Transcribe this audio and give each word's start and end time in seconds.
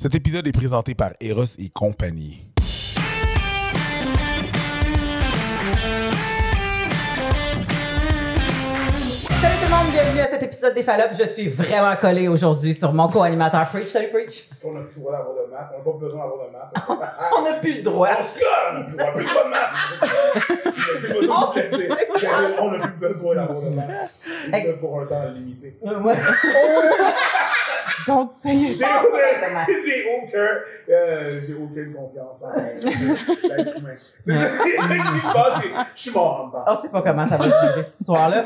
Cet 0.00 0.14
épisode 0.14 0.46
est 0.46 0.52
présenté 0.52 0.94
par 0.94 1.10
Eros 1.20 1.42
et 1.58 1.70
compagnie. 1.70 2.46
Salut 9.40 9.56
tout 9.56 9.64
le 9.64 9.70
monde, 9.70 9.90
bienvenue 9.90 10.20
à 10.20 10.24
cet 10.26 10.44
épisode 10.44 10.74
des 10.76 10.84
Fallops. 10.84 11.18
Je 11.18 11.24
suis 11.24 11.48
vraiment 11.48 11.96
collé 11.96 12.28
aujourd'hui 12.28 12.74
sur 12.74 12.92
mon 12.92 13.08
co-animateur 13.08 13.66
Preach. 13.66 13.88
Salut 13.88 14.06
Preach. 14.10 14.44
On 14.64 14.72
n'a 14.72 14.82
plus 14.82 14.94
le 14.98 15.00
droit 15.00 15.12
d'avoir 15.16 15.34
de 15.34 15.50
masse. 15.50 15.66
On 15.74 15.78
n'a 15.78 15.84
pas 15.84 15.98
besoin 15.98 16.20
d'avoir 16.20 16.46
de 16.46 16.52
masse. 16.52 16.70
On 17.36 17.42
n'a 17.42 17.52
plus 17.54 17.76
le 17.78 17.82
droit. 17.82 18.08
On 18.08 18.24
se 18.24 18.38
calme. 18.38 18.94
On 18.94 18.96
n'a 18.96 19.12
plus 19.12 19.24
le 19.24 19.28
droit 21.26 21.52
de 21.56 21.88
pas 21.88 22.60
On 22.62 22.70
n'a 22.70 22.86
plus 22.86 22.98
besoin 23.00 23.34
d'avoir 23.34 23.60
de 23.62 23.70
masse. 23.70 24.28
C'est 24.48 24.78
pour 24.78 25.00
un 25.00 25.06
temps 25.06 25.32
limité. 25.34 25.72
Ouais. 28.08 28.14
Don't 28.14 28.30
say 28.30 28.54
it. 28.54 28.78
J'ai 28.78 28.84
aucun, 28.84 29.66
j'ai 29.68 30.06
aucun, 30.16 30.48
euh, 30.90 31.40
j'ai 31.46 31.54
aucune 31.54 31.92
confiance 31.94 32.42
en 32.42 32.52
l'être 32.54 33.78
humain. 33.78 33.94
Je 35.94 36.02
suis 36.02 36.12
mort 36.12 36.50
en. 36.66 36.72
On 36.72 36.76
sait 36.76 36.88
pas 36.88 37.02
comment 37.02 37.26
ça 37.26 37.36
va 37.36 37.44
se 37.44 37.48
vivre 37.50 37.82
cette 37.82 38.00
histoire-là. 38.00 38.44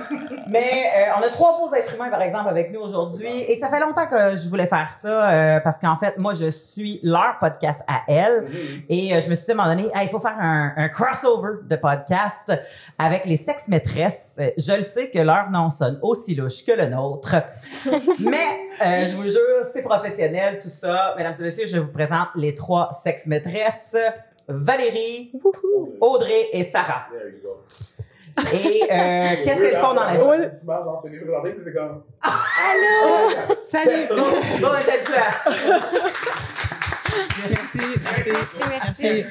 Mais 0.50 0.90
euh, 0.96 1.12
on 1.18 1.22
a 1.22 1.28
trois 1.28 1.58
beaux 1.58 1.72
êtres 1.74 1.94
humains, 1.94 2.08
par 2.08 2.22
exemple, 2.22 2.48
avec 2.48 2.72
nous 2.72 2.80
aujourd'hui. 2.80 3.30
Et 3.48 3.54
ça 3.54 3.68
fait 3.68 3.80
longtemps 3.80 4.06
que 4.06 4.36
je 4.36 4.48
voulais 4.48 4.66
faire 4.66 4.92
ça 4.92 5.30
euh, 5.30 5.60
parce 5.60 5.78
qu'en 5.78 5.96
fait, 5.96 6.18
moi, 6.18 6.32
je 6.34 6.50
suis 6.50 7.00
leur 7.02 7.36
podcast 7.40 7.82
à 7.88 8.02
elle. 8.08 8.44
Et 8.88 9.08
je 9.20 9.28
me 9.28 9.34
suis 9.34 9.44
dit 9.46 9.50
à 9.52 9.54
un 9.54 9.56
moment 9.56 9.68
donné, 9.68 9.88
Hey, 9.94 10.06
il 10.06 10.08
faut 10.08 10.20
faire 10.20 10.36
un, 10.38 10.72
un 10.76 10.88
crossover 10.88 11.58
de 11.64 11.76
podcast 11.76 12.52
avec 12.98 13.26
les 13.26 13.36
sex-maîtresses. 13.36 14.36
Euh, 14.40 14.50
Je 14.56 14.72
le 14.74 14.82
sais 14.82 15.10
que 15.10 15.18
leur 15.18 15.50
nom 15.50 15.70
sonne 15.70 15.98
aussi 16.02 16.34
louche 16.34 16.64
que 16.64 16.72
le 16.72 16.86
nôtre. 16.86 17.36
Mais 18.20 18.61
euh, 18.80 19.04
je 19.04 19.16
vous 19.16 19.28
jure, 19.28 19.64
c'est 19.70 19.82
professionnel, 19.82 20.58
tout 20.60 20.68
ça. 20.68 21.14
Mesdames 21.16 21.34
et 21.38 21.42
messieurs, 21.42 21.66
je 21.66 21.78
vous 21.78 21.92
présente 21.92 22.28
les 22.36 22.54
trois 22.54 22.90
sex-maîtresses. 22.90 23.96
Valérie, 24.48 25.32
Audrey 26.00 26.48
et 26.52 26.64
Sarah. 26.64 27.06
There 27.12 27.30
you 27.30 27.40
go. 27.42 27.62
Et 28.54 28.82
euh, 28.82 29.36
qu'est-ce 29.44 29.60
qu'elles 29.60 29.76
font 29.76 29.94
dans 29.94 30.04
la 30.04 30.14
vie? 30.14 30.22
Ouais. 30.22 30.50
Genre, 30.64 31.00
c'est 31.02 31.10
puis 31.10 31.62
c'est 31.64 31.72
comme. 31.72 32.02
Salut. 33.68 34.06
Personne. 34.08 34.24
On 34.62 34.74
est 34.74 34.92
habitués 34.92 36.68
à- 37.12 38.68
Merci, 38.70 39.24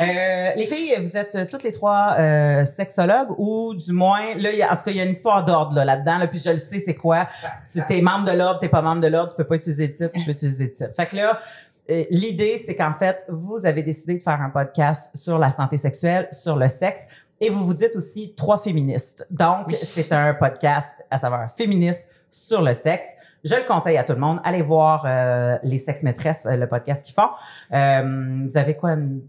Euh, 0.00 0.50
les 0.56 0.66
filles, 0.66 0.96
vous 1.00 1.16
êtes 1.16 1.48
toutes 1.50 1.62
les 1.62 1.72
trois 1.72 2.16
euh, 2.18 2.64
sexologues 2.64 3.30
ou 3.38 3.74
du 3.74 3.92
moins, 3.92 4.34
là, 4.36 4.50
il 4.52 4.58
y 4.58 4.62
a- 4.62 4.72
en 4.72 4.76
tout 4.76 4.84
cas, 4.84 4.90
il 4.90 4.96
y 4.96 5.00
a 5.00 5.04
une 5.04 5.10
histoire 5.12 5.44
d'ordre 5.44 5.74
là, 5.74 5.84
là-dedans, 5.84 6.18
là, 6.18 6.26
puis 6.26 6.38
je 6.38 6.50
le 6.50 6.58
sais, 6.58 6.78
c'est 6.78 6.94
quoi. 6.94 7.26
Tu 7.70 7.80
es 7.88 8.00
membre 8.00 8.30
de 8.30 8.36
l'ordre, 8.36 8.60
t'es 8.60 8.68
pas 8.68 8.82
membre 8.82 9.00
de 9.00 9.08
l'ordre, 9.08 9.30
tu 9.30 9.36
peux 9.36 9.44
pas 9.46 9.56
utiliser 9.56 9.86
le 9.88 9.92
titre, 9.92 10.10
tu 10.14 10.24
peux 10.24 10.32
utiliser 10.32 10.64
le 10.64 10.72
titre. 10.72 10.94
Fait 10.94 11.06
que 11.06 11.16
là, 11.16 11.38
euh, 11.90 12.04
l'idée, 12.10 12.58
c'est 12.58 12.74
qu'en 12.74 12.92
fait, 12.92 13.24
vous 13.28 13.64
avez 13.64 13.82
décidé 13.82 14.18
de 14.18 14.22
faire 14.22 14.40
un 14.40 14.50
podcast 14.50 15.16
sur 15.16 15.38
la 15.38 15.50
santé 15.50 15.76
sexuelle, 15.76 16.28
sur 16.32 16.56
le 16.56 16.68
sexe, 16.68 17.06
et 17.40 17.48
vous 17.50 17.64
vous 17.64 17.74
dites 17.74 17.94
aussi 17.96 18.34
trois 18.34 18.58
féministes. 18.58 19.26
Donc, 19.30 19.70
c'est 19.72 20.12
un 20.12 20.34
podcast 20.34 20.94
à 21.10 21.18
savoir 21.18 21.50
féministe 21.54 22.08
sur 22.28 22.60
le 22.62 22.74
sexe. 22.74 23.14
Je 23.48 23.54
le 23.54 23.62
conseille 23.66 23.96
à 23.96 24.04
tout 24.04 24.12
le 24.14 24.18
monde. 24.18 24.40
Allez 24.44 24.62
voir 24.62 25.04
euh, 25.06 25.56
les 25.62 25.76
sex 25.78 26.02
maîtresses, 26.02 26.46
euh, 26.46 26.56
le 26.56 26.66
podcast 26.66 27.06
qu'ils 27.06 27.14
font. 27.14 27.28
Euh, 27.72 28.44
vous 28.48 28.56
avez 28.56 28.74
quoi, 28.74 28.92
une- 28.94 29.20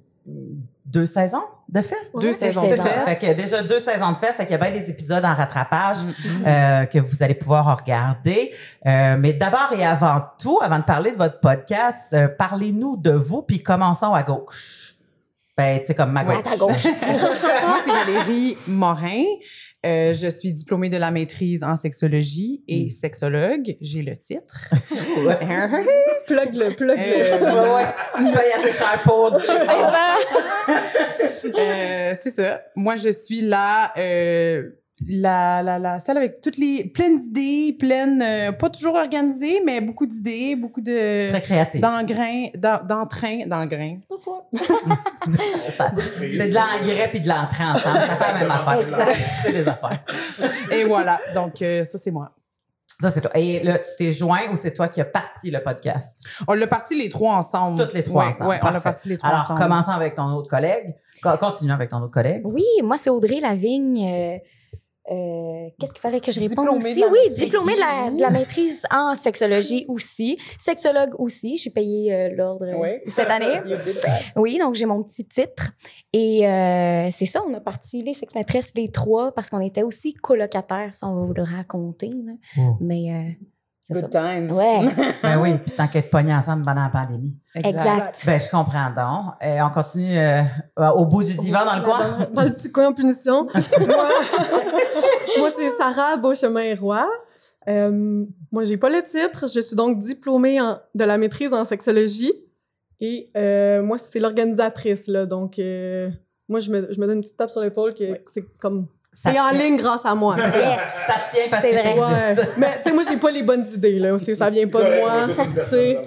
deux 0.85 1.05
saisons 1.05 1.43
de 1.69 1.81
fait? 1.81 1.95
Deux 2.19 2.33
saisons 2.33 2.63
de 2.67 2.75
fait. 2.75 3.15
Fait 3.15 3.15
que 3.15 3.33
déjà 3.35 3.61
deux 3.63 3.79
saisons 3.79 4.11
de 4.11 4.17
fait, 4.17 4.33
fait 4.33 4.43
qu'il 4.45 4.51
y 4.51 4.55
a 4.55 4.57
bien 4.57 4.71
des 4.71 4.89
épisodes 4.89 5.23
en 5.23 5.33
rattrapage 5.33 5.97
euh, 6.45 6.85
que 6.85 6.99
vous 6.99 7.23
allez 7.23 7.33
pouvoir 7.35 7.77
regarder. 7.77 8.53
Euh, 8.85 9.15
mais 9.19 9.33
d'abord 9.33 9.71
et 9.77 9.85
avant 9.85 10.21
tout, 10.41 10.59
avant 10.61 10.79
de 10.79 10.83
parler 10.85 11.11
de 11.11 11.17
votre 11.17 11.39
podcast, 11.39 12.13
euh, 12.13 12.27
parlez-nous 12.27 12.97
de 12.97 13.11
vous, 13.11 13.41
puis 13.41 13.61
commençons 13.63 14.13
à 14.13 14.23
gauche. 14.23 14.93
Ben, 15.57 15.79
tu 15.79 15.85
sais, 15.87 15.95
comme 15.95 16.11
ma 16.11 16.23
Ouais, 16.23 16.35
gauche. 16.35 16.45
à 16.45 16.49
ta 16.51 16.57
gauche. 16.57 16.83
Moi, 17.67 17.77
c'est 17.83 17.91
Valérie 17.91 18.55
Morin. 18.67 19.23
Euh, 19.85 20.13
je 20.13 20.27
suis 20.27 20.53
diplômée 20.53 20.89
de 20.89 20.97
la 20.97 21.11
maîtrise 21.11 21.63
en 21.63 21.75
sexologie 21.75 22.63
et 22.67 22.89
sexologue. 22.89 23.77
J'ai 23.79 24.01
le 24.01 24.17
titre. 24.17 24.69
Plug 26.27 26.53
le, 26.55 26.75
plug 26.75 26.97
Euh, 26.97 27.39
Ouais, 27.39 27.75
ouais. 27.75 27.85
Tu 28.17 28.23
payes 28.23 28.51
assez 28.57 28.73
cher 28.73 29.01
pour 29.03 29.31
dire 29.31 29.65
ça. 29.65 30.17
Euh, 31.45 32.13
c'est 32.21 32.31
ça. 32.31 32.61
Moi, 32.75 32.95
je 32.95 33.09
suis 33.09 33.41
là, 33.41 33.93
euh, 33.97 34.63
la, 35.05 35.61
la, 35.61 35.77
la, 35.77 35.99
celle 35.99 36.17
avec 36.17 36.41
toutes 36.41 36.57
les 36.57 36.85
pleines 36.89 37.17
d'idées, 37.19 37.75
pleines, 37.77 38.21
euh, 38.21 38.51
pas 38.51 38.69
toujours 38.69 38.95
organisées, 38.95 39.61
mais 39.65 39.79
beaucoup 39.79 40.05
d'idées, 40.07 40.55
beaucoup 40.55 40.81
de 40.81 41.29
Très 41.29 41.41
créatif. 41.41 41.81
d'engrain, 41.81 42.45
d'en- 42.55 42.83
d'entrain, 42.83 43.45
d'engrain. 43.45 43.97
Ça- 45.69 45.91
C'est 46.19 46.49
de 46.49 46.53
l'engrais 46.55 47.09
puis 47.09 47.19
de 47.21 47.27
l'entrée 47.27 47.63
ensemble. 47.63 47.99
Ça 48.07 48.15
fait 48.15 48.33
la 48.33 48.39
même 48.39 48.51
affaire. 48.51 49.15
C'est 49.15 49.51
des 49.53 49.67
affaires. 49.67 50.03
Et 50.71 50.83
voilà. 50.85 51.19
Donc, 51.35 51.61
euh, 51.61 51.83
ça, 51.83 51.97
c'est 51.97 52.11
moi. 52.11 52.31
Ça, 52.99 53.11
c'est 53.11 53.21
toi. 53.21 53.29
Et 53.35 53.63
là, 53.63 53.77
tu 53.77 53.91
t'es 53.99 54.09
joint 54.11 54.49
ou 54.51 54.55
c'est 54.55 54.73
toi 54.73 54.87
qui 54.87 54.99
as 55.01 55.05
parti 55.05 55.51
le 55.51 55.61
podcast? 55.61 56.23
On 56.47 56.53
l'a 56.55 56.65
parti 56.65 56.95
les 56.97 57.09
trois 57.09 57.33
ensemble. 57.35 57.79
Toutes 57.79 57.93
les 57.93 58.01
trois 58.01 58.23
Ouais, 58.23 58.29
ensemble. 58.29 58.49
Ouais, 58.49 58.59
on 58.63 58.69
l'a 58.71 58.81
parti 58.81 59.09
les 59.09 59.17
trois 59.17 59.29
Alors, 59.29 59.43
ensemble. 59.43 59.59
commençons 59.59 59.91
avec 59.91 60.15
ton 60.15 60.31
autre 60.33 60.49
collègue. 60.49 60.95
Co- 61.21 61.37
Continuons 61.37 61.75
avec 61.75 61.91
ton 61.91 61.97
autre 61.97 62.11
collègue. 62.13 62.41
Oui, 62.45 62.63
moi, 62.83 62.97
c'est 62.97 63.11
Audrey 63.11 63.39
Lavigne. 63.39 64.39
Euh, 65.09 65.69
Qu'est-ce 65.79 65.93
qu'il 65.93 66.01
fallait 66.01 66.19
que 66.19 66.31
je 66.31 66.39
réponde 66.39 66.65
Diplômée 66.79 66.91
aussi? 66.91 67.03
Oui, 67.09 67.33
diplômée 67.33 67.75
de 67.75 67.79
la, 67.79 68.11
de 68.11 68.21
la 68.21 68.29
maîtrise 68.29 68.83
en 68.91 69.15
sexologie 69.15 69.85
aussi. 69.87 70.37
Sexologue 70.59 71.13
aussi. 71.19 71.55
J'ai 71.57 71.69
payé 71.69 72.13
euh, 72.13 72.29
l'ordre 72.35 72.65
Oui. 72.77 72.89
cette 73.05 73.29
année. 73.29 73.61
Oui, 74.35 74.57
donc 74.59 74.75
j'ai 74.75 74.85
mon 74.85 75.01
petit 75.03 75.25
titre. 75.25 75.71
Et 76.13 76.47
euh, 76.47 77.09
c'est 77.11 77.25
ça, 77.25 77.41
on 77.49 77.53
a 77.53 77.59
parti 77.61 78.01
les 78.03 78.13
sex 78.13 78.35
maîtresses, 78.35 78.73
les 78.75 78.89
trois, 78.91 79.31
parce 79.33 79.49
qu'on 79.49 79.61
était 79.61 79.83
aussi 79.83 80.13
colocataires, 80.13 80.93
ça, 80.93 81.07
on 81.07 81.15
va 81.15 81.23
vous 81.25 81.33
le 81.33 81.43
raconter. 81.43 82.09
là. 82.09 82.33
Oh. 82.59 82.75
Mais, 82.81 83.11
euh, 83.11 83.45
Good 83.89 84.09
times. 84.09 84.51
Ouais, 84.51 84.81
Ben 85.23 85.39
oui, 85.41 85.57
puis 85.59 85.71
tant 85.75 85.87
qu'être 85.87 86.09
pognés 86.09 86.33
ensemble 86.35 86.63
pendant 86.65 86.81
la 86.83 86.89
pandémie. 86.89 87.37
exact. 87.55 88.21
Ben, 88.25 88.39
je 88.39 88.49
comprends 88.49 88.89
donc. 88.89 89.33
Et 89.41 89.61
on 89.61 89.69
continue 89.69 90.17
euh, 90.17 90.41
au 90.95 91.05
bout 91.05 91.23
du 91.23 91.33
divan 91.35 91.63
dans 91.65 91.75
le 91.75 91.81
coin. 91.81 91.99
Dans, 92.27 92.31
dans 92.33 92.41
le 92.43 92.53
petit 92.53 92.71
coin 92.71 92.87
en 92.87 92.93
punition. 92.93 93.43
moi, 93.87 94.09
moi, 95.39 95.49
c'est 95.55 95.69
Sarah 95.69 96.17
Beauchemin-Roy. 96.17 97.07
Euh, 97.69 98.25
moi, 98.51 98.63
j'ai 98.63 98.77
pas 98.77 98.89
le 98.89 99.01
titre. 99.03 99.47
Je 99.47 99.59
suis 99.61 99.75
donc 99.75 99.99
diplômée 99.99 100.59
en- 100.59 100.79
de 100.95 101.03
la 101.05 101.17
maîtrise 101.17 101.53
en 101.53 101.63
sexologie. 101.63 102.33
Et 102.99 103.29
euh, 103.37 103.81
moi, 103.83 103.97
c'est 103.97 104.19
l'organisatrice, 104.19 105.07
là. 105.07 105.25
Donc, 105.25 105.59
euh, 105.59 106.09
moi, 106.49 106.59
je 106.59 106.71
me, 106.71 106.91
je 106.93 106.99
me 106.99 107.05
donne 107.05 107.17
une 107.17 107.21
petite 107.21 107.37
tape 107.37 107.51
sur 107.51 107.61
l'épaule 107.61 107.93
que 107.93 108.15
que 108.15 108.31
c'est 108.31 108.45
comme... 108.57 108.87
Ça 109.19 109.31
C'est 109.33 109.39
en 109.39 109.49
ligne 109.49 109.77
grâse 109.77 110.05
à 110.05 110.13
moi. 110.13 110.35
Ça 110.37 110.43
tient 110.51 111.45
parce 111.49 111.63
C'est 111.63 111.71
que 111.71 111.75
vrai. 111.77 111.93
Ouais. 111.99 112.35
Mais, 112.57 112.77
tu 112.77 112.89
sais, 112.89 112.91
moi, 112.95 113.03
j'ai 113.09 113.17
pas 113.17 113.31
les 113.31 113.41
bonnes 113.41 113.65
idées, 113.65 113.97
là. 113.97 114.15
C'est- 114.19 114.35
Ça 114.35 114.47
vient 114.51 114.67
pas 114.67 114.81
de 114.83 114.99
moi. 114.99 115.13
Tu 115.55 115.65
sais. 115.65 115.99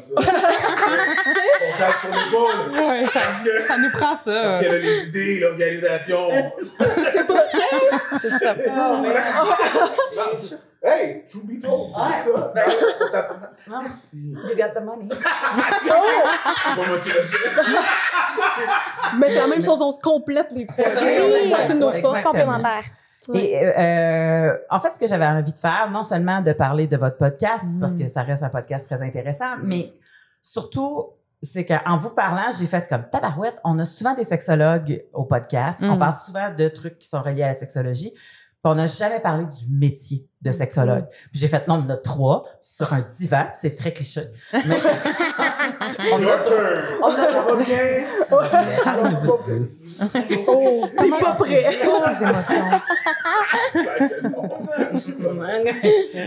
Ouais, 2.72 3.04
ça, 3.12 3.21
ça 3.66 3.78
nous 3.78 3.91
prend 3.91 4.10
Parce 4.10 4.22
ça. 4.25 4.59
qu'elle 4.60 4.75
a 4.75 4.78
les 4.78 5.06
idées, 5.09 5.41
l'organisation. 5.41 6.28
C'est 8.21 8.31
ça. 8.31 8.54
Hey, 10.82 11.25
Chubito, 11.31 11.88
c'est 11.94 12.03
juste 12.15 12.25
ça? 12.34 12.53
Ben, 12.54 12.62
On 12.65 13.12
tape 13.12 13.27
sur- 13.28 13.72
Non, 13.72 13.82
Merci. 13.82 14.34
You 14.34 14.56
got 14.56 14.72
the 14.75 14.82
money. 14.82 15.09
C'est 15.82 15.91
pas. 15.91 16.87
Mais 19.19 19.28
c'est 19.28 19.34
la 19.41 19.47
même 19.47 19.62
chose, 19.62 19.82
on 19.82 19.91
se 19.92 20.00
complète 20.00 20.47
les 20.53 20.66
C'est 20.75 20.84
ça, 20.84 20.91
trucs. 20.97 21.09
oui. 21.09 21.50
Chacune 21.50 21.78
nos 21.81 21.92
forces. 21.92 22.19
Exactement. 22.21 22.59
Et 23.35 23.61
euh, 23.67 24.57
en 24.71 24.79
fait, 24.81 24.95
ce 24.95 24.99
que 24.99 25.07
j'avais 25.07 25.27
envie 25.27 25.53
de 25.53 25.59
faire, 25.59 25.91
non 25.91 26.03
seulement 26.03 26.41
de 26.41 26.53
parler 26.53 26.87
de 26.87 26.97
votre 26.97 27.19
podcast, 27.19 27.75
Mm. 27.75 27.81
parce 27.81 27.95
que 27.95 28.09
ça 28.09 28.23
reste 28.23 28.43
un 28.43 28.49
podcast 28.49 28.87
très 28.87 29.03
intéressant, 29.03 29.59
mais 29.65 29.93
surtout, 30.41 31.07
c'est 31.43 31.65
qu'en 31.67 31.97
vous 31.99 32.11
parlant, 32.11 32.51
j'ai 32.59 32.67
fait 32.67 32.89
comme 32.89 33.05
tabarouette. 33.11 33.59
On 33.65 33.78
a 33.78 33.84
souvent 33.84 34.15
des 34.15 34.25
sexologues 34.25 35.05
au 35.13 35.25
podcast. 35.25 35.81
On 35.83 35.97
Mm. 35.97 35.99
parle 35.99 36.13
souvent 36.15 36.55
de 36.55 36.69
trucs 36.69 36.99
qui 36.99 37.09
sont 37.09 37.21
reliés 37.21 37.43
à 37.43 37.49
la 37.49 37.55
sexologie. 37.55 38.11
Puis 38.13 38.72
on 38.72 38.75
n'a 38.75 38.87
jamais 38.87 39.21
parlé 39.21 39.45
du 39.47 39.66
métier 39.78 40.29
de 40.42 40.51
sexologue. 40.51 41.04
Puis 41.31 41.41
j'ai 41.41 41.48
fait, 41.48 41.69
non, 41.69 41.75
on 41.87 41.91
en 41.91 41.95
a 41.95 41.97
trois 41.97 42.45
sur 42.63 42.92
un 42.92 43.01
divan. 43.01 43.45
C'est 43.54 43.75
très 43.75 43.92
cliché. 43.92 44.22
Mais 44.53 44.60
on 46.13 46.16
a 46.16 46.42
on 47.03 47.09
a- 47.09 47.16
Ça 47.16 47.42
va 47.42 47.54
bien? 47.57 48.04
Oh, 50.48 50.87
t'es 50.98 51.10
pas 51.10 51.33
prêt. 51.33 51.71
Tes 51.71 52.25
émotions. 52.25 52.81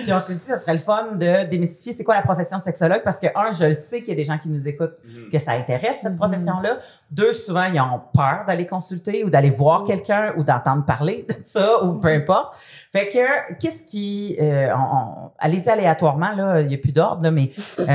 Puis 0.03 0.13
on 0.13 0.19
s'est 0.19 0.33
dit, 0.35 0.45
ce 0.45 0.57
serait 0.57 0.73
le 0.73 0.79
fun 0.79 1.13
de 1.13 1.45
démystifier 1.45 1.93
c'est 1.93 2.03
quoi 2.03 2.15
la 2.15 2.21
profession 2.21 2.57
de 2.59 2.63
sexologue 2.63 3.01
parce 3.03 3.19
que, 3.19 3.27
un, 3.35 3.51
je 3.51 3.65
le 3.65 3.73
sais 3.73 3.99
qu'il 3.99 4.09
y 4.09 4.11
a 4.11 4.15
des 4.15 4.25
gens 4.25 4.37
qui 4.37 4.49
nous 4.49 4.67
écoutent 4.67 4.97
que 5.31 5.39
ça 5.39 5.51
intéresse 5.53 5.99
cette 6.03 6.17
profession-là. 6.17 6.77
Deux, 7.11 7.33
souvent, 7.33 7.65
ils 7.73 7.79
ont 7.81 8.01
peur 8.13 8.43
d'aller 8.47 8.65
consulter 8.65 9.23
ou 9.23 9.29
d'aller 9.29 9.49
voir 9.49 9.83
quelqu'un 9.83 10.33
ou 10.37 10.43
d'entendre 10.43 10.85
parler 10.85 11.25
de 11.27 11.35
ça 11.43 11.83
ou 11.83 11.93
peu 11.99 12.09
importe. 12.09 12.55
Fait 12.91 13.07
que, 13.09 13.55
qu'est-ce 13.55 13.83
qui 13.85 14.02
qui, 14.03 14.35
euh, 14.41 14.69
on- 14.75 14.97
on- 14.97 15.31
allez-y 15.39 15.69
aléatoirement, 15.69 16.35
là, 16.35 16.61
il 16.61 16.67
n'y 16.67 16.75
a 16.75 16.77
plus 16.77 16.91
d'ordre, 16.91 17.23
là, 17.23 17.31
mais 17.31 17.51
euh, 17.79 17.85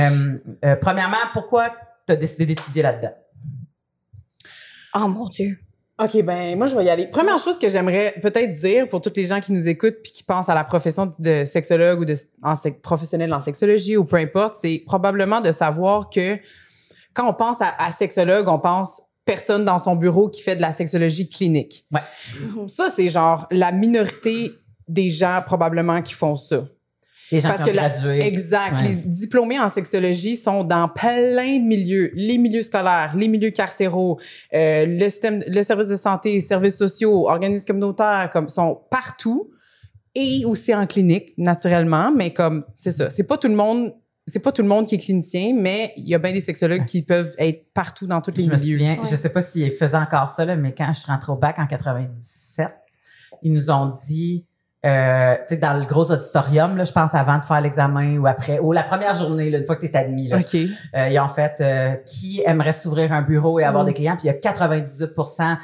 euh, 0.65 0.75
premièrement, 0.75 1.17
pourquoi 1.33 1.69
tu 2.07 2.13
as 2.13 2.15
décidé 2.15 2.45
d'étudier 2.47 2.81
là-dedans? 2.83 3.13
Oh 4.95 5.07
mon 5.07 5.27
Dieu. 5.27 5.57
OK, 6.01 6.23
ben 6.23 6.57
moi, 6.57 6.67
je 6.67 6.75
vais 6.75 6.85
y 6.85 6.89
aller. 6.89 7.07
Première 7.07 7.37
chose 7.37 7.59
que 7.59 7.67
j'aimerais 7.69 8.15
peut-être 8.21 8.53
dire 8.53 8.87
pour 8.87 9.01
toutes 9.01 9.17
les 9.17 9.25
gens 9.25 9.41
qui 9.41 9.51
nous 9.51 9.67
écoutent 9.67 9.97
puis 10.01 10.11
qui 10.13 10.23
pensent 10.23 10.47
à 10.47 10.55
la 10.55 10.63
profession 10.63 11.11
de 11.19 11.43
sexologue 11.45 11.99
ou 11.99 12.05
de 12.05 12.15
en 12.41 12.53
professionnel 12.81 13.33
en 13.33 13.41
sexologie 13.41 13.97
ou 13.97 14.05
peu 14.05 14.15
importe, 14.15 14.55
c'est 14.61 14.81
probablement 14.85 15.41
de 15.41 15.51
savoir 15.51 16.09
que 16.09 16.37
quand 17.13 17.29
on 17.29 17.33
pense 17.33 17.61
à, 17.61 17.73
à 17.77 17.91
sexologue, 17.91 18.47
on 18.47 18.59
pense 18.59 19.01
personne 19.25 19.65
dans 19.65 19.77
son 19.77 19.95
bureau 19.97 20.29
qui 20.29 20.41
fait 20.41 20.55
de 20.55 20.61
la 20.61 20.71
sexologie 20.71 21.27
clinique. 21.27 21.85
Ouais. 21.91 21.99
Ça, 22.67 22.89
c'est 22.89 23.09
genre 23.09 23.45
la 23.51 23.73
minorité 23.73 24.53
des 24.89 25.09
gens 25.09 25.41
probablement 25.45 26.01
qui 26.01 26.13
font 26.13 26.35
ça. 26.35 26.67
Les 27.31 27.39
gens 27.39 27.49
Parce 27.49 27.61
qui 27.61 27.69
ont 27.69 27.73
que 27.73 27.77
la- 27.77 28.25
exact. 28.25 28.79
Ouais. 28.81 28.87
Les 28.87 28.95
diplômés 28.95 29.59
en 29.59 29.69
sexologie 29.69 30.35
sont 30.35 30.63
dans 30.63 30.87
plein 30.89 31.59
de 31.59 31.63
milieux. 31.63 32.11
Les 32.15 32.39
milieux 32.39 32.63
scolaires, 32.63 33.13
les 33.15 33.27
milieux 33.27 33.51
carcéraux, 33.51 34.19
euh, 34.53 34.85
le 34.87 35.07
système, 35.09 35.43
le 35.47 35.61
service 35.61 35.89
de 35.89 35.95
santé, 35.95 36.39
services 36.39 36.75
sociaux, 36.77 37.29
organismes 37.29 37.67
communautaires, 37.67 38.31
comme 38.33 38.49
sont 38.49 38.81
partout 38.89 39.51
et 40.15 40.43
aussi 40.45 40.73
en 40.73 40.87
clinique 40.87 41.33
naturellement. 41.37 42.11
Mais 42.11 42.33
comme 42.33 42.65
c'est 42.75 42.91
ça, 42.91 43.11
c'est 43.11 43.25
pas 43.27 43.37
tout 43.37 43.47
le 43.47 43.55
monde. 43.55 43.93
C'est 44.25 44.39
pas 44.39 44.51
tout 44.51 44.61
le 44.63 44.67
monde 44.67 44.85
qui 44.87 44.93
est 44.95 44.99
clinicien, 44.99 45.55
mais 45.55 45.91
il 45.97 46.07
y 46.07 46.13
a 46.13 46.19
bien 46.19 46.31
des 46.31 46.41
sexologues 46.41 46.85
qui 46.85 47.01
peuvent 47.03 47.33
être 47.39 47.71
partout 47.73 48.05
dans 48.05 48.21
tous 48.21 48.31
les 48.35 48.43
Je 48.43 48.49
me 48.51 48.57
souviens, 48.57 48.93
Ouais. 48.93 49.09
je 49.09 49.15
sais 49.15 49.29
pas 49.29 49.41
s'ils 49.41 49.71
faisaient 49.71 49.97
encore 49.97 50.29
ça, 50.29 50.45
là, 50.45 50.55
mais 50.55 50.73
quand 50.75 50.91
je 50.93 50.99
suis 50.99 51.11
rentrée 51.11 51.31
au 51.31 51.35
bac 51.35 51.57
en 51.57 51.65
97, 51.65 52.67
ils 53.41 53.51
nous 53.53 53.71
ont 53.71 53.91
dit, 54.07 54.45
euh, 54.85 55.35
tu 55.35 55.41
sais, 55.55 55.57
dans 55.57 55.73
le 55.77 55.83
gros 55.85 56.09
auditorium, 56.09 56.77
là, 56.77 56.85
je 56.85 56.91
pense 56.93 57.13
avant 57.13 57.37
de 57.37 57.43
faire 57.45 57.59
l'examen 57.59 58.17
ou 58.17 58.27
après, 58.27 58.59
ou 58.59 58.71
la 58.71 58.83
première 58.83 59.13
journée, 59.13 59.49
là, 59.49 59.57
une 59.57 59.65
fois 59.65 59.75
que 59.75 59.85
tu 59.85 59.91
es 59.91 59.97
admis, 59.97 60.29
là, 60.29 60.37
OK. 60.37 60.55
euh, 60.55 61.09
ils 61.09 61.19
ont 61.19 61.27
fait 61.27 61.55
euh, 61.59 61.95
qui 62.05 62.41
aimerait 62.45 62.71
s'ouvrir 62.71 63.11
un 63.11 63.21
bureau 63.21 63.59
et 63.59 63.65
avoir 63.65 63.83
Mm. 63.83 63.87
des 63.87 63.93
clients, 63.93 64.13
puis 64.15 64.23
il 64.25 64.27
y 64.27 64.29
a 64.29 64.33
98 64.35 65.13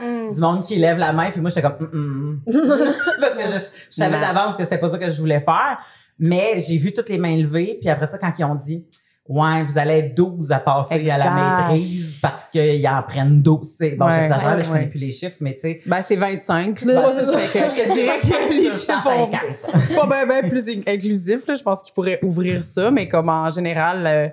Mm. 0.02 0.30
du 0.34 0.42
monde 0.42 0.64
qui 0.64 0.76
lève 0.78 0.98
la 0.98 1.14
main, 1.14 1.32
puis 1.32 1.40
moi 1.40 1.50
j'étais 1.50 1.62
comme 1.62 1.78
Mm, 1.94 2.42
mm. 2.46 2.68
parce 3.22 3.36
que 3.36 3.44
je, 3.44 3.60
je 3.90 3.96
savais 3.96 4.20
d'avance 4.20 4.58
que 4.58 4.64
c'était 4.64 4.78
pas 4.80 4.90
ça 4.90 4.98
que 4.98 5.10
je 5.10 5.18
voulais 5.20 5.40
faire, 5.40 5.78
mais 6.20 6.60
j'ai 6.60 6.78
vu 6.78 6.94
toutes 6.94 7.10
les 7.10 7.18
mains 7.18 7.36
levées, 7.38 7.78
puis 7.80 7.90
après 7.90 8.06
ça 8.06 8.18
quand 8.18 8.32
ils 8.38 8.44
ont 8.44 8.56
dit 8.56 8.86
Ouais, 9.27 9.63
vous 9.63 9.80
allez 9.80 9.94
être 9.94 10.16
12 10.16 10.51
à 10.51 10.60
passer 10.60 11.10
à 11.10 11.18
la 11.18 11.31
maîtrise 11.72 12.19
parce 12.22 12.51
qu'ils 12.51 12.88
en 12.88 13.01
prennent 13.01 13.42
12. 13.42 13.72
tu 13.72 13.77
sais. 13.77 13.89
Bon, 13.95 14.06
Ouais. 14.06 14.12
j'exagère, 14.13 14.51
là, 14.56 14.60
je 14.60 14.68
Ouais. 14.69 14.77
connais 14.77 14.88
plus 14.89 15.00
les 15.00 15.10
chiffres, 15.10 15.38
mais 15.42 15.56
tu 15.56 15.62
sais. 15.62 15.81
Ben, 15.88 16.00
c'est 16.04 16.16
25, 16.16 16.81
là. 16.83 17.01
ben, 17.01 17.12
c'est 17.18 17.25
ça. 17.25 17.38
Fait 17.39 17.60
que 17.60 17.69
je 17.69 17.75
te 17.75 17.94
dirais 17.94 18.19
que 18.19 18.54
les 18.54 18.69
chiffres 18.69 19.04
vont- 19.04 19.31
150. 19.31 19.81
c'est 19.81 19.95
pas 19.95 20.06
bien 20.07 20.27
ben 20.27 20.48
plus 20.50 20.68
in- 20.69 20.81
inclusif 20.94 21.48
là 21.48 21.56
je 21.56 21.63
pense 21.63 21.81
qu'ils 21.81 21.94
pourraient 21.95 22.19
ouvrir 22.24 22.63
ça 22.63 22.92
mais 22.92 23.07
comme 23.10 23.30
en 23.30 23.50
général 23.50 24.06
euh, 24.06 24.27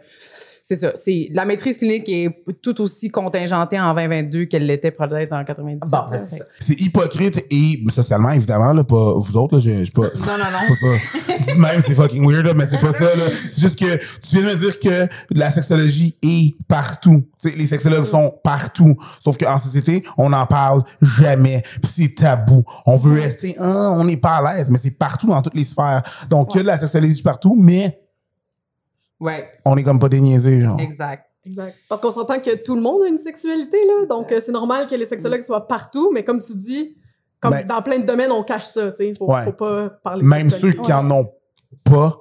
c'est 0.74 0.86
ça 0.86 0.92
c'est 0.94 1.28
la 1.32 1.44
maîtrise 1.44 1.78
clinique 1.78 2.08
est 2.08 2.30
tout 2.62 2.80
aussi 2.80 3.10
contingentée 3.10 3.80
en 3.80 3.94
2022 3.94 4.44
qu'elle 4.46 4.66
l'était 4.66 4.90
peut-être 4.90 5.32
en 5.32 5.44
97 5.44 5.90
Bon, 5.90 5.98
ben, 6.10 6.18
c'est 6.18 6.38
ça. 6.38 6.44
C'est 6.60 6.80
hypocrite 6.80 7.44
et 7.50 7.82
socialement, 7.92 8.30
évidemment, 8.30 8.72
là, 8.72 8.84
pas 8.84 9.14
vous 9.14 9.36
autres, 9.36 9.56
là, 9.56 9.60
je, 9.60 9.84
je 9.84 9.92
pas. 9.92 10.02
non 10.02 10.38
non 10.38 10.44
C'est 10.78 10.86
non 10.86 10.96
pas 10.96 11.44
ça. 11.44 11.56
Même, 11.56 11.80
c'est 11.80 11.94
fucking 11.94 12.26
weird, 12.26 12.46
là, 12.46 12.54
mais 12.54 12.66
c'est 12.66 12.78
pas 12.80 12.92
ça, 12.92 13.14
là. 13.16 13.24
C'est 13.32 13.60
juste 13.60 13.78
que 13.78 13.96
tu 13.96 14.36
viens 14.36 14.42
de 14.42 14.54
me 14.54 14.58
dire 14.58 14.78
que 14.78 15.08
la 15.30 15.50
sexologie 15.50 16.16
est 16.22 16.54
partout. 16.68 17.22
Tu 17.40 17.50
sais, 17.50 17.56
les 17.56 17.66
sexologues 17.66 18.04
sont 18.04 18.32
partout. 18.42 18.96
Sauf 19.20 19.36
qu'en 19.36 19.58
société, 19.58 20.02
on 20.16 20.30
n'en 20.30 20.46
parle 20.46 20.82
jamais. 21.00 21.62
Puis 21.62 21.92
c'est 21.92 22.14
tabou. 22.14 22.64
On 22.86 22.96
veut 22.96 23.20
rester, 23.20 23.54
hein, 23.58 23.96
on 23.98 24.04
n'est 24.04 24.16
pas 24.16 24.36
à 24.36 24.54
l'aise, 24.54 24.70
mais 24.70 24.78
c'est 24.82 24.98
partout 24.98 25.26
dans 25.26 25.42
toutes 25.42 25.54
les 25.54 25.64
sphères. 25.64 26.02
Donc, 26.30 26.54
il 26.54 26.58
y 26.58 26.60
a 26.60 26.62
de 26.62 26.68
la 26.68 26.78
sexologie 26.78 27.22
partout, 27.22 27.56
mais 27.58 28.01
ouais 29.22 29.48
on 29.64 29.76
est 29.76 29.82
comme 29.84 29.98
pas 29.98 30.08
déniaisés, 30.08 30.60
genre. 30.60 30.78
exact 30.80 31.26
Exact. 31.44 31.74
Parce 31.88 32.00
qu'on 32.00 32.12
s'entend 32.12 32.38
que 32.38 32.54
tout 32.54 32.76
le 32.76 32.80
monde 32.80 33.02
a 33.02 33.08
une 33.08 33.16
sexualité, 33.16 33.76
là. 33.88 34.06
Donc, 34.06 34.30
euh, 34.30 34.38
c'est 34.38 34.52
normal 34.52 34.86
que 34.86 34.94
les 34.94 35.06
sexologues 35.06 35.42
soient 35.42 35.66
partout, 35.66 36.12
mais 36.14 36.22
comme 36.22 36.38
tu 36.40 36.52
dis, 36.54 36.94
comme 37.40 37.50
Ben- 37.50 37.66
dans 37.66 37.82
plein 37.82 37.98
de 37.98 38.04
domaines, 38.06 38.30
on 38.30 38.44
cache 38.44 38.66
ça, 38.66 38.92
tu 38.92 38.98
sais. 39.06 39.12
Faut, 39.18 39.26
Ouais. 39.28 39.42
faut 39.46 39.52
pas 39.52 39.90
parler 40.04 40.22
de 40.22 40.28
Même 40.28 40.50
ceux 40.50 40.70
qui 40.70 40.92
en 40.92 41.10
ont 41.10 41.32
pas 41.84 42.16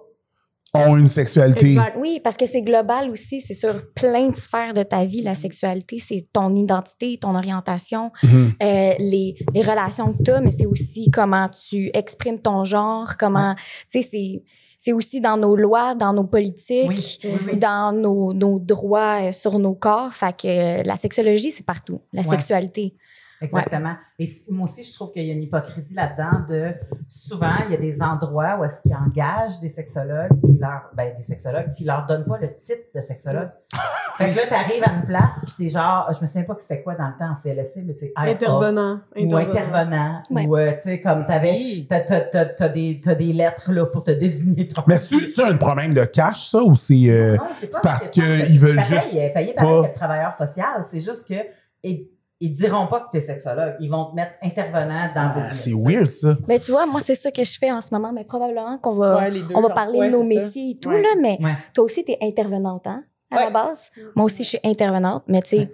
ont 0.74 0.98
une 0.98 1.08
sexualité. 1.08 1.74
Exact. 1.74 1.98
Oui, 2.00 2.20
parce 2.24 2.36
que 2.36 2.48
c'est 2.48 2.62
global 2.64 3.12
aussi. 3.12 3.42
C'est 3.42 3.54
sur 3.54 3.94
plein 3.94 4.30
de 4.30 4.36
sphères 4.36 4.74
de 4.74 4.82
ta 4.82 5.06
vie, 5.06 5.22
la 5.22 5.36
sexualité. 5.36 6.00
C'est 6.00 6.26
ton 6.34 6.56
identité, 6.56 7.20
ton 7.22 7.36
orientation, 7.36 8.12
Mhm. 8.24 8.54
euh, 8.64 8.94
les, 8.98 9.36
les 9.54 9.62
relations 9.62 10.14
que 10.14 10.24
tu 10.24 10.32
as, 10.32 10.42
mais 10.42 10.52
c'est 10.52 10.66
aussi 10.66 11.12
comment 11.12 11.48
tu 11.50 11.92
exprimes 11.94 12.40
ton 12.42 12.64
genre, 12.64 13.18
comment. 13.20 13.54
Tu 13.88 14.02
sais, 14.02 14.02
c'est. 14.02 14.44
C'est 14.84 14.94
aussi 14.94 15.22
dans 15.22 15.38
nos 15.38 15.56
lois, 15.56 15.94
dans 15.94 16.12
nos 16.12 16.24
politiques, 16.24 16.90
Oui, 16.90 17.20
oui, 17.24 17.40
oui. 17.54 17.58
dans 17.60 17.92
nos, 17.92 18.34
nos 18.34 18.58
droits 18.58 19.22
euh, 19.22 19.32
sur 19.32 19.60
nos 19.60 19.76
corps. 19.76 20.12
Fait 20.12 20.36
que 20.36 20.48
euh, 20.80 20.84
la 20.84 20.96
sexologie, 20.96 21.52
c'est 21.52 21.68
partout. 21.68 22.02
La 22.12 22.24
Ouais. 22.24 22.28
sexualité. 22.28 22.96
Exactement. 23.44 23.94
Et 24.18 24.28
moi 24.50 24.64
aussi, 24.64 24.82
je 24.84 24.92
trouve 24.96 25.12
qu'il 25.12 25.24
y 25.26 25.30
a 25.30 25.34
une 25.34 25.44
hypocrisie 25.44 25.94
là-dedans 25.94 26.46
de 26.50 26.74
souvent, 27.08 27.54
il 27.68 27.72
y 27.72 27.76
a 27.76 27.78
des 27.78 28.02
endroits 28.02 28.58
où 28.60 28.64
est-ce 28.64 28.82
qu'ils 28.82 28.96
engagent 28.96 29.60
des 29.60 29.70
sexologues, 29.70 30.32
leur, 30.60 30.90
ben, 30.96 31.16
des 31.16 31.22
sexologues, 31.24 31.70
qui 31.78 31.84
leur 31.84 32.06
donnent 32.08 32.26
pas 32.26 32.40
le 32.40 32.56
titre 32.56 32.82
de 32.96 33.02
sexologue. 33.02 33.50
fait 34.18 34.32
que 34.32 34.36
là, 34.38 34.42
t'arrives 34.50 34.84
à 34.84 34.94
une 34.94 35.06
place, 35.06 35.44
puis 35.44 35.54
t'es 35.66 35.70
genre, 35.70 36.08
je 36.14 36.20
me 36.22 36.26
souviens 36.26 36.44
pas 36.44 36.56
que 36.56 36.62
c'était 36.62 36.82
quoi 36.82 36.96
dans 36.96 37.08
le 37.08 37.16
temps 37.18 37.32
en 37.32 37.34
CLSC, 37.34 37.84
mais 37.86 37.94
c'est 37.94 38.14
Intervenant. 38.16 39.00
Ou 39.18 39.36
intervenant. 39.36 40.22
Ouais. 40.32 40.46
Ou, 40.46 40.58
euh, 40.58 40.72
tu 40.74 40.80
sais, 40.90 41.00
comme 41.02 41.26
t'avais, 41.26 41.86
t'as, 41.90 42.02
t'as, 42.02 42.22
t'as, 42.22 42.46
t'as 42.46 42.70
des, 42.70 43.00
t'as 43.04 43.16
des 43.16 43.34
lettres, 43.34 43.72
là, 43.72 43.86
pour 43.86 44.04
te 44.04 44.12
désigner 44.12 44.68
ton 44.68 44.84
Mais 44.88 44.98
c'est 44.98 45.24
c'est 45.26 45.44
un 45.44 45.58
problème 45.58 45.94
de 45.94 46.06
cash, 46.06 46.50
ça, 46.50 46.64
ou 46.64 46.76
c'est. 46.76 47.10
euh, 47.10 47.38
Non, 47.38 47.44
c'est 47.56 47.68
pas 47.72 47.78
c'est 47.78 47.82
parce 47.84 48.10
qu'ils 48.10 48.60
veulent 48.60 48.76
pareil, 48.76 48.90
juste 49.00 49.16
euh, 49.16 49.30
Payé 49.34 49.54
pareil 49.54 49.54
pas- 49.56 49.82
que 49.84 49.88
de 49.90 49.94
travailleur 49.94 50.34
social, 50.34 50.84
c'est 50.84 51.00
juste 51.00 51.28
que 51.28 51.36
ils, 51.84 52.08
ils 52.40 52.54
diront 52.54 52.88
pas 52.88 53.02
que 53.02 53.06
tu 53.12 53.18
es 53.18 53.22
sexologue. 53.22 53.76
Ils 53.80 53.90
vont 53.90 54.06
te 54.06 54.16
mettre 54.16 54.32
intervenant 54.44 55.10
dans 55.16 55.22
le 55.24 55.30
Ah, 55.32 55.36
business. 55.36 55.62
c'est 55.64 55.74
weird, 55.74 56.08
ça. 56.08 56.38
Mais 56.48 56.58
tu 56.60 56.72
vois, 56.72 56.86
moi, 56.88 57.00
c'est 57.04 57.16
ça 57.16 57.30
que 57.32 57.44
je 57.44 57.58
fais 57.58 57.72
en 57.72 57.82
ce 57.82 57.94
moment, 57.94 58.12
mais 58.12 58.24
probablement 58.24 58.78
qu'on 58.80 58.94
va, 58.96 59.18
Ouais, 59.30 59.42
on 59.54 59.62
va 59.62 59.70
parler 59.70 60.00
Ouais, 60.00 60.08
de 60.08 60.12
nos 60.14 60.22
ça. 60.24 60.28
métiers 60.28 60.72
et 60.72 60.76
tout, 60.80 60.90
Ouais. 60.90 61.02
là, 61.02 61.10
mais 61.22 61.38
Ouais. 61.42 61.54
toi 61.74 61.84
aussi, 61.84 62.04
tu 62.04 62.12
es 62.12 62.18
intervenante, 62.22 62.88
hein, 62.88 63.04
à 63.32 63.38
Ouais. 63.38 63.44
la 63.46 63.50
base. 63.50 63.92
Moi 64.16 64.26
aussi, 64.26 64.44
je 64.44 64.50
suis 64.50 64.60
intervenante, 64.64 65.24
mais 65.28 65.42
tu 65.42 65.58
sais, 65.58 65.72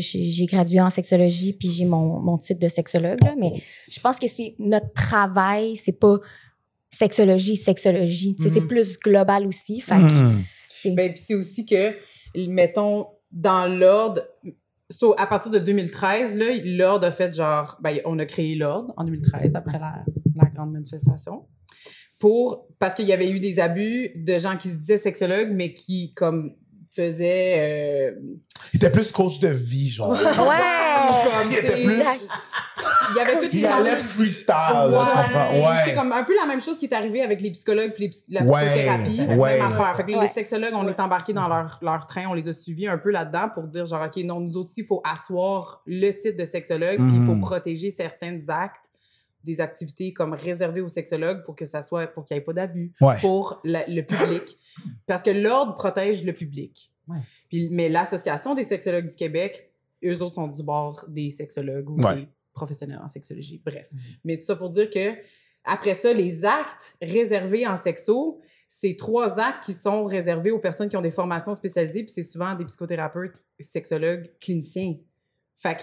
j'ai- 0.00 0.46
gradué 0.46 0.80
en 0.80 0.90
sexologie, 0.90 1.52
puis 1.52 1.68
j'ai 1.70 1.84
mon, 1.84 2.20
mon 2.20 2.38
titre 2.38 2.60
de 2.60 2.68
sexologue, 2.68 3.22
là, 3.24 3.34
mais 3.38 3.50
je 3.90 3.98
pense 4.00 4.18
que 4.18 4.28
c'est 4.28 4.54
notre 4.58 4.92
travail, 4.92 5.76
c'est 5.76 5.98
pas 5.98 6.18
sexologie, 6.90 7.56
sexologie. 7.56 8.36
Tu 8.36 8.44
sais, 8.44 8.48
c'est 8.48 8.60
Mhm. 8.60 8.68
plus 8.68 8.96
global 8.98 9.46
aussi. 9.46 9.80
Fait 9.80 9.96
que 9.96 10.00
Mhm. 10.02 10.44
c'est- 10.68 10.90
Ben, 10.92 11.12
puis 11.12 11.22
c'est 11.24 11.34
aussi 11.34 11.66
que, 11.66 11.94
mettons, 12.48 13.06
dans 13.32 13.66
l'ordre, 13.66 14.22
so, 14.88 15.14
à 15.18 15.26
partir 15.26 15.50
de 15.50 15.58
2013, 15.58 16.36
là, 16.38 16.46
l'ordre 16.64 17.06
a 17.06 17.10
fait 17.10 17.34
genre, 17.34 17.76
ben, 17.82 18.00
on 18.04 18.18
a 18.18 18.24
créé 18.24 18.54
l'ordre 18.54 18.94
en 18.96 19.04
2013, 19.04 19.54
après 19.56 19.78
la, 19.78 20.04
la 20.36 20.46
grande 20.46 20.72
manifestation, 20.72 21.44
pour, 22.18 22.68
parce 22.78 22.94
qu'il 22.94 23.04
y 23.06 23.12
avait 23.12 23.30
eu 23.30 23.40
des 23.40 23.58
abus 23.58 24.10
de 24.14 24.38
gens 24.38 24.56
qui 24.56 24.68
se 24.70 24.76
disaient 24.76 24.96
sexologues, 24.96 25.50
mais 25.52 25.74
qui, 25.74 26.14
comme, 26.14 26.54
faisaient, 26.96 28.10
euh, 28.10 28.20
Il 28.72 28.76
était 28.76 28.90
plus 28.90 29.12
coach 29.12 29.38
de 29.40 29.48
vie, 29.48 29.88
genre. 29.90 30.10
Ouais! 30.10 30.18
comme, 30.18 31.50
Il 31.50 31.56
était 31.58 31.82
plus- 31.84 31.98
Exact. 31.98 32.28
il 33.10 33.16
y 33.16 33.20
avait 33.20 33.40
toutes 33.40 33.54
Il 33.54 33.66
allait 33.66 33.96
freestyle, 33.96 34.54
comprends? 34.90 35.24
C'est 35.84 35.90
Ouais. 35.90 35.94
comme 35.94 36.12
un 36.12 36.24
peu 36.24 36.34
la 36.36 36.46
même 36.46 36.60
chose 36.60 36.78
qui 36.78 36.86
est 36.86 36.94
arrivé 36.94 37.22
avec 37.22 37.40
les 37.40 37.50
psychologues 37.52 37.92
puis 37.94 38.04
les 38.04 38.08
psy- 38.10 38.24
la 38.30 38.42
Ouais, 38.42 38.60
psychothérapie. 38.62 39.20
ouais. 39.40 39.58
Même 39.58 39.66
affaire. 39.66 39.96
Fait 39.96 40.04
que 40.04 40.12
Ouais. 40.12 40.22
les 40.22 40.28
sexologues, 40.28 40.74
on 40.74 40.88
est 40.88 40.98
embarqués 41.00 41.32
dans 41.32 41.48
leur, 41.48 41.78
leur 41.82 42.06
train, 42.06 42.24
on 42.28 42.34
les 42.34 42.48
a 42.48 42.52
suivis 42.52 42.88
un 42.88 42.98
peu 42.98 43.10
là-dedans 43.10 43.48
pour 43.54 43.64
dire 43.64 43.84
genre, 43.86 44.02
OK, 44.04 44.16
non, 44.24 44.40
nous 44.40 44.56
aussi, 44.56 44.80
il 44.80 44.86
faut 44.86 45.02
asseoir 45.04 45.82
le 45.86 46.10
titre 46.12 46.36
de 46.38 46.44
sexologue 46.44 46.96
puis 46.96 47.14
il 47.14 47.24
faut 47.26 47.34
Mhm. 47.34 47.40
protéger 47.42 47.90
certains 47.90 48.38
actes 48.48 48.86
des 49.46 49.60
activités 49.62 50.12
comme 50.12 50.34
réservées 50.34 50.82
aux 50.82 50.88
sexologues 50.88 51.42
pour 51.44 51.54
que 51.56 51.64
ça 51.64 51.80
soit 51.80 52.06
pour 52.08 52.24
qu'il 52.24 52.34
n'y 52.36 52.40
ait 52.42 52.44
pas 52.44 52.52
d'abus 52.52 52.92
Ouais. 53.00 53.14
pour 53.22 53.60
la- 53.64 53.86
le 53.86 54.02
public 54.02 54.58
parce 55.06 55.22
que 55.22 55.30
l'ordre 55.30 55.74
protège 55.74 56.24
le 56.24 56.32
public 56.34 56.92
Ouais. 57.08 57.18
puis 57.48 57.68
mais 57.70 57.88
l'association 57.88 58.52
des 58.54 58.64
sexologues 58.64 59.06
du 59.06 59.14
Québec 59.16 59.72
eux 60.04 60.20
autres 60.22 60.34
sont 60.34 60.48
du 60.48 60.62
bord 60.62 61.04
des 61.08 61.30
sexologues 61.30 61.88
ou 61.88 61.96
Ouais. 62.02 62.16
des 62.16 62.28
professionnels 62.52 63.00
en 63.02 63.08
sexologie 63.08 63.62
bref 63.64 63.88
mais 64.24 64.36
tout 64.36 64.44
ça 64.44 64.56
pour 64.56 64.68
dire 64.68 64.90
que 64.90 65.14
après 65.64 65.94
ça 65.94 66.12
les 66.12 66.44
actes 66.44 66.96
réservés 67.00 67.66
en 67.66 67.76
sexo 67.76 68.40
c'est 68.68 68.96
trois 68.96 69.38
actes 69.38 69.62
qui 69.64 69.72
sont 69.72 70.04
réservés 70.06 70.50
aux 70.50 70.58
personnes 70.58 70.88
qui 70.88 70.96
ont 70.96 71.00
des 71.02 71.10
formations 71.12 71.54
spécialisées 71.54 72.02
puis 72.02 72.12
c'est 72.12 72.22
souvent 72.24 72.54
des 72.56 72.64
psychothérapeutes 72.64 73.42
sexologues 73.60 74.28
cliniciens 74.40 74.96
fait 75.54 75.76
que 75.76 75.82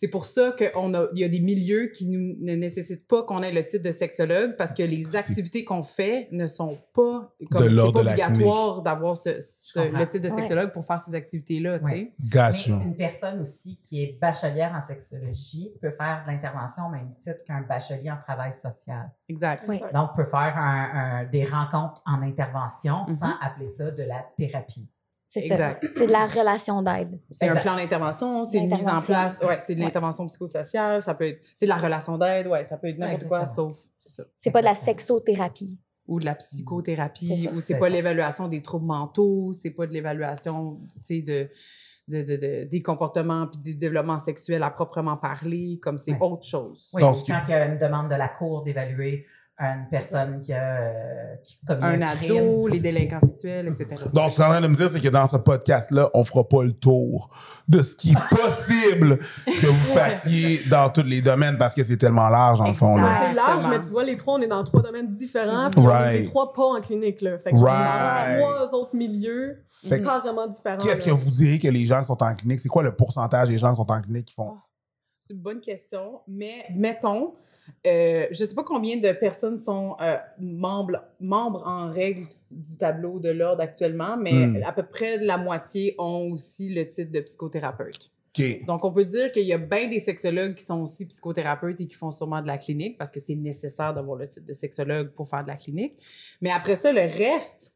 C'est 0.00 0.08
pour 0.08 0.24
ça 0.24 0.52
qu'il 0.52 0.70
y 1.16 1.24
a 1.24 1.28
des 1.28 1.40
milieux 1.40 1.88
qui 1.94 2.06
nous, 2.08 2.34
ne 2.40 2.54
nécessitent 2.54 3.06
pas 3.06 3.22
qu'on 3.22 3.42
ait 3.42 3.52
le 3.52 3.62
titre 3.62 3.84
de 3.84 3.90
sexologue 3.90 4.56
parce 4.56 4.72
que 4.72 4.82
les 4.82 5.14
activités 5.14 5.62
qu'on 5.62 5.82
fait 5.82 6.26
ne 6.32 6.46
sont 6.46 6.78
pas 6.94 7.34
De 7.38 7.46
comme 7.48 7.62
c'est 7.64 7.68
l'ordre 7.68 7.92
pas 7.92 8.00
de 8.00 8.06
la 8.06 8.12
obligatoire 8.28 8.80
d'avoir 8.80 9.14
ce, 9.18 9.28
le 9.28 10.06
titre 10.06 10.24
de 10.24 10.30
Ouais. 10.30 10.36
sexologue 10.40 10.72
pour 10.72 10.86
faire 10.86 10.98
ces 11.00 11.14
activités-là. 11.14 11.80
Ouais. 11.82 12.14
Gotcha. 12.32 12.76
Mais 12.78 12.84
une 12.84 12.96
personne 12.96 13.40
aussi 13.42 13.78
qui 13.82 14.02
est 14.02 14.18
bachelière 14.18 14.72
en 14.74 14.80
sexologie 14.80 15.74
peut 15.82 15.90
faire 15.90 16.22
de 16.26 16.32
l'intervention 16.32 16.86
au 16.86 16.90
même 16.90 17.14
titre 17.18 17.44
qu'un 17.44 17.60
bachelier 17.60 18.10
en 18.10 18.16
travail 18.16 18.54
social. 18.54 19.10
Exact. 19.28 19.64
Oui. 19.68 19.82
Donc, 19.92 20.16
peut 20.16 20.24
faire 20.24 20.56
un- 20.56 20.90
un- 20.94 21.24
des 21.26 21.44
rencontres 21.44 22.00
en 22.06 22.22
intervention 22.22 23.00
Mhm. 23.06 23.14
sans 23.16 23.32
appeler 23.42 23.66
ça 23.66 23.90
de 23.90 24.02
la 24.04 24.24
thérapie. 24.38 24.90
C'est 25.32 25.40
ça. 25.42 25.54
Exact. 25.54 25.86
C'est 25.96 26.06
de 26.08 26.12
la 26.12 26.26
relation 26.26 26.82
d'aide. 26.82 27.20
C'est 27.30 27.48
un 27.48 27.54
plan 27.54 27.76
d'intervention, 27.76 28.44
c'est 28.44 28.58
une 28.58 28.68
mise 28.68 28.86
en 28.88 29.00
place, 29.00 29.38
ouais, 29.42 29.58
c'est 29.64 29.74
de 29.76 29.78
Ouais. 29.78 29.84
l'intervention 29.86 30.26
psychosociale, 30.26 31.00
ça 31.02 31.14
peut 31.14 31.28
être, 31.28 31.46
c'est 31.54 31.66
de 31.66 31.70
la 31.70 31.76
relation 31.76 32.18
d'aide, 32.18 32.48
ouais, 32.48 32.64
ça 32.64 32.76
peut 32.76 32.88
être 32.88 32.98
n'importe 32.98 33.28
quoi, 33.28 33.44
sauf 33.46 33.76
c'est 34.00 34.10
ça. 34.10 34.24
C'est 34.36 34.50
pas 34.50 34.58
de 34.60 34.64
la 34.66 34.74
sexothérapie. 34.74 35.80
Ou 36.08 36.18
de 36.18 36.24
la 36.24 36.34
psychothérapie, 36.34 37.48
ou 37.54 37.60
c'est 37.60 37.78
pas 37.78 37.88
l'évaluation 37.88 38.48
des 38.48 38.60
troubles 38.60 38.86
mentaux, 38.86 39.52
c'est 39.52 39.70
pas 39.70 39.86
de 39.86 39.92
l'évaluation, 39.92 40.80
tu 40.96 41.20
sais, 41.20 41.22
de, 41.22 41.48
de, 42.08 42.22
de, 42.22 42.36
de- 42.36 42.64
des 42.64 42.82
comportements 42.82 43.46
puis 43.46 43.60
du 43.60 43.76
développement 43.76 44.18
sexuel 44.18 44.64
à 44.64 44.70
proprement 44.70 45.16
parler, 45.16 45.78
comme 45.80 45.98
c'est 45.98 46.10
Ouais. 46.12 46.18
autre 46.20 46.44
chose. 46.48 46.90
Oui, 46.94 47.00
Donc, 47.02 47.14
quand 47.24 47.40
il 47.46 47.50
y 47.50 47.54
a 47.54 47.66
une 47.66 47.78
demande 47.78 48.10
de 48.10 48.16
la 48.16 48.28
Cour 48.28 48.64
d'évaluer 48.64 49.26
une 49.62 49.86
personne 49.90 50.40
qui 50.40 50.54
a, 50.54 50.76
euh, 50.80 51.36
qui 51.44 51.58
commis 51.66 51.84
Un 51.84 52.00
un, 52.02 52.14
crime. 52.16 52.32
ado, 52.32 52.68
les 52.68 52.80
délinquants 52.80 53.20
sexuels, 53.20 53.66
etc. 53.68 53.86
Donc, 54.12 54.30
ce 54.30 54.36
qu'on 54.36 54.44
est 54.44 54.46
en 54.46 54.50
train 54.52 54.60
de 54.62 54.68
me 54.68 54.74
dire, 54.74 54.88
c'est 54.88 55.00
que 55.00 55.08
dans 55.08 55.26
ce 55.26 55.36
podcast-là, 55.36 56.08
on 56.14 56.24
fera 56.24 56.48
pas 56.48 56.62
le 56.62 56.72
tour 56.72 57.28
de 57.68 57.82
ce 57.82 57.94
qui 57.94 58.12
est 58.12 58.28
possible 58.36 59.18
que 59.18 59.66
vous 59.66 59.92
fassiez 59.94 60.60
dans 60.70 60.88
tous 60.88 61.02
les 61.02 61.20
domaines 61.20 61.58
parce 61.58 61.74
que 61.74 61.82
c'est 61.82 61.98
tellement 61.98 62.30
large, 62.30 62.60
en 62.62 62.72
fond. 62.72 62.96
C'est 62.96 63.34
large, 63.34 63.66
mais 63.68 63.80
tu 63.80 63.90
vois, 63.90 64.04
les 64.04 64.16
trois, 64.16 64.34
on 64.34 64.40
est 64.40 64.48
dans 64.48 64.64
trois 64.64 64.82
domaines 64.82 65.12
différents. 65.12 65.68
Puis 65.70 65.80
on 65.80 65.90
est 66.04 66.20
les 66.20 66.24
trois 66.24 66.52
pas 66.54 66.64
en 66.64 66.80
clinique, 66.80 67.20
là. 67.20 67.38
Fait 67.38 67.50
que 67.50 67.56
Right. 67.56 68.40
dans 68.40 68.46
trois 68.46 68.74
autres 68.74 68.96
milieux, 68.96 69.58
Fait 69.68 70.00
vraiment 70.00 70.46
différents. 70.46 70.78
Qu'est-ce 70.78 71.02
que 71.02 71.10
vous 71.10 71.30
diriez 71.30 71.58
que 71.58 71.68
les 71.68 71.84
gens 71.84 72.00
qui 72.00 72.06
sont 72.06 72.22
en 72.22 72.34
clinique, 72.34 72.60
c'est 72.60 72.68
quoi 72.68 72.82
le 72.82 72.92
pourcentage 72.96 73.48
des 73.48 73.58
gens 73.58 73.70
qui 73.70 73.76
sont 73.76 73.90
en 73.90 74.00
clinique 74.00 74.26
qui 74.26 74.34
font? 74.34 74.54
C'est 75.20 75.34
une 75.34 75.40
bonne 75.40 75.60
question, 75.60 76.20
mais 76.26 76.64
mettons, 76.74 77.34
euh, 77.86 78.26
je 78.30 78.44
sais 78.44 78.54
pas 78.54 78.64
combien 78.64 78.96
de 78.98 79.12
personnes 79.12 79.58
sont 79.58 79.96
euh, 80.00 80.16
membres, 80.38 81.02
membres 81.20 81.62
en 81.66 81.90
règle 81.90 82.22
du 82.50 82.76
tableau 82.76 83.18
de 83.20 83.30
l'ordre 83.30 83.62
actuellement, 83.62 84.16
mais 84.16 84.46
Hmm. 84.46 84.62
à 84.64 84.72
peu 84.72 84.82
près 84.84 85.18
la 85.18 85.38
moitié 85.38 85.94
ont 85.98 86.30
aussi 86.32 86.68
le 86.74 86.88
titre 86.88 87.12
de 87.12 87.20
psychothérapeute. 87.20 88.10
Donc, 88.66 88.84
on 88.84 88.92
peut 88.92 89.04
dire 89.04 89.30
qu'il 89.32 89.42
y 89.44 89.52
a 89.52 89.58
bien 89.58 89.88
des 89.88 90.00
sexologues 90.00 90.54
qui 90.54 90.64
sont 90.64 90.80
aussi 90.82 91.06
psychothérapeutes 91.06 91.80
et 91.80 91.86
qui 91.86 91.94
font 91.96 92.10
sûrement 92.10 92.40
de 92.40 92.46
la 92.46 92.56
clinique 92.58 92.96
parce 92.96 93.10
que 93.10 93.20
c'est 93.20 93.34
nécessaire 93.34 93.92
d'avoir 93.92 94.16
le 94.16 94.26
titre 94.28 94.46
de 94.46 94.52
sexologue 94.54 95.08
pour 95.10 95.28
faire 95.28 95.42
de 95.42 95.48
la 95.48 95.56
clinique. 95.56 95.94
Mais 96.40 96.50
après 96.50 96.76
ça, 96.76 96.90
le 96.92 97.00
reste, 97.02 97.74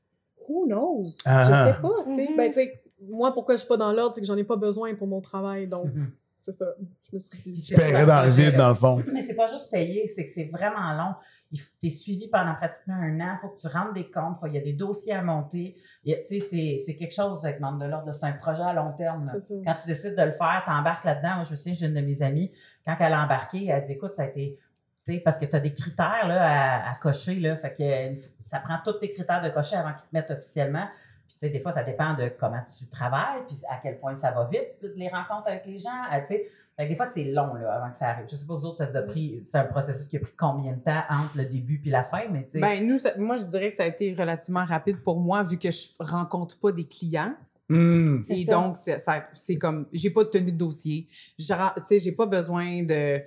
who 0.48 0.64
knows? 0.66 1.18
Ah. 1.26 1.44
Je 1.44 1.72
sais 1.74 1.82
pas, 1.82 2.04
tu 2.04 2.14
sais. 2.16 2.36
Ben, 2.36 2.46
tu 2.50 2.54
sais, 2.54 2.82
moi, 3.02 3.34
pourquoi 3.34 3.56
je 3.56 3.60
suis 3.60 3.68
pas 3.68 3.76
dans 3.76 3.92
l'ordre, 3.92 4.14
c'est 4.14 4.20
que 4.22 4.26
j'en 4.26 4.36
ai 4.38 4.44
pas 4.44 4.56
besoin 4.56 4.94
pour 4.94 5.06
mon 5.06 5.20
travail. 5.20 5.66
Donc, 5.66 5.86
Mhm. 5.92 6.10
C'est 6.44 6.52
ça. 6.52 6.66
Je 7.10 7.14
me 7.14 7.18
suis 7.18 7.38
dit. 7.52 7.62
Tu 7.62 7.74
paierais 7.74 8.06
dans 8.06 8.22
le 8.22 8.28
vide, 8.30 8.56
dans 8.56 8.68
le 8.68 8.74
fond. 8.74 9.02
Mais 9.12 9.22
c'est 9.22 9.34
pas 9.34 9.46
juste 9.50 9.70
payer, 9.70 10.06
c'est 10.06 10.24
que 10.24 10.30
c'est 10.30 10.50
vraiment 10.52 10.92
long. 10.92 11.14
Il 11.52 11.60
faut- 11.60 11.70
T'es 11.80 11.90
suivi 11.90 12.28
pendant 12.28 12.54
pratiquement 12.54 12.94
un 12.94 13.20
an. 13.20 13.36
faut 13.40 13.48
que 13.50 13.60
tu 13.60 13.68
rentres 13.68 13.92
des 13.92 14.10
comptes. 14.10 14.38
faut- 14.40 14.46
Il 14.46 14.54
y 14.54 14.58
a 14.58 14.60
des 14.60 14.72
dossiers 14.72 15.12
à 15.12 15.22
monter. 15.22 15.76
Il 16.04 16.12
a- 16.14 16.16
Tu 16.26 16.40
c'est- 16.40 16.76
c'est 16.84 16.96
quelque 16.96 17.14
chose 17.14 17.44
avec 17.44 17.60
membre 17.60 17.78
de 17.78 17.86
l'ordre. 17.86 18.12
C'est 18.12 18.26
un 18.26 18.32
projet 18.32 18.62
à 18.62 18.72
long 18.74 18.92
terme. 18.92 19.24
Quand 19.64 19.74
tu 19.80 19.86
décides 19.86 20.16
de 20.16 20.22
le 20.22 20.32
faire, 20.32 20.62
t'embarques 20.66 21.04
là-dedans. 21.04 21.36
Moi, 21.36 21.44
je 21.44 21.52
me 21.52 21.56
souviens, 21.56 21.74
j'ai 21.74 21.86
une 21.86 21.94
de 21.94 22.00
mes 22.00 22.22
amies, 22.22 22.50
quand 22.84 22.96
elle 22.98 23.12
a 23.12 23.22
embarqué, 23.24 23.66
elle 23.68 23.82
dit, 23.82 23.92
écoute, 23.92 24.14
ça 24.14 24.22
a 24.22 24.26
été, 24.26 24.58
tu 25.06 25.20
parce 25.20 25.38
que 25.38 25.44
tu 25.44 25.54
as 25.54 25.60
des 25.60 25.72
critères, 25.72 26.26
là, 26.26 26.86
à, 26.88 26.90
à 26.92 26.94
cocher, 26.96 27.36
là. 27.36 27.56
Fait 27.56 27.72
que 27.74 28.20
ça 28.42 28.58
prend 28.58 28.78
tous 28.84 28.94
tes 28.98 29.12
critères 29.12 29.42
de 29.42 29.50
cocher 29.50 29.76
avant 29.76 29.92
qu'ils 29.92 30.08
te 30.08 30.14
mettent 30.14 30.30
officiellement. 30.30 30.86
Puis, 31.26 31.36
tu 31.36 31.46
sais, 31.46 31.48
des 31.50 31.60
fois, 31.60 31.72
ça 31.72 31.82
dépend 31.84 32.14
de 32.14 32.30
comment 32.38 32.60
tu 32.78 32.86
travailles, 32.88 33.40
puis 33.48 33.56
à 33.70 33.78
quel 33.82 33.98
point 33.98 34.14
ça 34.14 34.30
va 34.32 34.44
vite, 34.46 34.76
toutes 34.80 34.96
les 34.96 35.08
rencontres 35.08 35.48
avec 35.48 35.64
les 35.66 35.78
gens. 35.78 35.88
euh, 36.12 36.20
Tu 36.20 36.34
sais, 36.34 36.46
fait 36.76 36.84
que 36.84 36.88
des 36.90 36.96
fois, 36.96 37.06
c'est 37.06 37.24
long, 37.24 37.54
là, 37.54 37.72
avant 37.74 37.90
que 37.90 37.96
ça 37.96 38.08
arrive. 38.08 38.26
Je 38.28 38.36
sais 38.36 38.46
pas, 38.46 38.54
vous 38.54 38.66
autres, 38.66 38.76
ça 38.76 38.86
vous 38.86 38.96
a 38.96 39.02
pris, 39.02 39.40
c'est 39.42 39.58
un 39.58 39.64
processus 39.64 40.06
qui 40.08 40.16
a 40.16 40.20
pris 40.20 40.34
combien 40.36 40.72
de 40.72 40.80
temps 40.80 41.02
entre 41.10 41.38
le 41.38 41.44
début 41.46 41.78
puis 41.80 41.90
la 41.90 42.04
fin, 42.04 42.22
mais 42.30 42.44
tu 42.44 42.50
sais. 42.50 42.60
Ben, 42.60 42.86
nous, 42.86 42.98
ça- 42.98 43.16
moi, 43.16 43.36
je 43.36 43.44
dirais 43.44 43.70
que 43.70 43.76
ça 43.76 43.84
a 43.84 43.86
été 43.86 44.12
relativement 44.12 44.64
rapide 44.64 45.02
pour 45.02 45.18
moi 45.18 45.42
vu 45.42 45.56
que 45.58 45.70
je 45.70 45.88
rencontre 46.00 46.58
pas 46.60 46.72
des 46.72 46.84
clients. 46.84 47.34
C'est 47.70 48.34
Et 48.34 48.44
ça. 48.44 48.52
donc, 48.52 48.76
c'est 48.76 48.98
ça- 48.98 49.26
c'est 49.32 49.56
comme, 49.56 49.86
j'ai 49.92 50.10
pas 50.10 50.24
de 50.24 50.28
tenue 50.28 50.52
de 50.52 50.58
dossier. 50.58 51.06
Tu 51.38 51.44
sais, 51.44 51.98
j'ai 51.98 52.12
pas 52.12 52.26
besoin 52.26 52.82
de, 52.82 53.22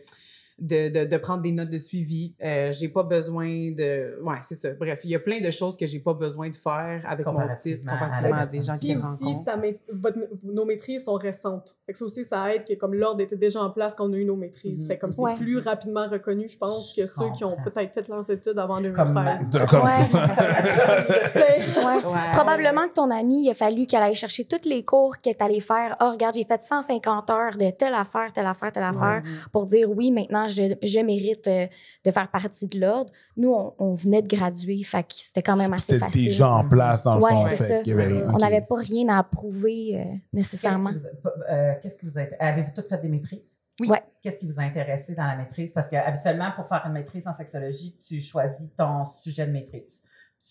de, 0.60 0.90
de, 0.90 1.06
de 1.06 1.18
prendre 1.18 1.42
des 1.44 1.52
notes 1.52 1.70
de 1.70 1.78
suivi. 1.78 2.34
Euh, 2.44 2.72
j'ai 2.72 2.90
pas 2.90 3.04
besoin 3.04 3.72
de. 3.72 4.20
Ouais, 4.24 4.38
c'est 4.42 4.56
ça. 4.56 4.72
Bref, 4.74 5.02
il 5.04 5.12
y 5.12 5.16
a 5.16 5.20
plein 5.20 5.40
de 5.40 5.50
choses 5.52 5.78
que 5.78 5.86
j'ai 5.86 6.00
pas 6.00 6.14
besoin 6.14 6.50
de 6.50 6.56
faire 6.56 7.04
avec 7.08 7.26
mon 7.26 7.38
titre 7.62 7.90
Comparativement 7.90 8.36
à 8.38 8.46
des 8.46 8.62
gens 8.62 8.78
qui 8.78 8.96
Puis 8.96 8.98
aussi, 8.98 9.36
ta 9.46 9.56
votre- 10.02 10.18
nos 10.44 10.66
maîtrises 10.66 11.06
sont 11.06 11.16
récentes. 11.16 11.78
Fait 11.86 11.94
que 11.94 11.98
ça 12.00 12.06
aussi, 12.06 12.24
ça 12.24 12.54
aide 12.54 12.66
que 12.66 12.74
comme 12.74 12.94
l'ordre 12.96 13.22
était 13.22 13.36
déjà 13.38 13.62
en 13.62 13.70
place 13.70 13.94
quand 13.96 14.10
on 14.10 14.14
a 14.14 14.18
eu 14.18 14.26
nos 14.26 14.36
maîtrises. 14.36 14.82
Mhm. 14.84 14.88
Fait 14.88 14.96
que 14.96 15.02
comme 15.02 15.14
c'est 15.14 15.36
plus 15.38 15.58
rapidement 15.58 16.08
reconnu, 16.08 16.48
je 16.48 16.58
pense, 16.58 16.94
que 16.96 17.02
Je 17.02 17.08
ceux 17.08 17.32
qui 17.36 17.44
ont 17.44 17.56
peut-être 17.64 17.94
fait 17.94 18.08
leurs 18.08 18.30
études 18.30 18.58
avant 18.58 18.76
Comme 18.82 19.14
2013. 19.14 19.50
De- 19.52 19.66
comme- 19.66 19.82
Ouais. 19.88 21.98
Ouais. 21.98 22.32
Probablement 22.34 22.88
que 22.88 22.94
ton 22.94 23.10
ami, 23.12 23.46
il 23.46 23.52
a 23.52 23.54
fallu 23.54 23.86
qu'elle 23.86 24.04
aille 24.04 24.16
chercher 24.16 24.46
tous 24.46 24.68
les 24.68 24.84
cours 24.84 25.18
qu'elle 25.18 25.34
est 25.34 25.42
allée 25.42 25.60
faire. 25.60 25.96
Oh, 26.02 26.12
regarde, 26.12 26.36
j'ai 26.36 26.44
fait 26.44 26.62
150 26.64 27.30
heures 27.30 27.58
de 27.58 27.70
telle 27.72 27.94
affaire, 27.94 28.32
telle 28.34 28.46
affaire, 28.46 28.72
telle 28.72 28.84
affaire, 28.84 29.22
pour 29.52 29.66
dire 29.66 29.90
oui, 29.92 30.12
maintenant, 30.12 30.47
je, 30.48 30.76
je 30.82 31.00
mérite 31.00 31.48
euh, 31.48 31.68
de 32.06 32.12
faire 32.12 32.30
partie 32.32 32.68
de 32.68 32.80
l'ordre. 32.80 33.12
Nous, 33.36 33.50
on, 33.52 33.74
on 33.80 33.94
venait 33.94 34.22
de 34.22 34.28
graduer, 34.28 34.82
fait 34.84 35.04
que 35.04 35.14
c'était 35.14 35.42
quand 35.44 35.56
même 35.56 35.74
assez 35.74 35.94
C'était 35.94 36.00
facile. 36.06 36.26
déjà 36.30 36.50
en 36.52 36.68
place, 36.68 37.04
dans 37.04 37.16
le 37.18 37.24
Ouais, 37.24 37.32
fond. 37.32 37.44
fait 37.44 37.56
ça. 37.56 37.82
qu'il 37.84 37.96
y 37.98 38.02
avait- 38.02 38.24
On 38.26 38.38
n'avait 38.38 38.62
pas 38.68 38.76
rien 38.78 39.08
à 39.10 39.24
prouver 39.24 40.00
euh, 40.00 40.04
Qu'est-ce 40.04 40.20
nécessairement. 40.34 40.92
vous 40.92 41.30
euh, 41.52 41.74
Qu'est-ce 41.82 41.98
qui 42.00 42.06
vous 42.06 42.18
int- 42.18 42.36
Avez-vous 42.40 42.72
toutes 42.76 42.90
fait 42.90 43.02
des 43.02 43.10
maîtrises? 43.10 43.60
Oui. 43.80 43.90
Ouais. 43.90 44.02
Qu'est-ce 44.22 44.40
qui 44.40 44.48
vous 44.48 44.60
a 44.60 44.64
intéressé 44.64 45.14
dans 45.14 45.26
la 45.28 45.36
maîtrise? 45.36 45.72
Parce 45.72 45.88
que 45.88 45.96
habituellement, 45.96 46.52
pour 46.56 46.68
faire 46.68 46.82
une 46.88 46.94
maîtrise 46.94 47.28
en 47.28 47.34
sexologie, 47.34 47.98
tu 48.08 48.20
choisis 48.20 48.70
ton 48.76 49.06
sujet 49.06 49.46
de 49.46 49.52
maîtrise. 49.52 50.02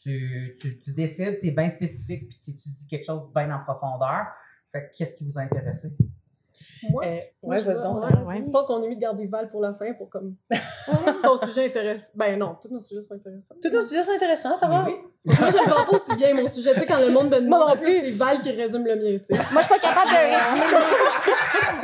Tu, 0.02 0.54
tu, 0.60 0.78
tu 0.80 0.92
décides, 0.92 1.38
tu 1.40 1.48
es 1.48 1.50
bien 1.52 1.68
spécifique, 1.68 2.28
puis 2.28 2.38
tu 2.42 2.50
étudies 2.50 2.86
quelque 2.88 3.04
chose 3.04 3.32
bien 3.34 3.50
en 3.54 3.64
profondeur. 3.64 4.26
Fait 4.70 4.82
que 4.90 4.96
qu'est-ce 4.96 5.14
qui 5.16 5.24
vous 5.24 5.38
a 5.38 5.42
intéressé? 5.42 5.88
Moi, 6.90 7.04
Euh, 7.04 7.16
moi, 7.42 7.54
ouais, 7.54 7.60
je, 7.60 7.64
vas-y 7.66 7.82
donc, 7.82 7.96
ouais, 8.26 8.42
je 8.44 8.50
pense 8.50 8.66
qu'on 8.66 8.82
a 8.82 8.86
mis 8.86 8.96
de 8.96 9.00
garder 9.00 9.26
Val 9.26 9.48
pour 9.50 9.60
la 9.60 9.75
fin 9.75 9.92
pour 9.94 10.08
comme. 10.10 10.36
Son 11.22 11.36
sujet 11.36 11.66
intéressant. 11.66 12.12
Ben 12.14 12.38
non, 12.38 12.56
tous 12.60 12.70
nos 12.72 12.80
sujets 12.80 13.00
sont 13.02 13.14
intéressants. 13.14 13.54
Tous 13.60 13.70
nos 13.70 13.82
sujets 13.82 14.02
sont 14.04 14.12
intéressants, 14.12 14.56
ça 14.56 14.68
va? 14.68 14.84
oui. 14.86 14.94
Moi, 15.26 15.34
je 15.50 15.56
le 15.56 15.68
vends 15.75 15.84
pas 15.84 15.92
aussi 15.96 16.14
bien, 16.16 16.34
mon 16.34 16.46
sujet. 16.46 16.72
Tu 16.75 16.80
sais, 16.80 16.86
quand 16.86 17.00
le 17.00 17.10
monde 17.10 17.28
me 17.30 17.40
demande, 17.40 17.76
plus. 17.80 18.00
c'est 18.00 18.10
Val 18.12 18.38
qui 18.40 18.50
résume 18.52 18.84
le 18.86 18.94
mien, 18.96 19.18
tu 19.18 19.25
sais. 19.25 19.34
Moi, 19.52 19.60
je 19.62 19.66
suis 19.66 19.68
pas 19.68 19.78
capable 19.80 20.10
de 20.10 20.16
résumer. 20.36 20.76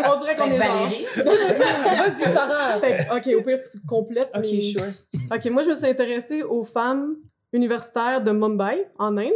On 0.14 0.18
dirait 0.20 0.36
qu'on 0.36 0.44
Fait 0.44 0.54
est 0.54 0.58
Valérie, 0.58 1.06
Vas-y, 2.18 2.32
Sarah. 2.32 2.80
Fait 2.80 2.96
que, 2.98 3.16
OK, 3.16 3.40
au 3.40 3.42
pire, 3.44 3.58
tu 3.60 3.80
complètes. 3.86 4.30
Ok, 4.34 4.42
mais- 4.42 4.60
sure. 4.60 4.82
OK, 5.34 5.44
moi, 5.50 5.62
je 5.64 5.68
me 5.70 5.74
suis 5.74 5.86
intéressée 5.86 6.42
aux 6.42 6.64
femmes 6.64 7.16
universitaires 7.52 8.22
de 8.22 8.30
Mumbai, 8.30 8.88
en 8.98 9.16
Inde. 9.18 9.30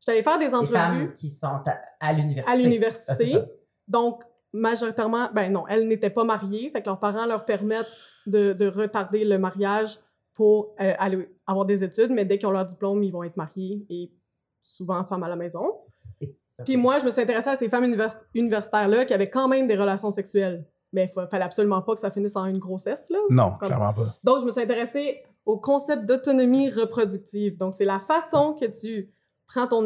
J'étais 0.00 0.12
allée 0.12 0.22
faire 0.22 0.38
des 0.38 0.46
les 0.46 0.54
entrevues 0.54 0.74
femmes 0.76 1.12
qui 1.14 1.28
sont 1.28 1.62
à, 2.00 2.12
l'université. 2.12 2.50
à 2.50 2.54
Ah, 2.54 2.56
l'université. 2.56 3.26
ça. 3.26 3.44
Donc, 3.88 4.22
majoritairement, 4.54 5.28
ben 5.34 5.52
non, 5.52 5.66
elles 5.68 5.86
n'étaient 5.86 6.10
pas 6.10 6.24
mariées. 6.24 6.70
Fait 6.70 6.80
que 6.80 6.86
leurs 6.86 7.00
parents 7.00 7.26
leur 7.26 7.44
permettent 7.44 7.92
de, 8.26 8.52
de 8.54 8.66
retarder 8.68 9.24
le 9.24 9.36
mariage 9.38 9.98
pour 10.32 10.74
euh, 10.80 10.94
aller 10.98 11.28
avoir 11.46 11.66
des 11.66 11.84
études, 11.84 12.10
mais 12.10 12.24
dès 12.24 12.38
qu'ils 12.38 12.46
ont 12.46 12.52
leur 12.52 12.64
diplôme, 12.64 13.02
ils 13.02 13.12
vont 13.12 13.22
être 13.24 13.36
mariés 13.36 13.84
et 13.90 14.10
souvent 14.62 15.04
femmes 15.04 15.22
à 15.24 15.28
la 15.28 15.36
maison. 15.36 15.80
Puis 16.64 16.76
moi, 16.76 16.98
je 17.00 17.04
me 17.04 17.10
suis 17.10 17.20
intéressée 17.20 17.50
à 17.50 17.56
ces 17.56 17.68
femmes 17.68 17.84
univers- 17.84 18.22
universitaires-là 18.34 19.04
qui 19.04 19.12
avaient 19.12 19.26
quand 19.28 19.48
même 19.48 19.66
des 19.66 19.76
relations 19.76 20.10
sexuelles. 20.10 20.64
Mais 20.92 21.10
il 21.14 21.28
fallait 21.28 21.44
absolument 21.44 21.82
pas 21.82 21.94
que 21.94 22.00
ça 22.00 22.10
finisse 22.12 22.36
en 22.36 22.46
une 22.46 22.58
grossesse, 22.58 23.10
là. 23.10 23.18
Non, 23.30 23.50
Comme- 23.58 23.66
clairement 23.68 23.92
pas. 23.92 24.14
Donc, 24.22 24.40
je 24.40 24.46
me 24.46 24.52
suis 24.52 24.60
intéressée 24.62 25.22
au 25.44 25.58
concept 25.58 26.04
d'autonomie 26.04 26.70
reproductive. 26.70 27.56
Donc, 27.56 27.74
c'est 27.74 27.84
la 27.84 27.98
façon 27.98 28.54
que 28.54 28.66
tu 28.66 29.08
prends 29.48 29.66
ton, 29.66 29.84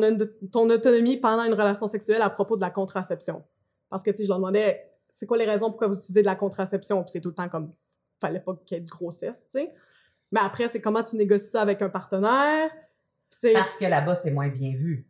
ton 0.52 0.68
autonomie 0.68 1.16
pendant 1.16 1.44
une 1.44 1.54
relation 1.54 1.86
sexuelle 1.86 2.20
à 2.22 2.28
propos 2.30 2.56
de 2.56 2.60
la 2.60 2.70
contraception. 2.70 3.42
Parce 3.90 4.02
que, 4.02 4.10
tu 4.10 4.18
sais, 4.18 4.24
je 4.24 4.28
leur 4.28 4.38
demandais, 4.38 4.90
c'est 5.10 5.26
quoi 5.26 5.36
les 5.36 5.44
raisons 5.44 5.70
pourquoi 5.70 5.88
vous 5.88 5.96
utilisez 5.96 6.20
de 6.20 6.26
la 6.26 6.36
contraception? 6.36 7.02
Puis 7.02 7.12
c'est 7.12 7.20
tout 7.20 7.30
le 7.30 7.34
temps 7.34 7.48
comme, 7.48 7.72
fallait 8.20 8.40
pas 8.40 8.54
qu'il 8.66 8.76
y 8.76 8.80
ait 8.80 8.84
de 8.84 8.88
grossesse, 8.88 9.46
tu 9.50 9.60
sais. 9.60 9.74
Mais 10.30 10.40
après, 10.40 10.68
c'est 10.68 10.80
comment 10.80 11.02
tu 11.02 11.16
négocies 11.16 11.50
ça 11.50 11.62
avec 11.62 11.80
un 11.80 11.88
partenaire? 11.88 12.70
Puis, 13.40 13.52
Parce 13.52 13.78
que 13.78 13.86
là-bas, 13.86 14.14
c'est 14.14 14.30
moins 14.30 14.48
bien 14.48 14.74
vu. 14.74 15.06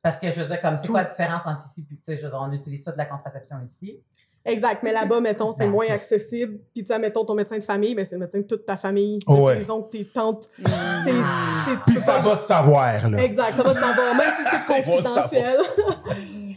Parce 0.00 0.18
que 0.18 0.30
je 0.30 0.40
veux 0.40 0.46
dire, 0.46 0.60
comme 0.60 0.76
c'est 0.76 0.88
quoi 0.88 1.02
la 1.02 1.08
différence 1.08 1.46
entre 1.46 1.64
ici 1.64 1.86
puis, 1.86 1.96
tu 1.96 2.02
sais, 2.04 2.16
je 2.16 2.24
veux 2.24 2.28
dire, 2.28 2.40
on 2.40 2.52
utilise 2.52 2.82
toute 2.82 2.96
la 2.96 3.06
contraception 3.06 3.56
ici? 3.62 4.02
Exact, 4.46 4.82
mais 4.82 4.92
là-bas, 4.92 5.20
mettons, 5.20 5.50
c'est 5.50 5.64
Ben, 5.64 5.70
moins 5.70 5.88
accessible. 5.88 6.58
Puis, 6.74 6.84
tu 6.84 6.92
sais, 6.92 6.98
mettons, 6.98 7.24
ton 7.24 7.34
médecin 7.34 7.56
de 7.56 7.64
famille, 7.64 7.94
ben, 7.94 8.04
c'est 8.04 8.16
le 8.16 8.20
médecin 8.20 8.40
de 8.40 8.44
toute 8.44 8.66
ta 8.66 8.76
famille. 8.76 9.18
Oh, 9.26 9.46
ouais. 9.46 9.64
Tes 9.64 9.70
oncles, 9.70 9.88
tes 9.90 10.04
tantes. 10.04 10.50
Mm. 10.58 10.64
Puis 11.86 11.94
ça 11.94 12.20
va 12.20 12.36
se 12.36 12.46
savoir, 12.46 13.08
là. 13.08 13.24
Exact, 13.24 13.54
ça 13.54 13.62
va 13.62 13.70
se 13.70 13.80
savoir, 13.80 14.14
même 14.14 14.32
si 14.36 14.44
c'est 14.50 14.66
confidentiel. 14.84 15.56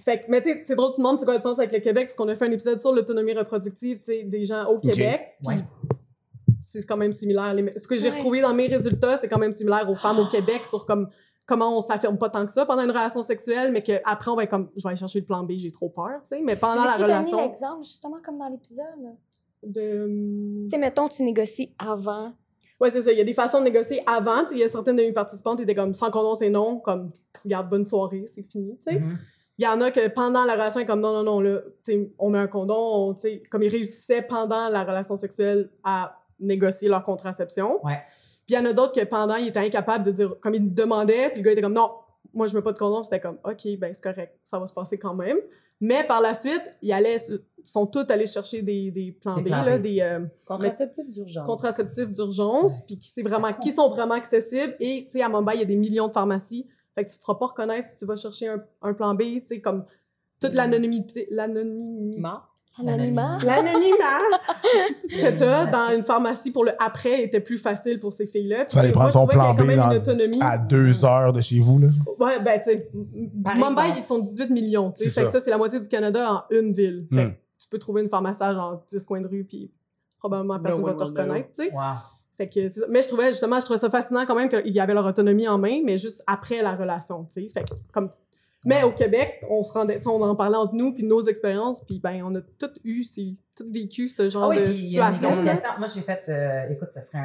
Fait 0.04 0.20
que, 0.20 0.24
mais 0.30 0.42
tu 0.42 0.50
sais, 0.50 0.62
c'est 0.66 0.76
drôle, 0.76 0.92
tu 0.94 0.98
demandes 1.00 1.18
c'est 1.18 1.26
quoi 1.26 1.34
la 1.34 1.40
différence 1.40 1.60
avec 1.60 1.72
le 1.72 1.80
Québec, 1.80 2.08
parce 2.08 2.16
qu'on 2.16 2.28
a 2.28 2.36
fait 2.36 2.46
un 2.46 2.52
épisode 2.52 2.80
sur 2.80 2.94
l'autonomie 2.94 3.34
reproductive, 3.34 4.00
tu 4.00 4.14
sais, 4.14 4.24
des 4.24 4.46
gens 4.46 4.66
au 4.66 4.80
Québec. 4.80 5.38
Ouais. 5.46 5.58
C'est 6.60 6.86
quand 6.86 6.98
même 6.98 7.12
similaire. 7.12 7.54
Les- 7.54 7.78
Ce 7.78 7.88
que 7.88 7.98
j'ai 7.98 8.10
Ouais. 8.10 8.16
retrouvé 8.16 8.42
dans 8.42 8.54
mes 8.54 8.68
résultats, 8.68 9.18
c'est 9.18 9.28
quand 9.28 9.38
même 9.40 9.52
similaire 9.52 9.90
aux 9.90 9.96
femmes 9.96 10.20
au 10.20 10.26
Québec 10.28 10.62
sur 10.68 10.86
comme 10.86 11.10
comment 11.46 11.78
on 11.78 11.82
s'affirme 11.82 12.18
pas 12.18 12.30
tant 12.30 12.46
que 12.46 12.52
ça 12.52 12.66
pendant 12.66 12.84
une 12.84 12.90
relation 12.92 13.22
sexuelle, 13.22 13.72
mais 13.72 13.82
qu'après, 13.82 14.32
on 14.32 14.36
va 14.36 14.44
être 14.44 14.50
comme, 14.50 14.70
je 14.76 14.84
vais 14.84 14.90
aller 14.90 14.98
chercher 14.98 15.20
le 15.22 15.26
plan 15.26 15.44
B, 15.44 15.52
j'ai 15.56 15.72
trop 15.72 15.88
peur, 15.90 16.20
tu 16.24 16.30
sais. 16.36 16.42
Mais 16.42 16.56
pendant 16.58 16.84
la 16.84 16.96
Tu 16.98 17.04
relation. 17.04 17.38
l'exemple, 17.40 17.84
justement, 17.84 18.18
comme 18.24 18.38
dans 18.38 18.50
l'épisode? 18.50 18.84
De... 19.64 20.64
Tu 20.64 20.70
sais, 20.70 20.78
mettons, 20.78 21.08
tu 21.08 21.24
négocies 21.24 21.74
avant. 21.80 22.34
Ouais, 22.80 22.90
c'est 22.92 23.02
ça. 23.02 23.12
Il 23.12 23.18
y 23.18 23.22
a 23.22 23.24
des 23.24 23.34
façons 23.34 23.60
de 23.60 23.64
négocier 23.64 24.02
avant. 24.06 24.42
Tu 24.42 24.50
sais, 24.50 24.54
il 24.56 24.60
y 24.60 24.64
a 24.64 24.68
certaines 24.68 24.98
de 24.98 25.02
mes 25.04 25.12
participantes 25.14 25.58
qui 25.58 25.64
étaient 25.64 25.74
comme 25.74 25.94
sans 25.94 26.12
condom, 26.12 26.34
c'est 26.36 26.50
non. 26.50 26.80
Comme, 26.80 27.12
garde 27.46 27.70
bonne 27.70 27.84
soirée, 27.86 28.26
c'est 28.28 28.44
fini. 28.52 28.78
Tu 28.78 28.92
sais. 28.94 29.00
Mhm. 29.00 29.18
Il 29.60 29.64
y 29.66 29.68
en 29.68 29.82
a 29.82 29.90
que 29.92 30.08
pendant 30.10 30.44
la 30.46 30.54
relation, 30.54 30.80
ils 30.80 30.84
sont 30.84 30.88
comme 30.88 31.02
non, 31.02 31.14
non, 31.14 31.24
non, 31.24 31.40
là, 31.40 31.60
tu 31.84 31.92
sais, 31.94 32.12
on 32.20 32.30
met 32.30 32.40
un 32.40 32.48
condom. 32.48 32.76
on- 32.78 33.14
tu 33.14 33.22
sais, 33.22 33.44
comme 33.50 33.64
ils 33.64 33.70
réussissaient 33.70 34.22
pendant 34.22 34.70
la 34.70 34.84
relation 34.84 35.16
sexuelle 35.16 35.70
à 35.84 36.20
négocier 36.40 36.90
leur 36.90 37.04
contraception. 37.04 37.84
Ouais. 37.86 38.00
Puis 38.46 38.56
il 38.56 38.56
y 38.56 38.58
en 38.60 38.66
a 38.66 38.74
d'autres 38.74 38.94
que 39.00 39.04
pendant, 39.06 39.36
ils 39.36 39.48
étaient 39.48 39.60
incapables 39.60 40.04
de 40.06 40.12
dire, 40.12 40.36
comme 40.42 40.54
ils 40.54 40.74
demandaient, 40.74 41.30
puis 41.30 41.42
le 41.42 41.46
gars 41.46 41.52
était 41.54 41.62
comme 41.62 41.74
non, 41.74 41.92
moi 42.34 42.46
je 42.48 42.56
mets 42.56 42.62
pas 42.62 42.72
de 42.72 42.78
condom. 42.78 43.02
C'était 43.04 43.20
comme 43.20 43.38
ok, 43.44 43.78
ben 43.80 43.92
c'est 43.94 44.04
correct, 44.04 44.38
ça 44.44 44.60
va 44.60 44.68
se 44.68 44.74
passer 44.74 44.98
quand 45.00 45.16
même. 45.16 45.38
Mais 45.82 46.04
par 46.04 46.22
la 46.22 46.34
suite, 46.34 46.62
ils 46.82 46.92
allaient, 46.94 47.18
sont 47.64 47.86
tous 47.86 48.06
allés 48.10 48.26
chercher 48.26 48.62
des, 48.64 48.90
des 48.90 49.12
plans 49.12 49.36
Des 49.36 49.42
B, 49.44 49.48
plans 49.48 49.64
là, 49.64 49.78
B. 49.78 49.82
des, 49.84 50.00
euh, 50.02 50.20
Contraceptif 50.48 51.10
d'urgence. 51.10 51.46
contraceptifs 51.46 52.12
d'urgence, 52.12 52.82
puis 52.86 52.98
qui, 52.98 53.08
c'est 53.08 53.22
vraiment, 53.22 53.54
qui 53.54 53.72
sont 53.72 53.90
vraiment 53.90 54.16
accessibles. 54.16 54.76
Et, 54.80 55.04
tu 55.06 55.12
sais, 55.12 55.22
à 55.22 55.30
Mumbai, 55.30 55.54
il 55.56 55.60
y 55.60 55.64
a 55.64 55.66
des 55.66 55.76
millions 55.76 56.08
de 56.08 56.14
pharmacies. 56.14 56.68
Fait 56.98 57.06
que 57.06 57.12
tu 57.12 57.18
te 57.18 57.22
feras 57.22 57.36
pas 57.36 57.46
reconnaître 57.46 57.88
si 57.88 57.96
tu 57.96 58.06
vas 58.06 58.16
chercher 58.16 58.48
un, 58.48 58.64
un 58.82 58.94
plan 58.94 59.14
B, 59.14 59.22
tu 59.22 59.42
sais, 59.46 59.62
comme 59.62 59.86
toute 60.42 60.54
l'anonymité, 60.54 61.28
l'anonymité, 61.30 62.20
Ma. 62.20 62.50
Anonymat. 62.80 63.40
l'anonymat 63.44 64.20
que 65.10 65.40
t'as 65.40 65.66
dans 65.66 65.96
une 65.98 66.06
pharmacie 66.06 66.52
pour 66.52 66.64
le 66.64 66.72
après 66.80 67.24
était 67.24 67.40
plus 67.40 67.58
facile 67.58 68.00
pour 68.00 68.14
ces 68.14 68.28
filles-là. 68.28 68.66
Puis, 68.66 68.78
Fallait 68.78 68.92
prendre 68.92 69.12
ton 69.14 69.26
plan 69.26 69.54
B 69.56 69.64
dans-. 69.76 70.42
À 70.42 70.58
deux 70.60 71.04
heures 71.04 71.34
de 71.34 71.42
chez 71.42 71.60
vous, 71.60 71.80
là. 71.80 71.88
Ouais, 72.20 72.40
ben, 72.40 72.60
tu 72.60 72.70
sais, 72.72 72.90
Mumbai, 72.94 73.82
exemple. 73.82 73.94
ils 73.98 74.04
sont 74.04 74.20
18 74.20 74.50
millions, 74.52 74.92
tu 74.92 75.04
sais. 75.06 75.10
Fait 75.10 75.22
que 75.22 75.28
ça. 75.28 75.34
ça, 75.34 75.42
c'est 75.42 75.50
la 75.50 75.58
moitié 75.58 75.80
du 75.80 75.88
Canada 75.88 76.32
en 76.32 76.56
une 76.56 76.72
ville. 76.74 77.08
Fait 77.12 77.26
Hmm. 77.26 77.32
que 77.32 77.38
tu 77.60 77.68
peux 77.70 77.80
trouver 77.80 78.04
une 78.04 78.10
pharmacie 78.10 78.44
en 78.44 78.82
10 78.88 79.06
coins 79.06 79.22
de 79.22 79.28
rue, 79.28 79.44
puis 79.44 79.72
probablement 80.20 80.60
personne 80.60 80.82
No 80.82 80.88
va 80.88 80.94
te 80.94 81.04
reconnaître, 81.04 81.50
tu 81.56 81.64
sais. 81.64 81.72
Wow. 81.74 81.82
Fait 82.38 82.48
que 82.48 82.68
c'est 82.68 82.82
ça. 82.82 82.86
mais 82.90 83.02
je 83.02 83.08
trouvais 83.08 83.30
justement 83.30 83.60
je 83.60 83.66
trouvais 83.66 83.80
ça 83.80 83.90
fascinant 83.90 84.26
quand 84.26 84.36
même 84.36 84.48
qu'ils 84.50 84.80
avaient 84.80 84.94
leur 84.94 85.06
autonomie 85.06 85.48
en 85.48 85.58
main 85.58 85.82
mais 85.84 85.98
juste 85.98 86.24
après 86.28 86.62
la 86.62 86.76
relation 86.76 87.26
tu 87.26 87.42
sais 87.42 87.50
fait 87.50 87.64
que 87.64 87.76
comme 87.92 88.12
mais 88.66 88.84
au 88.84 88.92
Québec 88.92 89.44
on 89.50 89.64
se 89.64 89.74
rendait 89.74 90.00
on 90.06 90.22
en 90.22 90.36
parlait 90.36 90.58
entre 90.58 90.76
nous 90.76 90.94
puis 90.94 91.04
nos 91.04 91.22
expériences 91.24 91.84
puis 91.84 92.00
ben 92.00 92.22
on 92.24 92.36
a 92.36 92.42
toutes 92.60 92.80
eu 92.84 93.04
vécu 93.66 94.10
ce 94.10 94.30
genre 94.30 94.46
Ah 94.46 94.50
oui, 94.50 94.60
de 94.60 94.66
puis 94.66 94.74
il 94.74 94.94
y 94.94 95.00
a 95.00 95.10
une 95.10 95.16
situation. 95.16 95.70
Moi, 95.78 95.88
j'ai 95.94 96.02
fait, 96.02 96.24
euh, 96.30 96.70
écoute, 96.70 96.92
ça 96.92 97.02
serait 97.02 97.24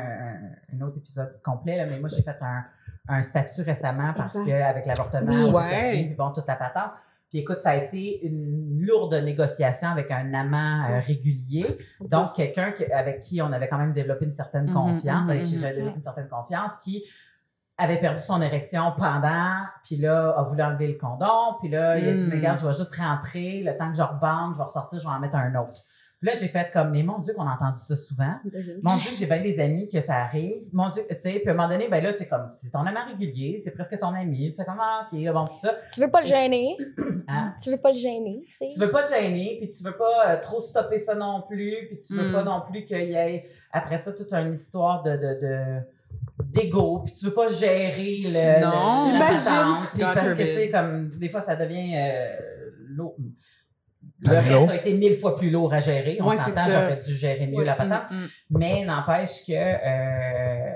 un, 0.72 0.80
autre 0.80 0.96
épisode 0.98 1.34
complet, 1.42 1.76
là, 1.76 1.86
mais 1.86 2.00
moi, 2.00 2.08
j'ai 2.08 2.22
fait 2.22 2.36
un, 2.40 2.64
un 3.08 3.22
statut 3.22 3.62
récemment 3.62 4.12
parce 4.16 4.36
Exact. 4.36 4.50
qu'avec 4.50 4.86
l'avortement, 4.86 5.32
Oui. 5.32 5.42
aux 5.42 5.56
Ouais. 5.56 6.14
Bon, 6.16 6.30
toute 6.32 6.46
la 6.46 6.56
patente. 6.56 6.92
Puis 7.32 7.40
écoute, 7.40 7.62
ça 7.62 7.70
a 7.70 7.76
été 7.76 8.26
une 8.26 8.78
lourde 8.86 9.14
négociation 9.14 9.88
avec 9.88 10.10
un 10.10 10.34
amant 10.34 10.84
euh, 10.90 11.00
régulier. 11.00 11.64
Donc, 12.02 12.26
quelqu'un 12.36 12.72
que- 12.72 12.92
avec 12.92 13.20
qui 13.20 13.40
on 13.40 13.50
avait 13.52 13.68
quand 13.68 13.78
même 13.78 13.94
développé 13.94 14.26
une 14.26 14.34
certaine 14.34 14.66
Mhm, 14.66 14.74
confiance, 14.74 15.24
mhm, 15.24 15.30
avec 15.30 15.42
qui 15.44 15.54
mhm. 15.54 15.60
j'avais 15.62 15.74
développé 15.76 15.96
une 15.96 16.02
certaine 16.02 16.28
confiance, 16.28 16.78
qui 16.84 17.02
avait 17.78 17.98
perdu 18.00 18.22
son 18.22 18.42
érection 18.42 18.92
pendant, 18.98 19.56
puis 19.82 19.96
là, 19.96 20.28
a 20.36 20.42
voulu 20.42 20.62
enlever 20.62 20.88
le 20.88 20.98
condom, 20.98 21.56
puis 21.58 21.70
là, 21.70 21.96
il 21.98 22.06
a 22.06 22.12
dit, 22.12 22.26
Mm. 22.26 22.28
mais 22.28 22.36
regarde, 22.36 22.58
je 22.58 22.66
vais 22.66 22.72
juste 22.74 22.94
rentrer, 22.96 23.62
le 23.64 23.76
temps 23.78 23.90
que 23.90 23.96
je 23.96 24.02
rebande, 24.02 24.52
je 24.52 24.58
vais 24.58 24.64
ressortir, 24.64 24.98
je 24.98 25.04
vais 25.06 25.10
en 25.12 25.18
mettre 25.18 25.36
un 25.36 25.54
autre. 25.54 25.82
Puis 26.22 26.30
là, 26.30 26.38
j'ai 26.40 26.46
fait 26.46 26.70
comme, 26.72 26.90
mais 26.92 27.02
mon 27.02 27.18
Dieu, 27.18 27.34
qu'on 27.34 27.42
a 27.48 27.54
entendu 27.54 27.82
ça 27.84 27.96
souvent. 27.96 28.34
Mon 28.84 28.96
Dieu, 28.96 29.10
que 29.10 29.16
j'ai 29.16 29.26
bien 29.26 29.42
des 29.42 29.58
amis 29.58 29.88
que 29.88 30.00
ça 30.00 30.18
arrive. 30.18 30.68
Mon 30.72 30.88
Dieu, 30.88 31.02
tu 31.08 31.16
sais, 31.18 31.40
puis 31.40 31.48
à 31.48 31.50
un 31.52 31.56
moment 31.56 31.68
donné, 31.68 31.88
ben 31.88 32.00
là, 32.00 32.12
t'es 32.12 32.26
comme, 32.28 32.48
c'est 32.48 32.70
ton 32.70 32.86
amant 32.86 33.04
régulier, 33.08 33.56
c'est 33.56 33.72
presque 33.72 33.98
ton 33.98 34.14
ami, 34.14 34.46
tu 34.46 34.52
sais 34.52 34.64
comme, 34.64 34.78
ah, 34.80 35.08
ok, 35.12 35.18
bon, 35.32 35.44
tout 35.46 35.58
ça. 35.60 35.74
Tu 35.92 36.00
veux 36.00 36.10
pas 36.12 36.20
le 36.20 36.26
gêner? 36.26 36.76
Hein? 37.26 37.54
Tu 37.60 37.70
veux 37.70 37.76
pas 37.78 37.90
le 37.90 37.96
gêner, 37.98 38.44
tu 38.46 38.52
sais? 38.52 38.66
Tu 38.72 38.78
veux 38.78 38.90
pas 38.90 39.02
te 39.02 39.12
gêner, 39.12 39.56
puis 39.60 39.68
tu 39.70 39.82
veux 39.82 39.96
pas 39.96 40.28
euh, 40.30 40.40
trop 40.40 40.60
stopper 40.60 40.98
ça 40.98 41.16
non 41.16 41.42
plus, 41.48 41.88
puis 41.88 41.98
tu 41.98 42.14
veux 42.14 42.28
Mm. 42.28 42.32
pas 42.32 42.44
non 42.44 42.62
plus 42.70 42.84
qu'il 42.84 43.08
y 43.10 43.14
ait, 43.14 43.44
après 43.72 43.96
ça, 43.96 44.12
toute 44.12 44.32
une 44.32 44.52
histoire 44.52 45.02
de, 45.02 45.10
de, 45.16 45.40
de 45.40 45.80
d'ego, 46.52 47.00
puis 47.04 47.12
tu 47.12 47.24
veux 47.26 47.32
pas 47.34 47.48
gérer 47.48 48.20
le, 48.22 48.60
Non. 48.62 49.06
le- 49.06 49.18
la 49.18 49.26
Imagine. 49.26 49.44
patente, 49.44 50.14
parce 50.14 50.34
que, 50.34 50.42
tu 50.42 50.50
sais, 50.52 50.70
comme, 50.70 51.10
des 51.10 51.28
fois, 51.28 51.40
ça 51.40 51.56
devient 51.56 51.94
euh, 51.96 52.36
lourd. 52.88 53.16
Le 54.24 54.34
reste 54.58 54.70
a 54.70 54.76
été 54.76 54.92
mille 54.94 55.16
fois 55.18 55.36
plus 55.36 55.50
lourd 55.50 55.72
à 55.74 55.80
gérer. 55.80 56.18
On 56.20 56.30
s'entend, 56.30 56.66
j'aurais 56.68 56.96
dû 57.04 57.12
gérer 57.14 57.46
mieux 57.46 57.58
Ouais. 57.58 57.64
la 57.64 57.74
patente. 57.74 58.10
Mm, 58.10 58.14
mm. 58.16 58.28
Mais 58.58 58.84
n'empêche 58.84 59.44
que 59.46 59.52
euh, 59.52 60.70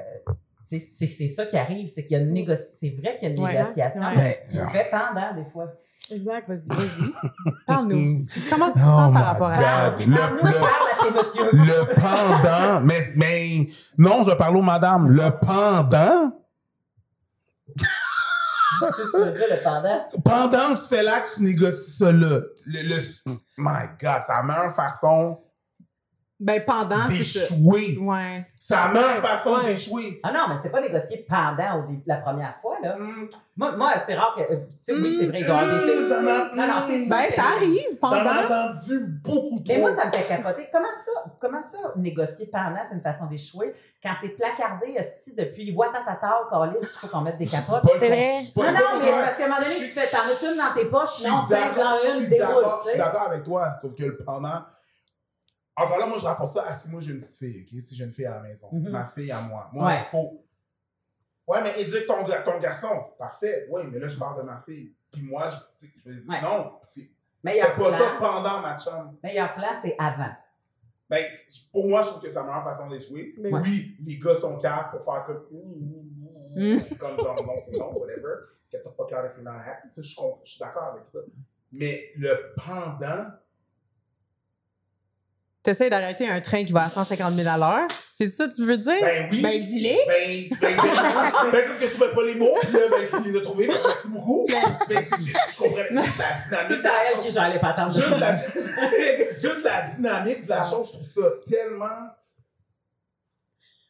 tu 0.69 0.79
sais, 0.79 0.85
c'est 0.85 1.07
c'est 1.07 1.29
ça 1.29 1.47
qui 1.47 1.57
arrive, 1.57 1.87
c'est 1.87 2.05
qu'il 2.05 2.17
y 2.17 2.21
a 2.21 2.23
une 2.25 2.33
négociation. 2.33 2.77
C'est 2.81 3.01
vrai 3.01 3.17
qu'il 3.19 3.29
y 3.29 3.31
a 3.31 3.35
une 3.35 3.41
Ouais. 3.43 3.53
négociation 3.53 4.01
Ouais. 4.03 4.37
Qui 4.51 4.57
se 4.57 4.67
fait 4.67 4.91
pendant 4.91 5.35
des 5.35 5.49
fois. 5.49 5.73
exact 6.11 6.49
Vas-y, 6.49 6.67
vas-y. 6.69 7.53
Parle-nous. 7.67 8.25
Comment 8.51 8.67
tu 8.67 8.73
te 8.73 8.79
Oh 8.79 8.81
sens 8.83 9.09
my 9.13 9.15
par 9.15 9.25
rapport 9.27 9.51
à 9.51 9.55
ça? 9.55 9.95
Le- 9.97 10.15
parle 10.17 10.89
à 10.91 11.05
tes. 11.05 11.57
Le 11.57 11.95
pendant, 11.95 12.81
mais, 12.81 12.99
mais, 13.15 13.67
non, 13.99 14.23
je 14.25 14.33
parle 14.35 14.57
aux 14.57 14.63
madame. 14.63 15.09
Le 15.09 15.31
pendant, 15.41 16.33
pendant? 19.65 20.05
pendant 20.25 20.75
que 20.75 20.83
tu 20.83 20.89
fais 20.89 21.03
l'acte, 21.03 21.31
tu 21.37 21.43
négocies 21.43 21.99
ça 21.99 22.13
là. 22.13 22.41
Le, 22.67 22.83
le- 22.83 23.33
my 23.59 23.87
God, 24.01 24.23
c'est 24.27 24.33
la 24.33 24.43
meilleure 24.43 24.75
façon 24.75 25.39
Ben, 26.39 26.63
pendant, 26.67 27.09
c'est 27.09 27.25
ça. 27.25 27.55
d'échouer. 27.55 27.97
Ouais. 27.99 28.47
C'est 28.61 28.75
la 28.75 28.89
meilleure 28.89 29.25
façon 29.27 29.55
Ouais. 29.55 29.65
d'échouer. 29.67 30.21
Ah 30.23 30.33
non, 30.33 30.41
mais 30.51 30.57
c'est 30.63 30.69
pas 30.71 30.81
négocié 30.83 31.25
pendant 31.27 31.79
au 31.79 31.87
début, 31.89 32.03
la 32.05 32.17
première 32.17 32.55
fois, 32.61 32.77
là. 32.83 32.95
Moi, 33.57 33.73
moi 33.73 33.93
c'est 33.97 34.15
rare 34.15 34.35
que. 34.37 34.43
euh, 34.43 34.57
Tu 34.69 34.77
sais, 34.83 34.93
oui, 35.01 35.17
c'est 35.19 35.27
vrai, 35.27 35.41
il 35.41 35.47
doit 35.47 35.55
y 35.55 35.59
avoir 35.59 35.75
des 35.75 35.81
filles. 35.81 36.57
Non, 36.57 36.67
non, 36.67 36.75
c'est 36.87 37.09
Ben, 37.09 37.25
ça 37.35 37.43
arrive 37.57 37.81
J'en 38.03 38.17
ai 38.17 38.25
pendant. 38.25 38.45
entendu 38.45 39.07
beaucoup 39.25 39.61
trop. 39.61 39.63
Mais 39.69 39.79
moi, 39.79 39.97
ça 39.97 40.07
me 40.09 40.13
fait 40.13 40.29
capoter. 40.29 40.69
Comment 40.71 40.89
ça, 40.89 41.25
comment 41.41 41.63
ça, 41.63 41.79
négocier 41.97 42.47
pendant, 42.53 42.81
c'est 42.87 42.97
une 42.97 43.03
façon 43.03 43.27
d'échouer? 43.27 43.73
Quand 44.03 44.13
c'est 44.21 44.37
placardé, 44.37 44.89
esti, 44.95 45.33
depuis 45.35 45.73
Watatata 45.75 46.49
calice, 46.51 46.83
il 46.97 46.99
faut 46.99 47.07
qu'on 47.09 47.23
mette 47.23 47.39
des 47.39 47.47
Je 47.47 47.53
capotes. 47.53 47.83
C'est 47.99 48.09
vrai. 48.09 48.41
je 48.43 48.61
Non, 48.61 48.67
je 48.67 48.73
non, 48.75 49.01
mais 49.01 49.11
parce 49.11 49.37
qu'à 49.37 49.45
un 49.45 49.49
moment 49.49 49.61
donné, 49.61 49.71
Je 49.71 49.79
tu 49.79 49.85
fais, 49.87 50.07
t'en 50.15 50.27
mets 50.27 50.53
une 50.53 50.59
dans 50.59 50.75
tes 50.75 50.81
Je 50.83 50.87
poches, 50.91 51.25
non, 51.25 51.47
t'en 51.49 51.97
je 51.97 52.07
une, 52.09 52.15
suis 52.21 52.29
déroule, 52.29 52.55
d'accord, 52.57 52.81
je 52.85 52.89
suis 52.91 52.99
sais. 52.99 53.05
d'accord 53.05 53.23
avec 53.23 53.43
toi. 53.45 53.75
Sauf 53.81 53.95
que 53.95 54.03
le 54.05 54.17
pendant. 54.19 54.61
Encore 55.77 55.99
là, 55.99 56.07
moi, 56.07 56.19
je 56.19 56.25
rapporte 56.25 56.53
ça 56.55 56.65
à 56.67 56.73
si 56.75 56.89
moi 56.89 57.01
j'ai 57.01 57.13
une 57.13 57.21
petite 57.21 57.37
fille, 57.37 57.63
ok? 57.63 57.81
Si 57.83 57.95
j'ai 57.95 58.05
une 58.05 58.13
fille 58.13 58.25
à 58.27 58.31
la 58.37 58.41
maison. 58.41 58.69
Mhm. 58.73 58.89
Ma 58.91 59.07
fille 59.09 59.31
à 59.31 59.43
moi. 59.43 59.69
Moi, 59.73 59.87
Ouais. 59.87 59.99
il 60.01 60.05
faut. 60.07 60.43
Ouais, 61.47 61.63
mais 61.63 61.81
éduque 61.81 62.07
ton, 62.07 62.25
ton 62.25 62.59
garçon. 62.59 62.89
Parfait. 63.19 63.67
Oui, 63.71 63.83
mais 63.93 63.99
là, 63.99 64.09
je 64.09 64.19
parle 64.19 64.39
de 64.41 64.47
ma 64.47 64.59
fille. 64.59 64.93
Puis 65.13 65.23
moi, 65.23 65.45
je, 65.47 65.87
je 66.05 66.09
me 66.11 66.21
dis, 66.21 66.29
Ouais. 66.29 66.41
non, 66.43 66.73
c'est 66.83 67.09
Meilleur 67.45 67.77
pas 67.77 67.91
ça 67.93 68.17
plan, 68.17 68.19
pendant 68.19 68.61
ma 68.61 68.77
chum. 68.79 69.17
meilleur 69.23 69.55
plan, 69.55 69.69
c'est 69.81 69.95
avant. 69.99 70.33
Ben, 71.09 71.23
pour 71.71 71.87
moi, 71.89 72.03
je 72.03 72.09
trouve 72.09 72.23
que 72.23 72.29
c'est 72.29 72.35
la 72.35 72.43
meilleure 72.43 72.65
façon 72.65 72.89
d'échouer. 72.89 73.35
Ben 73.39 73.55
Ouais. 73.55 73.61
Oui, 73.63 73.97
les 74.05 74.19
gars 74.19 74.35
sont 74.35 74.57
caves 74.59 74.91
pour 74.91 75.05
faire 75.05 75.25
comme. 75.25 75.47
Mm. 75.53 76.79
Comme 76.99 77.17
genre, 77.17 77.47
non, 77.47 77.55
c'est 77.65 77.79
non, 77.79 77.93
whatever. 77.95 78.41
Get 78.73 78.81
the 78.83 78.91
fuck 78.97 79.13
out 79.13 79.25
if 79.31 79.37
you're 79.37 79.45
not 79.45 79.61
happy. 79.61 79.89
Ça, 79.93 80.03
je 80.03 80.09
suis 80.43 80.59
d'accord 80.59 80.95
avec 80.95 81.07
ça. 81.07 81.19
Mais 81.71 82.11
le 82.17 82.53
pendant. 82.57 83.27
T'essayes 85.67 85.91
d'arrêter 85.91 86.29
un 86.29 86.41
train 86.41 86.63
qui 86.63 86.73
va 86.73 86.85
à 86.85 86.89
150 86.89 87.35
000 87.35 87.49
à 87.49 87.59
l'heure. 87.59 87.89
C'est 88.13 88.29
ça 88.29 88.47
que 88.47 88.55
tu 88.55 88.65
veux 88.65 88.79
dire? 88.79 89.01
Ben 89.01 89.27
oui. 89.33 89.43
Ben, 89.43 89.67
dis-les. 89.67 89.99
Ben, 90.07 90.57
ben, 90.61 90.77
ben, 90.77 91.51
ben, 91.51 91.65
parce 91.67 91.79
que 91.81 91.87
je 91.89 91.93
trouvais 91.95 92.15
pas 92.15 92.23
les 92.25 92.35
mots, 92.37 92.55
puis 92.63 92.73
là, 92.73 92.79
ben, 92.89 93.21
tu 93.25 93.29
les 93.33 93.37
as 93.37 93.43
trouvés, 93.43 93.67
merci 93.67 94.07
beaucoup. 94.07 94.47
Ben, 94.49 94.61
je, 94.89 95.25
je 95.27 95.59
comprends 95.59 95.77
la 95.91 96.03
C'est 96.05 96.49
dynamique. 96.49 96.83
tout 96.83 96.89
à 96.89 96.93
elle 97.11 97.21
qui 97.21 97.33
Juste 97.91 98.15
tout. 98.15 98.21
la, 98.21 98.33
juste 99.33 99.65
la 99.65 99.91
dynamique 99.97 100.45
de 100.45 100.49
la 100.51 100.65
chose, 100.65 100.87
je 100.87 100.93
trouve 100.93 101.25
ça 101.25 101.31
tellement. 101.51 102.15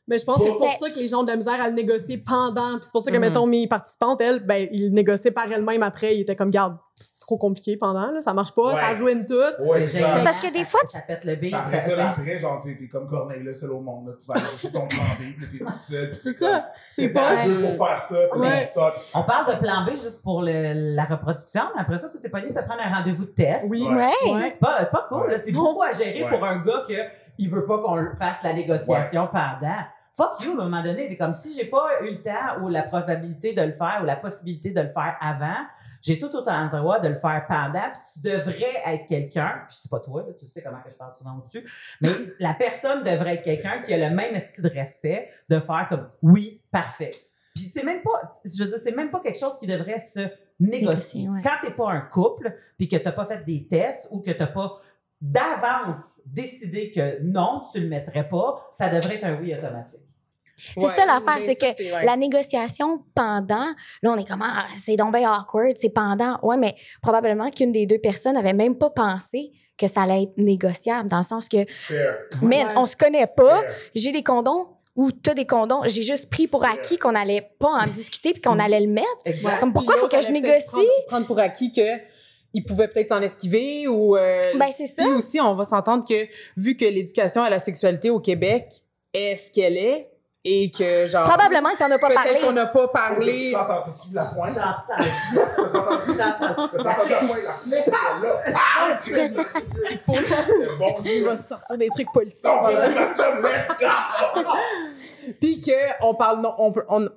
Mais 0.08 0.18
je 0.18 0.24
pense 0.24 0.36
que 0.38 0.48
c'est 0.48 0.56
pour 0.56 0.70
ça 0.70 0.88
que 0.90 0.98
les 1.00 1.08
gens 1.08 1.20
ont 1.20 1.24
de 1.24 1.30
la 1.30 1.36
misère 1.36 1.60
à 1.60 1.66
le 1.68 1.74
négocier 1.74 2.18
pendant. 2.18 2.72
Puis 2.76 2.84
c'est 2.84 2.92
pour 2.92 3.02
ça 3.02 3.10
que, 3.10 3.16
Mhm. 3.16 3.22
mettons, 3.22 3.46
mes 3.46 3.66
participantes, 3.66 4.20
elles, 4.20 4.38
ben, 4.46 4.68
ils 4.70 4.84
le 4.84 4.90
négociaient 4.90 5.32
par 5.32 5.50
elles-mêmes 5.50 5.82
après. 5.82 6.14
Ils 6.16 6.20
étaient 6.20 6.36
comme, 6.36 6.50
garde, 6.50 6.76
c'est 7.02 7.20
trop 7.22 7.36
compliqué 7.36 7.76
pendant, 7.76 8.10
là, 8.12 8.20
ça 8.20 8.32
marche 8.32 8.52
pas, 8.54 8.72
Ouais. 8.74 8.80
ça 8.80 8.88
ruine 9.02 9.26
tout. 9.26 9.34
Ouais, 9.34 9.84
C'est 9.86 10.00
parce 10.24 10.38
que 10.38 10.52
des 10.52 10.60
ça- 10.64 10.78
fois, 10.78 10.80
ça 10.86 11.00
pète 11.00 11.24
le 11.24 11.34
beat. 11.34 11.54
Après 11.54 11.76
ça- 11.80 11.90
ça, 11.90 11.96
ça- 11.96 12.10
après, 12.10 12.38
genre, 12.38 12.62
t'es 12.64 12.86
comme 12.88 13.08
Corneille, 13.08 13.42
là, 13.42 13.52
seul 13.52 13.72
au 13.72 13.80
monde, 13.80 14.06
là, 14.06 14.12
tu 14.20 14.26
vas 14.28 14.34
aller 14.34 14.44
chercher 14.44 14.70
ton 14.72 14.86
plan 14.86 15.02
B, 15.18 15.22
puis 15.36 15.58
t'es 15.58 15.64
tout 15.64 15.70
seul. 15.90 16.14
C'est 16.14 16.32
ça. 16.32 16.66
C'est 16.92 17.08
pas. 17.10 17.30
un 17.32 17.36
jeu 17.44 17.60
pour 17.76 17.86
faire 17.86 18.02
ça, 18.08 18.16
puis 18.30 18.40
Ouais. 18.40 18.70
tu. 18.72 18.80
On 19.14 19.22
parle 19.24 19.54
de 19.54 19.58
plan 19.60 19.84
B 19.84 19.90
juste 19.90 20.22
pour 20.22 20.40
le- 20.42 20.94
la 20.94 21.04
reproduction, 21.04 21.62
mais 21.74 21.80
après 21.82 21.98
ça, 21.98 22.08
tout 22.10 22.18
est 22.24 22.28
pas 22.30 22.40
lié 22.40 22.50
de 22.50 22.54
prendre 22.54 22.80
un 22.80 22.94
rendez-vous 22.96 23.24
de 23.24 23.30
test. 23.30 23.66
Oui. 23.68 23.82
Ouais. 23.90 24.10
Tu 24.22 24.50
C'est 24.52 24.60
pas, 24.60 24.76
c'est 24.84 24.90
pas 24.92 25.04
cool. 25.08 25.30
là. 25.30 25.36
C'est 25.38 25.52
beaucoup 25.52 25.82
à 25.82 25.92
gérer 25.92 26.22
Ouais. 26.24 26.30
pour 26.30 26.44
un 26.44 26.58
gars 26.58 26.84
que 26.88 26.94
il 27.38 27.50
veut 27.50 27.66
pas 27.66 27.78
qu'on 27.80 28.06
fasse 28.18 28.42
la 28.44 28.52
négociation 28.54 29.28
pendant. 29.30 29.74
Fuck 30.16 30.40
you, 30.44 30.52
à 30.52 30.62
un 30.62 30.68
moment 30.68 30.82
donné. 30.82 31.08
T'es 31.08 31.16
comme 31.18 31.34
si 31.34 31.54
j'ai 31.54 31.66
pas 31.66 32.00
eu 32.00 32.12
le 32.12 32.22
temps 32.22 32.62
ou 32.62 32.68
la 32.70 32.82
probabilité 32.82 33.52
de 33.52 33.60
le 33.60 33.72
faire 33.72 33.98
ou 34.00 34.06
la 34.06 34.16
possibilité 34.16 34.70
de 34.70 34.80
le 34.80 34.88
faire 34.88 35.14
avant, 35.20 35.66
j'ai 36.00 36.18
tout 36.18 36.34
autant 36.34 36.64
le 36.64 36.70
droit 36.70 37.00
de 37.00 37.08
le 37.08 37.16
faire 37.16 37.44
pendant. 37.46 37.90
Puis 37.92 38.00
tu 38.14 38.20
devrais 38.20 38.82
être 38.86 39.06
quelqu'un, 39.06 39.64
puis 39.68 39.76
sais 39.76 39.90
pas 39.90 40.00
toi, 40.00 40.24
là, 40.26 40.32
tu 40.32 40.46
sais 40.46 40.62
comment 40.62 40.80
que 40.80 40.90
je 40.90 40.96
parle 40.96 41.12
souvent 41.12 41.36
au-dessus, 41.36 41.62
mais 42.00 42.08
la 42.38 42.54
personne 42.54 43.02
devrait 43.02 43.34
être 43.34 43.42
quelqu'un 43.42 43.80
qui 43.82 43.92
a 43.92 44.08
le 44.08 44.14
même 44.14 44.38
style 44.40 44.64
de 44.64 44.70
respect 44.70 45.28
de 45.50 45.60
faire 45.60 45.86
comme 45.90 46.08
oui, 46.22 46.62
parfait. 46.72 47.10
Puis 47.54 47.64
c'est 47.64 47.84
même 47.84 48.00
pas, 48.02 48.30
je 48.42 48.64
veux 48.64 48.70
dire, 48.70 48.78
c'est 48.82 48.96
même 48.96 49.10
pas 49.10 49.20
quelque 49.20 49.38
chose 49.38 49.58
qui 49.58 49.66
devrait 49.66 49.98
se 49.98 50.20
négocier. 50.58 51.28
Ouais. 51.28 51.40
Quand 51.42 51.56
t'es 51.62 51.72
pas 51.72 51.90
un 51.90 52.00
couple, 52.00 52.56
puis 52.78 52.88
que 52.88 52.96
t'as 52.96 53.12
pas 53.12 53.26
fait 53.26 53.44
des 53.44 53.66
tests 53.66 54.08
ou 54.10 54.20
que 54.20 54.30
t'as 54.30 54.46
pas 54.46 54.78
d'avance 55.20 56.22
décidé 56.26 56.90
que 56.90 57.22
non, 57.22 57.64
tu 57.70 57.80
le 57.80 57.88
mettrais 57.88 58.28
pas, 58.28 58.66
ça 58.70 58.88
devrait 58.88 59.16
être 59.16 59.24
un 59.24 59.36
oui 59.40 59.54
automatique. 59.54 60.05
C'est 60.56 60.80
Ouais, 60.84 60.88
ça 60.88 61.04
l'affaire, 61.06 61.38
c'est 61.38 61.54
que 61.56 61.66
ouais. 61.66 62.04
la 62.04 62.16
négociation 62.16 63.02
pendant, 63.14 63.66
là, 64.02 64.10
on 64.10 64.16
est 64.16 64.26
comme, 64.26 64.42
ah, 64.42 64.66
c'est 64.76 64.96
donc 64.96 65.14
bien 65.14 65.30
awkward, 65.30 65.76
c'est 65.76 65.90
pendant. 65.92 66.38
Ouais, 66.42 66.56
mais 66.56 66.74
probablement 67.02 67.50
qu'une 67.50 67.72
des 67.72 67.86
deux 67.86 67.98
personnes 67.98 68.34
n'avait 68.34 68.52
même 68.54 68.76
pas 68.76 68.90
pensé 68.90 69.52
que 69.78 69.86
ça 69.88 70.02
allait 70.02 70.22
être 70.22 70.38
négociable, 70.38 71.08
dans 71.10 71.18
le 71.18 71.22
sens 71.22 71.48
que, 71.50 71.58
Fair. 71.68 72.16
mais 72.40 72.64
Ouais. 72.64 72.72
on 72.76 72.86
se 72.86 72.96
connaît 72.96 73.26
pas, 73.36 73.62
j'ai 73.94 74.10
des 74.12 74.22
condoms 74.22 74.68
ou 74.96 75.12
t'as 75.12 75.34
des 75.34 75.44
condoms, 75.44 75.82
j'ai 75.84 76.00
juste 76.00 76.30
pris 76.30 76.46
pour 76.48 76.64
acquis 76.64 76.96
qu'on 76.96 77.14
allait 77.14 77.50
pas 77.58 77.68
en 77.68 77.86
discuter 77.86 78.32
puis 78.32 78.40
qu'on 78.40 78.58
allait 78.58 78.80
le 78.80 78.86
mettre. 78.88 79.06
Exact. 79.26 79.60
Comme 79.60 79.74
pourquoi 79.74 79.98
faut 79.98 80.08
que 80.08 80.22
je 80.22 80.30
négocie? 80.30 80.70
Prendre, 80.70 81.06
prendre 81.08 81.26
pour 81.26 81.38
acquis 81.38 81.70
que 81.70 81.82
il 82.54 82.64
pouvait 82.64 82.88
peut-être 82.88 83.10
s'en 83.10 83.20
esquiver 83.20 83.86
ou. 83.88 84.16
euh, 84.16 84.54
Ben, 84.58 84.70
c'est 84.72 84.86
ça. 84.86 85.02
Puis 85.04 85.12
aussi, 85.12 85.38
on 85.38 85.52
va 85.52 85.64
s'entendre 85.64 86.06
que 86.08 86.26
vu 86.56 86.74
que 86.78 86.86
l'éducation 86.86 87.42
à 87.42 87.50
la 87.50 87.58
sexualité 87.58 88.08
au 88.08 88.20
Québec 88.20 88.72
est 89.12 89.36
ce 89.36 89.52
qu'elle 89.52 89.76
est 89.76 90.08
et 90.48 90.70
que 90.70 91.06
genre. 91.08 91.24
Probablement 91.28 91.70
que 91.70 91.78
t'en 91.78 91.90
as 91.90 91.98
pas 91.98 92.06
Peut-être 92.06 92.22
parlé. 92.22 92.40
qu'on 92.40 92.52
n'a 92.52 92.66
pas 92.66 92.86
parlé. 92.88 93.50
Tu 93.50 93.56
entends, 93.56 93.82
t'as-tu 93.82 94.08
vu 94.10 94.14
la 94.14 94.24
pointe? 94.24 94.52
J'entends. 94.54 95.02
J'entends. 96.06 96.70
Ah, 98.54 98.98
C'était 99.04 99.28
bon. 100.78 100.94
Il 101.04 101.24
va 101.24 101.34
sortir 101.36 101.76
des 101.76 101.88
trucs 101.88 102.12
politiques. 102.12 102.46
Puis 105.40 105.60
que 105.60 105.72
on 106.02 106.14
parle 106.14 106.40
non, 106.40 106.54
on, 106.58 106.70
peut- 106.70 106.84
on- 106.88 107.08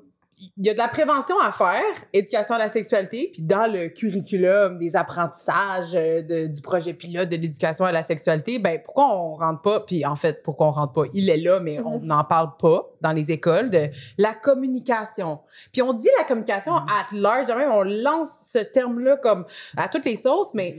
il 0.57 0.65
y 0.65 0.69
a 0.69 0.73
de 0.73 0.77
la 0.77 0.87
prévention 0.87 1.39
à 1.39 1.51
faire, 1.51 1.81
éducation 2.13 2.55
à 2.55 2.57
la 2.57 2.69
sexualité, 2.69 3.29
puis 3.33 3.41
dans 3.43 3.67
le 3.71 3.87
curriculum 3.87 4.77
des 4.77 4.95
apprentissages 4.95 5.95
euh, 5.95 6.21
de- 6.21 6.47
du 6.47 6.61
projet 6.61 6.93
pilote 6.93 7.29
de 7.29 7.35
l'éducation 7.35 7.85
à 7.85 7.91
la 7.91 8.01
sexualité, 8.01 8.57
ben 8.59 8.79
pourquoi 8.83 9.13
on 9.13 9.33
rentre 9.33 9.61
pas 9.61 9.79
puis 9.81 10.05
en 10.05 10.15
fait 10.15 10.41
pourquoi 10.43 10.67
on 10.67 10.71
rentre 10.71 10.93
pas, 10.93 11.03
il 11.13 11.29
est 11.29 11.37
là 11.37 11.59
mais 11.59 11.79
on 11.79 11.99
n'en 11.99 12.23
parle 12.23 12.51
pas 12.57 12.89
dans 13.01 13.11
les 13.11 13.31
écoles 13.31 13.69
de 13.69 13.87
la 14.17 14.33
communication. 14.33 15.39
Puis 15.71 15.81
on 15.81 15.93
dit 15.93 16.07
la 16.17 16.23
communication 16.23 16.75
at 16.75 17.07
large, 17.13 17.47
même 17.49 17.71
on 17.71 17.83
lance 17.83 18.49
ce 18.53 18.59
terme-là 18.59 19.17
comme 19.17 19.45
à 19.77 19.87
toutes 19.89 20.05
les 20.05 20.15
sauces 20.15 20.53
mais 20.53 20.77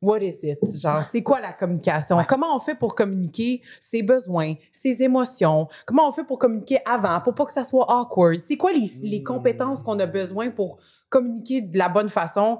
What 0.00 0.18
is 0.20 0.38
it? 0.44 0.58
Genre, 0.80 1.02
c'est 1.02 1.22
quoi 1.24 1.40
la 1.40 1.52
communication? 1.52 2.18
Ouais. 2.18 2.26
Comment 2.28 2.54
on 2.54 2.58
fait 2.60 2.76
pour 2.76 2.94
communiquer 2.94 3.62
ses 3.80 4.02
besoins, 4.02 4.54
ses 4.70 5.02
émotions? 5.02 5.66
Comment 5.86 6.08
on 6.08 6.12
fait 6.12 6.24
pour 6.24 6.38
communiquer 6.38 6.78
avant, 6.86 7.20
pour 7.20 7.34
pas 7.34 7.46
que 7.46 7.52
ça 7.52 7.64
soit 7.64 7.86
awkward? 7.90 8.40
C'est 8.42 8.56
quoi 8.56 8.72
les, 8.72 8.88
les 9.02 9.22
compétences 9.24 9.82
qu'on 9.82 9.98
a 9.98 10.06
besoin 10.06 10.50
pour 10.50 10.78
communiquer 11.08 11.62
de 11.62 11.76
la 11.78 11.88
bonne 11.88 12.08
façon? 12.08 12.58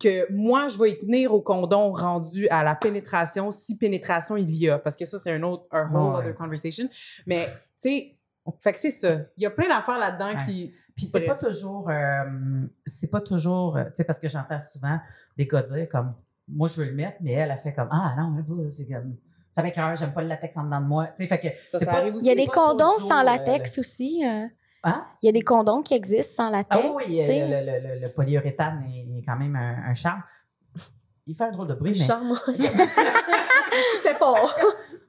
Que 0.00 0.30
moi, 0.32 0.68
je 0.68 0.76
vais 0.78 0.90
y 0.90 0.98
tenir 0.98 1.32
au 1.32 1.40
condom 1.40 1.90
rendu 1.90 2.46
à 2.48 2.62
la 2.62 2.74
pénétration, 2.74 3.50
si 3.50 3.78
pénétration 3.78 4.36
il 4.36 4.50
y 4.54 4.68
a? 4.68 4.78
Parce 4.78 4.94
que 4.96 5.06
ça, 5.06 5.18
c'est 5.18 5.32
un 5.32 5.42
autre, 5.42 5.64
un 5.72 5.88
whole 5.90 6.12
Ouais. 6.14 6.18
other 6.20 6.34
conversation. 6.34 6.86
Mais, 7.26 7.46
tu 7.80 7.88
sais, 7.90 8.16
fait 8.60 8.72
que 8.72 8.78
c'est 8.78 8.90
ça. 8.90 9.16
Il 9.38 9.42
y 9.42 9.46
a 9.46 9.50
plein 9.50 9.68
d'affaires 9.68 9.98
là-dedans 9.98 10.38
Ouais. 10.38 10.44
qui. 10.44 10.72
Puis 10.94 11.06
c'est 11.06 11.20
pas 11.26 11.34
toujours, 11.34 11.90
euh, 11.90 12.24
c'est 12.86 13.10
pas 13.10 13.20
toujours, 13.20 13.76
tu 13.76 13.90
sais, 13.94 14.04
parce 14.04 14.18
que 14.18 14.28
j'entends 14.28 14.58
souvent 14.60 14.98
des 15.36 15.46
gars 15.46 15.62
dire 15.62 15.86
comme, 15.90 16.14
moi 16.48 16.68
je 16.68 16.80
veux 16.80 16.86
le 16.86 16.94
mettre, 16.94 17.18
mais 17.20 17.32
elle 17.32 17.50
a 17.50 17.56
fait 17.56 17.72
comme, 17.72 17.88
ah 17.90 18.14
non, 18.18 18.34
pas, 18.42 18.62
là, 18.62 18.70
c'est 18.70 18.86
comme, 18.88 19.16
ça 19.50 19.62
m'écoeure, 19.62 19.94
j'aime 19.96 20.12
pas 20.12 20.22
le 20.22 20.28
latex 20.28 20.56
en 20.56 20.64
dedans 20.64 20.80
de 20.80 20.86
moi, 20.86 21.06
tu 21.08 21.22
sais, 21.22 21.26
fait 21.28 21.38
que 21.38 21.48
Ça, 21.48 21.78
c'est 21.78 21.84
ça 21.86 21.90
pas. 21.92 21.98
arrive 21.98 22.14
aussi. 22.16 22.26
Il 22.26 22.28
y 22.28 22.32
a 22.32 22.34
des 22.34 22.46
condoms 22.46 22.98
sans 22.98 23.20
euh, 23.20 23.24
latex 23.24 23.78
aussi. 23.78 24.22
euh. 24.26 24.46
Hein? 24.84 25.06
Il 25.22 25.26
y 25.26 25.28
a 25.28 25.32
des 25.32 25.42
condoms 25.42 25.82
qui 25.82 25.94
existent 25.94 26.44
sans 26.44 26.50
latex. 26.50 26.80
Ah 26.84 26.92
oui, 26.94 27.04
le, 27.08 27.20
le, 27.20 27.94
le, 27.94 28.00
le 28.06 28.08
polyuréthane 28.12 28.84
est, 28.92 29.18
est 29.18 29.22
quand 29.24 29.36
même 29.36 29.56
un, 29.56 29.88
un 29.90 29.94
charme. 29.94 30.22
Il 31.26 31.34
fait 31.34 31.44
un 31.44 31.50
drôle 31.50 31.66
de 31.68 31.74
bruit, 31.74 31.90
mais, 31.98 32.04
Charmant. 32.04 32.36
C'était 33.96 34.14
fort. 34.14 34.54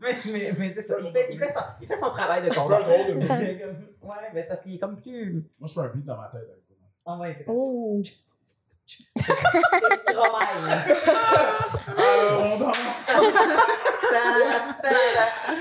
mais, 0.02 0.16
mais, 0.32 0.52
mais 0.58 0.70
c'est 0.72 0.82
ça. 0.82 0.96
Il 1.04 1.12
fait, 1.12 1.28
il, 1.32 1.38
fait 1.38 1.52
son, 1.54 1.60
il 1.82 1.88
fait 1.88 1.96
son 1.98 2.10
travail 2.10 2.42
de 2.48 2.54
condom. 2.54 2.78
Ouais, 2.78 4.16
mais 4.34 4.42
c'est 4.42 4.48
parce 4.48 4.62
qu'il 4.62 4.76
est 4.76 4.80
comme 4.80 5.00
plus. 5.00 5.46
Moi, 5.60 5.68
je 5.68 5.74
fais 5.74 5.80
un 5.82 5.90
beat 5.90 6.06
dans 6.06 6.18
ma 6.18 6.28
tête. 6.30 6.42
Ah 7.06 7.18
ouais, 7.20 7.36
c'est 7.38 7.46
Oh. 7.48 8.02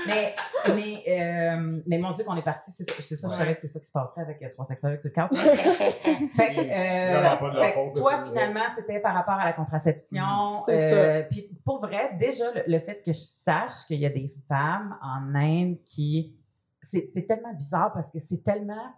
Mais, 0.07 0.35
mais, 0.75 1.03
euh, 1.07 1.81
mais 1.85 1.97
mon 1.97 2.11
Dieu, 2.11 2.23
qu'on 2.23 2.35
est 2.35 2.43
parti, 2.43 2.71
c'est 2.71 2.83
ça, 2.83 2.93
c'est 2.99 3.15
ça 3.15 3.27
je 3.27 3.33
savais 3.33 3.53
que 3.55 3.61
c'est 3.61 3.67
ça 3.67 3.79
qui 3.79 3.85
se 3.85 3.91
passerait 3.91 4.21
avec 4.21 4.41
euh, 4.41 4.49
trois 4.51 4.65
sexologues 4.65 4.99
sur 4.99 5.11
le 5.15 5.21
couch. 5.21 5.37
fait 6.35 6.53
que, 6.53 6.59
euh, 6.59 7.61
fait 7.61 7.73
faute, 7.73 7.95
toi, 7.95 8.23
finalement, 8.25 8.65
c'était 8.75 9.01
par 9.01 9.13
rapport 9.13 9.35
à 9.35 9.45
la 9.45 9.53
contraception. 9.53 10.53
C'est 10.65 10.93
euh, 10.93 11.23
Puis 11.29 11.49
pour 11.65 11.79
vrai, 11.79 12.15
déjà, 12.17 12.45
le, 12.53 12.63
le 12.67 12.79
fait 12.79 13.01
que 13.03 13.13
je 13.13 13.19
sache 13.19 13.85
qu'il 13.87 13.99
y 13.99 14.05
a 14.05 14.09
des 14.09 14.29
femmes 14.47 14.97
en 15.01 15.35
Inde 15.35 15.77
qui... 15.85 16.35
C'est 16.79 17.07
c'est 17.07 17.25
tellement 17.25 17.53
bizarre 17.53 17.91
parce 17.91 18.11
que 18.11 18.19
c'est 18.19 18.43
tellement, 18.43 18.93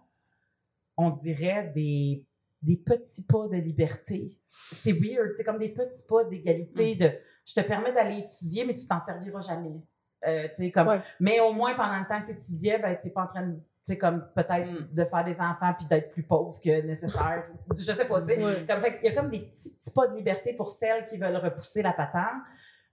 on 0.98 1.08
dirait, 1.08 1.72
des 1.74 2.26
des 2.62 2.76
petits 2.76 3.24
pas 3.26 3.48
de 3.48 3.56
liberté. 3.56 4.30
C'est 4.48 4.92
weird, 4.92 5.32
c'est 5.34 5.44
comme 5.44 5.58
des 5.58 5.70
petits 5.70 6.06
pas 6.08 6.24
d'égalité 6.24 6.94
de 6.94 7.10
je 7.44 7.54
te 7.54 7.60
permets 7.60 7.92
d'aller 7.92 8.18
étudier 8.18 8.64
mais 8.64 8.74
tu 8.74 8.86
t'en 8.86 9.00
serviras 9.00 9.40
jamais. 9.40 9.80
Euh, 10.26 10.46
tu 10.54 10.70
comme 10.70 10.88
Ouais. 10.88 10.98
mais 11.18 11.40
au 11.40 11.52
moins 11.54 11.74
pendant 11.74 11.98
le 11.98 12.06
temps 12.06 12.20
que 12.20 12.26
tu 12.26 12.32
étudiais 12.32 12.78
ben 12.78 12.94
t'es 13.00 13.08
pas 13.10 13.22
en 13.24 13.26
train 13.26 13.46
de 13.46 13.54
tu 13.54 13.62
sais 13.94 13.96
comme 13.98 14.26
peut-être 14.36 14.70
Mm. 14.70 14.88
de 14.94 15.04
faire 15.06 15.24
des 15.24 15.40
enfants 15.40 15.72
puis 15.74 15.86
d'être 15.86 16.10
plus 16.12 16.22
pauvre 16.22 16.60
que 16.60 16.82
nécessaire. 16.82 17.50
je 17.74 17.80
sais 17.80 18.04
pas, 18.04 18.20
tu 18.20 18.26
sais. 18.26 18.44
Ouais. 18.44 18.66
Comme 18.68 18.80
fait 18.82 18.98
il 19.02 19.06
y 19.06 19.08
a 19.08 19.14
comme 19.18 19.30
des 19.30 19.40
petits 19.40 19.70
petits 19.74 19.90
pas 19.92 20.06
de 20.08 20.16
liberté 20.16 20.52
pour 20.52 20.68
celles 20.68 21.06
qui 21.06 21.16
veulent 21.16 21.36
repousser 21.38 21.80
la 21.80 21.94
patente, 21.94 22.42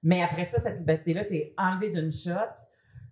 mais 0.02 0.22
après 0.24 0.46
ça 0.46 0.62
cette 0.62 0.78
liberté 0.80 1.14
là 1.14 1.26
t'es 1.26 1.54
enlevée 1.58 1.90
d'une 1.90 2.12
shot 2.14 2.32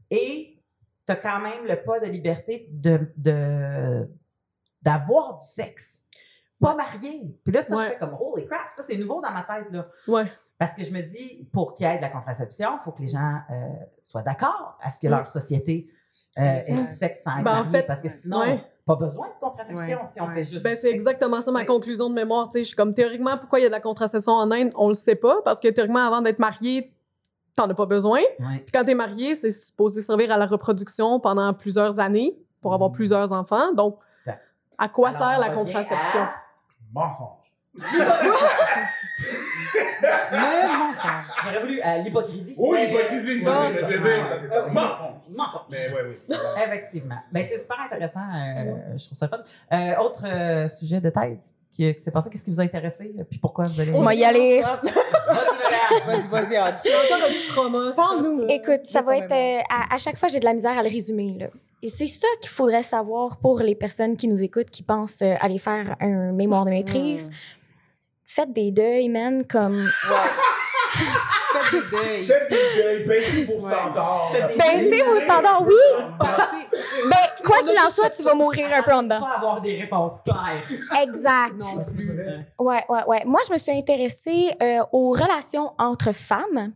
et 0.10 0.62
t'as 1.06 1.18
quand 1.18 1.42
même 1.42 1.68
le 1.68 1.84
pas 1.84 2.00
de 2.00 2.06
liberté 2.06 2.70
de 2.72 3.12
de 3.18 4.10
d'avoir 4.82 5.36
du 5.36 5.44
sexe 5.44 6.05
pas 6.62 6.74
marié. 6.76 7.38
Puis 7.44 7.54
là, 7.54 7.62
ça, 7.62 7.76
Ouais. 7.76 7.84
je 7.86 7.90
fais 7.92 7.98
comme, 8.00 8.16
holy 8.20 8.46
crap, 8.48 8.68
ça, 8.72 8.82
c'est 8.84 8.98
nouveau 8.98 9.22
dans 9.22 9.32
ma 9.32 9.44
tête, 9.44 9.72
là. 9.72 9.88
Ouais. 10.08 10.24
Parce 10.58 10.74
que 10.74 10.84
je 10.84 10.92
me 10.92 11.02
dis, 11.02 11.50
pour 11.52 11.74
qu'il 11.74 11.86
y 11.86 11.90
ait 11.90 11.98
de 11.98 12.02
la 12.02 12.10
contraception, 12.10 12.78
il 12.80 12.84
faut 12.84 12.92
que 12.92 13.02
les 13.02 13.10
gens 13.10 13.40
euh, 13.52 13.56
soient 14.02 14.22
d'accord 14.22 14.78
à 14.82 14.90
ce 14.90 15.00
que 15.00 15.08
leur 15.08 15.28
société 15.28 15.90
euh, 16.38 16.42
ait 16.66 16.76
du 16.78 16.84
sexe 16.86 17.24
sans 17.24 17.38
être 17.38 17.44
Ben, 17.44 17.60
en 17.60 17.64
fait, 17.66 17.84
parce 17.84 18.02
que 18.02 18.08
sinon, 18.08 18.40
ouais. 18.40 18.58
pas 18.86 18.96
besoin 18.96 19.28
de 19.28 19.34
contraception 19.40 19.98
Ouais. 20.00 20.06
si 20.06 20.22
on 20.22 20.28
Ouais. 20.28 20.36
fait 20.36 20.44
juste 20.44 20.64
Ben, 20.64 20.74
c'est 20.76 20.92
exactement 20.92 21.42
ça 21.42 21.52
ma 21.52 21.66
conclusion 21.66 22.10
de 22.10 22.14
mémoire. 22.16 22.48
Tu 22.48 22.54
sais, 22.54 22.60
je 22.60 22.68
suis 22.68 22.76
comme 22.76 22.94
théoriquement, 22.94 23.38
pourquoi 23.38 23.60
il 23.60 23.64
y 23.64 23.66
a 23.66 23.70
de 23.70 23.74
la 23.74 23.82
contraception 23.82 24.32
en 24.32 24.50
Inde, 24.50 24.72
on 24.78 24.88
le 24.88 24.94
sait 24.94 25.16
pas, 25.16 25.42
parce 25.44 25.60
que 25.60 25.68
théoriquement, 25.68 26.06
avant 26.08 26.22
d'être 26.22 26.40
marié, 26.40 26.96
t'en 27.54 27.70
as 27.70 27.74
pas 27.74 27.86
besoin. 27.86 28.20
Ouais. 28.40 28.60
Puis 28.66 28.72
quand 28.74 28.86
t'es 28.86 28.96
marié, 28.96 29.36
c'est 29.36 29.50
supposé 29.50 30.02
servir 30.02 30.32
à 30.32 30.38
la 30.38 30.46
reproduction 30.46 31.20
pendant 31.20 31.54
plusieurs 31.54 32.00
années 32.00 32.38
pour 32.62 32.74
avoir 32.74 32.92
Mhm. 32.92 32.96
plusieurs 32.96 33.34
enfants. 33.34 33.74
Donc, 33.74 34.00
Ça. 34.20 34.38
à 34.78 34.88
quoi 34.88 35.10
Alors, 35.10 35.22
sert 35.22 35.40
la 35.40 35.50
contraception? 35.50 36.22
à- 36.22 36.34
Mensonge. 36.96 37.44
Mensonge. 40.32 41.28
J'aurais 41.44 41.60
voulu 41.60 41.82
à 41.82 41.98
l'hypocrisie. 41.98 42.56
Oui, 42.58 42.78
mais- 42.80 42.90
hypocrisie, 42.90 43.46
Ouais. 43.46 43.52
moi, 43.52 43.68
c'est 43.74 43.82
le 43.82 43.88
plaisir. 43.88 44.26
ça, 44.50 44.66
oui. 44.66 44.72
Mensonge. 44.74 45.16
Mensonge. 45.36 45.62
Mais 45.72 45.90
ouais, 45.94 46.02
oui. 46.30 46.36
Effectivement. 46.66 47.16
Ben, 47.34 47.46
c'est 47.50 47.60
super 47.60 47.80
intéressant. 47.82 48.20
euh, 48.36 48.76
je 48.98 49.06
trouve 49.06 49.18
ça 49.18 49.28
fun. 49.28 49.40
Euh, 49.74 49.98
autre 49.98 50.24
euh, 50.26 50.68
sujet 50.70 51.02
de 51.02 51.10
thèse 51.10 51.56
qui, 51.74 51.94
qui 51.94 52.02
s'est 52.02 52.12
passé, 52.12 52.30
qu'est-ce 52.30 52.46
qui 52.46 52.52
vous 52.52 52.62
a 52.62 52.64
intéressé? 52.64 53.14
Puis 53.30 53.40
pourquoi 53.40 53.68
vous 53.68 53.80
allez. 53.82 53.92
On 53.94 54.02
va 54.02 54.14
y 54.16 54.24
aller. 54.24 54.64
Vas-y. 56.06 56.28
Vas-y. 56.28 56.76
J'ai 56.84 56.96
encore 56.96 57.28
un 57.28 57.32
petit 57.34 57.48
trauma. 57.48 57.92
Parle-nous. 57.96 58.46
Écoute, 58.50 58.82
ça 58.86 59.02
va 59.02 59.18
être. 59.18 59.32
euh, 59.32 59.62
à, 59.70 59.96
à 59.96 59.98
chaque 59.98 60.18
fois, 60.18 60.28
j'ai 60.28 60.40
de 60.40 60.46
la 60.46 60.54
misère 60.54 60.78
à 60.78 60.84
le 60.84 60.90
résumer. 60.90 61.36
Là. 61.40 61.48
Et 61.82 61.88
c'est 61.88 62.08
ça 62.08 62.28
qu'il 62.42 62.50
faudrait 62.50 62.84
savoir 62.84 63.38
pour 63.38 63.60
les 63.60 63.76
personnes 63.76 64.16
qui 64.16 64.28
nous 64.28 64.42
écoutent, 64.42 64.70
qui 64.70 64.84
pensent 64.84 65.22
euh, 65.22 65.36
aller 65.40 65.60
faire 65.60 65.96
un 66.00 66.32
mémoire 66.32 66.66
de 66.66 66.72
maîtrise. 66.72 67.30
Faites 68.26 68.52
des 68.54 68.72
deuils, 68.72 69.10
man, 69.10 69.44
comme... 69.48 69.78
Faites 70.96 71.72
des 71.72 71.90
deuils. 71.98 72.26
Faites 72.26 72.50
des 72.50 72.82
deuils, 72.84 73.06
baissez 73.08 73.46
vos 73.46 73.54
Ouais. 73.66 73.72
standards. 73.74 74.32
Baissez 74.58 75.02
vos 75.04 75.20
standards, 75.20 75.64
oui! 75.66 76.04
Ben, 76.20 77.18
quoi 77.44 77.62
qu'il 77.64 77.78
en 77.80 77.90
soit, 77.90 78.10
tu 78.10 78.24
vas 78.24 78.34
mourir 78.34 78.68
un 78.74 78.84
peu 78.84 78.94
en 78.94 79.04
dedans. 79.04 79.22
Pas 79.22 79.36
avoir 79.38 79.62
des 79.62 79.76
réponses 79.80 80.22
claires. 80.24 80.64
Exact. 81.04 81.54
Non. 81.56 81.84
Vrai. 81.84 82.48
Ouais, 82.60 82.84
ouais, 82.90 83.04
ouais. 83.08 83.24
Moi, 83.26 83.40
je 83.48 83.54
me 83.54 83.58
suis 83.58 83.72
intéressée 83.72 84.52
euh, 84.62 84.84
aux 84.92 85.12
relations 85.12 85.74
entre 85.78 86.12
femmes. 86.14 86.74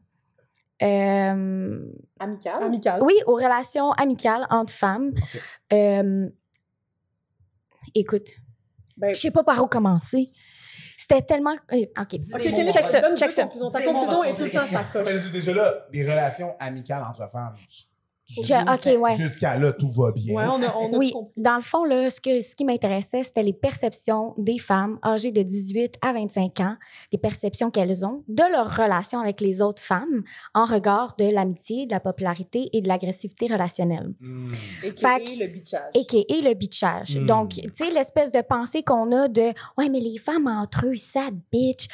Euh, 0.82 1.80
Amical. 2.20 2.64
Amical. 2.64 3.04
oui, 3.04 3.14
aux 3.26 3.36
relations 3.36 3.92
amicales 3.94 4.48
entre 4.50 4.72
femmes. 4.72 5.12
Euh, 5.74 6.30
écoute, 7.96 8.28
Ben, 8.98 9.14
je 9.14 9.20
sais 9.20 9.32
pas 9.32 9.44
par 9.44 9.62
où 9.62 9.68
commencer. 9.68 10.32
C'était 11.00 11.22
tellement. 11.22 11.56
euh, 11.72 11.78
OK. 11.98 12.20
Ok, 12.34 12.42
check 12.72 12.88
ça, 12.88 13.16
check 13.16 13.32
ça. 13.32 13.46
Ta 13.46 13.82
conclusion 13.82 14.22
est 14.24 14.36
tout 14.36 14.44
le 14.44 14.50
temps 14.52 14.66
coche. 14.92 15.32
déjà 15.32 15.54
là, 15.54 15.74
des 15.94 16.04
relations 16.04 16.54
amicales 16.60 17.04
entre 17.10 17.30
femmes. 17.32 17.56
Je- 18.30 18.54
OK, 18.96 19.02
ouais. 19.02 19.16
Jusqu'à 19.16 19.58
là, 19.58 19.74
tout 19.74 19.92
va 19.92 20.12
bien. 20.12 20.36
Ouais, 20.36 20.44
on 20.46 20.62
a, 20.64 20.76
on 20.78 20.94
a 20.94 20.98
Oui, 20.98 21.14
dans 21.38 21.56
le 21.56 21.62
fond, 21.62 21.84
là, 21.84 22.10
ce, 22.10 22.22
que, 22.22 22.42
ce 22.42 22.56
qui 22.56 22.64
m'intéressait, 22.66 23.24
c'était 23.24 23.44
les 23.44 23.54
perceptions 23.54 24.34
des 24.38 24.58
femmes 24.60 25.00
âgées 25.04 25.32
de 25.32 25.42
18 25.42 25.96
à 26.02 26.14
25 26.14 26.60
ans, 26.60 26.76
les 27.12 27.18
perceptions 27.18 27.72
qu'elles 27.72 28.06
ont 28.06 28.24
de 28.28 28.44
leur 28.52 28.76
relation 28.76 29.20
avec 29.20 29.42
les 29.42 29.62
autres 29.62 29.82
femmes 29.82 30.24
en 30.54 30.64
regard 30.64 31.16
de 31.18 31.30
l'amitié, 31.30 31.86
de 31.86 31.92
la 31.92 32.00
popularité 32.00 32.70
et 32.74 32.82
de 32.82 32.88
l'agressivité 32.88 33.48
relationnelle. 33.48 34.14
Hmm. 34.20 34.48
Et 34.84 34.92
Fait 34.92 35.24
que- 35.24 35.40
le 35.44 35.48
bitchage. 35.48 35.82
a.k.a. 35.96 36.42
le 36.50 36.54
bitchage. 36.54 37.18
Mm. 37.18 37.26
Donc, 37.26 37.50
tu 37.52 37.62
sais, 37.74 37.90
l'espèce 37.92 38.32
de 38.32 38.42
pensée 38.42 38.84
qu'on 38.84 39.12
a 39.12 39.28
de 39.28 39.52
«Ouais, 39.78 39.90
mais 39.90 40.00
les 40.00 40.18
femmes 40.18 40.48
entre 40.48 40.86
eux, 40.88 40.96
ça 40.96 41.30
bitch. 41.52 41.88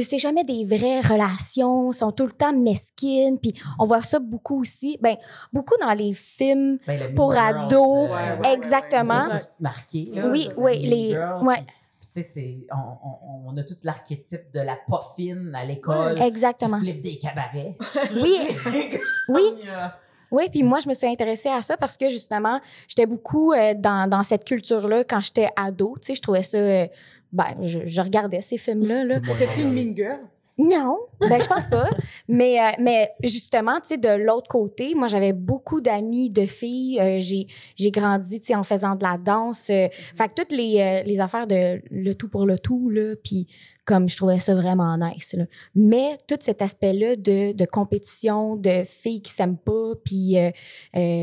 C'est 0.00 0.18
jamais 0.18 0.44
des 0.44 0.64
vraies 0.64 1.00
relations, 1.00 1.92
sont 1.92 2.12
tout 2.12 2.26
le 2.26 2.32
temps 2.32 2.52
mesquines.» 2.52 3.38
Puis 3.42 3.54
on 3.78 3.84
voit 3.86 4.02
ça 4.02 4.18
beaucoup 4.18 4.60
aussi, 4.60 4.98
ben 5.00 5.16
beaucoup 5.52 5.74
dans 5.80 5.92
les 5.92 6.12
films. 6.12 6.78
Ben, 6.86 7.14
Pour 7.14 7.32
Girls, 7.34 7.64
ados, 7.66 8.08
euh, 8.10 8.12
Ouais, 8.12 8.40
ouais, 8.40 8.54
Exactement. 8.54 9.28
tout 9.28 9.36
marqué. 9.60 10.04
Là, 10.14 10.28
Oui, 10.28 10.48
oui, 10.56 10.78
les- 10.86 11.10
Girls, 11.10 11.44
ouais. 11.46 11.64
Tu 12.00 12.20
sais, 12.20 12.22
c'est- 12.22 12.58
on, 12.72 13.08
on, 13.08 13.52
on 13.52 13.56
a 13.56 13.62
tout 13.64 13.76
l'archétype 13.84 14.52
de 14.52 14.60
la 14.60 14.76
poffine 14.88 15.52
à 15.54 15.64
l'école. 15.64 16.20
Exactement. 16.20 16.78
Qui 16.78 16.84
flippe 16.84 17.00
des 17.00 17.18
cabarets. 17.18 17.76
Oui, 18.22 18.36
oui. 19.28 19.42
A- 19.70 19.94
Oui, 20.30 20.48
puis 20.50 20.62
moi, 20.62 20.78
je 20.80 20.88
me 20.88 20.94
suis 20.94 21.06
intéressée 21.06 21.48
à 21.50 21.60
ça 21.62 21.76
parce 21.76 21.96
que 21.98 22.08
justement, 22.08 22.58
j'étais 22.88 23.06
beaucoup 23.06 23.52
euh, 23.52 23.74
dans, 23.74 24.08
dans 24.08 24.22
cette 24.22 24.44
culture-là 24.44 25.04
quand 25.04 25.20
j'étais 25.20 25.48
ado. 25.56 25.94
Tu 26.00 26.06
sais, 26.08 26.14
je 26.14 26.22
trouvais 26.22 26.42
ça. 26.42 26.56
euh, 26.58 26.86
ben, 27.32 27.54
je, 27.60 27.80
je 27.86 28.00
regardais 28.02 28.40
ces 28.42 28.58
films-là. 28.58 29.04
Là. 29.04 29.20
T'es-tu 29.20 29.62
une 29.62 29.72
mean 29.72 29.94
girl? 29.96 30.16
Non, 30.58 30.98
ben 31.20 31.40
je 31.40 31.46
pense 31.48 31.66
pas. 31.68 31.88
mais, 32.28 32.60
euh, 32.60 32.70
mais 32.78 33.10
justement, 33.22 33.80
tu 33.80 33.88
sais, 33.88 33.96
de 33.96 34.08
l'autre 34.22 34.48
côté, 34.48 34.94
moi, 34.94 35.08
j'avais 35.08 35.32
beaucoup 35.32 35.80
d'amis 35.80 36.30
de 36.30 36.44
filles. 36.44 37.00
Euh, 37.00 37.20
j'ai, 37.20 37.46
j'ai 37.76 37.90
grandi, 37.90 38.38
tu 38.40 38.48
sais, 38.48 38.54
en 38.54 38.62
faisant 38.62 38.94
de 38.94 39.02
la 39.02 39.16
danse. 39.16 39.70
euh, 39.70 39.88
Fait 40.14 40.28
que 40.28 40.34
toutes 40.34 40.52
les, 40.52 40.78
euh, 40.80 41.02
les 41.08 41.20
affaires 41.20 41.46
de 41.46 41.80
le 41.90 42.14
tout 42.14 42.28
pour 42.28 42.44
le 42.46 42.58
tout, 42.58 42.90
là, 42.90 43.14
puis 43.22 43.46
comme 43.84 44.08
je 44.08 44.16
trouvais 44.16 44.38
ça 44.38 44.54
vraiment 44.54 44.96
nice. 44.96 45.34
Là. 45.34 45.44
Mais 45.74 46.18
tout 46.28 46.36
cet 46.38 46.62
aspect-là 46.62 47.16
de, 47.16 47.52
de 47.52 47.64
compétition, 47.64 48.54
de 48.56 48.84
filles 48.84 49.22
qui 49.22 49.32
s'aiment 49.32 49.56
pas, 49.58 49.94
puis 50.04 50.36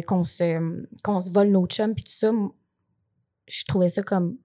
qu'on 0.07 0.25
se, 0.25 0.83
qu'on 1.01 1.21
se 1.21 1.31
vole 1.31 1.47
nos 1.49 1.65
chums, 1.67 1.95
puis 1.95 2.03
tout 2.03 2.11
ça, 2.11 2.31
je 3.47 3.63
trouvais 3.63 3.87
ça 3.89 4.03
comme 4.03 4.37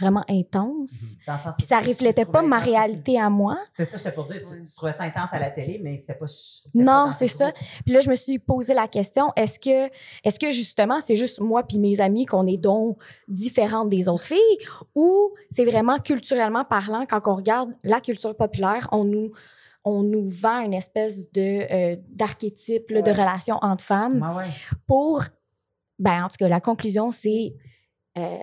vraiment 0.00 0.24
intense. 0.28 1.16
Dans 1.26 1.34
le 1.34 1.38
sens 1.38 1.56
Puis 1.56 1.66
ça 1.66 1.78
reflétait 1.80 2.24
pas 2.24 2.42
ma 2.42 2.58
réalité 2.58 3.20
à 3.20 3.28
moi. 3.30 3.58
C'est 3.70 3.84
ça, 3.84 3.96
j'étais 3.98 4.12
pour 4.12 4.24
dire. 4.24 4.40
Tu, 4.40 4.64
tu 4.64 4.74
trouvais 4.74 4.92
ça 4.92 5.04
intense 5.04 5.32
à 5.32 5.38
la 5.38 5.50
télé, 5.50 5.80
mais 5.82 5.96
c'était 5.96 6.14
pas. 6.14 6.26
Non, 6.74 6.84
dans 6.84 7.12
c'est 7.12 7.26
ça. 7.28 7.52
Puis 7.84 7.94
là, 7.94 8.00
je 8.00 8.08
me 8.08 8.14
suis 8.14 8.38
posé 8.38 8.74
la 8.74 8.88
question 8.88 9.32
est-ce 9.36 9.58
que, 9.58 9.90
est-ce 10.24 10.38
que 10.38 10.50
justement, 10.50 11.00
c'est 11.00 11.16
juste 11.16 11.40
moi 11.40 11.62
puis 11.62 11.78
mes 11.78 12.00
amis 12.00 12.26
qu'on 12.26 12.46
est 12.46 12.58
donc 12.58 13.00
différentes 13.28 13.88
des 13.88 14.08
autres 14.08 14.24
filles, 14.24 14.58
ou 14.94 15.30
c'est 15.50 15.64
vraiment 15.64 15.98
culturellement 15.98 16.64
parlant 16.64 17.04
quand 17.08 17.20
on 17.26 17.34
regarde 17.34 17.70
la 17.84 18.00
culture 18.00 18.36
populaire, 18.36 18.88
on 18.92 19.04
nous 19.04 19.30
on 19.82 20.02
nous 20.02 20.24
vend 20.26 20.60
une 20.60 20.74
espèce 20.74 21.32
de 21.32 21.40
euh, 21.72 21.96
d'archétype 22.12 22.92
de 22.92 23.10
relation 23.10 23.56
entre 23.62 23.82
femmes 23.82 24.20
Ouais, 24.20 24.36
ouais. 24.36 24.50
pour 24.86 25.24
ben 25.98 26.24
en 26.24 26.28
tout 26.28 26.36
cas 26.38 26.48
la 26.48 26.60
conclusion 26.60 27.10
c'est 27.10 27.54
euh, 28.18 28.36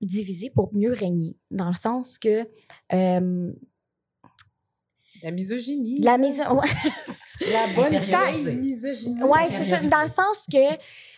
diviser 0.00 0.50
pour 0.50 0.70
mieux 0.74 0.92
régner 0.92 1.36
dans 1.50 1.68
le 1.68 1.74
sens 1.74 2.18
que 2.18 2.46
euh, 2.92 3.52
La 5.22 5.30
misogynie. 5.30 6.00
la 6.00 6.16
maison 6.18 6.44
La 7.52 7.66
bonne 7.76 7.98
taille 8.10 8.56
misogynie. 8.56 9.22
Ouais, 9.22 9.48
c'est 9.50 9.64
ça. 9.64 9.80
Dans 9.80 10.02
le 10.02 10.08
sens 10.08 10.46
que 10.50 10.72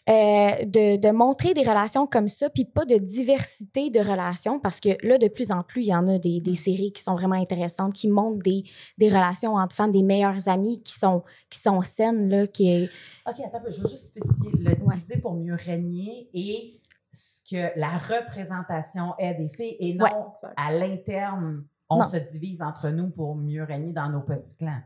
euh, 0.08 0.64
de, 0.64 0.96
de 0.96 1.10
montrer 1.12 1.54
des 1.54 1.62
relations 1.62 2.08
comme 2.08 2.26
ça, 2.26 2.50
puis 2.50 2.64
pas 2.64 2.84
de 2.84 2.96
diversité 2.96 3.88
de 3.90 4.00
relations, 4.00 4.58
parce 4.58 4.80
que 4.80 4.88
là, 5.06 5.16
de 5.18 5.28
plus 5.28 5.52
en 5.52 5.62
plus, 5.62 5.82
il 5.82 5.88
y 5.88 5.94
en 5.94 6.08
a 6.08 6.18
des, 6.18 6.40
des 6.40 6.56
séries 6.56 6.92
qui 6.92 7.02
sont 7.02 7.14
vraiment 7.14 7.36
intéressantes, 7.40 7.92
qui 7.94 8.08
montrent 8.08 8.42
des, 8.42 8.64
des 8.98 9.08
relations 9.08 9.54
entre 9.54 9.74
femmes, 9.76 9.92
des 9.92 10.02
meilleures 10.02 10.48
amies 10.48 10.82
qui 10.82 10.92
sont, 10.92 11.22
qui 11.50 11.60
sont 11.60 11.82
saines, 11.82 12.28
là, 12.28 12.46
qui... 12.48 12.88
OK, 13.28 13.36
attends. 13.44 13.62
Je 13.70 13.80
veux 13.80 13.88
juste 13.88 14.06
spécifier 14.06 14.50
le 14.58 14.70
Ouais. 14.70 14.94
diviser 14.96 15.18
pour 15.18 15.34
mieux 15.34 15.54
régner 15.54 16.28
et 16.34 16.80
ce 17.12 17.42
que 17.50 17.78
la 17.78 17.98
représentation 17.98 19.14
est 19.18 19.34
des 19.34 19.48
filles 19.48 19.76
et 19.78 19.94
non 19.94 20.04
Ouais. 20.06 20.48
à 20.56 20.72
l'interne, 20.72 21.64
on 21.90 21.98
Non. 21.98 22.08
se 22.08 22.16
divise 22.16 22.62
entre 22.62 22.88
nous 22.90 23.10
pour 23.10 23.34
mieux 23.34 23.62
régner 23.64 23.92
dans 23.92 24.08
nos 24.08 24.22
petits 24.22 24.56
clans. 24.56 24.80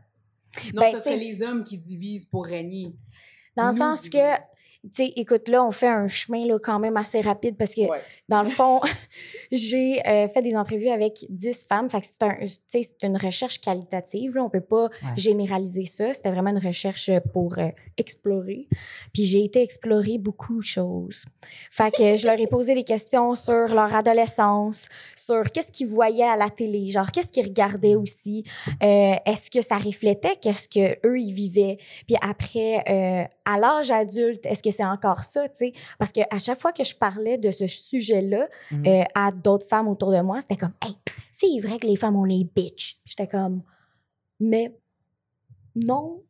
Non, 0.73 0.81
Ben, 0.81 0.91
ce 0.91 0.97
tu 0.97 1.03
serait 1.03 1.17
les 1.17 1.41
hommes 1.43 1.63
qui 1.63 1.77
divisent 1.77 2.25
pour 2.25 2.45
régner. 2.45 2.95
Dans 3.55 3.67
le 3.71 3.77
sens 3.77 4.01
divisent. 4.01 4.19
que, 4.19 4.41
sais, 4.91 5.13
écoute, 5.15 5.47
là, 5.47 5.65
on 5.65 5.71
fait 5.71 5.87
un 5.87 6.07
chemin 6.07 6.45
là, 6.45 6.57
quand 6.59 6.79
même 6.79 6.97
assez 6.97 7.21
rapide 7.21 7.57
parce 7.57 7.73
que 7.73 7.81
Ouais. 7.81 8.01
Dans 8.27 8.41
le 8.41 8.49
fond, 8.49 8.81
j'ai 9.51 10.05
euh, 10.05 10.27
fait 10.27 10.41
des 10.41 10.55
entrevues 10.55 10.89
avec 10.89 11.25
10 11.29 11.65
femmes. 11.67 11.89
Fait 11.89 12.01
que 12.01 12.05
c'est 12.05 12.23
un, 12.23 12.35
c'est 12.65 13.03
une 13.03 13.17
recherche 13.17 13.61
qualitative. 13.61 14.35
Là. 14.35 14.43
On 14.43 14.49
peut 14.49 14.59
pas 14.59 14.89
généraliser 15.15 15.85
ça. 15.85 16.13
C'était 16.13 16.31
vraiment 16.31 16.49
une 16.49 16.65
recherche 16.65 17.09
pour 17.33 17.57
euh, 17.57 17.69
explorer. 17.97 18.67
Puis 19.13 19.25
j'ai 19.25 19.43
été 19.43 19.61
explorer 19.61 20.17
beaucoup 20.17 20.57
de 20.59 20.65
choses. 20.65 21.25
Fait 21.71 21.91
que 21.91 22.15
je 22.17 22.25
leur 22.27 22.39
ai 22.39 22.47
posé 22.47 22.73
des 22.73 22.83
questions 22.83 23.35
sur 23.35 23.73
leur 23.73 23.93
adolescence, 23.95 24.89
sur 25.15 25.43
qu'est-ce 25.51 25.71
qu'ils 25.71 25.87
voyaient 25.87 26.23
à 26.23 26.35
la 26.35 26.49
télé, 26.49 26.89
genre 26.89 27.11
qu'est-ce 27.11 27.31
qu'ils 27.31 27.45
regardaient 27.45 27.95
aussi. 27.95 28.43
Euh, 28.83 29.13
Est-ce 29.25 29.49
que 29.49 29.61
ça 29.61 29.77
reflétait 29.77 30.35
qu'est-ce 30.41 30.67
que 30.67 31.07
eux 31.07 31.19
ils 31.19 31.33
vivaient? 31.33 31.77
Puis 32.05 32.17
après, 32.21 32.83
euh, 32.89 33.23
à 33.45 33.57
l'âge 33.57 33.91
adulte, 33.91 34.45
est-ce 34.45 34.61
que 34.61 34.71
c'est 34.77 34.85
encore 34.85 35.19
ça, 35.23 35.47
tu 35.49 35.55
sais? 35.57 35.73
Parce 35.99 36.11
que 36.11 36.21
à 36.33 36.39
chaque 36.39 36.59
fois 36.59 36.71
que 36.71 36.83
je 36.83 36.95
parlais 36.95 37.37
de 37.37 37.51
ce 37.51 37.65
sujet-là 37.67 38.47
Mhm. 38.71 38.87
euh, 38.87 39.03
à 39.15 39.31
d'autres 39.31 39.65
femmes 39.67 39.87
autour 39.87 40.11
de 40.11 40.21
moi, 40.21 40.39
c'était 40.41 40.55
comme, 40.57 40.73
hey, 40.85 40.95
c'est 41.31 41.59
vrai 41.61 41.77
que 41.79 41.87
les 41.87 41.95
femmes, 41.95 42.15
on 42.15 42.25
est 42.27 42.43
bitch. 42.55 42.99
J'étais 43.05 43.27
comme, 43.27 43.61
mais 44.39 44.75
non, 45.75 46.23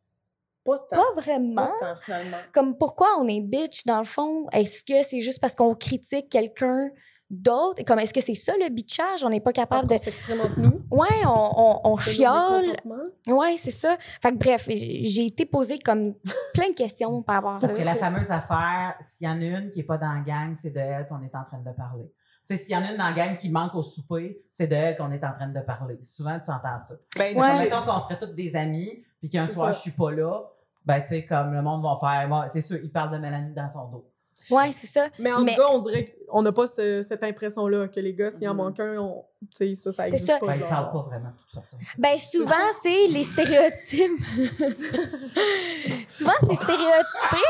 Pas 0.64 0.78
tant. 0.90 0.96
pas 0.96 1.20
vraiment. 1.20 1.70
Pas 1.80 1.94
tant, 1.94 2.00
finalement. 2.04 2.36
Comme, 2.52 2.76
pourquoi 2.76 3.08
on 3.20 3.28
est 3.28 3.40
bitch 3.40 3.84
dans 3.86 3.98
le 4.00 4.04
fond? 4.04 4.46
Est-ce 4.52 4.84
que 4.84 5.02
c'est 5.02 5.20
juste 5.20 5.40
parce 5.40 5.54
qu'on 5.54 5.74
critique 5.74 6.28
quelqu'un 6.28 6.90
d'autre? 7.30 7.82
Comme, 7.84 7.98
est-ce 7.98 8.14
que 8.14 8.20
c'est 8.20 8.34
ça 8.34 8.52
le 8.58 8.68
bitchage? 8.70 9.24
On 9.24 9.30
n'est 9.30 9.40
pas 9.40 9.52
Parce 9.52 9.68
capable 9.68 9.88
qu'on 9.88 9.94
de. 9.94 10.00
s'exprime 10.00 10.40
entre 10.40 10.58
nous. 10.58 10.82
Ouais, 10.90 11.06
on, 11.24 11.28
on, 11.56 11.80
on 11.92 11.96
comportements. 11.96 13.38
Ouais, 13.40 13.56
c'est 13.56 13.70
ça. 13.70 13.96
Fait 14.22 14.30
que 14.30 14.36
bref, 14.36 14.66
j'ai 14.68 15.26
été 15.26 15.46
posée 15.46 15.78
comme 15.78 16.14
plein 16.54 16.68
de 16.70 16.74
questions 16.74 17.22
par 17.22 17.36
rapport 17.36 17.54
à 17.56 17.60
ça. 17.60 17.68
Parce 17.68 17.78
que 17.78 17.84
la 17.84 17.94
fameuse 17.94 18.30
affaire, 18.30 18.94
s'il 19.00 19.26
y 19.26 19.30
en 19.30 19.40
a 19.40 19.44
une 19.44 19.70
qui 19.70 19.80
est 19.80 19.84
pas 19.84 19.98
dans 19.98 20.12
la 20.12 20.20
gang, 20.20 20.54
c'est 20.54 20.70
de 20.70 20.78
elle 20.78 21.06
qu'on 21.06 21.22
est 21.22 21.34
en 21.34 21.44
train 21.44 21.58
de 21.58 21.72
parler. 21.72 22.10
Tu 22.46 22.56
sais, 22.56 22.62
s'il 22.62 22.74
y 22.74 22.78
en 22.78 22.82
a 22.82 22.90
une 22.92 22.96
dans 22.96 23.04
la 23.04 23.12
gang 23.12 23.36
qui 23.36 23.50
manque 23.50 23.74
au 23.74 23.82
souper, 23.82 24.42
c'est 24.50 24.66
de 24.68 24.74
elle 24.74 24.96
qu'on 24.96 25.12
est 25.12 25.22
en 25.24 25.32
train 25.32 25.48
de 25.48 25.60
parler. 25.60 25.98
Souvent, 26.00 26.38
tu 26.40 26.50
entends 26.50 26.78
ça. 26.78 26.94
Ben, 27.18 27.36
Ouais. 27.36 27.46
Comme, 27.46 27.58
mettons 27.58 27.82
qu'on 27.82 27.98
serait 27.98 28.18
toutes 28.18 28.34
des 28.34 28.56
amis, 28.56 29.04
puis 29.20 29.28
qu'un 29.28 29.46
soir, 29.46 29.72
ça. 29.72 29.76
je 29.78 29.82
suis 29.82 29.90
pas 29.90 30.10
là, 30.12 30.40
ben, 30.86 31.00
tu 31.02 31.08
sais, 31.08 31.26
comme 31.26 31.52
le 31.52 31.60
monde 31.60 31.82
va 31.82 31.96
faire, 32.00 32.26
bon, 32.28 32.44
c'est 32.48 32.62
sûr, 32.62 32.78
il 32.82 32.90
parle 32.90 33.10
de 33.12 33.18
Mélanie 33.18 33.52
dans 33.52 33.68
son 33.68 33.88
dos. 33.88 34.10
Ouais, 34.50 34.70
c'est 34.72 34.86
ça. 34.86 35.08
Mais 35.18 35.32
en 35.32 35.40
Mais- 35.42 35.54
tout 35.54 35.60
cas, 35.62 35.68
on 35.70 35.78
dirait 35.80 36.14
qu'on 36.28 36.42
n'a 36.42 36.52
pas 36.52 36.66
ce- 36.66 37.02
cette 37.02 37.22
impression-là 37.24 37.88
que 37.88 38.00
les 38.00 38.14
gars, 38.14 38.30
s'il 38.30 38.48
en 38.48 38.52
Mhm. 38.52 38.56
manque 38.56 38.80
un, 38.80 38.96
on, 38.98 39.24
tu 39.50 39.66
sais, 39.68 39.74
ça, 39.74 39.92
ça 39.92 40.04
C'est 40.04 40.08
existe 40.10 40.26
ça. 40.30 40.38
pas. 40.38 40.46
Ben, 40.46 40.54
il 40.54 40.60
genre. 40.60 40.68
parle 40.68 40.92
pas 40.92 41.02
vraiment, 41.02 41.28
de 41.30 41.36
toute 41.40 41.50
façon. 41.50 41.76
Ben 41.98 42.16
souvent 42.18 42.54
c'est 42.82 43.06
les 43.08 43.22
stéréotypes. 43.24 44.20
souvent 46.08 46.32
c'est 46.40 46.54
stéréotypé. 46.56 47.44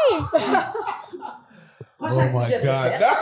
Prochain 1.99 2.29
Oh 2.33 2.39
my 2.39 2.45
sujet 2.45 2.61
de 2.61 2.67
God. 2.67 2.77
recherche. 2.77 3.15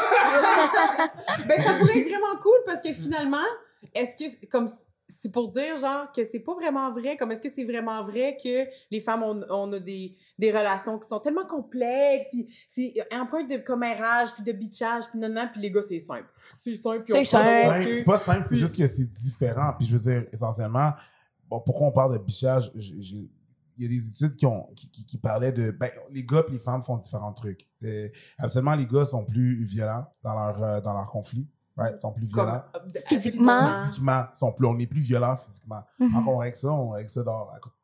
Ben, 1.46 1.62
ça 1.64 1.72
pourrait 1.78 1.98
être 1.98 2.08
vraiment 2.08 2.36
cool 2.42 2.58
parce 2.66 2.80
que 2.82 2.92
finalement, 2.92 3.36
est-ce 3.94 4.16
que, 4.16 4.46
comme, 4.46 4.68
c'est 5.08 5.30
pour 5.30 5.48
dire, 5.50 5.76
genre, 5.76 6.10
que 6.12 6.24
c'est 6.24 6.40
pas 6.40 6.54
vraiment 6.54 6.92
vrai. 6.92 7.16
Comme, 7.16 7.30
est-ce 7.30 7.40
que 7.40 7.48
c'est 7.50 7.64
vraiment 7.64 8.02
vrai 8.02 8.36
que 8.42 8.66
les 8.90 9.00
femmes, 9.00 9.22
on, 9.22 9.40
on 9.50 9.72
a 9.72 9.78
des, 9.78 10.14
des 10.38 10.50
relations 10.50 10.98
qui 10.98 11.08
sont 11.08 11.20
tellement 11.20 11.46
complexes, 11.46 12.28
puis 12.32 12.46
c'est 12.68 12.94
un 13.12 13.26
peu 13.26 13.46
de 13.46 13.56
commérage, 13.58 14.34
puis 14.34 14.42
de 14.42 14.52
bitchage, 14.52 15.04
puis 15.10 15.18
non, 15.20 15.28
non, 15.28 15.48
puis 15.52 15.60
les 15.60 15.70
gars, 15.70 15.82
c'est 15.82 15.98
simple. 16.00 16.26
C'est 16.58 16.74
simple, 16.76 17.02
puis 17.04 17.12
on 17.12 17.24
C'est 17.84 18.04
pas 18.04 18.18
simple, 18.18 18.46
c'est 18.48 18.56
juste 18.56 18.76
que 18.76 18.86
c'est 18.86 19.08
différent. 19.10 19.72
Puis 19.78 19.86
je 19.86 19.96
veux 19.96 20.12
dire, 20.12 20.28
essentiellement, 20.32 20.92
bon, 21.48 21.60
pourquoi 21.64 21.86
on 21.86 21.92
parle 21.92 22.18
de? 22.18 22.24
J'ai- 22.26 23.00
j'ai- 23.00 23.30
Il 23.78 23.82
y 23.82 23.86
a 23.86 23.88
des 23.90 24.08
études 24.08 24.36
qui, 24.36 24.46
ont, 24.46 24.66
qui, 24.74 24.90
qui, 24.90 25.04
qui 25.04 25.18
parlaient 25.18 25.52
de... 25.52 25.70
Ben, 25.70 25.90
les 26.10 26.24
gars 26.24 26.42
et 26.48 26.50
les 26.50 26.58
femmes 26.58 26.80
font 26.82 26.96
différents 26.96 27.34
trucs. 27.34 27.68
Euh, 27.82 28.08
absolument, 28.38 28.74
les 28.74 28.86
gars 28.86 29.04
sont 29.04 29.22
plus 29.26 29.66
violents 29.66 30.06
dans 30.24 30.32
leur, 30.32 30.62
euh, 30.64 30.80
dans 30.80 30.94
leur 30.94 31.10
conflit. 31.10 31.46
Right? 31.76 31.94
Ils 31.96 32.00
sont 32.00 32.12
plus 32.12 32.30
Comme, 32.30 32.46
violents. 32.46 32.62
Physiquement. 33.06 33.84
Physiquement, 33.84 34.24
sont 34.34 34.52
plus, 34.52 34.66
on 34.66 34.78
est 34.78 34.86
plus 34.86 35.00
violents 35.00 35.36
physiquement. 35.36 35.82
Mhm. 36.00 36.16
Encore 36.16 36.42
avec 36.42 36.56
ça, 36.56 36.68
on 36.72 36.92
avec 36.94 37.10
ça 37.10 37.22
dans 37.22 37.48
à 37.50 37.58
coup 37.60 37.68
de 37.68 37.74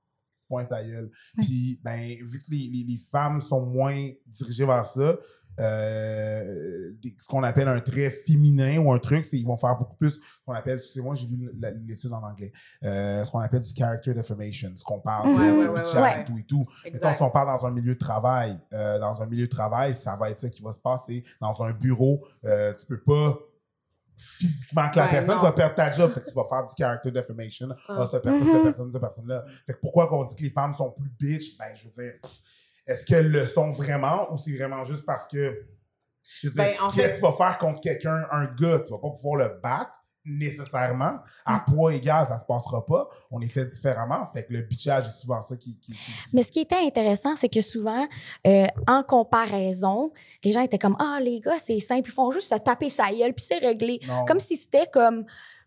point 0.49 0.65
sa 0.65 0.83
gueule. 0.83 1.11
Puis 1.43 1.81
ben 1.85 1.99
vu 2.25 2.41
que 2.41 2.51
les, 2.51 2.69
les, 2.73 2.85
les 2.89 2.99
femmes 3.11 3.41
sont 3.41 3.61
moins 3.67 4.09
dirigées 4.27 4.67
vers 4.67 4.87
ça, 4.87 5.17
euh, 5.61 6.93
ce 7.19 7.27
qu'on 7.29 7.43
appelle 7.43 7.69
un 7.69 7.81
trait 7.81 8.09
féminin 8.11 8.79
ou 8.79 8.93
un 8.93 8.99
truc, 8.99 9.25
c'est 9.25 9.39
ils 9.39 9.47
vont 9.47 9.57
faire 9.57 9.77
beaucoup 9.77 9.97
plus 9.97 10.11
ce 10.11 10.21
qu'on 10.47 10.55
appelle, 10.55 10.81
c'est 10.81 11.01
moi 11.03 11.15
j'ai 11.15 11.27
lu 11.27 11.51
l'étude 11.87 12.13
en 12.13 12.23
anglais, 12.23 12.53
euh, 12.85 13.23
ce 13.25 13.31
qu'on 13.31 13.41
appelle 13.41 13.61
du 13.61 13.75
character 13.75 14.15
defamation, 14.15 14.71
ce 14.75 14.85
qu'on 14.85 15.01
parle 15.01 15.29
Ouais, 15.29 15.35
de 15.65 15.69
ouais, 15.69 15.83
du 15.83 15.97
ouais, 15.97 16.01
ouais. 16.03 16.23
et 16.23 16.25
tout 16.25 16.39
et 16.39 16.45
tout. 16.45 16.67
Mettons, 16.93 17.13
si 17.15 17.23
on 17.23 17.31
parle 17.31 17.49
dans 17.49 17.67
un 17.67 17.71
milieu 17.71 17.95
de 17.95 17.99
travail, 17.99 18.59
euh, 18.73 18.99
dans 18.99 19.21
un 19.23 19.27
milieu 19.27 19.45
de 19.47 19.51
travail, 19.51 19.93
ça 19.95 20.17
va 20.17 20.31
être 20.31 20.41
ça 20.41 20.49
qui 20.49 20.63
va 20.63 20.73
se 20.73 20.81
passer. 20.81 21.23
Dans 21.41 21.63
un 21.63 21.73
bureau, 21.73 22.25
euh, 22.45 22.73
tu 22.79 22.87
peux 22.87 23.01
pas 23.03 23.39
physiquement 24.17 24.89
que 24.91 24.97
la 24.99 25.05
Ouais, 25.07 25.11
personne 25.11 25.37
non. 25.37 25.43
va 25.43 25.53
perdre 25.53 25.75
ta 25.75 25.91
job, 25.91 26.11
fait 26.11 26.21
que 26.21 26.29
tu 26.31 26.35
vas 26.35 26.45
faire 26.49 26.67
du 26.67 26.75
character 26.79 27.11
defamation. 27.11 27.69
Ah. 27.89 27.97
Ah, 27.99 28.09
cette 28.11 28.23
personne, 28.23 28.45
cette 28.53 28.63
personne, 28.63 28.93
cette 28.93 29.01
personne-là. 29.01 29.43
Fait 29.67 29.73
que 29.75 29.79
pourquoi 29.81 30.09
qu'on 30.09 30.25
dit 30.25 30.37
que 30.37 30.43
les 30.43 30.51
femmes 30.51 30.75
sont 30.75 30.91
plus 30.91 31.09
bitches? 31.19 31.57
Ben, 31.59 31.75
je 31.75 31.85
veux 31.89 31.91
dire, 32.05 32.15
est-ce 32.87 33.07
qu'elles 33.07 33.31
le 33.31 33.47
sont 33.47 33.71
vraiment 33.71 34.33
ou 34.33 34.37
c'est 34.37 34.57
vraiment 34.57 34.85
juste 34.85 35.07
parce 35.07 35.27
que, 35.29 35.67
je 36.41 36.49
veux 36.49 36.55
dire, 36.55 36.65
Ben, 36.65 36.75
en 36.81 36.87
qu'est-ce 36.89 37.01
fait- 37.07 37.11
que 37.13 37.17
tu 37.17 37.23
vas 37.23 37.33
faire 37.33 37.59
contre 37.59 37.81
quelqu'un, 37.81 38.27
un 38.31 38.45
gars? 38.47 38.81
Tu 38.81 38.93
vas 38.93 38.99
pas 38.99 39.11
pouvoir 39.11 39.37
le 39.49 39.61
battre 39.63 40.02
nécessairement. 40.25 41.19
À 41.45 41.57
Mm. 41.59 41.65
poids 41.75 41.95
égal, 41.95 42.27
ça 42.27 42.37
se 42.39 42.45
passera 42.47 42.85
pas. 42.85 43.09
On 43.31 43.41
est 43.41 43.49
fait 43.49 43.67
différemment. 43.67 44.25
Fait 44.27 44.45
que 44.45 44.53
le 44.53 44.63
bitchage 44.63 45.07
est 45.07 45.21
souvent 45.21 45.41
ça 45.41 45.57
qui, 45.57 45.77
qui, 45.79 45.93
qui- 45.93 45.99
Mais 46.33 46.43
ce 46.43 46.51
qui 46.53 46.61
était 46.61 46.77
intéressant, 46.77 47.37
c'est 47.37 47.49
que 47.49 47.61
souvent, 47.61 48.07
euh, 48.47 48.67
en 48.87 49.03
comparaison, 49.03 50.13
les 50.45 50.53
gens 50.53 50.61
étaient 50.61 50.79
comme 50.79 50.97
Ah, 50.99 51.19
les 51.21 51.41
gars, 51.41 51.59
c'est 51.59 51.79
simple, 51.81 52.09
ils 52.09 52.13
font 52.13 52.31
juste 52.31 52.49
se 52.53 52.59
taper 52.59 52.91
sa 52.91 53.11
gueule, 53.11 53.35
puis 53.35 53.45
c'est 53.45 53.59
réglé. 53.59 54.01
non. 54.07 54.25
Comme 54.27 54.39
si 54.41 54.57
c'était 54.57 54.87
comme 54.93 55.25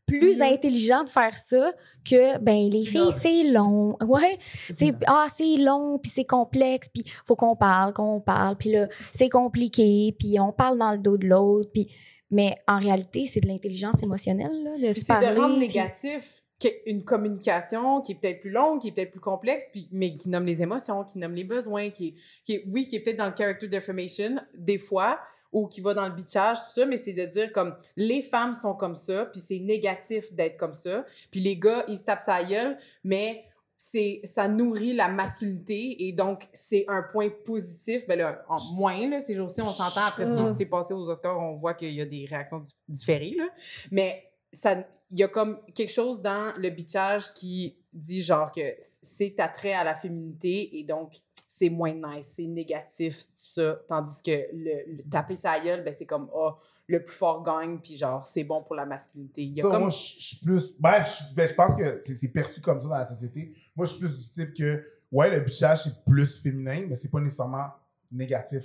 plus 0.07 0.37
Mhm. 0.37 0.53
intelligent 0.53 1.03
de 1.03 1.09
faire 1.09 1.35
ça 1.35 1.73
que 2.07 2.37
ben 2.37 2.69
les 2.69 2.85
filles 2.85 3.11
c'est 3.11 3.43
long 3.45 3.97
ouais 4.07 4.37
tu 4.67 4.75
sais 4.85 4.93
ah 5.07 5.25
c'est 5.27 5.57
long 5.57 5.97
puis 5.97 6.11
c'est 6.11 6.25
complexe 6.25 6.89
puis 6.93 7.03
faut 7.25 7.35
qu'on 7.35 7.55
parle 7.55 7.91
qu'on 7.91 8.21
parle 8.21 8.55
puis 8.55 8.71
là 8.71 8.87
c'est 9.11 9.29
compliqué 9.29 10.15
puis 10.19 10.39
on 10.39 10.51
parle 10.51 10.77
dans 10.77 10.91
le 10.91 10.99
dos 10.99 11.17
de 11.17 11.25
l'autre 11.25 11.71
puis 11.73 11.87
mais 12.31 12.55
en 12.67 12.79
réalité 12.79 13.25
c'est 13.25 13.39
de 13.41 13.47
l'intelligence 13.47 14.01
émotionnelle 14.03 14.63
là, 14.63 14.77
de 14.87 14.93
se 14.93 15.01
c'est 15.01 15.07
parler 15.07 15.27
de 15.29 15.33
rendre 15.39 15.57
puis- 15.57 15.67
négatif 15.67 16.41
une 16.87 17.03
communication 17.03 18.01
qui 18.01 18.13
est 18.13 18.15
peut-être 18.15 18.39
plus 18.39 18.49
longue, 18.49 18.79
qui 18.81 18.87
est 18.87 18.91
peut-être 18.91 19.11
plus 19.11 19.19
complexe, 19.19 19.65
puis, 19.71 19.87
mais 19.91 20.11
qui 20.13 20.29
nomme 20.29 20.45
les 20.45 20.63
émotions, 20.63 21.03
qui 21.03 21.19
nomme 21.19 21.35
les 21.35 21.43
besoins, 21.43 21.89
qui 21.91 22.07
est, 22.07 22.13
qui 22.43 22.53
est- 22.53 22.63
oui, 22.71 22.85
qui 22.85 22.95
est 22.95 23.01
peut-être 23.01 23.17
dans 23.17 23.27
le 23.27 23.35
character 23.37 23.67
defamation, 23.67 24.35
des 24.57 24.79
fois, 24.79 25.19
ou 25.51 25.67
qui 25.67 25.81
va 25.81 25.93
dans 25.93 26.07
le 26.07 26.13
bitchage, 26.13 26.57
tout 26.59 26.71
ça, 26.73 26.85
mais 26.87 26.97
c'est 26.97 27.13
de 27.13 27.25
dire 27.25 27.51
comme 27.51 27.75
les 27.97 28.21
femmes 28.21 28.53
sont 28.53 28.73
comme 28.73 28.95
ça, 28.95 29.25
puis 29.25 29.39
c'est 29.41 29.59
négatif 29.59 30.33
d'être 30.33 30.57
comme 30.57 30.73
ça, 30.73 31.05
puis 31.29 31.39
les 31.41 31.57
gars, 31.57 31.83
ils 31.87 31.97
se 31.97 32.03
tapent 32.03 32.21
sa 32.21 32.43
gueule, 32.43 32.77
mais 33.03 33.43
c'est 33.77 34.21
ça 34.23 34.47
nourrit 34.47 34.93
la 34.93 35.09
masculinité 35.09 36.07
et 36.07 36.13
donc 36.13 36.47
c'est 36.53 36.85
un 36.87 37.03
point 37.03 37.29
positif 37.43 38.07
ben 38.07 38.17
là 38.19 38.43
en 38.47 38.57
moins 38.73 39.09
là 39.09 39.19
ces 39.19 39.35
jours-ci 39.35 39.61
on 39.61 39.65
s'entend 39.65 40.05
après 40.07 40.25
ce 40.25 40.33
qui 40.33 40.41
Mm. 40.49 40.53
s'est 40.55 40.65
passé 40.65 40.93
aux 40.93 41.09
Oscars 41.09 41.39
on 41.39 41.55
voit 41.55 41.73
qu'il 41.73 41.93
y 41.93 42.01
a 42.01 42.05
des 42.05 42.25
réactions 42.25 42.59
dif- 42.59 42.75
différées 42.87 43.35
là 43.37 43.47
mais 43.91 44.23
ça 44.53 44.77
il 45.11 45.19
y 45.19 45.23
a 45.23 45.27
comme 45.27 45.59
quelque 45.73 45.91
chose 45.91 46.21
dans 46.21 46.53
le 46.57 46.69
bitchage 46.69 47.33
qui 47.33 47.77
dit 47.93 48.21
genre 48.23 48.51
que 48.51 48.61
c'est 48.77 49.39
attrait 49.39 49.73
à 49.73 49.83
la 49.83 49.95
féminité 49.95 50.77
et 50.79 50.83
donc 50.83 51.13
c'est 51.47 51.69
moins 51.69 51.93
nice, 51.93 52.33
c'est 52.35 52.47
négatif, 52.47 53.15
tout 53.17 53.29
ça. 53.33 53.79
Tandis 53.87 54.21
que 54.21 54.31
le, 54.51 54.97
le 54.97 55.03
taper 55.09 55.37
sa 55.37 55.57
gueule, 55.57 55.85
ben 55.85 55.95
c'est 55.97 56.05
comme, 56.05 56.29
oh, 56.35 56.51
le 56.87 57.01
plus 57.03 57.15
fort 57.15 57.43
gagne, 57.43 57.79
puis 57.79 57.95
genre, 57.97 58.25
c'est 58.25 58.43
bon 58.43 58.63
pour 58.63 58.75
la 58.75 58.85
masculinité. 58.85 59.43
Il 59.43 59.53
y 59.57 59.59
a 59.61 59.63
Ça, 59.63 59.69
comme... 59.71 59.81
moi, 59.81 59.89
je 59.89 59.95
suis 59.97 60.37
plus. 60.37 60.75
Bref, 60.79 61.27
je, 61.31 61.35
ben, 61.35 61.47
je 61.47 61.53
pense 61.53 61.75
que 61.75 62.01
c'est 62.03 62.27
perçu 62.31 62.61
comme 62.61 62.79
ça 62.79 62.87
dans 62.87 62.93
la 62.95 63.07
société. 63.07 63.53
Moi, 63.75 63.85
je 63.85 63.91
suis 63.93 63.99
plus 64.01 64.15
du 64.23 64.29
type 64.31 64.53
que, 64.53 64.83
ouais, 65.11 65.31
le 65.31 65.39
bitchage, 65.39 65.83
c'est 65.85 66.03
plus 66.05 66.39
féminin, 66.41 66.85
mais 66.87 66.95
c'est 66.95 67.09
pas 67.09 67.19
nécessairement 67.19 67.69
négatif. 68.11 68.63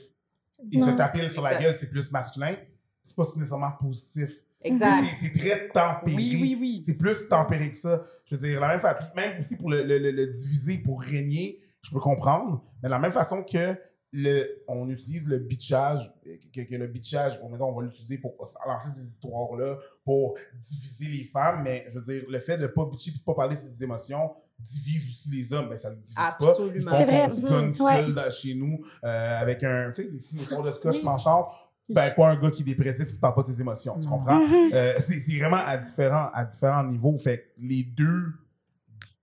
Et 0.71 0.77
se 0.77 0.85
Non. 0.85 0.97
taper 0.97 1.29
sur 1.29 1.43
la 1.43 1.55
gueule, 1.55 1.75
c'est 1.79 1.89
plus 1.89 2.11
masculin. 2.13 2.55
C'est 3.03 3.17
pas 3.17 3.25
nécessairement 3.37 3.73
positif. 3.81 4.43
Exact. 4.63 5.03
C'est- 5.03 5.27
C'est 5.33 5.39
très 5.39 5.69
tempéré. 5.69 6.15
Oui, 6.17 6.39
oui, 6.43 6.57
oui. 6.61 6.83
C'est 6.85 6.99
plus 6.99 7.27
tempéré 7.29 7.71
que 7.71 7.77
ça. 7.79 8.03
Je 8.27 8.35
veux 8.37 8.47
dire, 8.47 8.61
la 8.61 8.69
même 8.69 8.81
façon, 8.81 9.11
même 9.17 9.41
aussi 9.41 9.57
pour 9.57 9.71
le, 9.71 9.83
le, 9.83 9.99
le, 9.99 10.11
le 10.11 10.27
diviser, 10.27 10.77
pour 10.79 11.01
régner, 11.01 11.59
je 11.83 11.91
peux 11.91 11.99
comprendre. 12.01 12.63
Mais 12.83 12.89
de 12.89 12.91
la 12.91 12.99
même 12.99 13.11
façon 13.13 13.43
que 13.43 13.75
le, 14.13 14.63
on 14.67 14.89
utilise 14.89 15.29
le 15.29 15.39
bitchage, 15.39 16.13
que, 16.53 16.63
que 16.63 16.75
le 16.75 16.87
bitchage, 16.89 17.39
on, 17.45 17.53
on 17.61 17.73
va 17.73 17.83
l'utiliser 17.85 18.19
pour 18.19 18.35
lancer 18.67 18.89
ces 18.91 19.07
histoires-là, 19.07 19.79
pour 20.05 20.37
diviser 20.61 21.09
les 21.11 21.25
femmes, 21.25 21.63
mais 21.63 21.87
je 21.91 21.99
veux 21.99 22.05
dire, 22.15 22.25
le 22.29 22.41
fait 22.41 22.59
de 22.59 22.67
pas 22.67 22.85
bitcher 22.87 23.11
et 23.15 23.19
de 23.19 23.23
pas 23.23 23.35
parler 23.35 23.55
de 23.55 23.61
ses 23.61 23.83
émotions 23.85 24.33
divise 24.59 25.05
aussi 25.09 25.31
les 25.31 25.53
hommes, 25.55 25.71
ben 25.71 25.79
ça 25.79 25.89
le 25.91 25.97
divise 25.97 26.15
Absolument. 26.19 26.91
pas. 26.91 26.97
C'est 26.99 27.05
vrai. 27.05 27.29
qu'on 27.31 27.37
se 27.37 27.41
gonne 27.41 27.71
Mhm. 27.71 27.81
Ouais. 27.81 28.13
dans- 28.13 28.31
chez 28.31 28.55
nous, 28.55 28.79
euh, 29.05 29.41
avec 29.41 29.65
un, 29.65 29.91
tu 29.91 30.03
sais, 30.03 30.09
ici, 30.15 30.37
les 30.37 30.45
soirs 30.45 30.63
de 30.63 30.71
scotch 30.71 31.03
manchante, 31.03 31.51
ben, 31.89 32.11
pas 32.15 32.29
un 32.29 32.37
gars 32.37 32.51
qui 32.51 32.61
est 32.61 32.65
dépressif 32.67 33.09
qui 33.09 33.17
parle 33.19 33.35
pas 33.37 33.43
de 33.43 33.47
ses 33.47 33.61
émotions, 33.61 33.99
tu 33.99 34.07
comprends? 34.09 34.41
Euh, 34.75 34.93
c'est 34.99 35.15
c'est 35.15 35.39
vraiment 35.39 35.57
à 35.65 35.79
différents, 35.79 36.29
à 36.35 36.45
différents 36.45 36.85
niveaux. 36.85 37.17
Fait 37.17 37.39
que 37.39 37.63
les 37.63 37.85
deux 37.85 38.25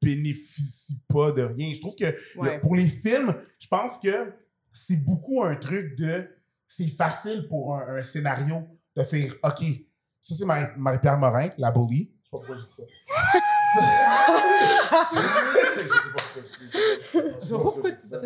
bénéficient 0.01 1.01
pas 1.07 1.31
de 1.31 1.43
rien. 1.43 1.71
Je 1.73 1.81
trouve 1.81 1.95
que 1.95 2.05
le- 2.05 2.59
pour 2.59 2.75
les 2.75 2.87
films, 2.87 3.35
je 3.59 3.67
pense 3.67 3.99
que 3.99 4.31
c'est 4.77 5.03
beaucoup 5.05 5.43
un 5.43 5.55
truc 5.55 5.95
de. 5.97 6.29
C'est 6.67 6.89
facile 6.89 7.47
pour 7.47 7.75
un, 7.75 7.97
un 7.97 8.01
scénario 8.03 8.67
de 8.95 9.03
faire 9.03 9.31
OK, 9.43 9.63
ça 10.21 10.35
c'est 10.37 10.45
Marie- 10.45 10.71
Marie-Pierre 10.77 11.17
Morin, 11.17 11.49
la 11.57 11.71
bully. 11.71 12.11
Je 12.21 12.25
sais 12.25 12.29
pas 12.31 12.37
pourquoi 12.37 12.57
je 12.57 12.65
dis 12.65 12.71
ça. 12.73 12.83
je 15.09 15.81
sais 15.81 15.87
pas 15.87 15.99
pourquoi 16.17 16.41
je 16.43 16.57
dis 16.65 16.69
ça. 16.69 17.19
Je 17.41 17.47
vois 17.49 17.57
pas 17.59 17.63
pourquoi 17.71 17.91
tu 17.91 17.95
dis 18.01 18.09
ça. 18.09 18.17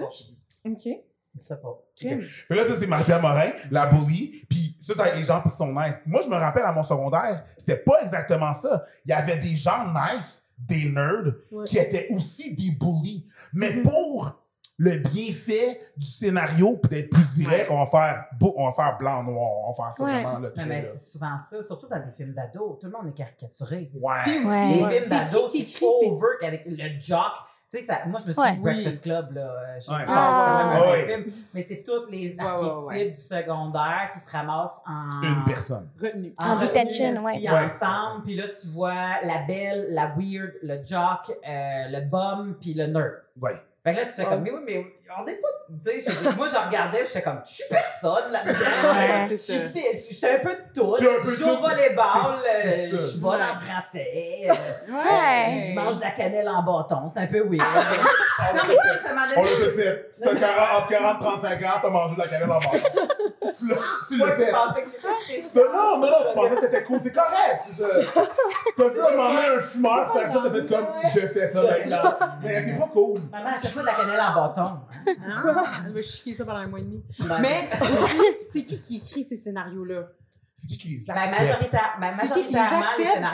OK. 0.66 1.04
Je 1.40 1.42
sais 1.42 1.56
pas. 1.58 1.68
Ok. 1.70 1.86
Puis 1.96 2.10
là, 2.58 2.66
ça, 2.68 2.76
c'est 2.80 2.88
Marie-Pierre 2.88 3.22
Morin, 3.22 3.52
la 3.70 3.86
bully. 3.86 4.44
Puis 4.50 4.76
ça, 4.82 4.94
avec 5.04 5.16
les 5.18 5.24
gens 5.24 5.42
qui 5.42 5.50
sont 5.50 5.72
nice. 5.74 6.00
Moi, 6.06 6.22
je 6.24 6.28
me 6.30 6.36
rappelle 6.36 6.64
à 6.66 6.74
mon 6.74 6.84
secondaire, 6.84 7.44
c'était 7.58 7.78
pas 7.78 8.02
exactement 8.04 8.54
ça. 8.54 8.84
Il 9.06 9.12
y 9.12 9.14
avait 9.14 9.38
des 9.38 9.56
gens 9.56 9.94
nice, 9.94 10.44
des 10.58 10.90
nerds, 10.92 11.34
Ouais. 11.52 11.64
qui 11.66 11.78
étaient 11.78 12.08
aussi 12.12 12.56
des 12.56 12.72
bullies. 12.72 13.28
Mais 13.54 13.74
Mhm. 13.76 13.84
pour 13.84 14.41
le 14.84 14.98
bienfait 14.98 15.80
du 15.96 16.08
scénario, 16.08 16.78
puis 16.78 16.90
d'être 16.90 17.12
plus 17.12 17.36
direct, 17.36 17.68
on 17.70 17.84
va 17.84 17.86
faire 17.86 18.26
beau- 18.40 18.54
on 18.58 18.66
va 18.66 18.72
faire 18.74 18.98
blanc-noir. 18.98 19.52
On 19.68 19.72
va 19.72 19.84
faire 19.84 19.94
ça 19.94 20.04
Ouais. 20.04 20.24
vraiment 20.24 20.40
le 20.40 20.52
trait. 20.52 20.66
mais 20.66 20.82
là. 20.82 20.88
c'est 20.88 21.12
souvent 21.12 21.38
ça, 21.38 21.64
surtout 21.64 21.88
dans 21.88 22.04
les 22.04 22.10
films 22.12 22.34
d'ados. 22.34 22.80
Tout 22.80 22.88
le 22.88 22.92
monde 22.92 23.08
est 23.08 23.14
caricaturé. 23.18 23.92
Ouais. 23.94 24.14
Puis 24.24 24.40
aussi, 24.40 24.48
Ouais. 24.50 24.68
Les 24.90 24.98
films 25.02 25.10
d'ados, 25.10 25.52
c'est 25.52 25.84
over 25.86 26.48
avec 26.48 26.64
le 26.66 27.00
jock. 27.00 27.32
Tu 27.70 27.78
sais 27.78 27.82
que 27.82 27.86
ça, 27.88 28.00
moi, 28.08 28.20
je 28.22 28.28
me 28.28 28.32
suis 28.34 28.42
Ouais. 28.42 28.52
dit 28.54 28.60
Breakfast 28.60 29.04
Club, 29.04 29.32
là. 29.34 29.42
euh, 29.44 29.80
Je 29.80 29.92
Ouais. 29.92 29.98
Ah. 30.00 30.06
c'est 30.06 30.14
quand 30.14 30.58
même 30.58 30.68
un 30.68 30.82
Ouais. 30.82 31.06
vrai 31.06 31.14
film, 31.24 31.36
mais 31.54 31.64
c'est 31.64 31.84
tous 31.84 32.12
les 32.12 32.36
archétypes 32.40 32.78
ouais, 32.80 32.84
ouais. 32.96 33.12
du 33.12 33.22
secondaire 33.22 34.10
qui 34.14 34.20
se 34.20 34.30
ramassent 34.32 34.82
en. 34.88 35.22
Une 35.22 35.44
personne. 35.46 35.90
Retenu. 36.02 36.34
En 36.42 36.56
retenue 36.56 36.68
detention. 36.84 37.24
Ouais. 37.24 37.48
ensemble, 37.50 38.24
puis 38.26 38.36
là, 38.36 38.44
tu 38.48 38.68
vois 38.74 39.22
la 39.24 39.44
belle, 39.48 39.88
la 39.92 40.08
weird, 40.18 40.54
le 40.64 40.84
jock, 40.84 41.30
euh, 41.48 41.88
le 41.88 42.02
bum, 42.10 42.58
puis 42.60 42.74
le 42.74 42.88
nerd. 42.88 43.14
Ouais. 43.42 43.52
Fait 43.84 43.94
que 43.94 43.98
là, 43.98 44.06
tu 44.06 44.12
fais 44.12 44.26
comme, 44.26 44.42
mais 44.44 44.52
oui, 44.52 44.60
mais 44.64 44.86
on 45.20 45.24
n'est 45.24 45.34
pas, 45.38 45.48
tu 45.70 46.00
sais, 46.02 46.12
je 46.12 46.16
dis, 46.30 46.36
moi, 46.38 46.46
je 46.48 46.68
regardais, 46.68 47.00
je 47.00 47.06
fais 47.10 47.22
comme, 47.24 47.40
je 47.44 47.52
suis 47.52 47.64
personne, 47.68 48.32
là 48.32 48.40
Ouais, 48.46 49.28
Je 49.32 49.36
suis 49.36 49.54
j'étais 50.12 50.36
un 50.36 50.40
peu 50.40 50.50
de 50.54 50.62
tout. 50.74 50.96
Je 51.02 51.32
joue 51.36 51.50
au 51.50 51.58
volleyball, 51.62 52.06
euh, 52.06 52.88
je 52.92 52.96
suis 52.96 53.20
bonne 53.20 53.42
en 53.42 53.56
français, 53.56 54.48
euh, 54.50 54.54
Ouais. 54.94 55.70
je 55.70 55.74
mange 55.76 55.96
de 55.98 56.02
la 56.02 56.12
cannelle 56.12 56.48
en 56.48 56.62
bâton, 56.62 57.08
c'est 57.12 57.22
un 57.22 57.26
peu 57.28 57.40
weird. 57.40 57.58
non, 57.60 58.62
mais 58.68 58.76
tu 58.76 58.88
sais, 58.88 59.08
ça 59.08 59.14
m'a 59.16 59.24
On 59.36 59.44
donné. 59.44 59.66
l'a 59.66 59.72
fait. 59.84 60.08
Si 60.12 60.22
t'as 60.22 60.36
40, 60.36 60.84
entre 60.84 60.88
40 60.88 61.16
et 61.16 61.26
35 61.26 61.64
ans, 61.64 61.80
t'as 61.82 61.90
mangé 61.90 62.16
de 62.16 62.20
la 62.22 62.28
cannelle 62.28 62.52
en 62.52 62.60
bas. 62.60 62.78
Tu 63.42 63.68
l'as 63.68 63.76
tu 64.08 64.20
je 64.20 64.26
fait. 64.26 64.52
pensais 64.52 64.82
que 64.84 64.90
c'était 65.42 65.60
Non, 65.64 65.98
non, 65.98 66.02
non, 66.02 66.08
tu 66.30 66.36
pensais 66.36 66.56
que 66.56 66.62
t'étais 66.62 66.84
cool, 66.84 67.00
c'est 67.04 67.14
correct. 67.14 67.64
Tu- 67.66 67.76
je- 67.76 68.74
T'as 68.78 68.88
vu 68.90 69.00
un 69.00 69.16
moment 69.16 69.40
un 69.40 69.62
fumeur 69.62 70.14
faire 70.14 70.32
ça, 70.32 70.42
t'as 70.44 70.52
fait 70.52 70.68
comme, 70.68 70.88
je 71.04 71.20
fais 71.28 71.52
ça 71.52 71.64
maintenant. 71.64 72.18
Mais 72.44 72.66
c'est 72.68 72.78
pas 72.78 72.88
cool. 72.94 73.20
Maman, 73.32 73.50
achète 73.50 73.74
pas 73.74 73.82
de 73.82 73.86
la 73.86 73.94
cannelle 73.94 74.20
en 74.20 74.36
bâton? 74.36 74.80
Ah, 75.28 75.64
je 75.88 75.92
vais 75.94 76.04
chiquer 76.04 76.36
ça 76.36 76.46
pendant 76.46 76.60
un 76.60 76.68
mois 76.68 76.80
et 76.80 76.84
demi. 76.84 77.04
Ben, 77.28 77.38
Mais 77.42 77.70
c'est 78.52 78.64
qui 78.64 78.78
qui 78.80 78.98
écrit 78.98 79.24
ces 79.24 79.36
scénarios-là? 79.36 80.04
c'est 80.54 80.68
qui 80.68 80.78
qui 80.78 80.88
les 80.90 81.06
Ben, 81.08 81.16
accepte? 81.18 81.40
majoritaire, 81.42 81.98
ben, 82.00 82.12
C'est 82.14 82.28
qui 82.34 82.46
qui 82.46 82.54
les 82.54 82.60
accepte? 82.60 82.84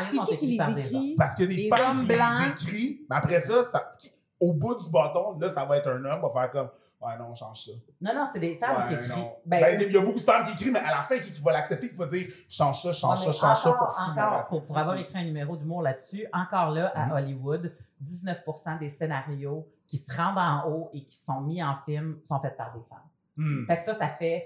C'est 0.09 0.17
qui 0.17 0.25
qui 0.25 0.33
écrits 0.55 0.73
les 0.75 0.85
écrit? 0.85 1.15
Parce 1.17 1.35
qu'il 1.35 1.43
y 1.43 1.47
a 1.47 1.55
des 1.55 1.61
Les 1.63 1.69
femmes 1.69 1.99
qui 1.99 2.05
blancs. 2.05 2.19
les 2.45 2.51
écrivent, 2.63 2.97
mais 3.09 3.15
après 3.17 3.41
ça, 3.41 3.63
ça 3.63 3.91
qui- 3.99 4.13
au 4.39 4.53
bout 4.53 4.75
du 4.83 4.89
bâton, 4.91 5.37
là, 5.39 5.49
ça 5.49 5.65
va 5.65 5.77
être 5.77 5.87
un 5.89 6.03
homme, 6.05 6.21
va 6.21 6.29
faire 6.29 6.51
comme, 6.51 6.69
ouais, 7.01 7.17
non, 7.17 7.29
on 7.31 7.35
change 7.35 7.65
ça. 7.65 7.71
Non, 8.01 8.13
non, 8.15 8.25
c'est 8.31 8.39
des 8.39 8.55
femmes 8.57 8.87
qui 8.87 8.93
écrivent. 8.93 9.25
Ben, 9.45 9.61
Ben, 9.61 9.81
il 9.81 9.91
y 9.91 9.97
a 9.97 10.01
beaucoup 10.01 10.19
de 10.19 10.23
femmes 10.23 10.45
qui 10.45 10.53
écrivent, 10.53 10.73
mais 10.73 10.79
à 10.79 10.91
la 10.97 11.01
fin, 11.03 11.17
qui, 11.17 11.31
qui 11.33 11.41
va 11.41 11.53
l'accepter, 11.53 11.89
qui 11.89 11.95
va 11.97 12.05
dire, 12.07 12.27
change 12.49 12.81
ça, 12.83 12.93
change 12.93 13.25
ça, 13.25 13.33
change 13.33 13.61
ça 13.63 13.71
pour 13.73 13.91
finir 13.97 14.23
encore, 14.27 14.45
pour, 14.45 14.65
pour 14.65 14.77
avoir 14.77 14.97
écrit 14.97 15.17
un 15.17 15.23
numéro 15.23 15.57
d'humour 15.57 15.81
là-dessus, 15.81 16.27
encore 16.33 16.69
là, 16.71 16.91
à 16.95 17.07
Mhm. 17.07 17.11
Hollywood, 17.13 17.73
19% 18.01 18.77
des 18.79 18.89
scénarios 18.89 19.67
qui 19.87 19.97
se 19.97 20.15
rendent 20.15 20.37
en 20.37 20.69
haut 20.69 20.89
et 20.93 21.03
qui 21.03 21.15
sont 21.15 21.41
mis 21.41 21.63
en 21.63 21.75
film 21.85 22.19
sont 22.23 22.39
faits 22.39 22.57
par 22.57 22.73
des 22.73 22.83
femmes. 22.87 22.99
Hmm. 23.37 23.65
Fait 23.65 23.77
que 23.77 23.83
ça, 23.83 23.95
ça 23.95 24.07
fait. 24.07 24.43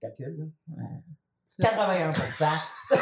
Calcul, 0.00 0.36
là. 0.68 0.76
Ouais. 0.82 1.02
81 1.60 2.10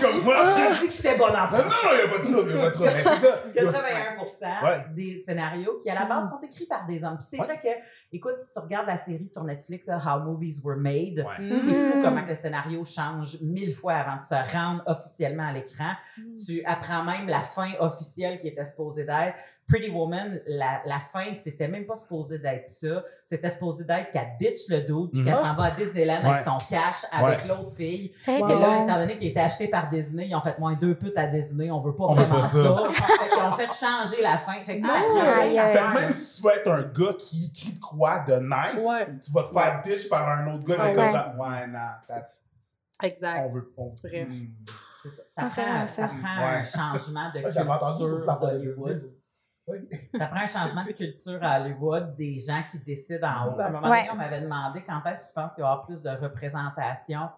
Comme 0.00 0.24
moi. 0.24 0.36
J'ai 0.56 0.80
dit 0.80 0.88
que 0.88 0.92
j'étais 0.94 1.16
bonne 1.16 1.30
en 1.34 1.50
Non, 1.50 1.58
non, 1.58 1.64
France. 1.64 1.84
non, 1.84 1.90
il 1.92 1.96
n'y 1.96 2.02
a 2.02 2.08
pas 2.08 2.18
de 2.18 2.32
trouble, 2.32 2.50
il 2.50 2.54
n'y 2.56 2.60
a 2.60 2.64
pas 2.64 2.68
de 2.70 2.74
trouble. 2.74 2.90
Mais 2.94 3.02
c'est 3.02 3.20
ça. 3.20 3.40
81 3.54 4.66
Ouais. 4.66 4.84
des 4.94 5.16
scénarios 5.16 5.78
qui, 5.82 5.88
à 5.90 5.94
la 5.94 6.04
base, 6.04 6.28
sont 6.30 6.40
écrits 6.42 6.66
par 6.66 6.86
des 6.86 7.02
hommes. 7.04 7.16
Puis 7.16 7.26
c'est 7.30 7.38
Ouais. 7.40 7.46
vrai 7.46 7.58
que, 7.58 7.68
écoute, 8.16 8.36
si 8.38 8.52
tu 8.52 8.58
regardes 8.58 8.86
la 8.86 8.96
série 8.98 9.26
sur 9.26 9.44
Netflix, 9.44 9.88
How 9.88 10.20
Movies 10.20 10.60
Were 10.64 10.76
Made, 10.76 11.24
c'est 11.38 11.54
fou 11.54 11.96
Mhm. 11.98 12.02
comment 12.04 12.24
le 12.26 12.34
scénario 12.34 12.84
change 12.84 13.38
mille 13.40 13.74
fois 13.74 13.94
avant 13.94 14.16
de 14.16 14.22
se 14.22 14.34
rendre 14.54 14.82
officiellement 14.86 15.48
à 15.48 15.52
l'écran. 15.52 15.92
Tu 16.46 16.62
apprends 16.64 17.02
même 17.04 17.28
la 17.28 17.42
fin 17.42 17.70
officielle 17.80 18.38
qui 18.38 18.48
était 18.48 18.64
supposée 18.64 19.04
d'être. 19.04 19.36
Pretty 19.70 19.88
Woman, 19.90 20.40
la, 20.46 20.82
la 20.84 20.98
fin, 20.98 21.32
c'était 21.32 21.68
même 21.68 21.86
pas 21.86 21.94
supposé 21.94 22.38
d'être 22.40 22.66
ça. 22.66 23.04
C'était 23.22 23.48
supposé 23.50 23.84
d'être 23.84 24.10
qu'elle 24.10 24.32
ditch 24.38 24.68
le 24.68 24.80
dude 24.80 25.10
puis 25.12 25.20
Mhm. 25.20 25.24
qu'elle 25.26 25.36
s'en 25.36 25.54
va 25.54 25.64
à 25.64 25.70
Disneyland 25.70 26.20
Ouais. 26.24 26.30
avec 26.30 26.44
son 26.44 26.58
cash 26.68 27.06
avec 27.12 27.46
l'autre 27.46 27.70
fille. 27.76 28.12
Ça 28.18 28.32
a 28.32 28.34
Et 28.34 28.38
été 28.40 28.52
là, 28.54 28.82
étant 28.84 28.96
donné 28.98 29.16
qu'il 29.16 29.28
était 29.28 29.40
acheté 29.40 29.68
par 29.68 29.88
Disney, 29.88 30.26
ils 30.28 30.34
ont 30.34 30.40
fait 30.40 30.58
moins 30.58 30.74
deux 30.74 30.94
putes 30.96 31.16
à 31.16 31.26
Disney. 31.28 31.70
On 31.70 31.80
veut 31.80 31.94
pas 31.94 32.04
On 32.08 32.14
veut 32.14 32.24
vraiment 32.24 32.40
pas 32.40 32.48
ça. 32.48 32.64
ça. 32.64 32.88
fait 33.22 33.28
qu'ils 33.30 33.42
ont 33.42 33.52
fait 33.52 33.72
changer 33.86 34.22
la 34.22 34.38
fin. 34.38 34.54
Fait 34.64 34.80
que 34.80 34.82
tu 34.82 34.88
sais, 34.88 35.58
Ah. 35.58 35.90
Fait 35.94 36.00
même 36.00 36.12
si 36.12 36.36
tu 36.36 36.42
veux 36.46 36.54
être 36.54 36.68
un 36.70 36.82
gars 36.82 37.14
qui 37.16 37.46
écrit 37.54 37.72
de 37.74 37.80
quoi 37.80 38.18
de 38.26 38.34
nice, 38.34 38.84
Ouais. 38.84 39.06
tu 39.24 39.30
vas 39.32 39.42
te 39.44 39.52
faire 39.52 39.80
dish 39.84 40.08
par 40.08 40.28
un 40.28 40.52
autre 40.54 40.64
gars. 40.64 40.82
Ouais. 40.82 40.94
comme 40.94 41.04
Ouais. 41.04 41.12
ça, 41.12 41.34
ouais, 41.38 41.66
nah, 41.68 42.00
that's, 42.08 42.42
Exact. 43.02 43.46
on 43.46 43.52
veut, 43.54 43.72
on 43.76 43.90
Bref. 44.02 44.28
Hmm. 44.28 44.46
c'est 45.02 45.08
ça. 45.10 45.22
Ça 45.26 45.42
Ah, 45.42 45.46
prend, 45.48 45.86
ça 45.86 46.02
ça. 46.02 46.08
prend 46.08 46.16
Ouais. 46.38 46.58
un 46.58 46.62
changement 46.62 47.30
de 47.34 47.40
Moi, 47.40 47.50
j'avais 47.50 47.70
entendu 47.70 47.98
sur 47.98 48.08
culture. 48.18 49.00
Oui. 49.70 49.88
Ça 50.18 50.26
prend 50.26 50.40
un 50.40 50.46
changement 50.46 50.84
de 50.84 50.92
culture 50.92 51.38
à 51.42 51.60
Hollywood, 51.60 52.14
des 52.16 52.38
gens 52.38 52.62
qui 52.70 52.78
décident 52.78 53.28
en 53.28 53.48
haut. 53.52 53.60
À 53.60 53.66
un 53.66 53.70
moment 53.70 53.88
Ouais. 53.90 54.00
donné, 54.00 54.10
on 54.12 54.16
m'avait 54.16 54.40
demandé 54.40 54.82
quand 54.86 55.00
est-ce 55.10 55.22
que 55.22 55.26
tu 55.28 55.32
penses 55.34 55.54
qu'il 55.54 55.62
va 55.62 55.68
y 55.68 55.72
avoir 55.72 55.86
plus 55.86 56.02
de 56.02 56.10
représentation 56.10 57.28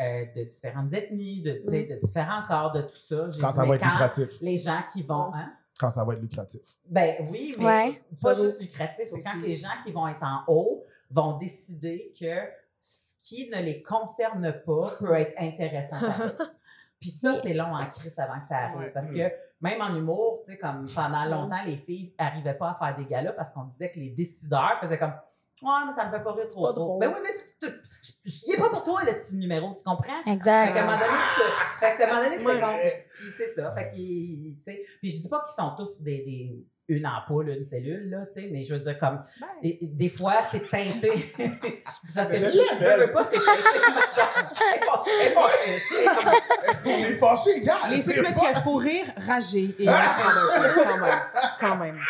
euh, 0.00 0.24
de 0.34 0.44
différentes 0.44 0.92
ethnies, 0.94 1.42
de, 1.42 1.62
sais, 1.66 1.84
de 1.84 1.96
différents 1.96 2.42
corps, 2.48 2.72
de 2.72 2.80
tout 2.82 2.88
ça. 2.90 3.28
J'ai 3.28 3.40
Quand 3.42 3.50
dit, 3.50 3.56
ça 3.56 3.64
va 3.66 3.74
être 3.74 3.82
quand 3.82 3.90
lucratif. 3.90 4.28
Les 4.40 4.56
gens 4.58 4.78
qui 4.92 5.02
vont. 5.02 5.34
Hein? 5.34 5.52
Quand 5.78 5.90
ça 5.90 6.04
va 6.04 6.14
être 6.14 6.20
lucratif. 6.22 6.62
Ben 6.88 7.16
oui, 7.30 7.54
mais 7.58 7.64
Ouais. 7.64 8.02
pas 8.22 8.32
juste 8.34 8.60
lucratif. 8.60 9.04
C'est 9.06 9.20
quand 9.20 9.40
les 9.42 9.54
gens 9.54 9.68
qui 9.84 9.92
vont 9.92 10.08
être 10.08 10.22
en 10.22 10.44
haut 10.46 10.82
vont 11.10 11.36
décider 11.36 12.10
que 12.18 12.34
ce 12.80 13.14
qui 13.28 13.50
ne 13.50 13.60
les 13.62 13.82
concerne 13.82 14.52
pas 14.64 14.90
peut 14.98 15.14
être 15.14 15.34
intéressant. 15.38 15.96
Puis 17.02 17.10
ça, 17.10 17.34
c'est 17.34 17.52
long 17.52 17.74
en 17.74 17.84
crise 17.84 18.18
avant 18.18 18.38
que 18.40 18.46
ça 18.46 18.56
arrive. 18.58 18.78
Ouais. 18.78 18.90
Parce 18.90 19.10
Mm. 19.10 19.16
que 19.16 19.32
même 19.60 19.82
en 19.82 19.94
humour, 19.96 20.40
tu 20.42 20.52
sais, 20.52 20.56
comme 20.58 20.86
pendant 20.94 21.24
longtemps, 21.26 21.62
les 21.66 21.76
filles 21.76 22.14
n'arrivaient 22.18 22.54
pas 22.54 22.70
à 22.70 22.74
faire 22.74 22.96
des 22.96 23.04
galas 23.06 23.32
parce 23.32 23.50
qu'on 23.52 23.64
disait 23.64 23.90
que 23.90 23.98
les 23.98 24.10
décideurs 24.10 24.78
faisaient 24.80 24.98
comme 24.98 25.12
Ouais, 25.62 25.70
mais 25.86 25.92
ça 25.92 26.06
me 26.06 26.10
fait 26.10 26.24
pas 26.24 26.32
rire 26.32 26.48
trop 26.48 26.66
Pas 26.66 26.72
trop. 26.72 26.98
Ben 26.98 27.08
oui, 27.14 27.20
mais 27.22 27.30
il 28.24 28.54
est 28.54 28.58
pas 28.58 28.68
pour 28.68 28.82
toi, 28.82 29.00
le 29.04 29.12
style 29.12 29.38
numéro, 29.38 29.72
tu 29.76 29.84
comprends? 29.84 30.22
Fait 30.24 30.32
Exact. 30.32 30.74
qu'à 30.74 30.80
un 30.82 30.84
moment 30.86 30.96
donné, 30.96 31.10
tu- 31.36 31.78
fait 31.78 31.96
que 31.96 32.02
à 32.02 32.04
un 32.04 32.08
moment 32.08 32.22
donné, 32.24 32.38
c'était 32.38 32.50
Ouais. 32.50 32.60
comme, 32.60 33.10
puis 33.14 33.24
c'est 33.36 33.54
ça. 33.54 33.72
Fait 33.72 33.90
qu'ils, 33.92 34.56
tu 34.56 34.62
sais, 34.64 34.82
puis 35.00 35.08
je 35.10 35.20
dis 35.22 35.28
pas 35.28 35.44
qu'ils 35.44 35.54
sont 35.54 35.72
tous 35.76 36.00
des, 36.02 36.18
des, 36.24 36.66
une 36.88 37.06
ampoule, 37.06 37.48
une 37.50 37.64
cellule, 37.64 38.10
là, 38.10 38.26
tu 38.26 38.40
sais, 38.40 38.48
mais 38.52 38.62
je 38.62 38.74
veux 38.74 38.80
dire, 38.80 38.98
comme, 38.98 39.20
et- 39.62 39.84
et 39.84 39.88
des 39.88 40.08
fois, 40.08 40.34
c'est 40.50 40.68
teinté. 40.70 41.10
J'aime 41.38 41.56
tu 42.06 42.12
ça, 42.12 42.24
veux, 42.24 43.12
pas, 43.12 43.24
c'est 43.24 43.38
teinté. 43.38 43.62
Elle 44.66 44.82
est 44.82 44.86
sais, 46.84 46.90
On 46.90 47.04
fâchés, 47.16 47.60
gars. 47.62 47.78
Les 47.90 48.08
pour 48.62 48.80
rire, 48.80 49.06
rager. 49.26 49.70
Et 49.78 49.84
quand 50.84 50.98
même. 50.98 51.20
Quand 51.60 51.76
même. 51.76 52.00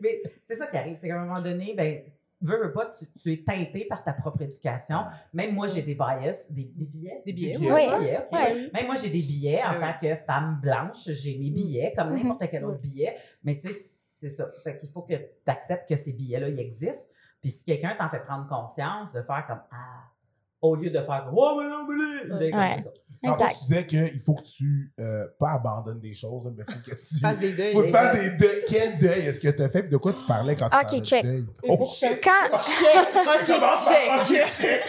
Mais 0.00 0.22
c'est 0.42 0.56
ça 0.56 0.66
qui 0.66 0.76
arrive, 0.76 0.96
c'est 0.96 1.08
qu'à 1.08 1.16
un 1.16 1.24
moment 1.24 1.40
donné, 1.40 1.74
ben, 1.76 2.02
veux, 2.40 2.62
veux 2.62 2.72
pas, 2.72 2.86
tu, 2.86 3.06
tu 3.12 3.32
es 3.32 3.42
teinté 3.44 3.86
par 3.86 4.02
ta 4.04 4.12
propre 4.12 4.42
éducation. 4.42 4.98
Même 5.32 5.54
moi, 5.54 5.66
j'ai 5.66 5.82
des 5.82 5.94
bias, 5.94 6.48
des, 6.50 6.64
des 6.64 6.84
billets. 6.84 7.22
Des 7.24 7.32
billets, 7.32 7.58
Des 7.58 7.70
Oui. 7.72 7.90
Des 7.90 7.98
billets, 7.98 8.18
ok. 8.18 8.32
Ouais. 8.32 8.70
Même 8.74 8.86
moi, 8.86 8.94
j'ai 8.96 9.08
des 9.10 9.20
billets 9.22 9.62
en 9.64 9.74
Oui. 9.74 9.80
tant 9.80 9.94
que 10.00 10.14
femme 10.16 10.58
blanche. 10.62 11.04
J'ai 11.08 11.38
mes 11.38 11.50
billets, 11.50 11.92
comme 11.96 12.10
Mhm. 12.10 12.22
n'importe 12.22 12.50
quel 12.50 12.64
autre 12.64 12.80
billet. 12.80 13.14
Mais 13.44 13.56
tu 13.56 13.68
sais, 13.68 13.72
c'est 13.74 14.28
ça. 14.28 14.46
Fait 14.62 14.76
qu'il 14.76 14.90
faut 14.90 15.02
que 15.02 15.14
tu 15.14 15.26
acceptes 15.50 15.88
que 15.88 15.96
ces 15.96 16.12
billets-là, 16.12 16.48
ils 16.48 16.60
existent. 16.60 17.14
Puis 17.40 17.50
si 17.50 17.64
quelqu'un 17.64 17.94
t'en 17.98 18.08
fait 18.08 18.20
prendre 18.20 18.46
conscience, 18.48 19.12
de 19.12 19.22
faire 19.22 19.44
comme 19.46 19.60
Ah, 19.70 20.04
au 20.64 20.74
lieu 20.76 20.90
de 20.90 21.00
faire 21.00 21.30
Oh, 21.34 21.56
mais 21.60 21.68
non, 21.68 21.86
mais 21.88 22.28
là, 22.28 22.38
de- 22.38 22.44
Ouais. 22.44 22.82
Tantôt, 23.22 23.34
Exact. 23.44 23.56
tu 23.58 23.64
disais 23.64 23.86
qu'il 23.86 24.20
faut 24.20 24.34
que 24.34 24.42
tu, 24.42 24.92
euh, 25.00 25.24
pas 25.38 25.52
abandonnes 25.52 26.00
des 26.00 26.12
choses, 26.14 26.44
mais 26.56 26.62
il 26.66 26.72
faut 26.72 26.80
que 26.80 26.90
tu. 26.94 27.20
Passe 27.22 27.38
des 27.38 27.52
deuils. 27.52 27.72
Faut 27.72 27.82
tu 27.82 27.88
fasses 27.90 28.18
des 28.18 28.30
deuils. 28.36 28.64
Quel 28.68 28.98
deuil 28.98 29.20
est-ce 29.26 29.40
que 29.40 29.48
tu 29.48 29.62
as 29.62 29.68
fait? 29.70 29.82
Puis 29.82 29.90
de 29.90 29.96
quoi 29.96 30.12
tu 30.12 30.24
parlais 30.24 30.54
quand 30.56 30.68
tu 30.68 30.76
Ok, 30.76 30.82
parlais 30.82 31.00
de 31.00 31.04
check. 31.06 31.22
deuil? 31.24 31.46
Et 31.62 31.68
Oh, 31.70 31.86
shit! 31.86 32.20
Quand, 32.22 32.58
Je 32.58 33.46
commence 33.52 33.84
par- 33.88 34.20
Ok, 34.20 34.26
check. 34.46 34.82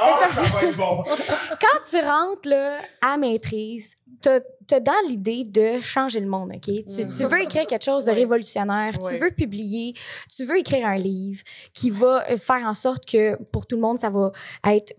Ah, 0.00 0.28
ça 0.30 0.42
va 0.44 0.62
être 0.64 0.76
bon. 0.76 1.04
quand 1.60 1.80
tu 1.90 1.96
rentres 2.00 2.48
là, 2.48 2.78
à 3.02 3.16
maîtrise, 3.16 3.96
t'as 4.22 4.40
as 4.74 4.80
dans 4.80 4.92
l'idée 5.08 5.44
de 5.44 5.78
changer 5.80 6.20
le 6.20 6.26
monde, 6.28 6.50
OK? 6.54 6.60
Tu, 6.62 6.82
tu 6.84 7.24
veux 7.24 7.40
écrire 7.42 7.66
quelque 7.66 7.84
chose 7.84 8.04
de 8.04 8.10
Ouais. 8.10 8.18
révolutionnaire, 8.18 8.94
Ouais. 9.02 9.12
tu 9.12 9.18
veux 9.18 9.30
publier, 9.30 9.94
tu 10.34 10.44
veux 10.44 10.58
écrire 10.58 10.86
un 10.86 10.98
livre 10.98 11.42
qui 11.74 11.90
va 11.90 12.30
euh, 12.30 12.36
faire 12.36 12.64
en 12.66 12.74
sorte 12.74 13.04
que 13.06 13.36
pour 13.44 13.66
tout 13.66 13.76
le 13.76 13.82
monde, 13.82 13.98
ça 13.98 14.10
va 14.10 14.32
être 14.66 14.94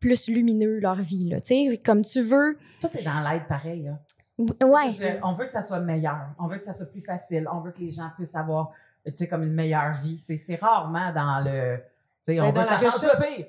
plus 0.00 0.28
lumineux 0.28 0.78
leur 0.78 0.96
vie, 0.96 1.28
là. 1.28 1.40
Tu 1.40 1.70
sais, 1.70 1.80
comme 1.84 2.02
tu 2.02 2.20
veux. 2.22 2.56
Tout 2.80 2.88
est 2.98 3.02
dans 3.02 3.20
l'aide 3.28 3.46
pareil. 3.48 3.82
Là. 3.82 3.98
Ouais. 4.66 5.20
On 5.22 5.34
veut 5.34 5.44
que 5.44 5.50
ça 5.50 5.62
soit 5.62 5.80
meilleur. 5.80 6.18
On 6.38 6.48
veut 6.48 6.56
que 6.56 6.64
ça 6.64 6.72
soit 6.72 6.86
plus 6.90 7.02
facile. 7.02 7.46
On 7.52 7.60
veut 7.60 7.70
que 7.70 7.78
les 7.80 7.90
gens 7.90 8.08
puissent 8.16 8.34
avoir, 8.34 8.70
tu 9.06 9.12
sais, 9.14 9.28
comme 9.28 9.42
une 9.42 9.52
meilleure 9.54 9.92
vie. 10.02 10.18
C'est 10.18 10.56
rarement 10.56 11.10
dans 11.12 11.40
le. 11.44 11.78
Tu 12.24 12.32
sais, 12.32 12.40
on 12.40 12.46
veut 12.46 12.52
dans 12.52 12.62
que 12.64 12.66
la 12.70 12.76
recherche, 12.90 13.02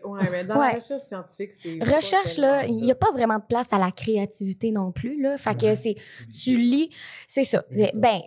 ouais, 0.03 0.30
mais 0.32 0.43
dans 0.43 0.59
Ouais. 0.59 0.67
la 0.71 0.76
recherche 0.76 1.01
scientifique, 1.03 1.53
c'est. 1.53 1.80
Recherche, 1.82 2.38
là, 2.38 2.65
il 2.65 2.82
n'y 2.82 2.91
a 2.91 2.95
pas 2.95 3.11
vraiment 3.13 3.38
de 3.39 3.43
place 3.47 3.71
à 3.71 3.78
la 3.78 3.91
créativité 3.91 4.71
non 4.71 4.91
plus, 4.91 5.21
là. 5.21 5.38
Fait 5.38 5.55
que 5.57 5.73
c'est, 5.76 5.95
tu 6.43 6.57
lis, 6.57 6.89
c'est 7.28 7.45
ça. 7.45 7.63
Ben, 7.93 8.19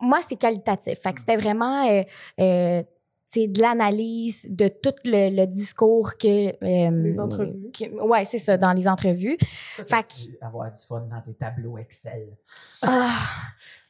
moi, 0.00 0.20
c'est 0.26 0.36
qualitatif. 0.36 0.98
Fait 1.00 1.12
que 1.12 1.20
c'était 1.20 1.36
vraiment, 1.36 1.86
euh, 1.86 2.02
euh, 2.40 2.82
c'est 3.26 3.46
de 3.46 3.60
l'analyse 3.60 4.46
de 4.50 4.68
tout 4.68 4.94
le, 5.04 5.28
le 5.36 5.46
discours 5.46 6.16
que. 6.16 6.48
euh, 6.48 7.02
Les 7.02 7.20
entrevues. 7.20 7.70
que- 7.78 8.02
ouais, 8.02 8.24
c'est 8.24 8.38
ça, 8.38 8.56
dans 8.56 8.72
les 8.72 8.88
entrevues. 8.88 9.36
Fait 9.76 9.84
t'as-tu 9.84 10.38
avoir 10.40 10.70
du 10.72 10.80
fun 10.80 11.02
dans 11.10 11.20
tes 11.20 11.34
tableaux 11.34 11.76
Excel? 11.76 12.26
Ah, 12.82 13.14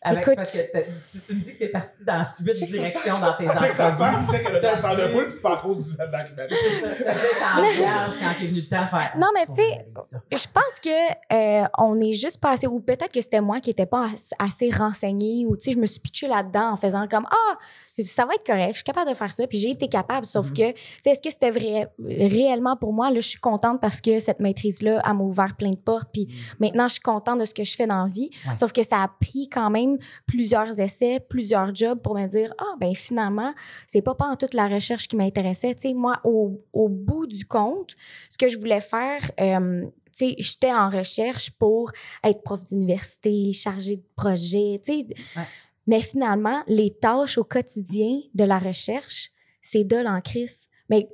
Avec, 0.02 0.22
Écoute- 0.22 0.36
parce 0.36 0.52
que 0.52 0.58
t'as- 0.72 0.80
tu, 0.82 1.18
tu 1.26 1.34
me 1.34 1.40
dis 1.40 1.52
que 1.52 1.58
t'es 1.58 1.68
parti 1.68 2.04
dans 2.06 2.22
huit 2.40 2.64
directions 2.64 3.18
dans 3.18 3.34
tes 3.34 3.44
Tu 3.46 3.50
sais 3.58 3.68
que 3.68 3.74
ça 3.74 3.92
fasse, 3.96 4.24
tu 4.24 4.30
sais 4.30 4.42
que 4.42 4.50
le 4.50 4.58
temps 4.58 4.68
de 4.94 5.06
dit- 5.06 5.12
poule, 5.12 5.24
puis 5.24 5.32
c'est 5.34 5.42
pas 5.42 5.58
à 5.58 5.62
cause 5.62 5.90
du 5.90 5.96
dans 5.96 6.04
la 6.10 6.22
climatique. 6.24 6.56
Ça 7.04 7.12
veut 7.12 7.26
être 7.26 7.58
en 7.58 7.68
vierge 7.68 8.12
quand 8.18 8.34
t'es 8.40 8.46
venu 8.46 8.60
le 8.60 8.66
temps 8.76 8.86
faire. 8.86 9.12
Non, 9.18 9.26
mais 9.34 9.44
tu 9.44 9.54
sais. 9.56 9.86
Je 10.32 10.46
pense 10.54 10.80
que 10.82 11.64
euh, 11.64 11.66
on 11.76 12.00
est 12.00 12.14
juste 12.14 12.40
passé 12.40 12.66
ou 12.66 12.80
peut-être 12.80 13.12
que 13.12 13.20
c'était 13.20 13.42
moi 13.42 13.60
qui 13.60 13.68
n'étais 13.70 13.84
pas 13.84 14.06
as- 14.06 14.34
assez 14.42 14.70
renseignée 14.70 15.44
ou 15.46 15.54
tu 15.56 15.64
sais 15.64 15.72
je 15.72 15.78
me 15.78 15.84
suis 15.86 16.00
pitchée 16.00 16.28
là-dedans 16.28 16.70
en 16.72 16.76
faisant 16.76 17.06
comme 17.06 17.26
ah 17.30 17.58
ça 18.02 18.24
va 18.24 18.32
être 18.34 18.46
correct, 18.46 18.70
je 18.70 18.76
suis 18.76 18.84
capable 18.84 19.10
de 19.10 19.14
faire 19.14 19.30
ça 19.30 19.46
puis 19.46 19.58
j'ai 19.58 19.70
été 19.72 19.86
capable 19.86 20.24
sauf 20.24 20.46
Mhm. 20.46 20.52
que 20.52 20.70
tu 20.72 20.78
sais 21.04 21.10
est-ce 21.10 21.20
que 21.20 21.30
c'était 21.30 21.50
vrai 21.50 21.88
réellement 22.08 22.74
pour 22.76 22.94
moi? 22.94 23.10
Là 23.10 23.20
je 23.20 23.28
suis 23.28 23.38
contente 23.40 23.80
parce 23.82 24.00
que 24.00 24.18
cette 24.20 24.40
maîtrise 24.40 24.80
là 24.80 25.02
elle 25.06 25.14
m'a 25.14 25.24
ouvert 25.24 25.54
plein 25.58 25.70
de 25.72 25.76
portes 25.76 26.08
puis 26.10 26.26
maintenant 26.58 26.88
je 26.88 26.94
suis 26.94 27.02
contente 27.02 27.38
de 27.40 27.44
ce 27.44 27.52
que 27.52 27.64
je 27.64 27.76
fais 27.76 27.86
dans 27.86 28.04
la 28.04 28.10
vie 28.10 28.30
Ouais. 28.46 28.56
sauf 28.56 28.72
que 28.72 28.82
ça 28.82 29.02
a 29.02 29.08
pris 29.20 29.48
quand 29.52 29.68
même 29.68 29.89
plusieurs 30.26 30.80
essais, 30.80 31.20
plusieurs 31.28 31.74
jobs 31.74 32.00
pour 32.00 32.14
me 32.14 32.26
dire 32.26 32.52
ah 32.58 32.74
ben 32.80 32.94
finalement 32.94 33.52
c'est 33.86 34.02
pas 34.02 34.14
pas 34.14 34.26
en 34.26 34.36
toute 34.36 34.54
la 34.54 34.68
recherche 34.68 35.08
qui 35.08 35.16
m'intéressait 35.16 35.74
tu 35.74 35.88
sais 35.88 35.94
moi 35.94 36.20
au, 36.24 36.60
au 36.72 36.88
bout 36.88 37.26
du 37.26 37.44
compte 37.44 37.94
ce 38.30 38.38
que 38.38 38.48
je 38.48 38.58
voulais 38.58 38.80
faire 38.80 39.30
euh, 39.40 39.84
tu 40.16 40.28
sais, 40.30 40.34
j'étais 40.38 40.72
en 40.72 40.90
recherche 40.90 41.52
pour 41.52 41.92
être 42.24 42.42
prof 42.42 42.62
d'université, 42.64 43.52
chargée 43.52 43.96
de 43.96 44.04
projet, 44.16 44.80
tu 44.84 44.92
sais. 44.92 45.06
Ouais. 45.36 45.44
Mais 45.86 46.00
finalement, 46.00 46.62
les 46.66 46.90
tâches 46.92 47.38
au 47.38 47.44
quotidien 47.44 48.20
de 48.34 48.42
la 48.44 48.58
recherche, 48.58 49.30
c'est 49.62 49.84
de 49.84 49.96
en 50.04 50.20
crise. 50.20 50.68
Mais 50.88 51.08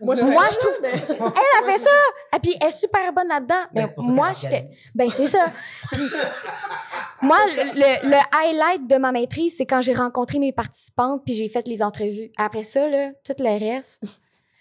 Moi, 0.00 0.14
je, 0.14 0.22
Moi, 0.24 0.44
je 0.52 0.58
trouve- 0.58 0.82
mais- 0.82 0.92
elle 1.08 1.68
a 1.68 1.72
fait 1.72 1.78
ça! 1.82 2.36
Et 2.36 2.38
puis, 2.40 2.54
elle 2.60 2.68
est 2.68 2.70
super 2.70 3.12
bonne 3.14 3.28
là-dedans. 3.28 3.64
Ben, 3.72 3.88
Mais 3.98 4.04
moi, 4.12 4.32
j'étais... 4.32 4.68
Ben, 4.94 5.10
c'est 5.10 5.26
ça. 5.26 5.50
Puis, 5.92 6.02
moi, 7.22 7.36
le, 7.56 8.36
highlight 8.36 8.86
de 8.88 8.96
ma 8.96 9.12
maîtrise, 9.12 9.56
c'est 9.56 9.66
quand 9.66 9.80
j'ai 9.80 9.94
rencontré 9.94 10.38
mes 10.38 10.52
participantes 10.52 11.22
puis 11.24 11.34
j'ai 11.34 11.48
fait 11.48 11.66
les 11.68 11.82
entrevues. 11.82 12.30
Après 12.36 12.62
ça, 12.62 12.88
là, 12.88 13.10
tout 13.24 13.34
le 13.38 13.58
reste, 13.58 14.04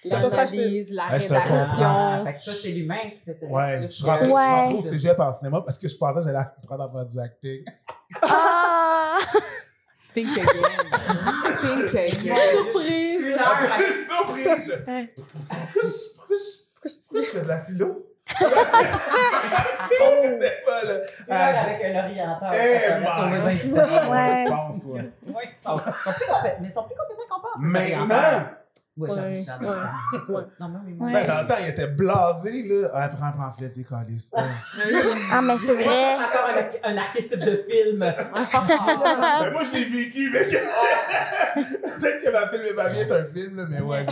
l'analyse, 0.05 0.91
la 0.93 1.03
comprends. 1.03 1.65
Ah, 1.79 2.23
rédaction. 2.23 2.25
fait 2.25 2.33
que 2.39 2.43
toi, 2.43 2.53
c'est 2.53 2.71
l'humain 2.71 2.99
qui 3.13 3.19
t'intéresse. 3.25 3.51
Ouais, 3.51 3.81
je 3.83 3.87
suis 3.87 4.03
Ouais. 4.05 4.73
au 4.73 4.81
cégep 4.81 5.19
en 5.19 5.31
cinéma 5.33 5.61
parce 5.61 5.77
que 5.79 5.87
je 5.87 5.95
pensais 5.95 6.19
que 6.19 6.25
j'allais 6.25 6.39
apprendre 6.39 6.83
à 6.83 6.91
faire 6.91 7.05
du 7.05 7.19
acting. 7.19 7.65
Ah! 8.21 9.17
Think 10.13 10.27
again. 10.37 10.45
Think 11.61 11.95
again. 11.95 12.35
Surprise! 12.51 13.21
Une 13.21 13.33
heure 13.33 13.57
Surprise! 14.09 14.81
Pourquoi 14.85 15.37
je- 15.83 16.63
pourquoi 16.73 17.21
je 17.21 17.25
fais 17.25 17.41
de 17.43 17.47
la 17.47 17.61
philo? 17.61 18.10
Heure 21.29 21.57
avec 21.65 21.83
un 21.83 21.99
orienteur. 22.03 22.51
Eh, 22.53 23.03
temps. 23.69 24.11
Ouais. 24.11 24.43
Ils 24.45 25.61
sont, 25.61 25.77
plus 25.77 25.91
compétents, 26.03 26.55
mais 26.59 26.67
ils 26.67 26.71
sont 26.71 26.83
plus 26.83 26.95
compétents 26.95 27.27
qu'on 27.29 27.41
pense. 27.41 27.59
Maintenant, 27.59 28.45
j'avoue, 28.97 29.13
Ouais, 29.13 29.43
j'avoue. 29.45 29.63
ouais, 30.33 30.35
ouais. 30.35 30.43
Non, 30.59 30.67
mais 30.85 30.93
Ouais. 31.05 31.13
ben, 31.13 31.27
dans 31.27 31.41
le 31.41 31.47
temps, 31.47 31.55
il 31.61 31.69
était 31.69 31.87
blasé, 31.87 32.63
là. 32.67 32.89
Ah, 32.93 33.09
prends, 33.09 33.31
prends, 33.31 33.51
flette 33.53 33.73
des 33.75 33.83
calices. 33.85 34.29
Ah. 34.35 34.43
Ah, 35.31 35.41
mais 35.41 35.57
c'est 35.57 35.73
vrai. 35.73 36.15
Encore 36.15 36.49
un, 36.83 36.91
un 36.93 36.97
archétype 36.97 37.39
de 37.39 37.63
film. 37.69 37.99
Ben, 37.99 39.51
moi, 39.51 39.61
je 39.63 39.77
l'ai 39.77 39.85
vécu, 39.85 40.29
mais 40.33 40.45
peut-être 41.55 42.23
que 42.23 42.29
ma 42.31 42.49
film 42.49 42.63
et 42.69 42.73
ma 42.73 42.89
vie 42.89 42.99
est 42.99 43.11
un 43.11 43.25
film, 43.33 43.57
là, 43.57 43.65
mais 43.69 43.79
ouais. 43.81 44.05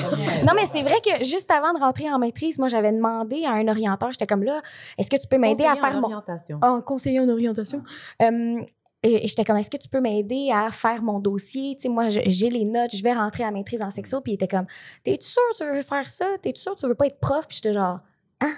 Non, 0.46 0.54
mais 0.56 0.66
c'est 0.66 0.82
vrai 0.84 1.00
que 1.04 1.24
juste 1.26 1.52
avant 1.52 1.74
de 1.74 1.80
rentrer 1.80 2.10
en 2.12 2.20
maîtrise, 2.20 2.58
moi, 2.60 2.68
j'avais 2.68 2.92
demandé 2.92 3.44
à 3.46 3.52
un 3.54 3.68
orienteur, 3.68 4.12
j'étais 4.12 4.28
comme 4.28 4.44
là, 4.44 4.62
est-ce 4.98 5.10
que 5.10 5.18
tu 5.18 5.28
peux 5.28 5.38
m'aider 5.38 5.66
à 5.66 5.76
faire 5.76 5.94
mon. 5.94 6.04
orientation. 6.04 6.60
Ah, 6.62 6.80
conseiller 6.86 7.20
en 7.20 7.30
orientation. 7.30 7.84
Euh, 8.22 8.26
et 8.28 8.66
j'étais 9.04 9.44
comme, 9.46 9.58
est-ce 9.58 9.70
que 9.70 9.78
tu 9.78 9.88
peux 9.90 10.02
m'aider 10.02 10.50
à 10.54 10.72
faire 10.72 11.02
mon 11.02 11.20
dossier? 11.20 11.76
Tu 11.76 11.84
sais, 11.84 11.90
moi, 11.90 12.10
j'ai 12.10 12.50
les 12.50 12.66
notes, 12.66 12.96
je 12.96 13.04
vais 13.04 13.14
rentrer 13.14 13.44
à 13.44 13.52
maîtrise 13.52 13.82
en 13.82 13.92
sexo. 13.92 14.22
Puis 14.22 14.34
il 14.34 14.36
était 14.36 14.48
comme, 14.48 14.66
t'es-tu 15.04 15.26
sûr 15.28 15.42
que 15.54 15.58
tu 15.58 15.64
veux 15.76 15.82
faire 15.82 16.08
ça? 16.10 16.26
T'es-tu 16.42 16.62
sûr 16.62 16.76
que 16.76 16.80
tu 16.82 16.88
veux 16.88 16.96
pas 16.96 17.08
être 17.08 17.20
prof? 17.20 17.48
Puis 17.48 17.58
j'étais 17.62 17.74
genre, 17.74 18.00
hein? 18.42 18.52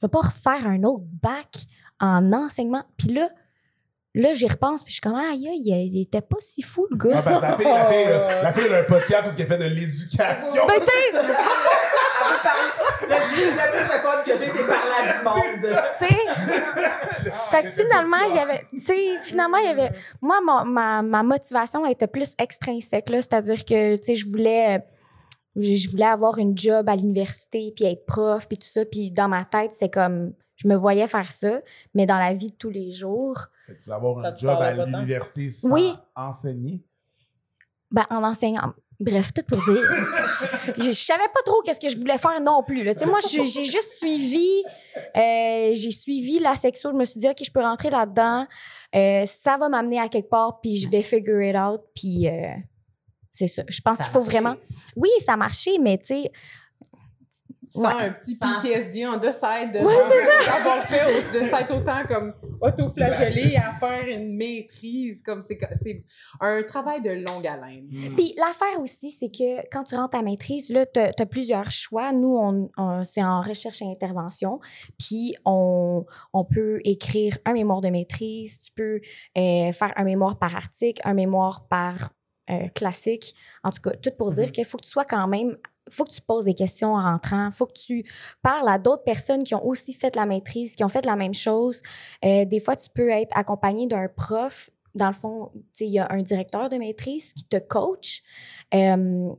Je 0.00 0.06
veux 0.06 0.10
pas 0.10 0.20
refaire 0.20 0.66
un 0.66 0.82
autre 0.84 1.04
bac 1.22 1.48
en 2.00 2.32
enseignement. 2.32 2.82
Puis 2.96 3.08
là, 3.08 3.28
là, 4.14 4.32
j'y 4.32 4.46
repense, 4.46 4.82
puis 4.82 4.90
je 4.90 4.94
suis 4.94 5.00
comme, 5.00 5.14
aïe, 5.14 5.48
aïe, 5.48 5.62
il 5.92 6.02
était 6.02 6.20
pas 6.20 6.36
si 6.40 6.62
fou, 6.62 6.86
le 6.90 6.96
Ah, 7.00 7.08
gars. 7.08 7.22
ben, 7.22 7.40
la 7.40 7.56
fille, 7.56 7.66
la 7.66 7.86
fille, 7.86 8.04
là, 8.08 8.42
la 8.42 8.52
fille, 8.52 8.64
elle 8.66 8.74
a 8.74 8.78
un 8.80 8.84
podcast 8.84 9.26
où 9.28 9.40
elle 9.40 9.46
fait 9.46 9.58
de 9.58 9.64
l'éducation. 9.64 10.66
Ben, 10.68 10.74
tu 10.80 10.84
sais, 10.86 10.92
Elle 11.14 11.26
veut 11.26 12.42
parler. 12.42 12.70
Le 13.36 13.70
plus, 13.70 13.84
de 13.84 14.00
fun 14.02 14.22
que 14.24 14.36
j'ai, 14.38 14.46
c'est 14.50 14.66
parler 14.66 15.08
à 15.08 15.18
du 15.18 15.24
monde. 15.24 15.70
tu 15.98 16.06
sais. 16.06 17.30
fait 17.50 17.62
que 17.64 17.68
finalement, 17.70 18.16
il 18.30 18.36
y 18.36 18.38
avait, 18.38 18.66
tu 18.70 18.80
sais, 18.80 19.18
finalement, 19.22 19.56
il 19.58 19.66
y 19.66 19.68
avait, 19.68 19.90
moi, 20.20 20.40
ma, 20.40 20.64
ma, 20.64 21.02
ma 21.02 21.22
motivation 21.22 21.84
était 21.86 22.06
plus 22.06 22.34
extrinsèque, 22.38 23.08
là, 23.10 23.20
c'est-à-dire 23.20 23.64
que, 23.64 23.96
tu 23.96 24.04
sais, 24.04 24.14
je 24.14 24.28
voulais, 24.28 24.76
euh, 24.78 25.60
je 25.60 25.90
voulais 25.90 26.06
avoir 26.06 26.38
une 26.38 26.56
job 26.56 26.88
à 26.88 26.96
l'université, 26.96 27.72
puis 27.74 27.84
être 27.86 28.06
prof, 28.06 28.46
puis 28.48 28.58
tout 28.58 28.68
ça, 28.68 28.84
puis 28.84 29.10
dans 29.10 29.28
ma 29.28 29.44
tête, 29.44 29.72
c'est 29.74 29.90
comme, 29.92 30.32
je 30.56 30.68
me 30.68 30.74
voyais 30.76 31.06
faire 31.08 31.30
ça, 31.32 31.60
mais 31.94 32.06
dans 32.06 32.18
la 32.18 32.32
vie 32.34 32.50
de 32.50 32.56
tous 32.56 32.70
les 32.70 32.90
jours, 32.92 33.38
Fait 33.66 33.74
que 33.74 33.82
tu 33.82 33.90
vas 33.90 33.96
avoir 33.96 34.20
Ça 34.20 34.28
un 34.28 34.36
job 34.36 34.58
à 34.60 34.72
l'université 34.72 35.50
sans 35.50 35.70
Oui. 35.70 35.94
enseigner? 36.14 36.82
ben, 37.90 38.04
en 38.10 38.24
enseignant. 38.24 38.72
Bref, 39.00 39.32
tout 39.34 39.42
pour 39.46 39.62
dire. 39.62 39.82
je, 40.78 40.82
je 40.84 40.92
savais 40.92 41.28
pas 41.34 41.42
trop 41.44 41.60
qu'est-ce 41.62 41.80
que 41.80 41.88
je 41.88 41.98
voulais 41.98 42.18
faire 42.18 42.40
non 42.40 42.62
plus. 42.62 42.84
Là. 42.84 42.94
Moi, 43.06 43.18
j'ai 43.30 43.44
juste 43.46 43.98
suivi, 43.98 44.62
euh, 45.16 45.74
j'ai 45.74 45.90
suivi 45.90 46.38
la 46.38 46.54
sexo. 46.54 46.90
Je 46.90 46.96
me 46.96 47.04
suis 47.04 47.20
dit, 47.20 47.28
OK, 47.28 47.38
je 47.44 47.50
peux 47.50 47.60
rentrer 47.60 47.90
là-dedans. 47.90 48.46
Euh, 48.94 49.26
ça 49.26 49.56
va 49.56 49.68
m'amener 49.68 49.98
à 49.98 50.08
quelque 50.08 50.28
part, 50.28 50.60
puis 50.60 50.76
je 50.76 50.88
vais 50.88 51.02
figure 51.02 51.42
it 51.42 51.56
out. 51.56 51.80
Puis 51.94 52.28
euh, 52.28 52.54
c'est 53.30 53.48
ça. 53.48 53.64
Je 53.68 53.80
pense 53.80 53.96
qu'il 53.98 54.06
faut 54.06 54.20
marché. 54.20 54.30
vraiment. 54.30 54.54
Oui, 54.96 55.10
ça 55.24 55.32
a 55.32 55.36
marché, 55.36 55.78
mais 55.80 55.98
tu 55.98 56.06
sais, 56.06 56.32
Sans 57.74 57.82
Ouais. 57.96 58.04
un 58.04 58.10
petit 58.12 58.36
Sans- 58.36 58.60
PTSD 58.62 59.04
en 59.06 59.16
deux 59.16 59.32
side 59.32 59.72
de 59.72 59.78
Ouais, 59.78 59.94
d'avoir 60.46 60.84
fait 60.86 61.02
au- 61.04 61.38
de 61.38 61.42
s'être 61.44 61.74
autant 61.76 62.04
comme 62.06 62.32
autoflagellé 62.60 63.56
à 63.56 63.72
faire 63.74 64.06
une 64.06 64.36
maîtrise 64.36 65.22
comme 65.22 65.42
c'est 65.42 65.58
c'est 65.72 66.04
un 66.40 66.62
travail 66.62 67.00
de 67.02 67.10
longue 67.10 67.46
haleine. 67.46 67.88
Puis 68.16 68.34
l'affaire 68.38 68.80
aussi, 68.80 69.10
c'est 69.10 69.28
que 69.30 69.66
quand 69.72 69.84
tu 69.84 69.94
rentres 69.96 70.16
à 70.16 70.22
maîtrise, 70.22 70.70
là, 70.70 70.86
tu 70.86 71.00
as, 71.00 71.26
plusieurs 71.26 71.70
choix. 71.70 72.12
Nous, 72.12 72.36
on, 72.38 72.70
on- 72.76 73.02
c'est 73.04 73.22
en 73.24 73.40
recherche 73.40 73.82
et 73.82 73.90
intervention. 73.90 74.60
Puis 74.98 75.34
on, 75.44 76.04
on 76.32 76.44
peut 76.44 76.80
écrire 76.84 77.38
un 77.44 77.52
mémoire 77.54 77.80
de 77.80 77.88
maîtrise, 77.88 78.60
tu 78.60 78.72
peux 78.72 79.00
euh, 79.36 79.72
faire 79.72 79.92
un 79.96 80.04
mémoire 80.04 80.38
par 80.38 80.54
article, 80.54 81.02
un 81.04 81.14
mémoire 81.14 81.66
par 81.68 82.10
euh, 82.50 82.68
classique. 82.74 83.34
En 83.62 83.70
tout 83.70 83.80
cas, 83.82 83.96
tout 83.96 84.10
pour 84.18 84.30
dire 84.30 84.52
qu'il 84.52 84.64
faut 84.66 84.76
que 84.78 84.84
tu 84.84 84.90
sois 84.90 85.04
quand 85.06 85.26
même 85.26 85.56
faut 85.90 86.04
que 86.04 86.10
tu 86.10 86.22
poses 86.22 86.44
des 86.44 86.54
questions 86.54 86.94
en 86.94 87.00
rentrant, 87.00 87.50
faut 87.50 87.66
que 87.66 87.78
tu 87.78 88.04
parles 88.42 88.68
à 88.68 88.78
d'autres 88.78 89.04
personnes 89.04 89.44
qui 89.44 89.54
ont 89.54 89.64
aussi 89.64 89.92
fait 89.92 90.16
la 90.16 90.26
maîtrise, 90.26 90.76
qui 90.76 90.84
ont 90.84 90.88
fait 90.88 91.04
la 91.04 91.16
même 91.16 91.34
chose. 91.34 91.82
Euh, 92.24 92.44
des 92.44 92.60
fois, 92.60 92.76
tu 92.76 92.88
peux 92.94 93.10
être 93.10 93.36
accompagné 93.36 93.86
d'un 93.86 94.08
prof. 94.08 94.70
Dans 94.94 95.08
le 95.08 95.12
fond, 95.12 95.50
il 95.80 95.88
y 95.88 95.98
a 95.98 96.10
un 96.10 96.22
directeur 96.22 96.68
de 96.68 96.76
maîtrise 96.76 97.32
qui 97.32 97.44
te 97.44 97.58
coach. 97.58 98.22
Euh, 98.72 99.30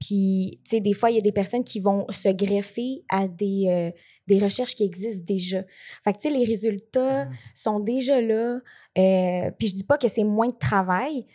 puis, 0.00 0.60
tu 0.64 0.70
sais, 0.70 0.80
des 0.80 0.92
fois, 0.92 1.10
il 1.10 1.16
y 1.16 1.18
a 1.18 1.22
des 1.22 1.32
personnes 1.32 1.64
qui 1.64 1.80
vont 1.80 2.06
se 2.10 2.28
greffer 2.30 3.04
à 3.08 3.28
des, 3.28 3.66
euh, 3.68 3.90
des 4.26 4.38
recherches 4.38 4.74
qui 4.74 4.84
existent 4.84 5.24
déjà. 5.26 5.62
Fait 6.02 6.12
que, 6.12 6.18
tu 6.18 6.28
sais, 6.28 6.34
les 6.34 6.44
résultats 6.44 7.28
sont 7.54 7.80
déjà 7.80 8.20
là. 8.20 8.60
Puis, 8.94 9.68
je 9.68 9.74
dis 9.74 9.84
pas 9.84 9.98
que 9.98 10.08
c'est 10.08 10.24
moins 10.24 10.48
de 10.48 10.58
travail. 10.58 11.26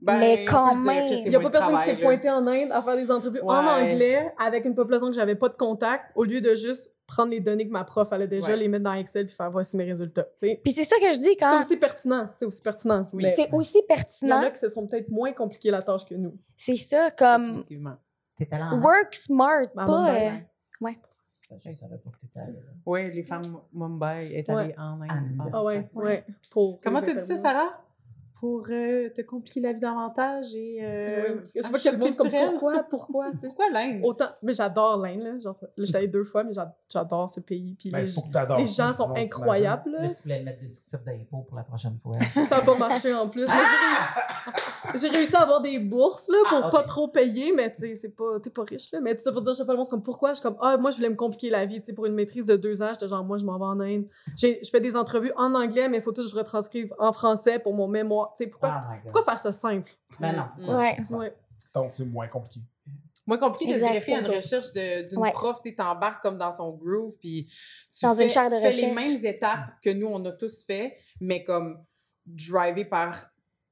Ben, 0.00 0.18
Mais 0.20 0.44
quand 0.44 0.76
même. 0.76 1.08
c'est 1.08 1.22
Il 1.22 1.30
n'y 1.30 1.36
a 1.36 1.40
pas 1.40 1.50
personne 1.50 1.76
qui 1.78 1.84
s'est 1.84 1.96
pointé 1.96 2.30
en 2.30 2.46
Inde 2.46 2.70
à 2.70 2.80
faire 2.82 2.94
des 2.96 3.10
entrevues 3.10 3.40
en 3.40 3.46
Ouais. 3.48 3.92
anglais 3.92 4.32
avec 4.38 4.64
une 4.64 4.74
population 4.74 5.08
que 5.08 5.12
j'avais 5.14 5.34
pas 5.34 5.48
de 5.48 5.54
contact, 5.56 6.04
au 6.14 6.22
lieu 6.24 6.40
de 6.40 6.54
juste 6.54 6.94
prendre 7.06 7.30
les 7.30 7.40
données 7.40 7.66
que 7.66 7.72
ma 7.72 7.82
prof 7.84 8.12
allait 8.12 8.28
déjà, 8.28 8.48
Ouais. 8.48 8.56
les 8.58 8.68
mettre 8.68 8.84
dans 8.84 8.92
Excel 8.92 9.26
puis 9.26 9.34
faire 9.34 9.50
voici 9.50 9.76
mes 9.76 9.84
résultats. 9.84 10.22
tu 10.38 10.46
sais. 10.46 10.60
Puis, 10.62 10.72
c'est 10.72 10.84
ça 10.84 10.96
que 11.00 11.10
je 11.12 11.18
dis 11.18 11.24
C'est 11.24 11.36
quand 11.36 11.58
aussi 11.60 11.76
pertinent. 11.78 12.28
C'est 12.32 12.44
aussi 12.44 12.62
pertinent. 12.62 13.08
Oui. 13.12 13.24
Mais 13.24 13.34
c'est 13.34 13.50
aussi 13.52 13.78
il 13.78 13.80
y 13.80 13.84
en 13.84 13.86
pertinent. 13.96 14.40
a 14.42 14.50
qui 14.50 14.58
se 14.60 14.68
sont 14.68 14.86
peut-être 14.86 15.08
moins 15.10 15.32
compliqués 15.32 15.70
la 15.72 15.82
tâche 15.82 16.04
que 16.06 16.14
nous. 16.14 16.36
C'est 16.56 16.76
ça, 16.76 17.10
comme 17.10 17.46
Définitivement. 17.46 17.96
T'es 18.36 18.46
en 18.54 18.80
work 18.80 19.14
smart, 19.14 19.66
pas. 19.74 19.84
Mumbai. 19.86 20.28
euh, 21.50 21.56
Je 21.64 21.72
savais 21.72 21.98
pas 21.98 22.10
que 22.10 22.18
t'étais 22.18 22.40
allé 22.40 22.52
là. 22.52 22.70
Oui, 22.86 23.10
les 23.12 23.24
femmes 23.24 23.42
Mumbai 23.72 24.30
est 24.34 24.48
allées 24.48 24.74
en 24.78 25.00
Inde. 25.02 25.10
En 25.10 25.44
Inde. 25.44 25.50
Ah 25.52 25.64
ouais, 25.64 25.88
ouais. 25.94 26.24
Pour 26.52 26.80
Comment 26.80 27.00
t'as 27.02 27.14
dit 27.14 27.26
ça. 27.26 27.36
Sarah? 27.36 27.84
Pour 28.40 28.66
euh, 28.70 29.08
te 29.10 29.22
compliquer 29.22 29.60
la 29.60 29.72
vie 29.72 29.80
davantage 29.80 30.54
et. 30.54 30.78
Euh, 30.80 31.18
Ouais, 31.18 31.34
parce 31.38 31.52
que 31.70 31.78
je 31.78 31.84
y 31.84 31.88
a 31.88 31.92
le 31.92 31.98
monde 31.98 32.14
comme 32.16 32.28
culturel. 32.28 32.50
pourquoi, 32.52 32.82
pourquoi, 32.90 33.30
tu 33.32 33.38
sais. 33.38 33.46
Pourquoi 33.48 33.70
l'Inde? 33.70 34.00
Autant, 34.04 34.28
mais 34.42 34.54
j'adore 34.54 34.96
l'Inde, 34.98 35.22
là. 35.22 35.38
Genre, 35.38 35.54
j'étais 35.76 35.98
allée 35.98 36.08
deux 36.08 36.22
fois, 36.24 36.44
mais 36.44 36.52
j'a- 36.52 36.72
j'adore 36.92 37.28
ce 37.28 37.40
pays. 37.40 37.74
Puis 37.78 37.90
Ben, 37.90 38.00
les, 38.04 38.06
faut 38.10 38.20
que 38.22 38.58
les 38.58 38.66
gens 38.66 38.92
sont 38.92 39.10
incroyables, 39.16 39.90
là. 39.90 40.02
Là, 40.02 40.08
tu 40.08 40.22
voulais 40.22 40.38
le 40.38 40.44
mettre 40.44 40.60
déductible 40.60 41.02
d'impôt 41.04 41.38
pour 41.48 41.56
la 41.56 41.64
prochaine 41.64 41.96
fois. 41.98 42.12
Ça 42.48 42.58
n'a 42.58 42.62
pas 42.64 42.76
marché 42.78 43.12
en 43.12 43.28
plus. 43.28 43.44
Mais 43.46 43.52
j'ai 44.94 45.08
réussi- 45.08 45.34
à 45.36 45.40
avoir 45.42 45.60
des 45.60 45.78
bourses 45.78 46.28
là, 46.28 46.38
pour 46.48 46.60
Ah, 46.64 46.70
pas 46.70 46.82
trop 46.82 47.08
payer, 47.08 47.52
mais 47.52 47.72
tu 47.72 47.80
sais, 47.80 47.94
c'est 47.94 48.10
pas, 48.16 48.40
t'es 48.40 48.50
pas 48.50 48.62
riche. 48.64 48.90
Là. 48.92 49.00
Mais 49.00 49.16
tu 49.16 49.22
sais, 49.22 49.32
pour 49.32 49.42
dire, 49.42 49.52
je 49.52 49.58
sais 49.58 49.66
pas, 49.66 49.72
le 49.72 49.76
monde, 49.76 49.84
c'est 49.86 49.90
comme 49.90 50.02
pourquoi? 50.02 50.30
Je 50.30 50.34
suis 50.40 50.42
comme, 50.42 50.56
ah, 50.60 50.76
moi, 50.76 50.90
je 50.90 50.96
voulais 50.96 51.10
me 51.10 51.14
compliquer 51.16 51.50
la 51.50 51.66
vie. 51.66 51.80
Tu 51.80 51.86
sais, 51.86 51.94
pour 51.94 52.06
une 52.06 52.14
maîtrise 52.14 52.46
de 52.46 52.56
deux 52.56 52.82
ans, 52.82 52.90
j'étais 52.92 53.08
genre, 53.08 53.24
moi, 53.24 53.38
je 53.38 53.44
m'en 53.44 53.58
vais 53.58 53.64
en 53.64 53.80
Inde. 53.80 54.06
Je 54.36 54.68
fais 54.70 54.80
des 54.80 54.96
entrevues 54.96 55.32
en 55.36 55.54
anglais, 55.54 55.88
mais 55.88 55.98
il 55.98 56.02
faut 56.02 56.12
tout 56.12 56.22
que 56.22 56.28
je 56.28 56.34
retranscrive 56.36 56.94
en 56.98 57.12
français 57.12 57.58
pour 57.58 57.74
mon 57.74 57.88
mémoire. 57.88 58.32
Tu 58.36 58.44
sais, 58.44 58.50
pourquoi, 58.50 58.80
Oh 58.82 58.86
God. 58.88 59.02
pourquoi 59.04 59.24
faire 59.24 59.38
ça 59.40 59.52
simple? 59.52 59.92
Ben 60.20 60.32
non. 60.32 60.46
Mm. 60.66 60.76
Ouais. 60.76 60.96
Ouais. 61.10 61.34
Donc, 61.74 61.90
c'est 61.92 62.06
moins 62.06 62.28
compliqué. 62.28 62.60
Moins 63.26 63.36
compliqué 63.36 63.74
de 63.74 63.78
se 63.78 63.84
greffer 63.84 64.14
à 64.14 64.20
une 64.20 64.26
recherche 64.26 64.72
de- 64.72 65.06
d'une 65.06 65.18
Ouais. 65.18 65.32
prof, 65.32 65.60
tu 65.62 65.74
t'embarques 65.74 66.22
comme 66.22 66.38
dans 66.38 66.50
son 66.50 66.70
groove, 66.70 67.18
puis 67.20 67.44
tu 67.44 68.06
Dans 68.06 68.14
fais, 68.14 68.22
une 68.22 68.28
de 68.50 68.54
tu 68.56 68.60
fais 68.72 68.86
les 68.86 68.92
mêmes 68.92 69.22
étapes 69.22 69.68
que 69.84 69.90
nous, 69.90 70.06
on 70.06 70.24
a 70.24 70.32
tous 70.32 70.64
fait, 70.64 70.96
mais 71.20 71.44
comme 71.44 71.78
drivé 72.24 72.86
par 72.86 73.14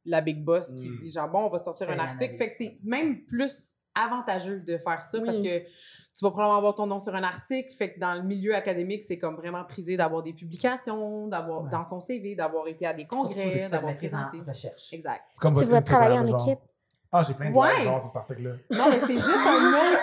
la 0.06 0.20
big 0.20 0.42
boss 0.44 0.74
qui 0.74 0.88
Mm. 0.90 0.96
dit 1.02 1.10
genre, 1.12 1.28
bon, 1.28 1.40
on 1.46 1.48
va 1.48 1.58
sortir 1.58 1.90
un 1.90 1.98
article. 1.98 2.34
Fait 2.34 2.48
que 2.48 2.54
c'est 2.56 2.76
même 2.84 3.24
plus 3.26 3.74
avantageux 3.98 4.60
de 4.60 4.76
faire 4.76 5.02
ça 5.02 5.18
Oui. 5.18 5.24
parce 5.24 5.38
que 5.40 5.58
tu 5.60 6.22
vas 6.24 6.30
probablement 6.30 6.58
avoir 6.58 6.74
ton 6.74 6.86
nom 6.86 6.98
sur 6.98 7.14
un 7.14 7.22
article. 7.22 7.72
Fait 7.74 7.94
que 7.94 7.98
dans 7.98 8.14
le 8.14 8.22
milieu 8.22 8.54
académique, 8.54 9.02
c'est 9.02 9.16
comme 9.18 9.36
vraiment 9.36 9.64
prisé 9.64 9.96
d'avoir 9.96 10.22
des 10.22 10.34
publications, 10.34 11.28
d'avoir 11.28 11.64
Ouais. 11.64 11.70
dans 11.70 11.86
son 11.88 11.98
CV, 12.00 12.34
d'avoir 12.34 12.66
été 12.68 12.86
à 12.86 12.92
des 12.92 13.02
si 13.02 13.08
congrès, 13.08 13.64
tu 13.64 13.70
d'avoir 13.70 13.94
présenté. 13.94 14.38
recherche. 14.46 14.92
Exact. 14.92 15.22
C'est 15.32 15.40
comme 15.40 15.52
Tu 15.54 15.60
votre 15.60 15.70
vas 15.70 15.82
travailler 15.82 16.18
en 16.18 16.26
équipe? 16.26 16.58
Ah, 17.12 17.22
j'ai 17.22 17.34
plein 17.34 17.50
de 17.50 17.56
Ouais. 17.56 17.82
sur 17.82 17.98
cet 18.00 18.16
article-là. 18.16 18.50
Non, 18.72 18.90
mais 18.90 18.98
c'est 18.98 19.14
juste 19.14 19.46
un 19.46 19.68
autre. 19.72 20.00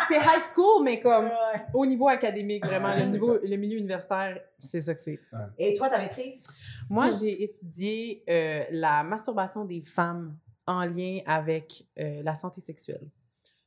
C'est 0.08 0.16
high 0.18 0.42
school, 0.54 0.84
mais 0.84 1.00
comme 1.00 1.30
au 1.74 1.86
niveau 1.86 2.08
académique, 2.08 2.64
vraiment. 2.66 2.88
Ouais, 2.88 3.00
le, 3.00 3.06
niveau, 3.06 3.38
le 3.42 3.56
milieu 3.56 3.78
universitaire, 3.78 4.40
c'est 4.58 4.80
ça 4.80 4.94
que 4.94 5.00
c'est. 5.00 5.20
Et 5.58 5.74
toi, 5.76 5.88
ta 5.88 5.98
maîtrise? 5.98 6.44
Moi, 6.88 7.10
j'ai 7.12 7.42
étudié 7.44 8.24
euh, 8.28 8.64
la 8.70 9.02
masturbation 9.04 9.64
des 9.64 9.82
femmes 9.82 10.36
en 10.66 10.84
lien 10.84 11.20
avec 11.26 11.84
euh, 11.98 12.22
la 12.22 12.34
santé 12.34 12.60
sexuelle. 12.60 13.08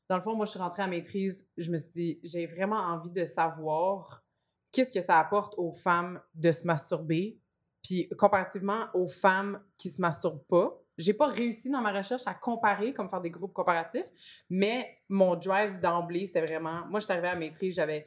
Dans 0.10 0.18
le 0.18 0.22
fond, 0.22 0.36
moi, 0.36 0.46
je 0.46 0.52
suis 0.52 0.60
rentrée 0.60 0.84
à 0.84 0.88
maîtrise, 0.88 1.48
je 1.58 1.72
me 1.72 1.78
suis 1.78 1.92
dit, 1.92 2.20
j'ai 2.24 2.46
vraiment 2.46 2.78
envie 2.78 3.12
de 3.12 3.26
savoir 3.26 4.24
qu'est-ce 4.72 4.92
que 4.92 5.02
ça 5.02 5.20
apporte 5.20 5.54
aux 5.58 5.72
femmes 5.72 6.20
de 6.36 6.52
se 6.52 6.66
masturber, 6.68 7.40
puis 7.82 8.10
comparativement 8.18 8.86
aux 8.94 9.08
femmes 9.08 9.62
qui 9.78 9.90
se 9.90 10.02
masturbent 10.02 10.44
pas, 10.48 10.78
J'ai 10.98 11.14
pas 11.14 11.28
réussi 11.28 11.70
dans 11.72 11.82
ma 11.82 11.92
recherche 11.92 12.24
à 12.28 12.34
comparer, 12.34 12.94
comme 12.94 13.10
faire 13.10 13.22
des 13.22 13.32
groupes 13.32 13.54
comparatifs, 13.54 14.06
mais 14.50 15.00
mon 15.10 15.36
drive 15.36 15.80
d'emblée, 15.80 16.26
c'était 16.28 16.46
vraiment. 16.46 16.86
Moi, 16.88 17.00
j'étais 17.00 17.14
arrivée 17.14 17.30
à 17.30 17.34
la 17.34 17.40
maîtrise, 17.40 17.76
j'avais. 17.76 18.06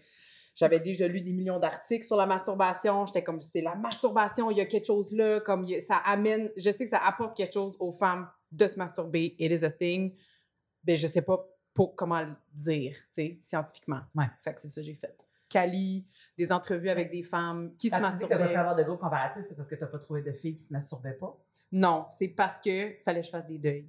J'avais 0.54 0.80
déjà 0.80 1.06
lu 1.06 1.20
des 1.20 1.34
millions 1.34 1.58
d'articles 1.58 2.06
sur 2.06 2.16
la 2.16 2.24
masturbation. 2.24 3.04
J'étais 3.04 3.22
comme, 3.22 3.42
c'est 3.42 3.60
la 3.60 3.74
masturbation, 3.74 4.50
il 4.50 4.56
y 4.56 4.62
a 4.62 4.64
quelque 4.64 4.86
chose 4.86 5.12
là, 5.12 5.38
comme 5.40 5.64
a- 5.64 5.80
ça 5.80 5.96
amène, 5.98 6.50
je 6.56 6.70
sais 6.70 6.84
que 6.84 6.88
ça 6.90 6.98
apporte 7.04 7.36
quelque 7.36 7.52
chose 7.52 7.76
aux 7.78 7.92
femmes 7.92 8.26
de 8.52 8.66
se 8.66 8.78
masturber. 8.78 9.36
It 9.38 9.52
is 9.52 9.64
a 9.66 9.70
thing. 9.70 10.14
Ben, 10.82 10.96
je 10.96 11.06
sais 11.06 11.20
pas 11.20 11.46
pour, 11.74 11.94
comment 11.94 12.22
le 12.22 12.30
dire, 12.54 12.94
tu 12.94 13.06
sais, 13.10 13.38
scientifiquement. 13.42 14.00
Ouais. 14.14 14.24
Fait 14.40 14.54
que 14.54 14.60
c'est 14.62 14.68
ça 14.68 14.80
que 14.80 14.86
j'ai 14.86 14.94
fait. 14.94 15.14
Cali, 15.50 16.06
des 16.38 16.50
entrevues 16.50 16.88
avec 16.88 17.10
des 17.10 17.22
femmes 17.22 17.74
qui 17.76 17.90
se 17.90 17.96
Quand 17.96 18.10
tu 18.10 18.16
dis 18.16 18.22
que 18.24 18.28
t'as 18.28 18.28
pas 18.28 18.38
masturbaient. 18.38 18.56
avoir 18.58 18.76
de 18.76 18.82
groupe 18.82 19.00
comparatif, 19.00 19.42
c'est 19.42 19.56
parce 19.56 19.68
que 19.68 19.74
t'as 19.74 19.86
pas 19.86 19.98
trouvé 19.98 20.22
de 20.22 20.32
filles 20.32 20.54
qui 20.54 20.62
se 20.62 20.72
masturbaient 20.72 21.12
pas? 21.20 21.36
Non, 21.72 22.06
c'est 22.10 22.28
parce 22.28 22.58
que 22.60 22.94
fallait 23.04 23.20
que 23.20 23.26
je 23.26 23.30
fasse 23.30 23.46
des 23.46 23.58
deuils. 23.58 23.88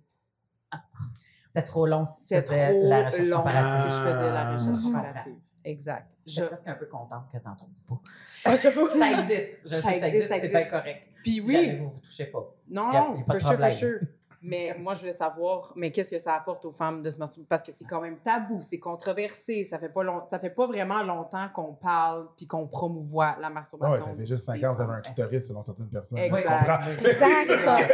C'était 1.46 1.64
trop 1.64 1.86
long 1.88 2.04
si 2.06 2.20
tu 2.20 2.24
C'était 2.28 2.42
faisais 2.42 2.70
trop 2.72 2.90
la 2.90 3.06
recherche 3.06 3.28
long 3.30 3.38
comparative. 3.38 3.92
si 3.92 3.98
je 3.98 4.04
faisais 4.04 4.32
la 4.32 4.48
Ah. 4.50 4.54
recherche 4.54 4.78
Je 4.78 4.86
comparative. 4.86 5.36
Exact. 5.64 6.08
Je 6.26 6.32
suis 6.32 6.42
presque 6.44 6.68
un 6.68 6.74
peu 6.76 6.86
contente 6.88 7.24
que 7.32 7.38
t'en 7.38 7.56
trouves 7.56 7.84
pas. 7.88 8.02
Ah. 8.46 8.58
Ça 8.58 8.70
existe. 8.70 9.64
Je 9.64 9.76
Ça 9.76 9.82
sais 9.82 9.94
que 9.96 10.00
ça 10.00 10.08
existe, 10.08 10.08
existe, 10.08 10.28
c'est 10.28 10.52
pas 10.52 10.60
existe. 10.60 10.70
correct. 10.72 11.02
Puis 11.24 11.32
Si 11.34 11.42
oui. 11.42 11.54
jamais 11.54 11.78
vous 11.80 11.90
vous 11.90 12.00
touchez 12.00 12.26
pas. 12.26 12.56
Non, 12.70 12.92
non, 12.92 13.16
for 13.16 13.26
sure, 13.26 13.42
for 13.42 13.50
problème. 13.52 13.72
sure. 13.72 14.00
Mais 14.42 14.76
moi, 14.80 14.94
je 14.94 15.02
voulais 15.02 15.12
savoir, 15.12 15.74
mais 15.76 15.92
qu'est-ce 15.92 16.12
que 16.12 16.20
ça 16.20 16.36
apporte 16.36 16.64
aux 16.66 16.72
femmes 16.72 17.02
de 17.02 17.10
se 17.10 17.18
masturber? 17.20 17.48
Parce 17.48 17.64
que 17.64 17.72
c'est 17.72 17.86
quand 17.86 18.02
même 18.02 18.18
tabou, 18.20 18.62
c'est 18.62 18.80
controversé, 18.80 19.64
ça 19.64 19.80
fait 19.80 19.90
pas 19.90 20.04
long... 20.04 20.22
ça 20.28 20.40
fait 20.40 20.50
pas 20.50 20.68
vraiment 20.68 21.04
longtemps 21.04 21.48
qu'on 21.54 21.74
parle 21.74 22.28
puis 22.38 22.48
qu'on 22.48 22.68
promouvoit 22.68 23.38
la 23.42 23.50
masturbation. 23.50 24.06
ça 24.06 24.16
fait 24.16 24.26
juste 24.28 24.46
5 24.46 24.64
ans 24.64 24.74
vous 24.74 24.82
avez 24.82 24.94
un 24.94 25.02
clitoris 25.02 25.48
selon 25.48 25.62
certaines 25.62 25.90
personnes. 25.90 26.20
Exact. 26.20 26.50
Comprends? 26.50 26.80
Exact. 27.06 27.94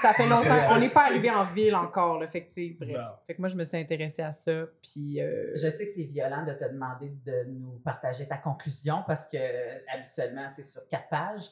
ça 0.00 0.12
fait 0.12 0.28
longtemps. 0.28 0.72
On 0.72 0.78
n'est 0.78 0.90
pas 0.90 1.06
arrivé 1.06 1.30
en 1.30 1.44
ville 1.44 1.74
encore, 1.74 2.18
là. 2.18 2.26
Fait 2.26 2.44
que, 2.44 2.52
tu 2.52 2.68
sais, 2.68 2.76
bref. 2.78 2.96
Non. 2.96 3.02
Fait 3.26 3.34
que 3.34 3.40
moi, 3.40 3.48
je 3.48 3.56
me 3.56 3.64
suis 3.64 3.76
intéressée 3.76 4.22
à 4.22 4.32
ça. 4.32 4.66
Puis, 4.82 5.20
euh, 5.20 5.50
Je 5.54 5.68
sais 5.68 5.86
que 5.86 5.92
c'est 5.92 6.04
violent 6.04 6.44
de 6.44 6.52
te 6.52 6.64
demander 6.64 7.12
de 7.24 7.44
nous 7.48 7.78
partager 7.84 8.26
ta 8.26 8.38
conclusion 8.38 9.02
parce 9.06 9.26
que 9.26 9.36
euh, 9.36 9.78
habituellement, 9.94 10.48
c'est 10.48 10.62
sur 10.62 10.86
quatre 10.86 11.08
pages 11.08 11.50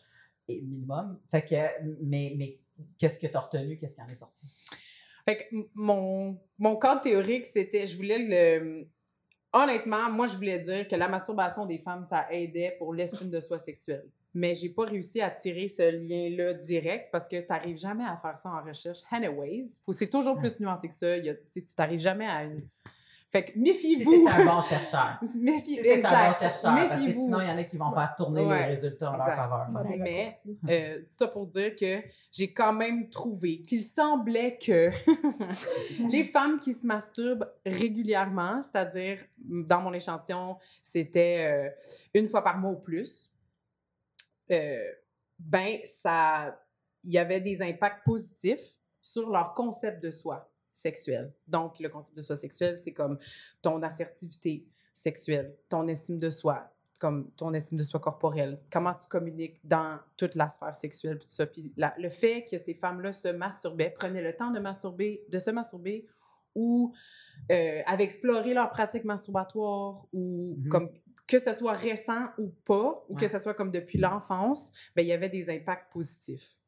et 0.49 0.61
minimum. 0.61 1.19
Fait 1.27 1.43
que, 1.43 1.83
mais, 2.03 2.35
mais 2.37 2.59
qu'est-ce 2.99 3.19
que 3.19 3.27
tu 3.27 3.37
as 3.37 3.41
retenu? 3.41 3.77
Qu'est-ce 3.77 3.95
qui 3.95 4.03
en 4.03 4.09
est 4.09 4.15
sorti? 4.15 4.47
Fait 5.25 5.37
que 5.37 5.45
mon, 5.75 6.39
mon 6.59 6.77
cadre 6.77 7.01
théorique, 7.01 7.47
c'était, 7.47 7.87
je 7.87 7.97
voulais 7.97 8.19
le... 8.19 8.87
Honnêtement, 9.53 10.11
moi, 10.11 10.27
je 10.27 10.37
voulais 10.37 10.59
dire 10.59 10.87
que 10.87 10.95
la 10.97 11.09
masturbation 11.09 11.67
des 11.67 11.79
femmes, 11.79 12.03
ça 12.03 12.27
aidait 12.31 12.77
pour 12.79 12.93
l'estime 12.95 13.31
de 13.31 13.41
soi 13.41 13.59
sexuelle. 13.59 14.07
Mais 14.35 14.55
j'ai 14.55 14.69
pas 14.69 14.85
réussi 14.85 15.23
à 15.23 15.31
tirer 15.31 15.67
ce 15.67 15.91
lien-là 15.91 16.53
direct 16.55 17.09
parce 17.11 17.27
que 17.27 17.41
t'arrives 17.41 17.79
jamais 17.79 18.05
à 18.05 18.19
faire 18.19 18.37
ça 18.37 18.51
en 18.51 18.63
recherche. 18.63 18.99
Anyways, 19.11 19.81
c'est 19.93 20.11
toujours 20.11 20.37
plus 20.37 20.61
nuancé 20.61 20.89
que 20.89 20.95
ça. 20.95 21.17
Il 21.17 21.25
y 21.25 21.31
a- 21.31 21.35
tu 21.35 21.41
sais, 21.49 21.63
tu 21.63 21.75
t'arrives 21.75 22.01
jamais 22.01 22.27
à 22.27 22.45
une... 22.45 22.59
Fait 23.29 23.45
que 23.45 23.59
méfiez-vous! 23.59 24.25
t'es 24.25 24.31
un 24.31 24.45
bon 24.45 24.61
chercheur. 24.61 25.19
Méfiez- 25.41 25.77
Si 25.79 25.83
t'es 25.83 25.93
un 25.95 26.01
bon 26.03 26.09
exact. 26.09 26.39
chercheur. 26.39 26.75
Parce 26.77 26.89
que 26.89 27.01
Méfiez-vous. 27.01 27.25
sinon, 27.25 27.41
il 27.41 27.49
y 27.49 27.51
en 27.51 27.57
a 27.57 27.65
qui 27.65 27.77
vont 27.77 27.91
faire 27.91 28.15
tourner 28.17 28.45
Ouais. 28.47 28.59
les 28.61 28.65
résultats 28.67 29.11
en 29.11 29.17
leur 29.17 29.35
faveur. 29.35 29.67
Mais-. 29.99 30.29
Euh, 30.71 31.03
ça 31.09 31.27
pour 31.29 31.47
dire 31.49 31.75
que 31.75 32.03
j'ai 32.31 32.53
quand 32.53 32.73
même 32.73 33.11
trouvé 33.11 33.61
qu'il 33.63 33.83
semblait 33.83 34.57
que 34.59 34.91
les 36.11 36.23
femmes 36.25 36.59
qui 36.61 36.73
se 36.73 36.87
masturbent 36.87 37.51
régulièrement, 37.65 38.63
c'est-à-dire 38.63 39.19
dans 39.39 39.81
mon 39.81 39.93
échantillon, 39.93 40.57
c'était 40.83 41.47
euh, 41.47 41.71
une 42.15 42.27
fois 42.29 42.43
par 42.45 42.59
mois 42.59 42.71
ou 42.73 42.77
plus, 42.81 43.33
euh, 44.53 44.79
ben 45.39 45.79
ça, 45.85 46.59
il 47.03 47.11
y 47.13 47.19
avait 47.19 47.41
des 47.41 47.61
impacts 47.61 48.05
positifs 48.05 48.79
sur 49.03 49.31
leur 49.31 49.53
concept 49.55 50.03
de 50.03 50.11
soi 50.11 50.51
sexuel. 50.77 51.33
Donc 51.47 51.79
le 51.81 51.89
concept 51.89 52.17
de 52.17 52.23
soi 52.23 52.37
sexuel, 52.37 52.77
c'est 52.77 52.93
comme 52.93 53.19
ton 53.63 53.83
assertivité 53.83 54.67
sexuelle, 54.93 55.57
ton 55.69 55.87
estime 55.89 56.19
de 56.19 56.31
soi, 56.31 56.73
comme 56.99 57.31
ton 57.33 57.53
estime 57.55 57.79
de 57.79 57.83
soi 57.83 58.01
corporelle, 58.01 58.59
comment 58.71 58.95
tu 58.95 59.09
communiques 59.09 59.59
dans 59.65 59.99
toute 60.17 60.35
la 60.35 60.49
sphère 60.49 60.75
sexuelle, 60.77 61.19
tout 61.19 61.29
ça. 61.29 61.47
Puis 61.47 61.73
la- 61.77 61.95
le 61.99 62.09
fait 62.09 62.45
que 62.45 62.57
ces 62.59 62.75
femmes-là 62.75 63.13
se 63.13 63.29
masturbaient, 63.29 63.91
prenaient 63.91 64.23
le 64.23 64.35
temps 64.35 64.51
de 64.51 64.59
masturber, 64.61 65.25
de 65.29 65.39
se 65.39 65.51
masturber, 65.51 66.07
ou 66.55 66.93
euh, 67.53 67.83
avaient 67.85 68.05
exploré 68.05 68.55
leur 68.55 68.71
pratique 68.71 69.05
masturbatoire, 69.05 70.07
ou 70.15 70.55
Mhm. 70.59 70.69
comme 70.69 70.91
que 71.27 71.39
ce 71.39 71.53
soit 71.53 71.73
récent 71.73 72.29
ou 72.39 72.49
pas, 72.65 73.05
ou 73.09 73.15
que 73.17 73.27
ce 73.29 73.39
soit 73.39 73.53
comme 73.53 73.71
depuis 73.73 73.99
l'enfance, 73.99 74.73
ben 74.95 75.03
il 75.03 75.09
y 75.09 75.13
avait 75.13 75.29
des 75.29 75.51
impacts 75.51 75.93
positifs. 75.93 76.59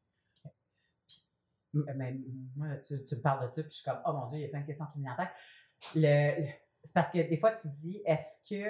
Mais, 1.73 1.93
mais 1.95 2.15
moi, 2.55 2.67
tu, 2.77 3.03
tu 3.03 3.15
me 3.15 3.21
parles 3.21 3.47
de 3.47 3.53
ça, 3.53 3.61
puis 3.61 3.71
je 3.71 3.75
suis 3.77 3.83
comme, 3.89 3.99
oh 4.05 4.13
mon 4.13 4.25
Dieu, 4.25 4.39
il 4.39 4.41
y 4.41 4.45
a 4.45 4.49
plein 4.49 4.61
de 4.61 4.65
questions 4.65 4.85
qui 4.91 4.99
me 4.99 5.03
viennent 5.03 5.13
en 5.13 5.23
tête. 5.23 5.33
Le, 5.95 6.41
le- 6.41 6.47
c'est 6.81 6.93
parce 6.93 7.11
que 7.11 7.17
des 7.29 7.35
fois, 7.37 7.51
tu 7.51 7.67
dis, 7.67 8.01
est-ce 8.05 8.49
que 8.49 8.65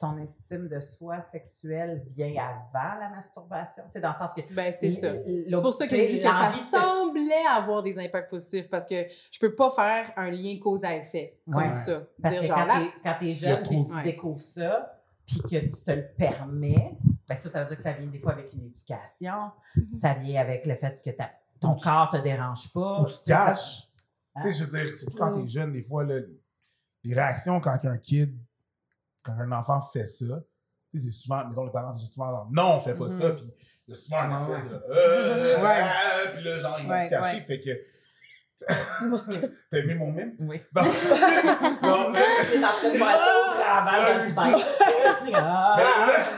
ton 0.00 0.16
estime 0.18 0.68
de 0.68 0.80
soi 0.80 1.20
sexuelle 1.20 2.02
vient 2.06 2.32
avant 2.42 2.98
la 2.98 3.10
masturbation? 3.10 3.84
Tu 3.84 3.92
sais, 3.92 4.00
dans 4.00 4.08
le 4.08 4.14
sens 4.14 4.32
que. 4.32 4.40
Ben 4.54 4.72
c'est 4.72 4.90
ça. 4.90 5.12
C'est 5.24 5.60
pour 5.60 5.72
ça 5.74 5.86
que 5.86 5.94
je 5.94 6.12
dis 6.12 6.16
que 6.18 6.24
ça 6.24 6.50
semblait 6.50 7.30
avoir 7.54 7.82
des 7.82 7.98
impacts 7.98 8.30
positifs 8.30 8.70
parce 8.70 8.86
que 8.86 9.04
je 9.30 9.38
peux 9.38 9.54
pas 9.54 9.70
faire 9.70 10.12
un 10.16 10.30
lien 10.30 10.58
cause 10.60 10.82
à 10.82 10.96
effet 10.96 11.40
comme 11.50 11.62
Ouais. 11.64 11.70
ça. 11.70 12.06
Parce 12.22 12.34
Dire 12.34 12.40
que 12.42 12.46
genre 12.48 12.68
quand 13.02 13.14
t'es, 13.20 13.32
jeune 13.32 13.62
puis 13.62 13.82
de- 13.82 13.86
tu 13.88 13.94
Ouais. 13.94 14.02
découvres 14.02 14.40
ça, 14.40 14.98
puis 15.26 15.40
que 15.42 15.58
tu 15.58 15.84
te 15.84 15.90
le 15.90 16.08
permets, 16.16 16.96
ben 17.28 17.34
ça, 17.34 17.50
ça 17.50 17.60
veut 17.62 17.68
dire 17.68 17.76
que 17.76 17.82
ça 17.82 17.92
vient 17.92 18.06
des 18.08 18.18
fois 18.18 18.32
avec 18.32 18.52
une 18.54 18.64
éducation, 18.64 19.50
ça 19.90 20.14
vient 20.14 20.40
avec 20.40 20.64
le 20.66 20.74
fait 20.74 21.00
que 21.04 21.10
ta- 21.10 21.30
ton 21.62 21.74
corps 21.76 22.10
te 22.10 22.16
dérange 22.18 22.72
pas. 22.72 23.00
Ou 23.00 23.06
tu 23.06 23.12
te 23.12 23.18
Tu 23.18 23.24
sais, 23.24 23.32
caches. 23.32 23.82
Hein? 24.34 24.40
Tu 24.42 24.52
sais, 24.52 24.58
je 24.58 24.64
veux 24.64 24.84
dire, 24.84 24.96
surtout 24.96 25.16
quand 25.18 25.30
t'es 25.32 25.48
jeune, 25.48 25.72
des 25.72 25.82
fois, 25.82 26.04
là, 26.04 26.20
les 27.04 27.14
réactions 27.14 27.60
quand 27.60 27.78
un 27.84 27.98
kid, 27.98 28.38
quand 29.22 29.32
un 29.38 29.52
enfant 29.52 29.80
fait 29.80 30.04
ça, 30.04 30.24
tu 30.90 30.98
sais, 30.98 31.04
c'est 31.06 31.10
souvent, 31.10 31.46
mettons, 31.48 31.64
les 31.64 31.72
parents, 31.72 31.90
c'est 31.90 32.04
souvent 32.06 32.28
genre, 32.30 32.48
non, 32.52 32.74
on 32.76 32.80
fait 32.80 32.94
pas 32.94 33.08
ça, 33.08 33.30
puis 33.30 33.50
il 33.88 33.90
y 33.90 33.94
a 33.94 33.96
souvent 33.96 34.18
une 34.24 34.32
Ouais, 34.32 34.54
espèce 34.56 34.70
de, 34.70 34.82
euh, 34.90 35.62
Ouais. 35.62 35.80
ah, 35.82 36.28
puis 36.34 36.44
là, 36.44 36.58
genre, 36.58 36.76
ils 36.78 36.84
vont 36.86 36.90
Ouais, 36.90 37.04
se 37.04 37.10
cacher, 37.10 37.36
ouais. 37.38 37.42
fait 37.44 37.60
que, 37.60 37.70
t'as 39.70 39.78
aimé 39.78 39.94
mon 39.94 40.12
mime? 40.12 40.34
Oui. 40.40 40.60
Non, 40.74 40.82
non, 41.82 42.10
mais, 42.10 42.20
T'es 42.50 42.64
en 42.64 42.68
train 42.68 42.88
de 42.90 42.96
faire 42.96 43.16
ça 43.16 43.51
du 43.80 44.34
mais, 45.24 45.32
Ah! 45.34 45.76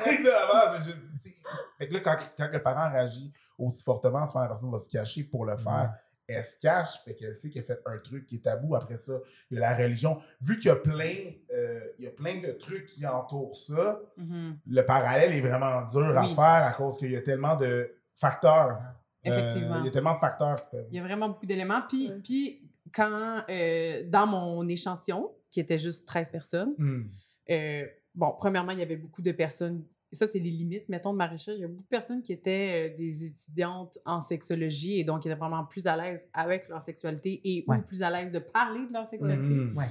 mais, 0.06 0.28
avant, 0.30 0.72
c'est 0.76 0.84
juste, 0.84 0.98
tu 1.20 1.28
sais, 1.30 1.34
fait 1.78 1.88
que 1.88 1.94
là, 1.94 2.00
quand, 2.00 2.16
quand 2.36 2.48
le 2.52 2.62
parent 2.62 2.90
réagit 2.90 3.32
aussi 3.58 3.82
fortement, 3.82 4.26
souvent 4.26 4.40
la 4.42 4.48
personne 4.48 4.70
va 4.70 4.78
se 4.78 4.88
cacher 4.88 5.24
pour 5.24 5.44
le 5.46 5.56
faire. 5.56 5.92
Elle 6.26 6.42
se 6.42 6.58
cache, 6.58 7.00
fait 7.04 7.14
qu'elle 7.14 7.34
sait 7.34 7.50
qu'elle 7.50 7.64
fait 7.64 7.80
un 7.84 7.98
truc 7.98 8.26
qui 8.26 8.36
est 8.36 8.44
tabou. 8.44 8.74
Après 8.74 8.96
ça, 8.96 9.12
il 9.50 9.58
y 9.58 9.62
a 9.62 9.68
la 9.70 9.76
religion. 9.76 10.18
Vu 10.40 10.58
qu'il 10.58 10.68
y 10.68 10.70
a 10.70 10.76
plein, 10.76 11.14
euh, 11.52 11.80
il 11.98 12.04
y 12.06 12.08
a 12.08 12.10
plein 12.12 12.40
de 12.40 12.50
trucs 12.52 12.86
qui 12.86 13.06
entourent 13.06 13.54
ça, 13.54 14.00
Mhm. 14.16 14.56
le 14.66 14.82
parallèle 14.86 15.34
est 15.34 15.42
vraiment 15.42 15.82
dur 15.82 16.16
à 16.18 16.22
faire 16.24 16.38
à 16.66 16.72
cause 16.72 16.96
qu'il 16.98 17.10
y 17.10 17.16
a 17.16 17.20
tellement 17.20 17.56
de 17.56 17.94
facteurs. 18.14 18.78
Euh, 19.26 19.30
Effectivement. 19.30 19.76
il 19.80 19.84
y 19.84 19.88
a 19.88 19.90
tellement 19.90 20.14
de 20.14 20.18
facteurs 20.18 20.56
qui 20.56 20.70
peuvent. 20.76 20.86
Il 20.90 20.96
y 20.96 21.00
a 21.00 21.02
vraiment 21.02 21.28
beaucoup 21.28 21.46
d'éléments. 21.46 21.82
Puis, 21.88 22.10
puis 22.22 22.70
quand, 22.94 23.42
euh, 23.50 24.02
dans 24.08 24.26
mon 24.26 24.66
échantillon, 24.68 25.30
qui 25.54 25.60
était 25.60 25.78
juste 25.78 26.06
13 26.06 26.30
personnes, 26.30 26.74
Hmm. 26.78 27.02
euh, 27.50 27.86
bon, 28.14 28.34
premièrement, 28.38 28.72
il 28.72 28.78
y 28.80 28.82
avait 28.82 28.96
beaucoup 28.96 29.22
de 29.22 29.32
personnes. 29.32 29.84
Ça, 30.12 30.26
c'est 30.28 30.38
les 30.38 30.50
limites, 30.50 30.88
mettons, 30.88 31.12
de 31.12 31.16
ma 31.18 31.26
recherche. 31.26 31.56
Il 31.58 31.62
y 31.62 31.64
a 31.64 31.68
beaucoup 31.68 31.82
de 31.82 31.88
personnes 31.88 32.22
qui 32.22 32.32
étaient 32.32 32.90
euh, 32.92 32.96
des 32.96 33.24
étudiantes 33.26 33.98
en 34.04 34.20
sexologie 34.20 35.00
et 35.00 35.04
donc 35.04 35.22
qui 35.22 35.28
étaient 35.28 35.36
vraiment 35.38 35.64
plus 35.64 35.86
à 35.88 35.96
l'aise 35.96 36.28
avec 36.32 36.68
leur 36.68 36.80
sexualité 36.80 37.40
et 37.44 37.64
Ouais. 37.66 37.78
ou 37.78 37.82
plus 37.82 38.02
à 38.02 38.10
l'aise 38.10 38.30
de 38.30 38.38
parler 38.38 38.86
de 38.86 38.92
leur 38.92 39.06
sexualité. 39.06 39.42
Hmm. 39.42 39.76
Ouais. 39.76 39.86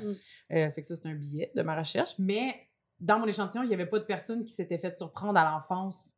Euh, 0.54 0.72
fait 0.72 0.82
que 0.82 0.88
ça, 0.88 0.96
c'est 0.96 1.08
un 1.08 1.16
billet 1.16 1.52
de 1.56 1.62
ma 1.62 1.78
recherche. 1.78 2.16
Mais 2.20 2.54
dans 3.00 3.20
mon 3.20 3.28
échantillon, 3.28 3.64
il 3.64 3.68
n'y 3.68 3.74
avait 3.74 3.86
pas 3.90 4.00
de 4.00 4.06
personnes 4.06 4.46
qui 4.46 4.54
s'étaient 4.54 4.78
fait 4.78 4.96
surprendre 4.98 5.38
à 5.40 5.44
l'enfance, 5.52 6.16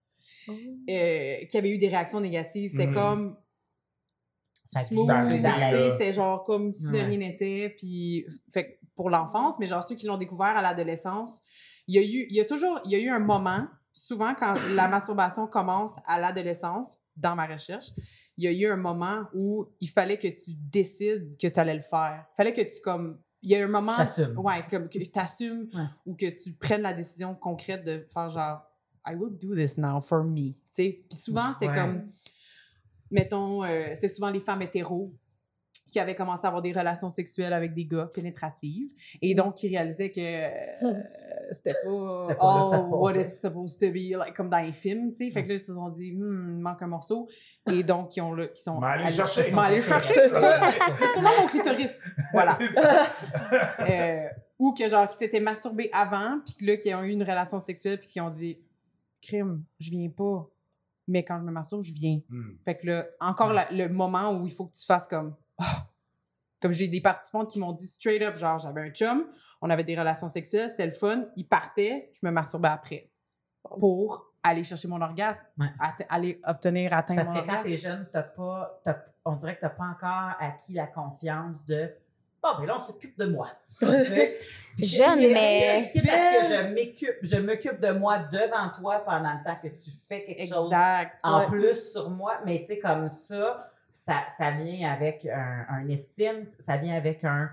Oh. 0.48 0.52
euh, 0.90 1.46
qui 1.46 1.58
avaient 1.58 1.72
eu 1.72 1.78
des 1.80 1.88
réactions 1.88 2.20
négatives. 2.20 2.72
C'était 2.72 2.92
comme 2.92 3.38
Ça 4.64 4.82
smooth, 4.82 5.08
c'était 5.92 6.12
genre 6.14 6.44
comme 6.44 6.70
si 6.72 6.88
de 6.90 6.98
rien 6.98 7.18
n'était. 7.18 7.70
Puis, 7.78 8.26
fait 8.52 8.66
que 8.80 8.85
pour 8.96 9.10
l'enfance, 9.10 9.60
mais 9.60 9.68
genre 9.68 9.84
ceux 9.84 9.96
qui 9.96 10.06
l'ont 10.06 10.18
découvert 10.18 10.56
à 10.58 10.62
l'adolescence, 10.62 11.42
il 11.88 11.96
y 11.96 12.00
a 12.00 12.02
eu, 12.02 12.28
il 12.30 12.36
y 12.36 12.40
a 12.40 12.46
toujours, 12.46 12.80
il 12.86 12.92
y 12.92 12.96
a 12.96 13.00
eu 13.00 13.10
un 13.10 13.20
moment, 13.20 13.68
souvent 13.94 14.34
quand 14.34 14.54
la 14.76 14.88
masturbation 14.88 15.48
commence 15.48 15.98
à 16.06 16.20
l'adolescence, 16.20 16.98
dans 17.16 17.36
ma 17.36 17.46
recherche, 17.48 17.92
il 18.38 18.44
y 18.44 18.48
a 18.48 18.52
eu 18.52 18.70
un 18.72 18.76
moment 18.78 19.24
où 19.34 19.68
il 19.80 19.88
fallait 19.90 20.18
que 20.18 20.28
tu 20.28 20.52
décides 20.56 21.38
que 21.42 21.48
tu 21.48 21.60
allais 21.60 21.76
le 21.76 21.80
faire. 21.82 22.26
Il 22.34 22.36
fallait 22.36 22.54
que 22.54 22.62
tu 22.62 22.82
comme 22.82 23.20
il 23.42 23.52
y 23.52 23.56
a 23.56 23.60
eu 23.60 23.64
un 23.64 23.68
moment 23.68 23.94
ouais 24.38 24.64
comme 24.70 24.90
que 24.90 24.98
tu 24.98 25.20
assumes 25.20 25.70
Ouais. 25.74 25.84
ou 26.06 26.16
que 26.16 26.26
tu 26.30 26.54
prennes 26.54 26.82
la 26.82 26.94
décision 26.94 27.36
concrète 27.36 27.84
de 27.86 28.06
faire 28.12 28.30
genre 28.30 28.62
I 29.08 29.14
will 29.16 29.38
do 29.38 29.54
this 29.56 29.78
now 29.78 30.02
for 30.02 30.24
me 30.24 30.52
tu 30.54 30.60
sais 30.72 31.06
puis 31.10 31.18
souvent 31.18 31.54
c'était 31.54 31.68
Ouais. 31.70 31.76
comme 31.76 32.10
mettons 33.12 33.64
euh, 33.64 33.90
c'était 33.94 34.08
souvent 34.08 34.32
les 34.32 34.40
femmes 34.42 34.62
hétéros 34.64 35.12
qui 35.88 36.00
avait 36.00 36.16
commencé 36.16 36.46
à 36.46 36.48
avoir 36.48 36.62
des 36.62 36.72
relations 36.72 37.10
sexuelles 37.10 37.54
avec 37.54 37.74
des 37.74 37.86
gars 37.86 38.10
pénétratives 38.14 38.90
et 39.22 39.36
donc 39.36 39.56
qui 39.56 39.68
réalisait 39.70 40.12
que 40.12 40.20
euh, 40.20 40.94
c'était 41.52 41.76
pas, 41.84 42.36
pas 42.36 42.58
là 42.58 42.64
que 42.64 42.70
ça 42.70 42.80
se 42.80 42.86
all 42.86 42.94
what 42.94 43.16
it's 43.16 43.40
supposed 43.40 43.80
to 43.80 43.92
be, 43.92 44.18
like, 44.18 44.34
comme 44.36 44.50
dans 44.50 44.60
les 44.60 44.72
films, 44.72 45.12
tu 45.12 45.18
sais. 45.18 45.32
Fait 45.32 45.44
que 45.44 45.50
là, 45.50 45.54
ils 45.56 45.60
se 45.60 45.74
sont 45.74 45.90
dit, 45.90 46.14
hmm, 46.14 46.56
il 46.58 46.62
manque 46.62 46.82
un 46.82 46.88
morceau. 46.88 47.28
Et 47.72 47.84
donc, 47.84 48.16
ils 48.16 48.22
ont 48.22 48.34
le, 48.34 48.48
qui 48.48 48.62
sont 48.62 48.80
allez 48.82 49.12
chercher. 49.12 49.54
Allez 49.58 49.82
chercher. 49.82 50.14
C'est 50.20 51.08
sûrement 51.14 51.30
mon 51.42 51.48
clitoris. 51.48 52.02
Voilà. 52.34 52.58
Euh, 53.88 54.28
ou 54.58 54.74
que 54.74 54.88
genre, 54.88 55.08
qui 55.08 55.18
s'étaient 55.18 55.40
masturbés 55.40 55.90
avant, 55.94 56.40
puis 56.46 56.56
que 56.56 56.66
là, 56.66 56.78
qui 56.78 56.94
ont 56.96 57.04
eu 57.04 57.12
une 57.12 57.24
relation 57.24 57.60
sexuelle, 57.60 58.00
puis 58.00 58.08
qui 58.08 58.22
ont 58.22 58.30
dit, 58.30 58.58
crime, 59.22 59.64
je 59.80 59.92
viens 59.92 60.10
pas. 60.10 60.50
Mais 61.08 61.24
quand 61.24 61.38
je 61.38 61.44
me 61.44 61.52
masturbe, 61.52 61.84
je 61.84 61.94
viens. 61.94 62.20
Hmm. 62.30 62.56
Fait 62.64 62.76
que 62.76 62.88
là, 62.88 63.06
encore 63.20 63.54
la- 63.54 63.70
le 63.72 63.88
moment 63.90 64.32
où 64.32 64.46
il 64.46 64.52
faut 64.52 64.66
que 64.66 64.76
tu 64.76 64.86
fasses 64.86 65.08
comme. 65.08 65.36
Comme 66.66 66.72
j'ai 66.74 66.88
des 66.88 67.00
participants 67.00 67.46
qui 67.46 67.60
m'ont 67.60 67.74
dit 67.74 67.86
straight 67.86 68.24
up, 68.24 68.38
genre, 68.38 68.58
j'avais 68.58 68.82
un 68.82 68.90
chum, 68.90 69.28
on 69.62 69.70
avait 69.70 69.84
des 69.84 69.96
relations 69.96 70.28
sexuelles, 70.28 70.68
c'était 70.68 70.88
le 70.88 70.92
fun, 70.94 71.26
il 71.36 71.48
partait, 71.48 72.10
je 72.20 72.26
me 72.26 72.32
masturbais 72.32 72.70
après. 72.70 73.12
Pour 73.78 74.32
aller 74.42 74.64
chercher 74.64 74.88
mon 74.88 75.00
orgasme, 75.00 75.46
Ouais. 75.60 75.68
aller 76.10 76.42
obtenir, 76.44 76.92
atteindre 76.92 77.22
Parce 77.22 77.36
mon 77.36 77.42
que 77.42 77.46
quand 77.46 77.52
orgasme. 77.58 77.70
t'es 77.70 77.76
jeune, 77.78 78.08
t'as 78.12 78.24
pas, 78.24 78.82
t'as- 78.84 78.98
on 79.26 79.34
dirait 79.34 79.56
que 79.58 79.62
t'as 79.62 79.70
pas 79.70 79.84
encore 79.86 80.34
acquis 80.40 80.74
la 80.74 80.88
confiance 80.88 81.68
de 81.68 81.92
bon, 82.42 82.50
ben 82.60 82.66
là, 82.66 82.76
on 82.78 82.80
s'occupe 82.80 83.16
de 83.20 83.26
moi. 83.26 83.48
Jeune, 83.80 85.20
c'est- 85.20 85.34
mais- 85.34 85.84
C'est 85.84 86.02
parce 86.04 86.50
que 86.50 86.54
je 86.56 86.74
m'occupe, 86.74 87.18
je 87.22 87.36
m'occupe 87.38 87.80
de 87.80 87.92
moi 87.92 88.18
devant 88.18 88.70
toi 88.76 89.00
pendant 89.06 89.34
le 89.34 89.44
temps 89.44 89.58
que 89.62 89.68
tu 89.68 89.90
fais 90.08 90.26
quelque 90.26 90.48
chose 90.52 90.66
Exact. 90.72 91.20
en 91.24 91.42
Ouais. 91.42 91.48
plus 91.48 91.92
sur 91.92 92.10
moi. 92.10 92.40
Mais 92.44 92.60
tu 92.62 92.66
sais, 92.68 92.80
comme 92.80 93.08
ça, 93.08 93.60
ça, 93.96 94.26
ça 94.28 94.52
vient 94.52 94.92
avec 94.92 95.26
un, 95.26 95.66
un 95.70 95.88
estime, 95.88 96.48
ça 96.60 96.78
vient 96.78 96.96
avec 96.96 97.24
un, 97.24 97.50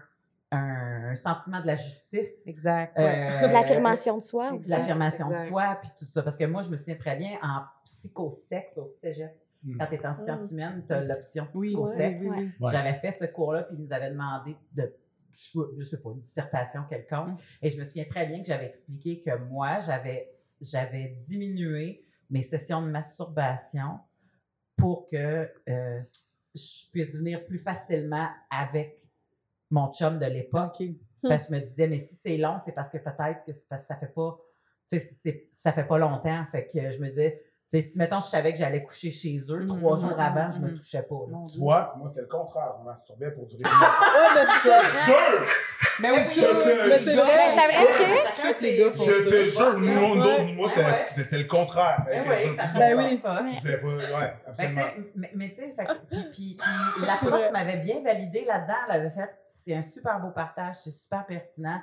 un, 0.50 1.14
sentiment 1.14 1.60
de 1.60 1.66
la 1.66 1.76
justice. 1.76 2.46
Exact. 2.46 2.98
Euh, 2.98 3.46
l'affirmation 3.52 4.16
de 4.16 4.22
soi 4.22 4.50
de 4.50 4.58
aussi. 4.58 4.70
l'affirmation 4.70 5.30
de 5.30 5.36
soi, 5.36 5.78
puis 5.80 5.90
tout 5.98 6.06
ça. 6.10 6.22
Parce 6.22 6.36
que 6.36 6.44
moi, 6.44 6.62
je 6.62 6.70
me 6.70 6.76
souviens 6.76 6.96
très 6.96 7.16
bien, 7.16 7.38
en 7.42 7.62
psychosexe 7.84 8.78
au 8.78 8.86
cégep, 8.86 9.32
Mm. 9.62 9.78
quand 9.78 9.86
tu 9.86 9.94
es 9.94 10.06
en 10.06 10.12
sciences 10.12 10.50
humaines, 10.50 10.84
tu 10.86 10.92
as 10.92 11.00
l'option 11.00 11.46
psychosexe. 11.54 12.22
oui, 12.22 12.30
oui, 12.36 12.50
oui. 12.60 12.68
J'avais 12.72 12.94
fait 12.94 13.12
ce 13.12 13.24
cours-là, 13.26 13.62
puis 13.64 13.76
ils 13.76 13.82
nous 13.82 13.92
avaient 13.92 14.10
demandé 14.10 14.56
de, 14.74 14.92
je, 15.32 15.82
sais 15.82 16.00
pas, 16.00 16.10
une 16.10 16.18
dissertation 16.18 16.82
quelconque. 16.88 17.28
Mm. 17.28 17.36
Et 17.62 17.70
je 17.70 17.78
me 17.78 17.84
souviens 17.84 18.04
très 18.04 18.26
bien 18.26 18.40
que 18.40 18.46
j'avais 18.46 18.66
expliqué 18.66 19.20
que 19.20 19.36
moi, 19.36 19.78
j'avais, 19.80 20.26
j'avais 20.60 21.14
diminué 21.28 22.04
mes 22.30 22.42
sessions 22.42 22.82
de 22.82 22.88
masturbation 22.88 24.00
pour 24.76 25.06
que 25.06 25.50
euh, 25.68 26.00
je 26.54 26.90
puisse 26.90 27.16
venir 27.16 27.44
plus 27.44 27.58
facilement 27.58 28.28
avec 28.50 29.08
mon 29.70 29.92
chum 29.92 30.18
de 30.18 30.26
l'époque. 30.26 30.82
Parce 31.22 31.46
que 31.46 31.54
je 31.54 31.60
me 31.60 31.64
disais, 31.64 31.86
mais 31.86 31.98
si 31.98 32.16
c'est 32.16 32.36
long, 32.36 32.58
c'est 32.58 32.72
parce 32.72 32.90
que 32.90 32.98
peut-être 32.98 33.44
que 33.44 33.52
parce 33.68 33.82
que 33.82 33.86
ça 33.86 33.96
fait 33.96 34.12
pas, 34.12 34.40
tu 34.88 34.98
sais, 34.98 35.46
ça 35.48 35.72
fait 35.72 35.86
pas 35.86 35.98
longtemps. 35.98 36.44
Fait 36.46 36.66
que 36.66 36.90
je 36.90 36.98
me 36.98 37.08
disais, 37.08 37.40
tu 37.72 37.80
sais, 37.80 37.88
si 37.88 37.98
mettons, 37.98 38.20
je 38.20 38.26
savais 38.26 38.52
que 38.52 38.58
j'allais 38.58 38.84
coucher 38.84 39.10
chez 39.10 39.38
eux, 39.48 39.60
Mhm, 39.60 39.78
trois 39.78 39.96
jours 39.96 40.20
avant, 40.20 40.50
je 40.50 40.58
me 40.58 40.68
mhm. 40.70 40.76
touchais 40.76 41.02
pas. 41.04 41.14
là. 41.30 41.38
Tu 41.50 41.58
vois, 41.58 41.94
moi, 41.98 42.06
c'était 42.08 42.20
le 42.20 42.26
contraire. 42.26 42.74
Je 42.80 42.84
masturbais 42.84 43.30
pour 43.30 43.46
durer. 43.46 43.62
Ouais, 43.62 44.28
mais 44.34 44.44
c'est 44.44 44.68
ça. 44.68 45.04
Jure! 45.06 45.46
Mais 46.00 46.10
oui, 46.10 46.18
Je 46.28 46.34
te 46.34 46.36
c'est 46.36 46.44
vrai. 46.46 46.98
C'est 46.98 48.42
que- 48.42 48.62
les 48.62 48.70
ses- 48.70 48.78
gars 48.78 48.90
font 48.92 49.04
Je 49.04 49.28
te 49.30 49.46
jure, 49.46 49.78
nous, 49.78 50.14
nous 50.16 50.54
moi, 50.54 50.70
c'était 51.16 51.38
le 51.38 51.44
contraire. 51.44 52.02
Ben 52.06 52.22
oui, 52.28 52.56
Ben 52.84 53.20
pas 53.22 53.42
oui. 53.42 53.58
ouais, 53.62 54.00
que, 54.44 54.50
absolument. 54.50 54.82
tu 54.94 55.02
sais, 55.02 55.30
mais, 55.34 55.48
tu 55.50 55.54
sais, 55.56 55.74
puis 56.32 56.56
la 57.06 57.16
prof 57.16 57.50
m'avait 57.52 57.78
bien 57.78 58.02
validé 58.02 58.44
là-dedans. 58.44 58.74
Elle 58.90 59.00
avait 59.00 59.10
fait, 59.10 59.30
c'est 59.46 59.74
un 59.74 59.82
super 59.82 60.20
beau 60.20 60.30
partage, 60.30 60.76
c'est 60.80 60.90
super 60.90 61.24
pertinent. 61.26 61.80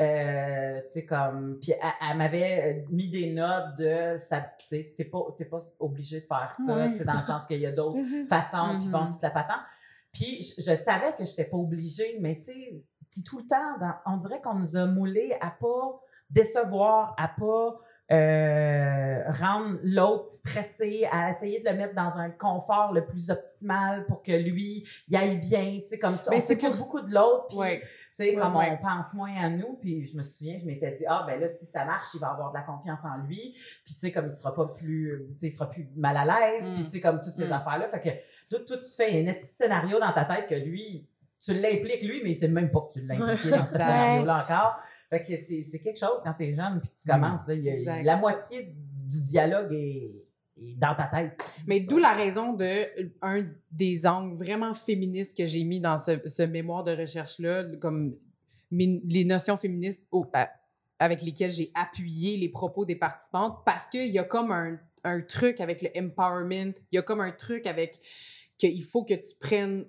Euh, 0.00 0.80
tu 0.84 1.00
sais, 1.00 1.04
comme, 1.04 1.58
puis 1.60 1.72
elle, 1.72 2.08
elle 2.10 2.16
m'avait 2.16 2.84
mis 2.90 3.08
des 3.08 3.32
notes 3.32 3.76
de, 3.76 4.16
ça, 4.16 4.40
tu 4.58 4.66
sais, 4.66 4.94
t'es 4.96 5.04
pas, 5.04 5.20
t'es 5.36 5.44
pas 5.44 5.58
obligé 5.80 6.20
de 6.22 6.26
faire 6.26 6.50
ça, 6.54 6.74
Ouais. 6.76 6.90
tu 6.92 6.98
sais, 6.98 7.04
dans 7.04 7.12
le 7.12 7.20
sens 7.20 7.46
qu'il 7.46 7.60
y 7.60 7.66
a 7.66 7.72
d'autres 7.72 7.98
Mhm. 8.22 8.26
façons, 8.26 8.76
puis 8.78 8.86
Mhm. 8.86 8.90
bon, 8.92 9.12
toute 9.12 9.22
la 9.22 9.30
patente. 9.30 9.60
Puis 10.12 10.40
je, 10.42 10.62
je 10.62 10.74
savais 10.76 11.12
que 11.18 11.24
j'étais 11.24 11.44
pas 11.44 11.58
obligée, 11.58 12.18
mais 12.20 12.36
tu 12.38 12.44
sais, 12.44 13.22
tout 13.26 13.38
le 13.38 13.44
temps 13.46 13.78
dans, 13.78 13.92
on 14.06 14.16
dirait 14.16 14.40
qu'on 14.40 14.54
nous 14.54 14.76
a 14.76 14.86
moulé 14.86 15.34
à 15.42 15.50
pas 15.50 16.00
décevoir, 16.30 17.14
à 17.18 17.28
pas 17.28 17.78
euh, 18.12 19.22
rendre 19.30 19.78
l'autre 19.82 20.26
stressé, 20.26 21.06
à 21.10 21.30
essayer 21.30 21.60
de 21.60 21.68
le 21.68 21.76
mettre 21.76 21.94
dans 21.94 22.18
un 22.18 22.30
confort 22.30 22.92
le 22.92 23.04
plus 23.06 23.30
optimal 23.30 24.04
pour 24.06 24.22
que 24.22 24.32
lui 24.32 24.86
y 25.08 25.16
aille 25.16 25.38
bien, 25.38 25.80
tu 25.82 25.88
sais, 25.88 25.98
comme 25.98 26.16
Mais 26.30 26.36
on 26.36 26.40
c'est 26.40 26.56
pour- 26.56 26.70
beaucoup 26.76 27.00
de 27.00 27.12
l'autre, 27.14 27.46
puis 27.48 27.56
Ouais. 27.58 27.80
tu 28.16 28.24
sais, 28.24 28.34
comme 28.34 28.54
Ouais. 28.56 28.78
on 28.78 28.82
pense 28.84 29.14
moins 29.14 29.34
à 29.42 29.48
nous, 29.48 29.74
puis 29.80 30.04
je 30.06 30.16
me 30.16 30.22
souviens, 30.22 30.56
je 30.58 30.66
m'étais 30.66 30.90
dit, 30.90 31.04
ah, 31.08 31.24
ben 31.26 31.40
là, 31.40 31.48
si 31.48 31.64
ça 31.64 31.84
marche, 31.84 32.08
il 32.14 32.20
va 32.20 32.28
avoir 32.30 32.50
de 32.52 32.56
la 32.56 32.62
confiance 32.62 33.04
en 33.04 33.16
lui, 33.26 33.52
puis 33.84 33.94
tu 33.94 34.00
sais, 34.00 34.12
comme 34.12 34.26
il 34.26 34.32
sera 34.32 34.54
pas 34.54 34.66
plus, 34.66 35.24
tu 35.34 35.38
sais, 35.38 35.46
il 35.46 35.50
sera 35.50 35.70
plus 35.70 35.88
mal 35.96 36.16
à 36.16 36.24
l'aise, 36.24 36.68
Mm. 36.70 36.74
puis 36.74 36.84
tu 36.84 36.90
sais, 36.90 37.00
comme 37.00 37.20
toutes 37.22 37.34
ces 37.34 37.48
Mm. 37.48 37.52
affaires-là, 37.52 37.88
fait 37.88 38.00
que 38.00 38.08
toi, 38.56 38.64
toi, 38.66 38.76
tu 38.78 38.90
fais 38.96 39.28
un 39.28 39.32
scénario 39.32 39.98
dans 39.98 40.12
ta 40.12 40.24
tête 40.24 40.46
que 40.48 40.54
lui, 40.54 41.06
tu 41.44 41.54
l'impliques 41.54 42.02
lui, 42.04 42.20
mais 42.22 42.34
sait 42.34 42.46
même 42.48 42.70
pas 42.70 42.82
que 42.82 42.92
tu 42.92 43.06
l'as 43.06 43.14
impliqué 43.14 43.50
dans 43.50 43.64
ce 43.64 43.74
Exact. 43.74 43.84
scénario-là 43.84 44.44
encore. 44.44 44.80
Fait 45.12 45.22
que 45.22 45.36
c'est 45.36 45.78
quelque 45.80 45.98
chose 45.98 46.20
quand 46.24 46.32
t'es 46.32 46.54
jeune 46.54 46.80
puis 46.80 46.88
que 46.88 46.94
tu 47.02 47.06
commences, 47.08 47.46
là, 47.46 47.54
y 47.54 47.68
a- 47.68 48.02
la 48.02 48.16
moitié 48.16 48.74
du 49.08 49.20
dialogue 49.22 49.70
est, 49.72 50.26
est 50.56 50.74
dans 50.78 50.94
ta 50.94 51.06
tête. 51.06 51.38
Mais 51.66 51.80
d'où 51.80 51.98
la 51.98 52.12
raison 52.14 52.54
de 52.54 53.10
un 53.20 53.44
des 53.70 54.06
angles 54.06 54.36
vraiment 54.36 54.72
féministes 54.72 55.36
que 55.36 55.44
j'ai 55.44 55.64
mis 55.64 55.80
dans 55.80 55.98
ce, 55.98 56.12
ce 56.24 56.42
mémoire 56.44 56.82
de 56.82 56.92
recherche-là, 56.92 57.64
comme 57.80 58.14
les 58.70 59.24
notions 59.26 59.56
féministes 59.58 60.06
au- 60.12 60.24
avec 60.98 61.20
lesquelles 61.22 61.50
j'ai 61.50 61.70
appuyé 61.74 62.38
les 62.38 62.48
propos 62.48 62.84
des 62.86 62.96
participantes, 62.96 63.58
parce 63.66 63.88
qu'il 63.88 64.08
y 64.08 64.18
a 64.18 64.24
comme 64.24 64.50
un, 64.50 64.78
un 65.04 65.20
truc 65.20 65.60
avec 65.60 65.82
le 65.82 65.90
empowerment, 65.94 66.72
il 66.90 66.94
y 66.94 66.98
a 66.98 67.02
comme 67.02 67.20
un 67.20 67.32
truc 67.32 67.66
avec 67.66 67.98
qu'il 68.56 68.82
faut 68.84 69.04
que 69.04 69.14
tu 69.14 69.34
prennes 69.38 69.84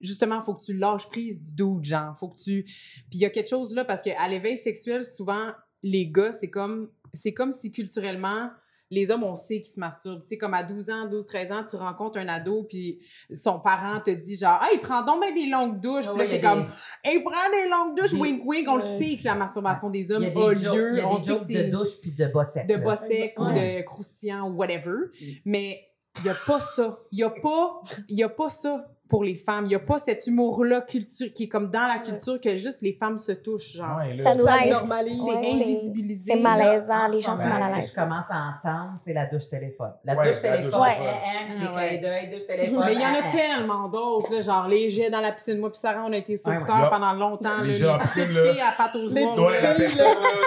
justement 0.00 0.40
faut 0.42 0.54
que 0.54 0.64
tu 0.64 0.74
lâches 0.74 1.08
prise 1.08 1.40
du 1.40 1.54
doute 1.54 1.84
genre 1.84 2.16
faut 2.16 2.28
que 2.28 2.38
tu 2.40 2.62
puis 2.64 3.06
il 3.14 3.20
y 3.20 3.24
a 3.24 3.30
quelque 3.30 3.48
chose 3.50 3.74
là 3.74 3.84
parce 3.84 4.02
que 4.02 4.10
à 4.18 4.28
l'éveil 4.28 4.56
sexuel 4.56 5.04
souvent 5.04 5.46
les 5.82 6.06
gars 6.08 6.32
c'est 6.32 6.50
comme 6.50 6.88
c'est 7.14 7.32
comme 7.32 7.52
si 7.52 7.72
culturellement 7.72 8.50
les 8.90 9.10
hommes, 9.10 9.22
on 9.22 9.34
sait 9.34 9.56
qu'ils 9.60 9.66
se 9.74 9.78
masturbent. 9.78 10.22
Tu 10.22 10.28
sais, 10.30 10.38
comme 10.38 10.54
à 10.54 10.62
12 10.62 10.88
ans, 10.88 11.06
12, 11.10 11.26
13 11.26 11.52
ans, 11.52 11.62
tu 11.62 11.76
rencontres 11.76 12.16
un 12.16 12.26
ado, 12.26 12.62
puis 12.62 12.98
son 13.30 13.60
parent 13.60 14.00
te 14.00 14.08
dit 14.10 14.34
genre, 14.34 14.58
ah, 14.62 14.68
il 14.72 14.80
prend 14.80 15.02
donc 15.02 15.20
ben 15.20 15.34
des 15.34 15.44
longues 15.44 15.78
douches. 15.78 16.06
Ouais, 16.06 16.12
puis 16.14 16.18
là, 16.20 16.24
ouais, 16.24 16.30
c'est 16.30 16.40
comme, 16.40 16.66
il 17.04 17.22
prend 17.22 17.50
des 17.52 17.68
longues 17.68 17.98
douches, 17.98 18.12
Des- 18.14 18.18
wink, 18.18 18.42
wink. 18.46 18.66
On 18.66 18.76
le 18.76 18.82
Ouais. 18.82 18.98
sait 18.98 19.16
que 19.18 19.24
la 19.24 19.34
masturbation 19.34 19.90
des 19.90 20.10
hommes 20.10 20.22
a 20.24 20.30
des 20.30 20.40
lieu. 20.40 20.92
il 20.94 20.98
y 21.00 21.00
a 21.02 21.06
on 21.06 21.16
des 21.16 21.20
sait 21.22 21.26
que 21.32 21.38
jokes 21.38 21.42
c'est 21.48 21.64
de 21.64 21.70
douche 21.70 22.00
puis 22.00 22.12
de 22.12 22.26
bas 22.28 22.44
sec. 22.44 22.66
de 22.66 22.72
là. 22.72 22.80
bas 22.80 22.96
sec 22.96 23.34
ou 23.38 23.44
Ouais. 23.44 23.80
de 23.80 23.84
croustillant 23.84 24.48
ou 24.50 24.54
whatever. 24.56 24.96
Mais 25.44 25.82
il 26.20 26.24
y 26.24 26.30
a 26.30 26.36
pas 26.46 26.58
ça. 26.58 26.98
Il 27.12 27.18
y 27.18 27.24
a 27.24 27.28
pas, 27.28 27.82
y 28.08 28.22
a 28.22 28.30
pas 28.30 28.48
ça 28.48 28.90
pour 29.08 29.24
les 29.24 29.34
femmes. 29.34 29.64
Il 29.66 29.72
y 29.72 29.74
a 29.74 29.78
pas 29.78 29.98
cet 29.98 30.26
humour-là 30.26 30.82
culture 30.82 31.32
qui 31.32 31.44
est 31.44 31.48
comme 31.48 31.70
dans 31.70 31.86
la 31.86 31.98
culture 31.98 32.38
que 32.40 32.54
juste 32.56 32.82
les 32.82 32.92
femmes 32.92 33.18
se 33.18 33.32
touchent, 33.32 33.72
genre. 33.76 33.96
Ouais, 33.98 34.14
là, 34.14 34.22
Ça 34.22 34.34
nous 34.34 34.44
normalise. 34.44 35.20
Ouais, 35.20 35.34
C'est 35.42 35.50
invisibilisé. 35.54 36.32
C'est 36.34 36.40
malaisant, 36.40 36.94
Là, 36.94 37.08
en 37.08 37.12
les 37.12 37.20
gens 37.20 37.36
sont 37.36 37.44
mal 37.46 37.62
à 37.62 37.66
ce 37.66 37.70
que 37.70 37.76
l'aise. 37.80 37.90
je 37.96 38.00
commence 38.00 38.24
à 38.30 38.36
entendre, 38.58 38.94
c'est 39.02 39.12
la 39.14 39.26
douche 39.26 39.48
téléphone. 39.48 39.92
La 40.04 40.14
Ouais, 40.14 40.26
douche 40.26 40.42
la 40.42 40.56
douche 40.58 40.70
téléphone, 40.72 40.82
hein, 40.82 41.68
Ah, 41.72 41.76
ouais. 41.76 41.98
d'œil, 41.98 42.28
douche 42.30 42.46
téléphone. 42.46 42.82
Mais 42.84 42.94
il 42.94 43.00
y 43.00 43.06
en 43.06 43.14
a 43.14 43.30
tellement 43.32 43.88
d'autres, 43.88 44.32
là, 44.34 44.40
genre 44.40 44.68
les 44.68 44.90
jets 44.90 45.10
dans 45.10 45.20
la 45.20 45.32
piscine. 45.32 45.58
Moi 45.58 45.70
puis 45.70 45.78
Sarah, 45.80 46.04
on 46.06 46.12
a 46.12 46.16
été 46.16 46.36
sauveteurs 46.36 46.76
Ouais, 46.76 46.82
ouais. 46.82 46.90
pendant 46.90 47.12
longtemps. 47.14 47.48
Les 47.64 47.72
jets 47.74 47.86
dans 47.86 47.96
la 47.96 47.98
piscine, 48.00 48.22
à 48.60 48.72
aux 48.96 49.08
Les. 49.08 49.38
Ouais, 49.38 49.62
la 49.62 49.74
personne, 49.74 50.06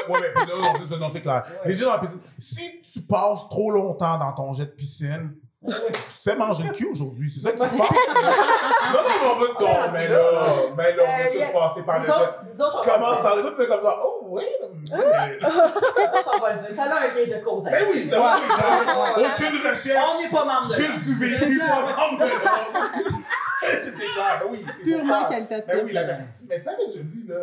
ouais, 0.10 0.98
non, 1.00 1.10
c'est- 1.12 1.22
clair. 1.22 1.44
Les 1.66 1.74
jets 1.76 1.86
dans 1.86 1.94
la 1.94 2.00
piscine. 2.00 2.20
Si 2.40 2.82
tu 2.94 3.02
passes 3.02 3.50
trop 3.50 3.72
longtemps 3.72 4.18
dans 4.18 4.32
ton 4.34 4.54
jet 4.54 4.66
de 4.66 4.72
piscine, 4.72 5.32
tu 5.68 5.74
te 5.74 6.24
fais 6.30 6.36
manger 6.36 6.64
le 6.64 6.72
cul 6.74 6.88
aujourd'hui. 6.88 7.30
C'est 7.30 7.42
ça 7.42 7.52
qui 7.52 7.58
se 7.58 7.64
passe? 7.78 7.78
non, 7.78 9.02
non, 9.02 9.40
mais 9.40 9.48
on 9.52 9.56
te 9.56 9.64
Ouais, 9.64 9.90
mais 9.94 10.08
là, 10.08 10.24
mais 10.76 10.96
là, 10.96 11.04
on 11.06 11.22
a- 11.22 11.46
tous 11.46 11.54
passés 11.54 11.84
par 11.86 12.00
le 12.00 12.06
Tu 12.06 12.12
on 12.62 12.90
commences 12.92 13.22
par 13.22 13.36
le 13.36 13.50
tu 13.52 13.56
fais 13.62 13.68
comme 13.68 13.82
ça, 13.84 14.00
oh, 14.04 14.20
oui. 14.24 14.44
mais- 14.92 14.98
autres, 15.48 16.32
on 16.36 16.40
va 16.40 16.54
le 16.54 16.60
dire. 16.68 16.76
Ça 16.76 16.84
a 16.84 16.86
un 16.98 17.08
lien 17.14 17.38
de 17.38 17.44
cause. 17.44 17.68
à 17.68 17.70
Mais 17.72 17.84
oui, 17.94 18.10
ça 18.10 18.20
va. 18.20 18.38
Aucune 19.18 19.60
On 19.64 19.70
recherche. 19.70 20.10
n'est 20.24 20.30
pas 20.32 20.46
membre 20.46 20.68
de 20.70 20.74
Juste 20.74 21.00
du 21.06 21.14
vécu, 21.20 21.60
pas 21.60 21.82
membre 22.10 22.26
de. 22.26 22.32
C'était 23.62 23.92
clair, 23.92 24.40
ben 24.42 24.48
oui. 24.50 24.66
Purement 24.84 25.26
qualitatif. 25.28 25.68
Ben 25.68 25.82
oui, 25.86 25.92
la 25.92 26.04
personne. 26.06 26.28
Mais 26.50 26.60
ça 26.60 26.72
déjà 26.76 27.04
dit, 27.04 27.26
là. 27.28 27.36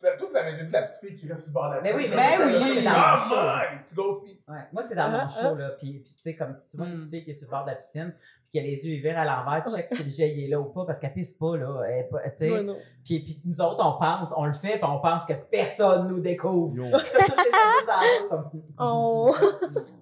Tu 0.00 0.06
avais 0.36 0.50
déjà 0.52 0.64
dit 0.64 0.72
la 0.72 0.82
petite 0.82 1.00
fille 1.08 1.16
qui 1.18 1.28
reste 1.28 1.42
sur 1.44 1.50
le 1.50 1.54
bord 1.54 1.70
de 1.70 1.76
la 1.76 1.80
Mais 1.82 1.94
oui, 1.94 2.04
piscine. 2.04 2.16
mais 2.16 2.38
Ben 2.38 2.46
oui. 2.46 2.74
c'est 2.76 2.82
dans 2.82 2.90
mon 2.90 3.16
show. 3.16 3.34
Les 3.72 3.78
petits. 3.78 4.40
Ouais. 4.48 4.56
Moi, 4.72 4.82
c'est 4.88 4.94
dans 4.96 5.08
mon 5.08 5.18
Ah, 5.20 5.26
show, 5.28 5.54
là. 5.54 5.68
Puis, 5.78 5.92
puis 5.92 6.02
tu 6.14 6.20
sais, 6.20 6.34
comme 6.36 6.52
si 6.52 6.66
tu 6.66 6.76
vois 6.76 6.86
une 6.86 6.92
Mm. 6.92 6.96
petite 6.96 7.10
fille 7.10 7.24
qui 7.24 7.30
est 7.30 7.34
sur 7.34 7.46
le 7.46 7.50
bord 7.52 7.64
de 7.64 7.70
la 7.70 7.76
piscine, 7.76 8.12
puis 8.42 8.50
qui 8.50 8.58
a 8.58 8.62
les 8.62 8.86
yeux 8.86 8.98
ouverts 9.00 9.18
à 9.18 9.24
l'envers, 9.24 9.64
tu 9.66 9.74
check 9.74 9.86
si 9.90 10.02
le 10.04 10.10
jet 10.10 10.34
il 10.36 10.44
est 10.44 10.48
là 10.48 10.60
ou 10.60 10.64
pas, 10.64 10.84
parce 10.84 10.98
qu'elle 10.98 11.12
pisse 11.14 11.34
pas, 11.34 11.56
là. 11.56 11.82
Elle 11.88 11.98
est 12.00 12.04
pas- 12.10 12.20
tu 12.30 12.30
sais. 12.48 12.66
Puis, 13.04 13.20
puis 13.20 13.40
nous 13.46 13.60
autres, 13.60 13.86
on 13.86 13.98
pense, 13.98 14.34
on 14.36 14.44
le 14.44 14.52
fait, 14.52 14.78
puis 14.78 14.84
on 14.84 14.98
pense 14.98 15.24
que 15.26 15.34
personne 15.34 16.08
nous 16.08 16.20
découvre. 16.20 16.74
Yo. 16.76 16.84
Oh. 18.78 19.34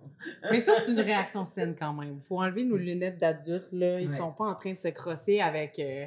Mais 0.51 0.61
ça, 0.61 0.73
c'est 0.85 0.93
une 0.93 1.01
réaction 1.01 1.45
saine 1.45 1.75
quand 1.79 1.93
même. 1.93 2.17
Il 2.21 2.27
faut 2.27 2.41
enlever 2.41 2.65
nos 2.65 2.77
lunettes 2.77 3.19
d'adultes. 3.19 3.69
Là. 3.73 4.01
Ils 4.01 4.09
Ouais. 4.11 4.17
sont 4.17 4.33
pas 4.33 4.45
en 4.45 4.55
train 4.55 4.71
de 4.73 4.77
se 4.79 4.89
crosser 4.89 5.41
avec 5.41 5.79
euh, 5.79 6.07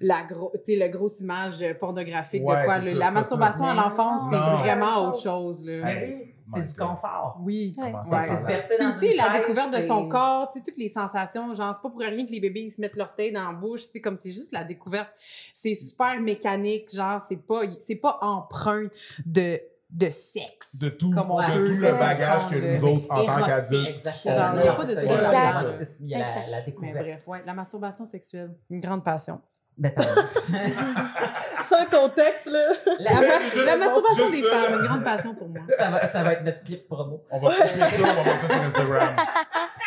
la 0.00 0.22
gros, 0.22 0.52
tu 0.64 0.72
sais, 0.74 0.76
le 0.78 0.88
grosse 0.88 1.20
image 1.20 1.64
pornographique 1.80 2.44
Ouais, 2.46 2.60
de 2.60 2.64
quoi. 2.64 2.78
le- 2.78 2.98
la 2.98 3.10
masturbation 3.10 3.64
à 3.64 3.74
l'enfance, 3.74 4.20
c'est 4.30 4.36
vraiment 4.36 5.08
Autre 5.08 5.20
chose. 5.20 5.64
Là. 5.64 5.90
Hey, 5.92 6.34
C'est 6.50 6.66
du 6.66 6.74
confort. 6.74 7.38
Oui. 7.42 7.74
Ouais. 7.76 7.92
C'est 8.02 8.86
aussi 8.86 9.14
la 9.18 9.24
chaise, 9.24 9.40
découverte 9.40 9.74
de 9.76 9.80
son 9.80 10.08
corps, 10.08 10.48
tu 10.50 10.58
sais, 10.58 10.64
toutes 10.64 10.78
les 10.78 10.88
sensations. 10.88 11.52
Genre, 11.52 11.74
c'est 11.74 11.82
pas 11.82 11.90
pour 11.90 12.00
rien 12.00 12.24
que 12.24 12.30
les 12.32 12.40
bébés, 12.40 12.62
ils 12.62 12.70
se 12.70 12.80
mettent 12.80 12.96
l'orteil 12.96 13.32
dans 13.32 13.46
la 13.48 13.52
bouche, 13.52 13.82
tu 13.86 13.90
sais, 13.92 14.00
comme 14.00 14.16
c'est 14.16 14.30
juste 14.30 14.52
la 14.52 14.64
découverte. 14.64 15.08
C'est 15.52 15.74
super 15.74 16.18
mécanique, 16.20 16.88
genre, 16.94 17.20
c'est 17.20 17.36
pas, 17.36 17.62
c'est 17.78 17.96
pas 17.96 18.18
empreint 18.22 18.88
de, 19.26 19.60
de 19.90 20.10
sexe. 20.10 20.76
De 20.80 20.90
tout, 20.90 21.10
Comme 21.12 21.30
on 21.30 21.38
de 21.40 21.66
tout 21.66 21.76
le 21.80 21.92
bagage 21.92 22.48
que 22.50 22.56
nous 22.56 22.84
autres, 22.88 23.06
en 23.10 23.24
tant 23.24 23.42
qu'adultes, 23.46 23.88
Exactement. 23.88 24.34
Genre, 24.34 24.54
il 24.58 24.64
y 24.64 24.68
a 24.68 24.72
pas 24.72 24.84
de 24.84 24.94
l'érotisme, 24.94 26.04
il 26.04 26.08
y 26.10 26.14
a 26.14 26.18
la, 26.18 26.26
Exact. 26.28 26.50
la 26.50 26.56
Mais 26.58 26.64
découverte. 26.66 26.94
bref, 26.98 27.22
ouais, 27.28 27.42
la 27.46 27.54
masturbation 27.54 28.04
sexuelle, 28.04 28.50
une 28.70 28.80
grande 28.80 29.02
passion. 29.04 29.40
Ben. 29.78 29.92
Sans 31.62 31.86
contexte, 31.86 32.46
là. 32.46 32.58
La- 32.98 33.40
Juste- 33.44 33.64
la 33.64 33.76
masturbation 33.76 34.28
des 34.30 34.42
femmes, 34.42 34.80
une 34.80 34.86
grande 34.86 35.04
passion 35.04 35.34
pour 35.36 35.48
moi. 35.48 35.60
ça, 35.78 35.88
va, 35.90 36.06
ça 36.06 36.22
va 36.24 36.32
être 36.32 36.42
notre 36.44 36.62
clip 36.64 36.88
promo. 36.88 37.22
On 37.30 37.38
va 37.38 37.50
couper 37.54 37.78
ça, 37.78 37.86
on 38.02 38.14
va 38.14 38.24
mettre 38.24 38.40
ça 38.48 38.54
sur 38.54 38.62
Instagram. 38.64 39.16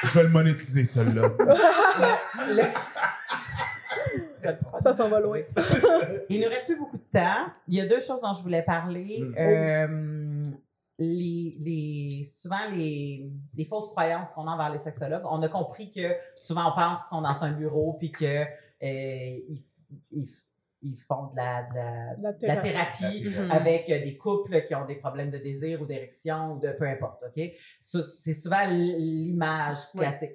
Je 0.04 0.10
vais 0.14 0.24
le 0.24 0.30
monétiser, 0.30 0.84
celui-là. 0.86 1.28
Ça 4.80 4.94
s'en 4.94 5.10
va 5.10 5.20
loin. 5.20 5.40
Il 6.30 6.42
nous 6.42 6.48
reste 6.48 6.66
plus 6.66 6.78
beaucoup 6.78 6.98
de 6.98 7.10
temps. 7.12 7.52
Il 7.68 7.76
y 7.76 7.82
a 7.82 7.86
deux 7.86 8.00
choses 8.00 8.22
dont 8.22 8.34
je 8.34 8.42
voulais 8.42 8.64
parler. 8.64 9.20
Mm. 9.22 9.36
Euh, 9.38 10.44
les, 11.00 11.58
les, 11.60 12.24
souvent, 12.24 12.70
les, 12.72 13.32
les 13.56 13.66
fausses 13.66 13.90
croyances 13.90 14.32
qu'on 14.32 14.48
a 14.48 14.52
envers 14.52 14.72
les 14.72 14.78
sexologues. 14.78 15.24
On 15.26 15.42
a 15.42 15.50
compris 15.50 15.92
que 15.92 16.16
souvent, 16.36 16.72
on 16.72 16.76
pense 16.76 17.00
qu'ils 17.00 17.10
sont 17.10 17.22
dans 17.22 17.44
un 17.44 17.52
bureau 17.52 17.94
puis 17.94 18.12
que 18.12 18.26
euh, 18.26 18.46
ils, 18.82 19.64
ils, 20.12 20.28
ils 20.84 20.96
font 20.98 21.28
de 21.28 21.36
la, 21.36 21.62
de 21.64 21.76
la, 21.76 22.16
La 22.22 22.32
de 22.34 22.48
la 22.48 22.56
thérapie. 22.58 23.04
La 23.04 23.32
thérapie. 23.32 23.52
avec 23.52 23.90
euh, 23.90 24.00
des 24.04 24.18
couples 24.18 24.64
qui 24.66 24.74
ont 24.74 24.86
des 24.86 24.96
problèmes 24.96 25.30
de 25.30 25.38
désir 25.38 25.82
ou 25.82 25.86
d'érection 25.86 26.54
ou 26.54 26.60
de 26.60 26.72
peu 26.72 26.86
importe, 26.88 27.24
OK? 27.28 27.52
C'est 27.80 28.34
souvent 28.34 28.66
l'image 28.68 29.92
classique. 29.96 30.32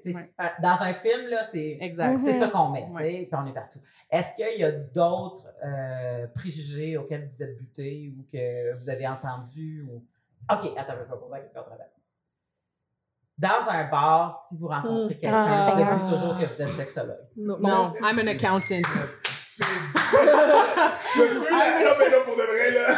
Dans 0.63 0.83
un 0.83 0.93
film, 0.93 1.29
là, 1.31 1.43
c'est 1.45 1.79
c'est 1.81 1.93
Mhm. 1.99 2.19
ça 2.19 2.49
qu'on 2.49 2.69
met, 2.71 2.87
puis 2.95 3.29
on 3.33 3.47
est 3.47 3.53
partout. 3.53 3.81
Est-ce 4.11 4.37
qu'il 4.37 4.61
y 4.61 4.65
a 4.65 4.71
d'autres 4.71 5.49
euh, 5.65 6.27
préjugés 6.29 6.97
auxquels 6.97 7.29
vous 7.31 7.43
êtes 7.43 7.57
butés 7.59 8.15
ou 8.17 8.23
que 8.31 8.77
vous 8.79 8.89
avez 8.89 9.09
entendus? 9.09 9.85
Ou... 9.91 9.97
OK, 10.53 10.73
attends, 10.77 10.93
je 11.05 11.13
vais 11.13 11.19
poser 11.19 11.33
la 11.33 11.41
question 11.41 11.63
autrement. 11.63 11.79
Dans 13.39 13.69
un 13.69 13.85
bar, 13.91 14.33
si 14.33 14.57
vous 14.57 14.69
rencontrez 14.69 15.15
Mm. 15.15 15.19
quelqu'un, 15.19 15.41
Ah, 15.45 15.71
vous 15.71 15.77
dites 15.77 15.87
Seigneur. 15.89 16.11
toujours 16.11 16.39
que 16.39 16.47
vous 16.47 16.63
êtes 16.63 16.69
sexologue. 16.69 17.17
Non. 17.37 17.59
Non, 17.59 17.93
I'm 18.01 18.19
an 18.19 18.29
accountant. 18.29 18.81
Là, 21.85 21.91
non, 21.91 21.95
mais 21.99 22.11
là, 22.11 22.21
pour 22.25 22.37
de 22.37 22.43
vrai, 22.43 22.71
là. 22.71 22.95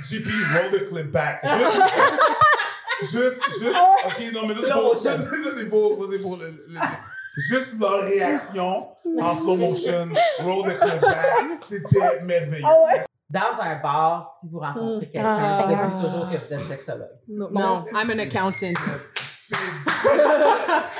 JP, 0.00 0.26
roll 0.54 0.80
the 0.80 0.88
clip 0.88 1.10
back. 1.12 1.42
Juste, 3.02 3.42
juste, 3.60 3.76
ok, 4.06 4.32
non, 4.32 4.46
mais 4.46 4.54
ça, 4.54 4.60
c'est 4.64 4.72
pour, 4.72 4.96
ça, 4.96 5.12
c'est 5.18 5.68
pour, 5.68 5.98
ça, 6.00 6.04
c'est 6.12 6.18
pour 6.22 6.36
le, 6.38 6.46
le- 6.46 6.80
juste 7.36 7.78
leur 7.78 8.00
réaction 8.00 8.88
en 9.20 9.34
slow 9.36 9.56
motion, 9.56 10.08
roll 10.40 10.72
the 10.72 10.78
clip 10.78 11.00
back, 11.02 11.36
c'était 11.68 12.20
merveilleux. 12.22 12.64
Ah 12.66 12.74
ouais? 12.86 13.04
Dans 13.28 13.60
un 13.60 13.74
bar, 13.82 14.24
si 14.24 14.48
vous 14.50 14.60
rencontrez 14.60 15.06
Mm. 15.06 15.10
quelqu'un, 15.10 15.32
Ah, 15.34 15.40
vous 15.62 15.68
Seigneur. 15.68 15.86
dites 15.90 16.00
toujours 16.06 16.30
que 16.30 16.36
vous 16.38 16.52
êtes 16.54 16.60
sexologue. 16.60 17.08
Non. 17.28 17.48
Non, 17.50 17.84
I'm 17.92 18.10
an 18.10 18.18
accountant. 18.20 18.72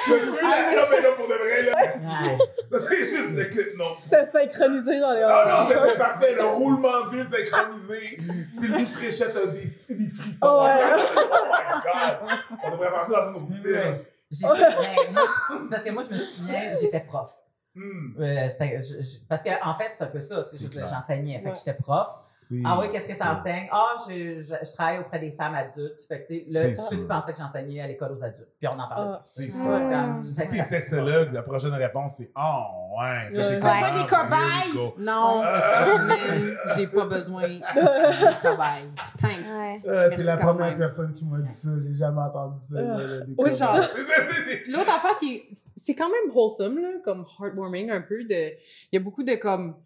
Non, 0.09 0.83
mais 0.91 1.01
là, 1.01 1.13
pour 1.17 1.27
de 1.29 1.35
vrai, 1.35 1.63
là. 1.63 1.73
Ouais. 1.77 2.79
C'est 2.79 2.99
juste 2.99 3.31
le 3.37 3.45
clip, 3.45 3.77
non. 3.77 3.97
C'était 4.01 4.25
synchronisé 4.25 5.01
dans 5.01 5.13
les 5.13 5.23
Ah 5.23 5.45
non, 5.49 5.69
c'était 5.69 5.99
parfait. 5.99 6.35
Le 6.35 6.45
roulement 6.45 7.07
d'yeux 7.11 7.27
synchronisé. 7.31 8.19
Sylvie 8.53 8.85
Fréchette 8.87 9.37
a 9.37 9.47
des, 9.47 9.61
des 9.95 10.11
frissons. 10.11 10.39
Oh 10.43 10.65
ouais. 10.65 10.77
Oh 11.17 11.47
my 11.51 11.83
god. 11.83 12.39
On 12.65 12.71
devrait 12.71 12.91
faire 12.91 13.05
ça 13.05 13.11
dans 13.11 13.29
une 13.39 13.45
routine. 13.47 13.99
J'étais- 14.31 14.49
ben, 14.49 15.13
moi, 15.13 15.23
c'est 15.63 15.71
parce 15.71 15.83
que 15.83 15.91
moi, 15.91 16.03
je 16.09 16.15
me 16.15 16.19
souviens, 16.21 16.73
j'étais 16.81 17.01
prof. 17.01 17.31
Hmm. 17.75 18.21
Euh, 18.21 18.49
je- 18.59 19.03
je- 19.03 19.19
parce 19.29 19.43
que 19.43 19.51
en 19.63 19.75
fait, 19.75 19.91
c'est 19.93 20.05
un 20.05 20.09
peu 20.09 20.21
ça. 20.21 20.45
J'enseignais, 20.87 21.41
fait 21.41 21.51
que 21.53 21.59
j'étais 21.59 21.75
prof. 21.75 22.07
C'est 22.49 22.63
Ah 22.65 22.79
oui, 22.79 22.87
qu'est-ce 22.93 23.13
que 23.13 23.17
tu 23.23 23.29
enseignes? 23.29 23.69
Ah, 23.73 23.95
je, 24.09 24.35
je, 24.41 24.55
je 24.63 24.73
travaille 24.73 24.99
auprès 25.01 25.19
des 25.19 25.33
femmes 25.33 25.55
adultes. 25.55 26.03
Fait 26.07 26.23
que, 26.23 26.27
tu 26.29 26.47
sais, 26.47 26.69
là, 26.69 26.75
ceux 26.75 26.97
qui 26.97 27.05
pensaient 27.07 27.33
que 27.33 27.39
j'enseignais 27.39 27.81
à 27.81 27.87
l'école 27.89 28.13
aux 28.13 28.23
adultes. 28.23 28.49
Puis 28.59 28.69
on 28.69 28.79
en 28.79 28.89
parlait. 28.89 29.13
Ah. 29.15 29.19
C'est 29.23 29.45
plus. 29.45 29.53
ça. 29.53 30.23
Si 30.23 30.49
t'es 30.49 30.63
sexologue, 30.63 31.33
la 31.33 31.43
prochaine 31.43 31.75
réponse, 31.75 32.15
c'est 32.19 32.31
Oh, 32.37 32.99
ouais. 33.01 33.29
T'as 33.37 33.49
des. 33.49 33.61
Pas 33.61 33.91
des 33.91 34.07
cobayes. 34.07 34.73
cobayes! 34.75 34.93
Non, 34.99 35.43
man, 35.43 36.57
j'ai 36.77 36.87
pas 36.87 37.05
besoin 37.07 37.49
de 37.49 38.43
cobayes. 38.43 38.91
Thanks. 39.21 39.47
Ouais. 39.47 39.81
Euh, 39.87 40.09
Merci 40.17 40.43
quand 40.43 40.55
même. 40.55 40.79
personne 40.79 41.13
qui 41.13 41.25
m'a 41.25 41.39
dit 41.41 41.55
ça. 41.55 41.69
J'ai 41.83 41.95
jamais 41.97 42.21
entendu 42.21 42.61
ça. 42.61 42.77
Ah. 42.79 43.25
des 43.27 43.35
Oui, 43.39 43.57
genre. 43.57 43.77
L'autre 44.69 44.95
affaire 44.95 45.15
qui 45.17 45.37
est, 45.37 45.49
c'est 45.77 45.95
quand 45.95 46.09
même 46.09 46.35
wholesome, 46.35 46.79
là, 46.79 46.89
comme 47.05 47.25
heartwarming 47.41 47.91
un 47.91 48.01
peu. 48.01 48.23
De, 48.25 48.51
il 48.93 48.95
y 48.95 48.97
a 48.97 49.01
beaucoup 49.01 49.23
de 49.23 49.35
comme, 49.35 49.77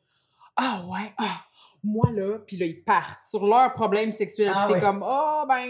ah 0.63 0.83
ouais, 0.93 1.13
ah, 1.19 1.41
moi 1.83 2.11
là, 2.15 2.39
puis 2.47 2.59
là, 2.59 2.67
ils 2.67 2.83
partent 2.85 3.25
sur 3.25 3.47
leurs 3.47 3.73
problèmes 3.73 4.13
sexuels. 4.13 4.53
Ah 4.55 4.65
puis 4.67 4.75
t'es 4.75 4.81
ouais. 4.81 4.87
comme, 4.87 5.03
oh 5.03 5.45
ben, 5.49 5.65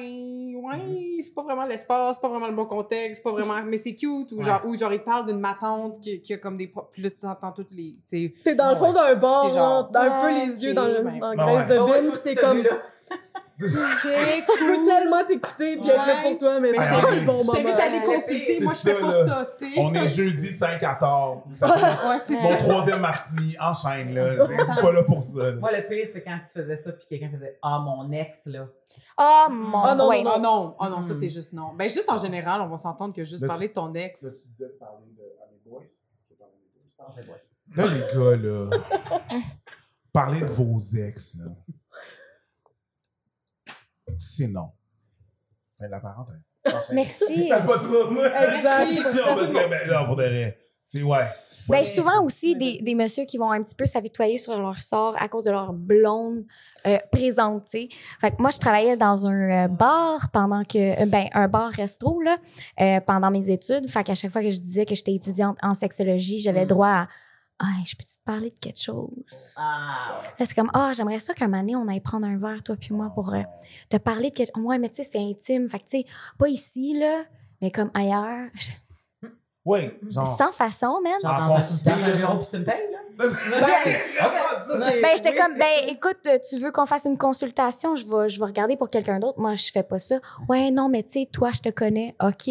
ouais, 0.56 1.18
c'est 1.20 1.32
pas 1.34 1.42
vraiment 1.44 1.64
l'espace, 1.66 2.16
c'est 2.16 2.20
pas 2.22 2.28
vraiment 2.28 2.48
le 2.48 2.54
bon 2.54 2.66
contexte, 2.66 3.22
c'est 3.22 3.30
pas 3.30 3.30
vraiment, 3.30 3.62
mais 3.66 3.76
c'est 3.78 3.94
cute. 3.94 4.32
Ou 4.32 4.38
Ouais. 4.38 4.42
genre, 4.44 4.60
ou 4.66 4.74
genre, 4.74 4.92
ils 4.92 5.02
parlent 5.02 5.26
d'une 5.26 5.38
matante 5.38 6.00
qui, 6.00 6.20
qui 6.20 6.34
a 6.34 6.38
comme 6.38 6.56
des, 6.56 6.66
pro- 6.66 6.88
puis 6.90 7.02
là, 7.02 7.10
tu 7.10 7.24
entends 7.26 7.52
toutes 7.52 7.70
les, 7.72 7.92
T'es 8.44 8.54
dans 8.56 8.70
le 8.70 8.76
fond 8.76 8.92
d'un 8.92 9.14
bar, 9.14 9.48
genre, 9.50 9.88
un 9.94 10.20
peu 10.22 10.28
les 10.44 10.64
yeux 10.64 10.74
dans, 10.74 10.86
le, 10.86 11.02
ben. 11.04 11.18
dans 11.20 11.30
Ben 11.30 11.36
graisse 11.36 11.68
ouais. 11.68 11.74
de 11.76 11.80
Ah 11.80 12.00
bine, 12.00 12.10
aussi, 12.10 12.22
t'es 12.24 12.34
comme... 12.34 12.62
là. 12.62 12.70
Je 13.66 14.64
veux 14.78 14.84
tellement 14.86 15.24
t'écouter 15.24 15.76
là 15.76 15.82
Ouais. 15.82 16.22
pour 16.30 16.38
toi, 16.38 16.60
mais 16.60 16.70
Ah, 16.78 16.82
c'est 16.82 17.20
le 17.20 17.26
bon 17.26 17.40
Je 17.40 17.46
moment. 17.46 17.52
t'invite 17.52 17.78
à 17.80 17.84
aller 17.84 18.00
consulter, 18.00 18.60
moi 18.62 18.72
je 18.74 18.80
fais 18.80 18.94
pas 19.00 19.12
ça, 19.12 19.50
tu 19.58 19.72
sais. 19.74 19.78
On 19.80 19.92
est 19.94 20.08
jeudi 20.08 20.48
5 20.52 20.82
à 20.82 20.94
tard. 20.94 21.42
Fait 21.56 21.66
Ouais, 21.66 22.18
c'est 22.24 22.40
Mon 22.40 22.56
troisième 22.56 23.00
martini, 23.00 23.56
enchaîne, 23.60 24.14
là. 24.14 24.46
C'est 24.74 24.80
pas 24.80 24.92
là 24.92 25.02
pour 25.04 25.22
ça. 25.24 25.50
là. 25.50 25.52
Moi, 25.52 25.72
le 25.72 25.82
pire, 25.88 26.06
c'est 26.12 26.22
quand 26.24 26.38
tu 26.38 26.58
faisais 26.58 26.76
ça, 26.76 26.92
puis 26.92 27.06
quelqu'un 27.08 27.30
faisait 27.30 27.58
Ah, 27.62 27.78
mon 27.80 28.10
ex, 28.12 28.46
là. 28.46 28.66
Oh 29.18 29.46
mon. 29.50 29.82
Ah 29.82 29.94
non, 29.94 30.08
ouais. 30.08 30.22
non, 30.22 30.32
Oh 30.36 30.40
non, 30.40 30.76
oh 30.78 30.88
non, 30.88 31.02
ça 31.02 31.12
Hmm. 31.14 31.18
c'est 31.20 31.28
juste 31.28 31.52
non. 31.52 31.74
Ben 31.76 31.88
juste 31.88 32.08
en 32.08 32.18
général, 32.18 32.60
on 32.62 32.68
va 32.68 32.76
s'entendre 32.76 33.14
que 33.14 33.24
juste 33.24 33.42
Là, 33.42 33.48
parler 33.48 33.66
tu- 33.66 33.74
de 33.74 33.74
ton 33.74 33.94
ex. 33.94 34.22
Là, 34.22 34.30
tu 34.30 34.48
disais 34.48 34.68
de 34.68 34.72
parler 34.78 35.04
de 35.06 35.22
mes 35.22 35.70
boys. 35.70 35.82
Tu 36.26 36.32
veux 36.32 36.36
parler 36.38 36.54
à 36.98 37.20
mes 37.20 37.26
boys. 37.26 37.36
Ah, 37.76 37.76
Là, 37.76 37.84
les 37.86 38.18
gars, 38.18 38.36
là, 38.48 38.70
parlez 40.12 40.40
de 40.40 40.46
vos 40.46 40.78
ex, 40.78 41.36
là. 41.36 41.50
C'est 44.18 44.48
non. 44.48 44.70
Fin 45.78 45.86
de 45.86 45.90
la 45.92 46.00
parenthèse. 46.00 46.56
Merci. 46.92 47.46
T'as 47.50 47.62
pas 47.62 47.78
trop, 47.78 48.10
Non, 48.10 48.20
c'est 48.22 49.02
pour 49.02 49.12
ça. 49.12 49.34
parce 49.34 49.46
que, 49.48 49.68
ben, 49.70 49.80
non, 49.90 50.06
pour 50.06 50.16
de 50.16 50.24
vrai. 50.24 50.58
C'est, 50.86 51.02
ouais. 51.04 51.24
Ben, 51.68 51.86
souvent 51.86 52.24
aussi, 52.24 52.56
des, 52.56 52.80
des 52.82 52.96
messieurs 52.96 53.24
qui 53.24 53.38
vont 53.38 53.52
un 53.52 53.62
petit 53.62 53.76
peu 53.76 53.86
s'avitoyer 53.86 54.38
sur 54.38 54.60
leur 54.60 54.78
sort 54.82 55.14
à 55.22 55.28
cause 55.28 55.44
de 55.44 55.52
leur 55.52 55.72
blonde 55.72 56.44
euh, 56.86 56.98
présente, 57.12 57.64
tu 57.66 57.70
sais. 57.82 57.88
Fait 58.20 58.32
que 58.32 58.36
moi, 58.40 58.50
je 58.50 58.58
travaillais 58.58 58.96
dans 58.96 59.26
un 59.28 59.66
euh, 59.66 59.68
bar 59.68 60.30
pendant 60.32 60.62
que... 60.64 61.00
euh, 61.02 61.06
ben, 61.06 61.26
un 61.32 61.46
bar-resto, 61.46 62.20
là, 62.22 62.38
euh, 62.80 63.00
pendant 63.06 63.30
mes 63.30 63.50
études. 63.50 63.88
Fait 63.88 64.02
qu'à 64.02 64.16
chaque 64.16 64.32
fois 64.32 64.42
que 64.42 64.50
je 64.50 64.58
disais 64.58 64.84
que 64.84 64.96
j'étais 64.96 65.14
étudiante 65.14 65.58
en 65.62 65.74
sexologie, 65.74 66.40
j'avais 66.40 66.64
Mm. 66.64 66.68
droit 66.68 66.88
à... 66.88 67.08
Ah, 67.62 67.66
je 67.84 67.94
peux-tu 67.94 68.16
te 68.18 68.24
parler 68.24 68.48
de 68.50 68.58
quelque 68.58 68.80
chose? 68.80 69.54
Ah, 69.58 70.22
Là, 70.38 70.46
c'est 70.46 70.54
comme, 70.54 70.70
ah, 70.72 70.92
j'aimerais 70.94 71.18
ça 71.18 71.34
qu'un 71.34 71.46
moment 71.46 71.60
donné, 71.60 71.76
on 71.76 71.86
aille 71.88 72.00
prendre 72.00 72.26
un 72.26 72.38
verre, 72.38 72.62
toi 72.62 72.74
puis 72.80 72.94
moi, 72.94 73.10
pour 73.14 73.34
euh, 73.34 73.42
te 73.90 73.98
parler 73.98 74.30
de 74.30 74.34
quelque 74.34 74.50
chose. 74.56 74.64
Ouais, 74.64 74.78
mais 74.78 74.88
tu 74.88 74.96
sais, 74.96 75.04
c'est 75.04 75.18
intime. 75.18 75.68
Fait 75.68 75.78
que, 75.78 75.84
tu 75.84 75.98
sais, 75.98 76.04
pas 76.38 76.48
ici, 76.48 76.98
là, 76.98 77.24
mais 77.60 77.70
comme 77.70 77.90
ailleurs. 77.94 78.48
Oui, 79.66 79.80
genre. 80.08 80.26
Sans 80.38 80.52
façon, 80.52 80.86
genre 81.22 81.32
En 81.34 81.48
dans 81.48 81.54
un, 81.54 81.58
dans 81.84 82.16
genre. 82.16 82.40
puis 82.40 82.48
tu 82.50 82.58
me 82.60 82.64
payes, 82.64 82.90
là? 82.90 82.98
Ben, 85.02 85.08
j'étais 85.14 85.34
comme, 85.34 85.58
ben, 85.58 85.66
écoute, 85.88 86.16
euh, 86.26 86.38
tu 86.48 86.58
veux 86.58 86.72
qu'on 86.72 86.86
fasse 86.86 87.04
une 87.04 87.18
consultation, 87.18 87.94
je 87.94 88.06
vais, 88.06 88.30
je 88.30 88.40
vais 88.40 88.46
regarder 88.46 88.78
pour 88.78 88.88
quelqu'un 88.88 89.20
d'autre. 89.20 89.38
Moi, 89.38 89.54
je 89.56 89.70
fais 89.70 89.82
pas 89.82 89.98
ça. 89.98 90.16
Ouais, 90.48 90.70
non, 90.70 90.88
mais 90.88 91.02
tu 91.02 91.10
sais, 91.20 91.28
toi, 91.30 91.50
je 91.52 91.60
te 91.60 91.68
connais. 91.68 92.16
OK. 92.22 92.48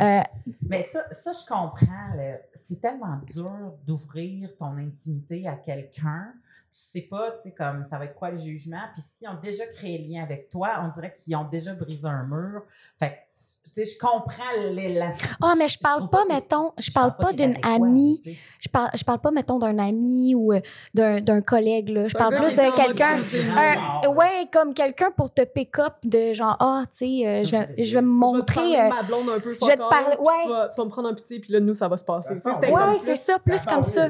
Euh, 0.00 0.20
Mais 0.68 0.82
ça, 0.82 1.04
ça, 1.10 1.30
je 1.32 1.46
comprends. 1.46 2.10
C'est 2.52 2.80
tellement 2.80 3.18
dur 3.26 3.74
d'ouvrir 3.86 4.56
ton 4.56 4.76
intimité 4.76 5.46
à 5.46 5.56
quelqu'un. 5.56 6.32
Tu 6.76 6.80
sais 6.82 7.02
pas, 7.08 7.30
tu 7.30 7.42
sais, 7.44 7.54
comme 7.56 7.84
ça 7.84 7.98
va 7.98 8.06
être 8.06 8.16
quoi 8.16 8.30
le 8.30 8.36
jugement? 8.36 8.80
Puis 8.92 9.00
s'ils 9.00 9.28
ont 9.28 9.38
déjà 9.40 9.64
créé 9.76 9.96
le 9.96 10.12
lien 10.12 10.24
avec 10.24 10.48
toi, 10.48 10.70
on 10.84 10.88
dirait 10.88 11.14
qu'ils 11.14 11.36
ont 11.36 11.44
déjà 11.44 11.72
brisé 11.72 12.08
un 12.08 12.24
mur. 12.24 12.62
Fait 12.98 13.10
que, 13.10 13.14
tu 13.20 13.84
sais, 13.84 13.84
je 13.84 13.96
comprends 13.96 14.42
l'élan. 14.72 15.12
Ah, 15.40 15.54
mais 15.56 15.68
je 15.68 15.78
parle 15.78 16.10
pas, 16.10 16.24
mettons, 16.28 16.72
je 16.78 16.90
parle 16.90 17.10
pas 17.16 17.32
d'une 17.32 17.54
amie. 17.62 18.18
tu 18.24 18.32
sais. 18.32 18.36
Je 18.60 18.68
parle, 18.68 18.90
je 18.92 19.04
parle 19.04 19.20
pas, 19.20 19.30
mettons, 19.30 19.60
d'un 19.60 19.78
ami 19.78 20.34
ou 20.34 20.52
euh, 20.52 20.60
d'un, 20.94 21.20
d'un 21.20 21.40
collègue, 21.42 21.90
là. 21.90 22.08
Je 22.08 22.14
parle 22.18 22.34
plus 22.40 22.56
de 22.56 22.74
quelqu'un. 22.74 23.18
un- 23.56 24.08
ouais, 24.08 24.48
comme 24.52 24.74
quelqu'un 24.74 25.12
pour 25.12 25.32
te 25.32 25.42
pick 25.44 25.78
up 25.78 25.94
de 26.02 26.34
genre, 26.34 26.56
ah, 26.58 26.82
tu 26.90 26.96
sais, 26.96 27.04
euh, 27.28 27.44
je, 27.44 27.56
vais- 27.56 27.84
je 27.84 27.94
vais 27.94 28.02
me 28.02 28.08
Je 28.26 28.36
vais 28.36 28.42
te 28.42 28.52
montrer. 28.52 28.54
parler 28.54 28.76
euh, 28.78 28.88
de 28.90 28.94
ma 28.96 29.02
blonde 29.04 29.30
un 29.30 29.38
peu 29.40 29.54
je 29.54 29.64
vais 29.64 29.76
te 29.76 29.78
parler- 29.88 30.16
ouais. 30.18 30.42
Tu 30.42 30.48
vas, 30.48 30.68
tu 30.70 30.80
vas 30.80 30.84
me 30.86 30.90
prendre 30.90 31.08
un 31.08 31.14
pitié, 31.14 31.38
puis 31.38 31.52
là, 31.52 31.60
nous, 31.60 31.74
ça 31.74 31.86
va 31.86 31.96
se 31.96 32.04
passer. 32.04 32.34
Ouais, 32.72 32.98
c'est 32.98 33.14
ça, 33.14 33.38
plus 33.38 33.52
That's 33.54 33.66
comme 33.66 33.76
not 33.76 33.82
ça. 33.84 34.08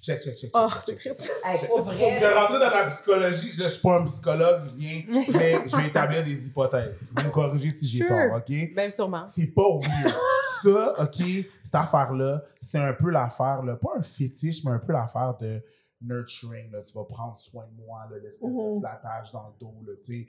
Check, 0.00 0.22
check, 0.22 0.36
check. 0.36 0.50
Oh, 0.54 0.68
check, 0.86 1.00
c'est 1.00 1.14
triste. 1.14 1.30
dans 1.42 2.70
la 2.70 2.84
psychologie. 2.90 3.52
Je 3.58 3.68
suis 3.68 3.82
pas 3.82 3.96
un 3.98 4.04
psychologue, 4.04 4.62
rien. 4.78 5.02
Mais 5.08 5.58
je 5.66 5.76
vais 5.76 5.88
établir 5.88 6.22
des 6.22 6.46
hypothèses. 6.46 6.94
Vous 7.16 7.24
me 7.24 7.30
corrigez 7.30 7.70
si 7.70 7.86
j'ai 7.86 7.98
Sure. 7.98 8.08
tort, 8.08 8.36
OK? 8.36 8.74
Même 8.74 8.90
sûrement. 8.90 9.24
C'est 9.26 9.52
pas 9.54 9.62
weird. 9.62 10.14
Ça, 10.62 10.94
OK, 11.02 11.22
cette 11.62 11.74
affaire-là, 11.74 12.42
c'est 12.60 12.78
un 12.78 12.92
peu 12.92 13.10
l'affaire, 13.10 13.62
là, 13.62 13.76
pas 13.76 13.90
un 13.98 14.02
fétiche, 14.02 14.62
mais 14.64 14.72
un 14.72 14.78
peu 14.78 14.92
l'affaire 14.92 15.34
de 15.40 15.60
nurturing. 16.04 16.70
Là. 16.70 16.82
Tu 16.82 16.92
vas 16.94 17.04
prendre 17.04 17.34
soin 17.34 17.64
de 17.66 17.84
moi, 17.84 18.06
là, 18.10 18.18
l'espèce 18.18 18.50
Mhm. 18.50 18.76
de 18.76 18.80
flattage 18.80 19.32
dans 19.32 19.48
le 19.48 19.54
dos. 19.60 19.74
Là, 19.86 19.92
tu 20.04 20.12
sais. 20.12 20.26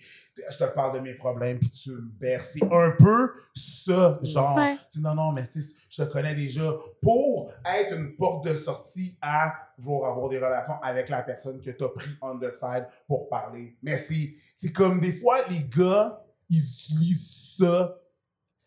je 0.52 0.58
te 0.58 0.70
parle 0.74 0.96
de 0.96 1.00
mes 1.00 1.14
problèmes, 1.16 1.60
puis 1.60 1.70
tu 1.70 1.92
me 1.92 2.02
berces. 2.20 2.58
C'est 2.60 2.74
un 2.74 2.92
peu 2.98 3.32
ça, 3.56 4.20
genre. 4.22 4.56
Ouais. 4.58 4.76
Tu 4.92 5.02
non, 5.02 5.16
non, 5.16 5.32
mais 5.32 5.48
tu 5.48 5.62
sais, 5.62 5.76
je 5.90 6.04
te 6.04 6.10
connais 6.12 6.36
déjà. 6.36 6.74
Pour 7.02 7.52
être 7.78 7.96
une 7.96 8.16
porte 8.16 8.46
de 8.46 8.54
sortie 8.54 9.18
à 9.22 9.54
vouloir 9.78 10.12
avoir 10.12 10.30
des 10.30 10.38
relations 10.38 10.80
avec 10.82 11.10
la 11.10 11.22
personne 11.24 11.60
que 11.62 11.70
tu 11.72 11.84
as 11.84 11.90
pris 11.90 12.10
on 12.22 12.40
the 12.40 12.50
side 12.50 12.88
pour 13.08 13.28
parler. 13.30 13.78
Mais 13.84 13.98
c'est 13.98 14.34
c'est 14.56 14.72
comme 14.72 15.00
des 15.00 15.14
fois, 15.14 15.38
les 15.50 15.64
gars, 15.64 16.22
ils 16.50 16.58
utilisent 16.58 17.56
ça 17.58 17.96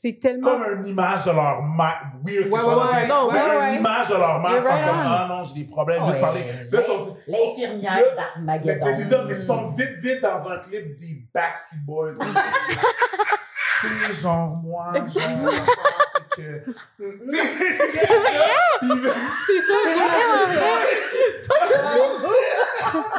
C'est 0.01 0.21
tellement. 0.21 0.49
comme 0.53 0.63
une 0.79 0.87
image 0.87 1.25
de 1.25 1.33
leur 1.33 1.61
mère. 1.61 2.13
Weird. 2.25 2.45
que 2.45 2.51
Ouais, 2.51 2.61
ouais, 2.61 2.69
ouais, 2.69 3.07
non, 3.09 3.33
mais 3.33 3.39
ouais, 3.41 3.71
une 3.75 3.81
image 3.81 4.09
de 4.09 4.15
leur 4.15 4.39
mère. 4.39 4.63
Right 4.63 4.87
comme, 4.87 4.97
ah 4.97 5.27
non, 5.29 5.43
j'ai 5.43 5.63
des 5.63 5.67
problèmes. 5.69 6.01
Juste 6.05 6.15
Ouais, 6.15 6.21
parler. 6.21 6.45
Là, 6.71 6.83
sont- 6.83 7.17
L'infirmière 7.27 8.05
d'Armageddon. 8.15 8.87
c'est 8.87 8.97
c'est 8.97 9.11
ça, 9.11 9.25
mais 9.25 9.35
ils 9.41 9.47
tombent 9.49 9.77
vite, 9.77 9.99
vite 10.01 10.23
dans 10.23 10.49
un 10.51 10.59
clip 10.59 10.97
des 10.99 11.25
Backstreet 11.35 11.81
Boys. 11.85 12.13
c'est 13.83 14.15
genre, 14.23 14.57
moi, 14.63 14.93
genre, 14.95 15.09
c'est 15.09 16.43
que. 16.43 16.63
C'est 16.97 18.07
vrai? 18.07 19.11
C'est 19.47 19.61
ça, 19.61 19.75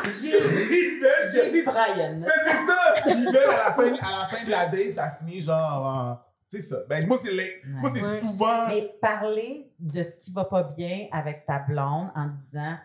J'ai 0.06 0.40
j'ai 1.34 1.50
vu 1.50 1.64
Brian. 1.66 2.16
Mais 2.20 2.28
c'est 2.46 2.54
ça! 2.54 2.94
Ils 3.08 3.26
veulent 3.26 3.50
à 3.50 3.58
la 3.68 3.74
fin, 3.74 3.84
à 3.84 4.12
la 4.22 4.28
fin 4.30 4.46
de 4.46 4.50
la 4.50 4.66
date, 4.68 4.96
ça 4.96 5.12
finit 5.20 5.42
genre. 5.42 6.26
C'est 6.52 6.62
ça. 6.62 6.78
Ben, 6.90 7.06
moi, 7.08 7.18
c'est 7.22 7.32
les- 7.32 7.62
moi, 7.66 7.92
c'est 7.94 8.02
Ouais. 8.02 8.20
souvent. 8.20 8.68
Mais 8.70 8.92
parler 9.02 9.72
de 9.80 10.02
ce 10.04 10.20
qui 10.20 10.32
va 10.34 10.46
pas 10.46 10.64
bien 10.64 11.08
avec 11.12 11.46
ta 11.46 11.60
blonde 11.60 12.10
en 12.16 12.26
disant 12.28 12.76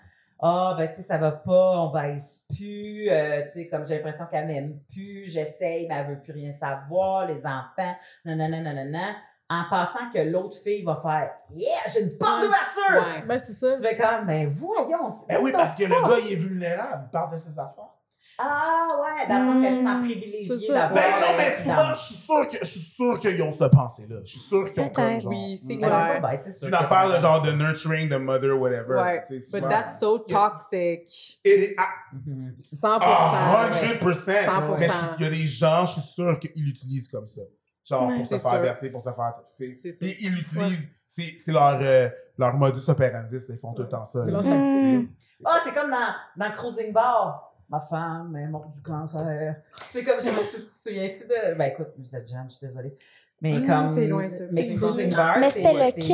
ah 0.47 0.75
ben 0.77 0.89
tu 0.89 0.97
sais 0.97 1.03
ça 1.03 1.17
va 1.17 1.31
pas 1.31 1.79
on 1.81 1.91
baisse 1.93 2.45
plus 2.55 3.09
euh, 3.09 3.43
tu 3.45 3.49
sais 3.51 3.69
comme 3.69 3.87
j'ai 3.87 3.95
l'impression 3.97 4.27
qu'elle 4.27 4.47
m'aime 4.49 4.79
plus 4.93 5.27
j'essaye 5.29 5.87
mais 5.89 5.95
elle 5.95 6.09
veut 6.09 6.21
plus 6.21 6.33
rien 6.33 6.51
savoir 6.53 7.25
les 7.27 7.39
enfants 7.47 7.97
nanana 8.25 8.61
nanana 8.61 9.15
en 9.49 9.63
pensant 9.71 10.11
que 10.13 10.19
l'autre 10.19 10.57
fille 10.63 10.83
va 10.85 10.97
faire 10.97 11.31
yeah 11.51 11.71
j'ai 11.91 12.03
une 12.03 12.19
porte 12.19 12.41
Ouais. 12.43 12.47
d'ouverture 12.47 13.07
Ouais. 13.07 13.27
Ben, 13.27 13.39
c'est 13.39 13.53
ça. 13.53 13.75
tu 13.75 13.83
fais 13.87 13.97
comme 13.97 14.27
ben 14.27 14.49
voyons 14.49 15.09
c'est 15.09 15.35
Ben 15.35 15.41
oui, 15.43 15.53
parce 15.53 15.77
que 15.77 15.85
le 15.85 15.91
gars, 16.09 16.19
il 16.27 16.33
est 16.33 16.37
vulnérable. 16.37 17.05
Il 17.07 17.11
parle 17.11 17.33
de 17.33 17.39
ses 17.39 17.59
affaires. 17.59 17.94
Ah 18.39 18.87
ouais 19.03 19.29
dans 19.29 19.39
le 19.39 19.53
sens 19.53 19.63
qu'elle 19.63 19.75
se 19.75 19.81
sent 19.83 19.89
C'est 19.95 20.01
privilégiée 20.15 20.67
ça. 20.67 20.73
d'avoir 20.75 20.93
Ben 20.95 21.21
non, 21.21 21.37
mais 21.39 21.57
souvent, 21.63 21.95
je 21.95 22.01
suis 22.01 22.15
sûr 22.15 22.49
que, 22.49 22.59
je 22.61 22.65
suis 22.65 22.81
sûr 22.81 23.19
qu'ils 23.19 23.43
ont 23.43 23.53
cette 23.53 23.73
pensée-là. 23.73 24.17
Je 24.25 24.31
suis 24.31 24.41
sûr 24.41 24.73
qu'ils 24.73 24.83
ont 24.83 24.89
comme 24.89 25.21
genre. 25.21 25.31
Oui, 25.31 25.57
c'est 25.59 25.75
mm, 25.75 25.79
Mais 25.81 25.87
clair. 25.87 26.11
c'est 26.15 26.21
pas 26.21 26.31
bête 26.31 26.43
c'est 26.43 26.51
sûr 26.53 26.69
Une 26.69 26.75
affaire 26.75 27.15
de 27.15 27.19
genre 27.21 27.43
de 27.43 27.53
nurturing, 27.53 28.09
de 28.09 28.17
mother, 28.17 28.59
whatever. 28.59 28.95
Ouais. 28.97 29.23
But 29.53 29.69
that's 29.69 29.99
so 30.01 30.19
toxic. 30.19 31.09
It 31.45 31.71
is- 31.71 31.75
ah, 31.79 31.89
Mhm. 32.13 32.55
100%. 32.57 32.99
ah, 33.03 33.69
ouais. 33.71 33.99
100%. 33.99 34.33
100%. 34.45 34.77
Mais 34.81 34.89
il 35.19 35.23
y 35.25 35.27
a 35.27 35.31
des 35.31 35.37
gens, 35.47 35.87
je 35.87 35.93
suis 35.93 36.03
sûr 36.03 36.39
qu'ils 36.41 36.65
l'utilisent 36.65 37.09
comme 37.09 37.27
ça. 37.27 37.43
Genre, 37.85 38.09
Ouais. 38.09 38.17
pour 38.17 38.27
se 38.27 38.37
C'est 38.37 38.43
faire 38.43 38.53
sûr. 38.53 38.61
verser, 38.63 38.91
pour 38.91 39.03
se 39.03 39.11
faire. 39.13 39.35
C'est 39.77 39.93
sûr. 39.93 40.07
Puis 40.09 40.17
ils 40.21 40.35
l'utilisent, 40.35 40.91
c'est 41.07 41.37
c'est 41.45 41.53
leur, 41.53 41.79
euh, 41.81 42.09
leur 42.39 42.55
modus 42.57 42.89
operandi, 42.89 43.37
ils 43.49 43.59
font 43.59 43.75
tout 43.75 43.83
le 43.83 43.89
temps 43.89 44.05
ça. 44.05 44.25
C'est. 44.25 45.07
Ah, 45.45 45.61
c'est 45.63 45.73
comme 45.75 45.91
dans, 45.91 46.45
dans 46.47 46.51
Cruising 46.53 46.93
Bar. 46.93 47.51
Ma 47.69 47.81
femme 47.81 48.37
est 48.37 48.47
morte 48.47 48.71
du 48.73 48.83
cancer. 48.83 49.57
Tu 49.91 49.99
sais, 49.99 50.05
comme, 50.05 50.21
je 50.23 50.29
me 50.29 50.69
souviens-tu 50.71 51.27
de. 51.27 51.57
Ben, 51.59 51.65
écoute, 51.67 51.89
vous 51.99 52.15
êtes 52.17 52.29
jeune, 52.29 52.45
je 52.49 52.57
suis 52.57 52.67
désolée. 52.67 52.97
Mais 53.41 53.59
Mm, 53.59 53.67
comme. 53.67 53.91
c'est 53.91 54.07
loin, 54.07 54.29
ça. 54.29 54.45
Mais 54.53 54.63
loin. 54.69 54.91
Bar, 55.17 55.39
Mais 55.41 55.51
c'est? 55.51 55.63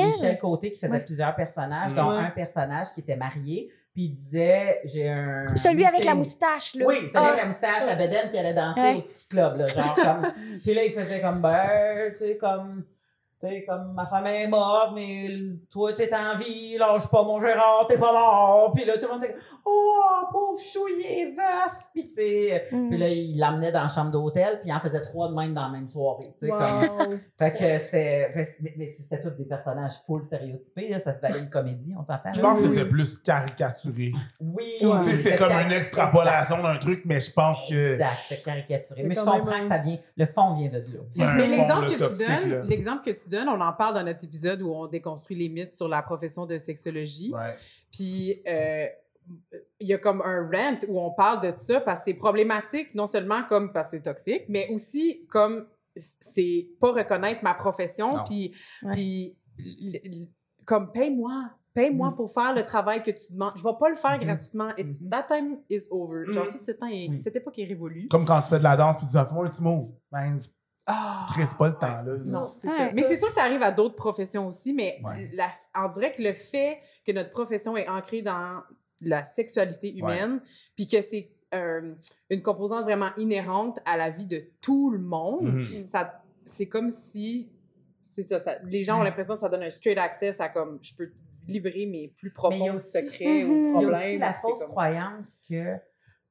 Michel 0.04 0.38
Côté 0.40 0.70
qui 0.72 0.78
faisait 0.80 0.92
Ouais. 0.92 1.04
plusieurs 1.04 1.34
personnages, 1.36 1.92
Mm. 1.92 1.96
dont 1.96 2.10
un 2.10 2.30
personnage 2.30 2.88
qui 2.94 3.00
était 3.00 3.16
marié, 3.16 3.70
puis 3.92 4.04
il 4.04 4.10
disait 4.12 4.80
J'ai 4.84 5.08
un. 5.10 5.44
Celui 5.54 5.84
avec 5.84 6.04
la 6.04 6.14
moustache, 6.14 6.76
là. 6.76 6.84
Oui, 6.86 6.96
celui 6.96 7.10
Ah, 7.14 7.28
avec 7.28 7.40
la 7.40 7.46
moustache 7.46 7.82
à 7.90 7.96
Beden 7.96 8.28
qui 8.30 8.38
allait 8.38 8.54
danser 8.54 8.80
Ouais. 8.80 8.94
au 8.96 9.00
petit 9.02 9.26
club, 9.28 9.56
là, 9.58 9.66
genre 9.68 9.94
comme. 9.94 10.32
Puis 10.62 10.74
là, 10.74 10.84
il 10.84 10.92
faisait 10.92 11.20
comme, 11.20 11.40
ben, 11.42 12.10
tu 12.12 12.16
sais, 12.18 12.36
comme. 12.36 12.84
Sais, 13.40 13.64
comme 13.66 13.94
ma 13.94 14.04
femme 14.04 14.26
est 14.26 14.46
morte, 14.48 14.90
mais 14.94 15.28
toi, 15.70 15.92
t'es 15.94 16.10
en 16.14 16.36
vie, 16.36 16.76
lâche 16.76 17.10
pas 17.10 17.22
mon 17.22 17.40
Gérard, 17.40 17.86
t'es 17.88 17.96
pas 17.96 18.12
mort. 18.12 18.70
Puis 18.74 18.84
là, 18.84 18.98
tout 18.98 19.06
le 19.06 19.12
monde 19.12 19.24
était 19.24 19.32
comme, 19.32 19.42
oh, 19.64 20.26
pauvre 20.30 20.60
chou, 20.60 20.80
il 20.88 21.00
est 21.06 21.24
veuf. 21.30 21.86
Puis 21.94 22.08
tu 22.08 22.14
sais, 22.16 22.66
Mm. 22.70 22.88
puis 22.90 22.98
là, 22.98 23.08
il 23.08 23.38
l'amenait 23.38 23.72
dans 23.72 23.82
la 23.82 23.88
chambre 23.88 24.10
d'hôtel, 24.10 24.60
puis 24.60 24.70
il 24.70 24.72
en 24.74 24.80
faisait 24.80 25.00
trois 25.00 25.28
de 25.28 25.34
même 25.34 25.54
dans 25.54 25.62
la 25.62 25.68
même 25.70 25.88
soirée. 25.88 26.34
Tu 26.38 26.46
sais, 26.46 26.52
comme. 26.52 27.18
Fait 27.38 27.50
que 27.52 27.56
c'était. 27.78 28.30
Mais, 28.34 28.74
mais 28.76 28.92
c'était 28.92 29.20
tous 29.20 29.30
des 29.30 29.44
personnages 29.44 29.92
full 30.06 30.22
stéréotypés, 30.22 30.88
là, 30.88 30.98
ça 30.98 31.12
se 31.12 31.22
valait 31.22 31.38
une 31.38 31.50
comédie, 31.50 31.94
on 31.98 32.02
s'entend. 32.02 32.32
Je 32.34 32.40
pense 32.40 32.60
que 32.60 32.68
c'était 32.68 32.88
plus 32.88 33.18
caricaturé. 33.18 34.12
Oui, 34.40 34.64
C'était 35.06 35.36
comme 35.36 35.52
une 35.52 35.72
extrapolation 35.72 36.62
d'un 36.62 36.76
truc, 36.76 37.02
mais 37.06 37.20
je 37.20 37.32
pense 37.32 37.66
que. 37.68 37.94
Exact, 37.94 38.24
c'est 38.28 38.42
caricaturé. 38.42 39.02
Mais 39.04 39.14
je 39.14 39.20
comprends 39.20 39.44
même, 39.50 39.62
que 39.62 39.68
ça 39.68 39.78
vient, 39.78 39.96
le 40.16 40.26
fond 40.26 40.54
vient 40.54 40.68
de 40.68 40.78
là. 40.78 41.34
Mais 41.36 41.46
l'exemple 41.46 41.86
là, 41.86 42.08
que 42.08 42.16
tu 42.16 42.48
donnes, 42.48 42.62
l'exemple 42.68 43.04
que 43.04 43.10
tu 43.10 43.29
donnes, 43.30 43.48
on 43.48 43.60
en 43.60 43.72
parle 43.72 43.94
dans 43.94 44.04
notre 44.04 44.24
épisode 44.24 44.60
où 44.62 44.70
on 44.72 44.86
déconstruit 44.86 45.36
les 45.36 45.48
mythes 45.48 45.72
sur 45.72 45.88
la 45.88 46.02
profession 46.02 46.44
de 46.46 46.56
sexologie. 46.58 47.32
Ouais. 47.32 47.54
Puis 47.90 48.42
euh, 48.46 48.86
il 49.78 49.86
y 49.88 49.94
a 49.94 49.98
comme 49.98 50.20
un 50.22 50.48
rant 50.50 50.78
où 50.88 51.00
on 51.00 51.12
parle 51.12 51.40
de 51.40 51.56
ça 51.56 51.80
parce 51.80 52.00
que 52.00 52.04
c'est 52.06 52.14
problématique, 52.14 52.94
non 52.94 53.06
seulement 53.06 53.42
comme 53.48 53.72
parce 53.72 53.90
que 53.90 53.96
c'est 53.98 54.02
toxique, 54.02 54.44
mais 54.48 54.68
aussi 54.70 55.24
comme 55.28 55.66
c'est 55.96 56.68
pas 56.80 56.92
reconnaître 56.92 57.42
ma 57.42 57.54
profession, 57.54 58.10
Non. 58.10 58.24
puis 58.26 58.54
Ouais. 58.82 58.92
puis 58.92 59.36
l- 59.58 60.00
l- 60.04 60.28
comme 60.64 60.90
paye-moi. 60.92 61.50
Paye-moi 61.72 62.10
Mm. 62.10 62.16
pour 62.16 62.32
faire 62.32 62.52
le 62.52 62.64
travail 62.64 63.00
que 63.00 63.12
tu 63.12 63.32
demandes. 63.32 63.52
Je 63.56 63.62
vais 63.62 63.70
pas 63.78 63.88
le 63.88 63.94
faire 63.94 64.16
Mhm. 64.18 64.24
gratuitement. 64.24 64.68
It's, 64.76 65.00
Mhm. 65.00 65.08
That 65.10 65.22
time 65.28 65.58
is 65.68 65.86
over. 65.92 66.24
Genre, 66.32 66.44
Mhm. 66.44 66.50
si 66.50 66.58
ce 66.64 66.72
temps 66.72 66.86
est, 66.88 67.08
Oui. 67.08 67.20
cette 67.20 67.36
époque 67.36 67.56
est 67.60 67.64
révolue. 67.64 68.08
Comme 68.10 68.24
quand 68.24 68.40
tu 68.42 68.48
fais 68.48 68.58
de 68.58 68.64
la 68.64 68.76
danse, 68.76 68.96
puis 68.96 69.06
tu 69.06 69.12
dis, 69.12 69.18
fais-moi 69.28 69.46
un 69.46 69.48
petit 69.48 69.62
move. 69.62 69.88
Ben, 70.10 70.36
Ah! 70.86 71.26
Chris, 71.32 71.44
pas 71.58 71.68
le 71.68 71.74
temps, 71.74 72.02
là. 72.02 72.16
Non, 72.24 72.46
c'est 72.46 72.68
Ouais, 72.68 72.76
ça. 72.76 72.90
Mais 72.92 73.02
c'est 73.02 73.16
sûr 73.16 73.28
que 73.28 73.34
ça 73.34 73.44
arrive 73.44 73.62
à 73.62 73.70
d'autres 73.70 73.94
professions 73.96 74.46
aussi, 74.46 74.72
mais 74.72 75.00
Ouais. 75.04 75.30
la- 75.32 75.50
on 75.76 75.88
dirait 75.88 76.12
que 76.14 76.22
le 76.22 76.32
fait 76.32 76.78
que 77.06 77.12
notre 77.12 77.30
profession 77.30 77.76
est 77.76 77.88
ancrée 77.88 78.22
dans 78.22 78.62
la 79.00 79.22
sexualité 79.24 79.96
humaine, 79.96 80.40
puis 80.76 80.86
que 80.86 81.00
c'est 81.00 81.30
euh, 81.52 81.94
une 82.30 82.42
composante 82.42 82.84
vraiment 82.84 83.10
inhérente 83.16 83.80
à 83.84 83.96
la 83.96 84.08
vie 84.08 84.26
de 84.26 84.40
tout 84.60 84.92
le 84.92 85.00
monde, 85.00 85.42
Mhm. 85.52 85.84
ça, 85.88 86.22
c'est 86.44 86.68
comme 86.68 86.88
si, 86.88 87.50
c'est 88.00 88.22
ça, 88.22 88.38
ça- 88.38 88.58
les 88.62 88.84
gens 88.84 89.00
ont 89.00 89.02
l'impression 89.02 89.34
que 89.34 89.40
ça 89.40 89.48
donne 89.48 89.64
un 89.64 89.70
straight 89.70 89.98
access 89.98 90.40
à 90.40 90.48
comme, 90.48 90.78
je 90.80 90.94
peux 90.94 91.10
livrer 91.48 91.86
mes 91.86 92.06
plus 92.16 92.28
il 92.28 92.32
profonds 92.32 92.78
secrets 92.78 93.42
ou 93.44 93.52
Il 93.52 93.66
y 93.66 93.68
a 93.68 93.72
problèmes. 93.72 93.92
aussi 94.10 94.18
la 94.18 94.32
c'est 94.32 94.40
fausse 94.42 94.60
comme- 94.60 94.68
croyance 94.70 95.40
que 95.50 95.74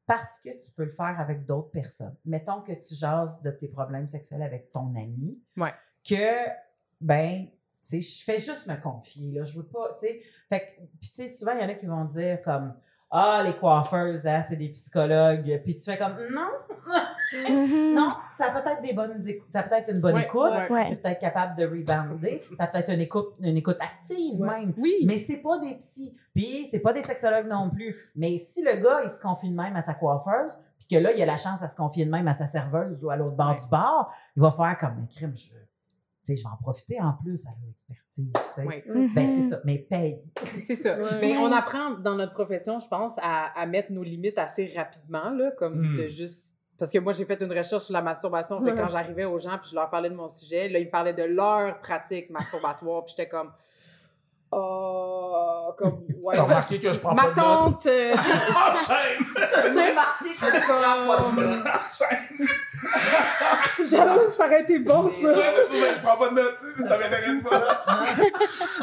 parce 0.10 0.40
que 0.40 0.50
tu 0.60 0.72
peux 0.72 0.86
le 0.86 0.90
faire 0.92 1.16
avec 1.20 1.46
d'autres 1.46 1.70
personnes, 1.70 2.16
mettons 2.26 2.62
que 2.62 2.74
tu 2.74 2.96
jases 2.96 3.42
de 3.44 3.52
tes 3.52 3.68
problèmes 3.68 4.08
sexuels 4.08 4.42
avec 4.42 4.72
ton 4.72 4.94
ami, 4.96 5.40
Ouais. 5.56 5.74
que, 6.04 6.48
ben, 7.00 7.46
tu 7.46 7.52
sais, 7.82 8.02
je 8.02 8.24
fais 8.24 8.40
juste 8.40 8.66
me 8.68 8.76
confier, 8.76 9.32
là, 9.32 9.44
je 9.44 9.58
veux 9.58 9.68
pas, 9.68 9.94
tu 9.98 10.08
sais, 10.08 10.22
fait 10.50 10.60
que, 10.62 10.66
puis 11.00 11.10
tu 11.10 11.16
sais, 11.16 11.28
souvent, 11.30 11.52
il 11.54 11.62
y 11.62 11.64
en 11.64 11.70
a 11.70 11.76
qui 11.76 11.86
vont 11.86 12.06
dire 12.06 12.42
comme, 12.42 12.74
ah, 13.12 13.42
les 13.46 13.54
coiffeuses, 13.56 14.26
hein, 14.26 14.42
c'est 14.48 14.56
des 14.56 14.70
psychologues, 14.70 15.62
puis 15.64 15.76
tu 15.76 15.84
fais 15.92 15.98
comme, 15.98 16.18
non. 16.34 16.50
Non, 17.96 18.12
ça 18.32 18.46
a 18.54 18.62
peut-être 18.62 18.82
des 18.82 18.94
bonnes 18.94 19.26
écoutes, 19.28 19.48
ça 19.52 19.60
a 19.60 19.64
peut-être 19.64 19.92
une 19.92 20.00
bonne 20.00 20.16
Ouais, 20.16 20.24
écoute, 20.24 20.52
ouais. 20.70 20.86
C'est 20.90 21.02
peut-être 21.02 21.20
capable 21.20 21.58
de 21.58 21.66
rebounder, 21.66 22.42
ça 22.56 22.64
a 22.64 22.68
peut-être 22.68 22.92
une 22.92 23.02
écoute, 23.02 23.34
une 23.42 23.58
écoute 23.58 23.78
active 23.80 24.40
Ouais. 24.42 24.60
même, 24.66 24.74
Oui, 24.78 24.94
mais 25.06 25.18
c'est 25.18 25.38
pas 25.42 25.58
des 25.60 25.76
psys, 25.76 26.16
puis 26.34 26.66
c'est 26.66 26.80
pas 26.80 26.94
des 26.94 27.02
sexologues 27.02 27.48
non 27.48 27.70
plus. 27.70 27.96
Mais 28.16 28.38
si 28.38 28.64
le 28.64 28.76
gars, 28.76 29.02
il 29.04 29.10
se 29.10 29.20
confie 29.20 29.50
de 29.50 29.56
même 29.56 29.76
à 29.76 29.82
sa 29.82 29.94
coiffeuse, 29.94 30.60
puis 30.80 30.88
que 30.88 30.96
là, 31.04 31.12
il 31.14 31.22
a 31.22 31.26
la 31.26 31.38
chance 31.38 31.62
à 31.62 31.68
se 31.68 31.76
confier 31.76 32.06
de 32.06 32.12
même 32.12 32.28
à 32.28 32.34
sa 32.34 32.46
serveuse 32.46 33.04
ou 33.04 33.10
à 33.10 33.16
l'autre 33.16 33.36
bord 33.36 33.50
Ouais. 33.52 33.58
du 33.58 33.68
bar, 33.70 34.14
il 34.36 34.42
va 34.42 34.52
faire 34.52 34.78
comme 34.80 34.98
un 35.00 35.06
crime. 35.06 35.34
Je, 35.36 35.42
tu 35.52 35.56
sais, 36.22 36.36
je 36.36 36.44
vais 36.44 36.50
en 36.54 36.58
profiter 36.58 37.00
en 37.02 37.14
plus 37.14 37.46
à 37.48 37.52
l'expertise, 37.66 38.34
tu 38.34 38.40
sais. 38.54 38.66
Oui. 38.68 38.84
Mhm. 38.88 39.14
Ben, 39.16 39.26
c'est 39.26 39.50
ça, 39.50 39.60
mais 39.64 39.78
paye. 39.80 40.22
C'est 40.44 40.76
ça. 40.76 40.98
Mais 41.22 41.38
on 41.38 41.52
apprend 41.52 41.92
dans 41.92 42.16
notre 42.16 42.34
profession, 42.34 42.78
je 42.80 42.88
pense, 42.90 43.18
à, 43.22 43.58
à 43.60 43.66
mettre 43.66 43.92
nos 43.94 44.04
limites 44.04 44.38
assez 44.38 44.72
rapidement, 44.76 45.30
là, 45.30 45.52
comme 45.52 45.80
Mm. 45.94 45.98
de 45.98 46.08
juste. 46.08 46.58
Parce 46.80 46.92
que 46.94 47.00
moi, 47.00 47.12
j'ai 47.14 47.26
fait 47.26 47.40
une 47.42 47.52
recherche 47.52 47.84
sur 47.84 47.94
la 47.94 48.02
masturbation. 48.02 48.60
Fait 48.62 48.72
Ouais. 48.72 48.78
quand 48.78 48.88
j'arrivais 48.88 49.26
aux 49.26 49.38
gens, 49.38 49.58
puis 49.62 49.70
je 49.72 49.76
leur 49.76 49.90
parlais 49.90 50.10
de 50.10 50.16
mon 50.16 50.30
sujet, 50.30 50.70
là, 50.70 50.80
ils 50.80 50.86
me 50.86 50.92
parlaient 50.92 51.14
de 51.14 51.24
leur 51.24 51.80
pratique 51.82 52.30
masturbatoire, 52.30 53.04
puis 53.04 53.14
j'étais 53.18 53.30
comme. 53.30 53.52
Oh, 54.52 55.19
comme. 55.80 56.04
Ouais. 56.22 56.36
T'as 56.36 56.44
remarqué 56.44 56.78
que 56.80 56.94
je 56.94 57.00
prends 57.00 57.16
Ma 57.16 57.24
pas 57.24 57.30
de 57.32 57.36
notes? 57.38 57.46
tante, 57.46 57.86
euh, 57.86 58.14
Enchaîne! 58.14 59.26
C'est 59.74 59.94
marqué 59.96 60.30
que 60.30 60.36
c'est 60.38 60.62
comme. 60.68 61.10
Enchaîne! 61.10 62.48
J'avoue, 63.90 64.30
ça 64.30 64.46
aurait 64.46 64.62
été 64.64 64.80
bon, 64.80 65.08
ça. 65.10 65.32
Ouais, 65.32 65.54
mais 65.72 65.94
je 65.96 66.02
prends 66.02 66.18
pas 66.18 66.30
de 66.30 66.36
notes. 66.36 66.58
Ça 66.78 66.98
m'intéresse 66.98 67.44
pas. 67.44 67.84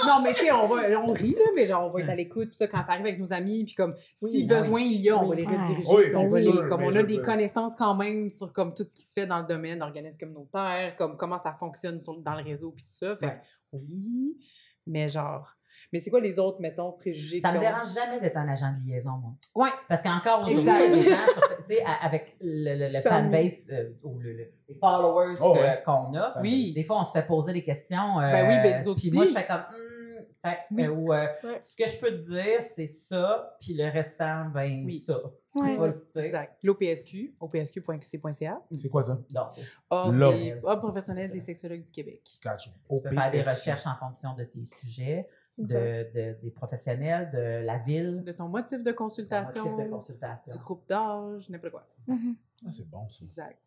Non, 0.07 0.23
mais 0.23 0.35
tu 0.35 0.45
sais, 0.45 0.53
on, 0.53 0.67
va- 0.67 0.83
on 1.01 1.13
rit, 1.13 1.33
là, 1.35 1.45
mais 1.55 1.67
genre, 1.67 1.87
on 1.87 1.91
va 1.91 2.01
être 2.01 2.09
à 2.11 2.15
l'écoute, 2.15 2.49
puis 2.49 2.57
ça, 2.57 2.67
quand 2.69 2.83
ça 2.83 2.93
arrive 2.93 3.07
avec 3.07 3.19
nos 3.19 3.33
amis, 3.33 3.65
puis 3.65 3.75
comme, 3.75 3.95
si 3.97 4.25
Oui, 4.25 4.45
besoin 4.45 4.81
il 4.81 5.01
y 5.01 5.11
a, 5.11 5.17
on 5.17 5.27
va 5.29 5.35
les 5.35 5.45
rediriger. 5.47 5.89
Oui, 5.95 6.05
on 6.15 6.23
c'est 6.23 6.29
va 6.31 6.39
les- 6.39 6.45
sûr, 6.45 6.69
comme 6.69 6.83
on 6.83 6.93
je 6.93 6.99
a 6.99 7.03
des 7.03 7.21
connaissances 7.21 7.73
quand 7.77 7.95
même 7.95 8.31
sur 8.31 8.53
comme 8.53 8.75
tout 8.75 8.85
ce 8.89 8.95
qui 8.95 9.03
se 9.03 9.13
fait 9.13 9.27
dans 9.27 9.39
le 9.41 9.47
domaine 9.47 9.79
d'organismes 9.79 10.19
communautaires, 10.21 10.95
comme 10.97 11.17
comment 11.17 11.39
ça 11.39 11.55
fonctionne 11.59 12.01
sur, 12.01 12.17
dans 12.19 12.35
le 12.35 12.43
réseau, 12.45 12.71
puis 12.73 12.85
tout 12.85 12.93
ça. 12.93 13.15
Fait 13.17 13.27
que, 13.27 13.33
Ouais. 13.77 13.83
oui, 13.89 14.39
mais 14.87 15.09
genre, 15.09 15.55
mais 15.93 16.01
c'est 16.01 16.11
quoi 16.11 16.21
les 16.21 16.39
autres, 16.39 16.61
mettons, 16.61 16.93
préjugés 16.93 17.41
Ça 17.41 17.49
me 17.53 17.59
qu'ils 17.59 17.67
ont? 17.67 17.71
dérange 17.71 17.95
jamais 17.95 18.21
d'être 18.21 18.37
un 18.37 18.49
agent 18.49 18.73
de 18.73 18.89
liaison, 18.89 19.13
moi. 19.13 19.33
Ouais. 19.55 19.71
Parce 19.89 20.03
qu'encore 20.03 20.41
aujourd'hui, 20.43 20.61
il 20.63 20.65
y 20.67 20.71
a 20.71 20.85
Exact. 20.87 20.95
des 20.95 21.11
gens, 21.11 21.47
tu 21.67 21.75
sais, 21.75 21.85
avec 22.03 22.37
le, 22.41 22.93
le, 22.93 23.01
fanbase 23.01 23.69
euh, 23.73 23.91
ou 24.03 24.19
le, 24.19 24.33
le- 24.33 24.53
les 24.69 24.75
followers 24.75 25.35
Oh, 25.41 25.55
ouais. 25.55 25.83
qu'on 25.85 26.15
a, 26.15 26.41
Oui. 26.41 26.73
des 26.75 26.83
fois, 26.83 27.01
on 27.01 27.05
se 27.05 27.13
fait 27.13 27.27
poser 27.27 27.53
des 27.53 27.63
questions. 27.63 28.19
euh, 28.21 28.31
Ben 28.33 28.49
oui, 28.49 28.55
ben, 28.63 28.81
nous 28.83 28.89
autres 28.89 29.01
Puis 29.01 29.11
moi, 29.13 29.25
je 29.25 29.31
fais 29.31 29.47
comme, 29.47 29.63
tu 29.71 30.51
sais, 30.51 30.59
Oui. 30.71 30.85
euh, 30.85 30.91
ou, 30.91 31.13
euh, 31.13 31.19
Ouais. 31.45 31.59
ce 31.61 31.77
que 31.77 31.89
je 31.89 31.97
peux 32.01 32.11
te 32.11 32.33
dire, 32.33 32.61
c'est 32.61 32.87
ça, 32.87 33.57
puis 33.61 33.75
le 33.75 33.91
restant, 33.91 34.47
ben 34.53 34.85
Oui. 34.85 34.93
ça. 34.93 35.19
Ouais. 35.55 35.79
Exact. 36.17 36.63
L'OPSQ, 36.65 37.35
opsq.qc.ca, 37.41 38.61
C'est 38.79 38.89
quoi 38.89 39.03
ça? 39.03 39.15
Donc, 39.31 39.49
Ordre 39.91 40.59
Ordre 40.65 40.83
professionnel 40.83 41.31
des 41.31 41.41
sexologues 41.41 41.83
du 41.83 41.91
Québec. 41.91 42.23
Gotcha. 42.45 42.71
tu 42.91 43.01
peux 43.03 43.11
faire 43.11 43.31
des 43.31 43.43
recherches 43.43 43.87
en 43.87 43.97
fonction 43.97 44.35
de 44.35 44.45
tes 44.45 44.65
sujets. 44.65 45.27
De, 45.59 46.07
de- 46.15 46.37
des 46.43 46.51
professionnels, 46.51 47.31
de 47.31 47.65
la 47.65 47.79
ville, 47.79 48.23
De 48.25 48.33
ton 48.33 48.49
motif 48.49 48.83
de 48.83 48.93
consultation, 48.93 49.65
motif 49.65 49.85
de 49.87 49.91
consultation. 49.91 50.53
du 50.53 50.59
groupe 50.59 50.89
d'âge, 50.89 51.49
n'importe 51.51 51.73
quoi. 51.73 51.87
Mhm. 52.07 52.37
Ah, 52.67 52.71
c'est 52.71 52.89
bon, 52.91 53.09
ça. 53.09 53.25
Exact. 53.25 53.59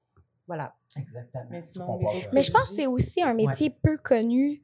Voilà. 0.48 0.76
Exactement. 0.98 1.46
Mais 1.52 1.62
sinon, 1.62 1.86
je 2.42 2.52
pense 2.52 2.70
que 2.70 2.76
c'est 2.76 2.88
aussi 2.88 3.22
un 3.22 3.34
métier 3.34 3.70
peu 3.70 3.98
connu. 3.98 4.62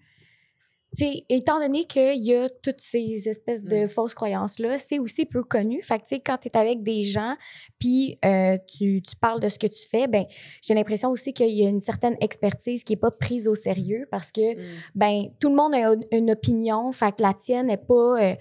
Tu 0.98 1.04
sais, 1.06 1.26
étant 1.30 1.60
donné 1.60 1.84
qu'il 1.84 2.24
y 2.24 2.34
a 2.34 2.48
toutes 2.50 2.80
ces 2.80 3.28
espèces 3.28 3.64
de 3.66 3.84
Mm. 3.86 3.88
fausses 3.89 4.14
croyances-là, 4.14 4.78
c'est 4.78 5.00
aussi 5.00 5.26
peu 5.26 5.43
connu. 5.43 5.82
Fait 5.82 5.98
que, 5.98 6.04
tu 6.04 6.16
sais, 6.16 6.20
quand 6.20 6.38
tu 6.38 6.48
es 6.48 6.58
avec 6.58 6.84
des 6.84 7.04
gens, 7.04 7.36
puis 7.80 8.18
euh, 8.24 8.58
tu, 8.68 9.02
tu 9.02 9.16
parles 9.18 9.39
de 9.39 9.50
ce 9.50 9.60
que 9.60 9.68
tu 9.68 9.88
fais, 9.88 10.08
ben 10.08 10.26
j'ai 10.64 10.74
l'impression 10.74 11.10
aussi 11.10 11.34
qu'il 11.34 11.50
y 11.52 11.66
a 11.66 11.70
une 11.70 11.82
certaine 11.82 12.16
expertise 12.22 12.84
qui 12.84 12.93
est 12.93 12.98
pas 12.98 13.12
prise 13.12 13.48
au 13.48 13.56
sérieux 13.56 14.08
parce 14.12 14.32
que, 14.32 14.56
Mm. 14.56 14.60
ben 14.96 15.24
tout 15.39 15.50
le 15.50 15.56
monde 15.56 15.74
a 15.76 15.80
une- 15.93 16.04
une 16.12 16.32
opinion, 16.32 16.91
fait 16.91 17.12
que 17.16 17.22
la 17.24 17.34
tienne 17.34 17.68
n'est 17.68 17.78
pas 17.78 18.22
euh, 18.22 18.36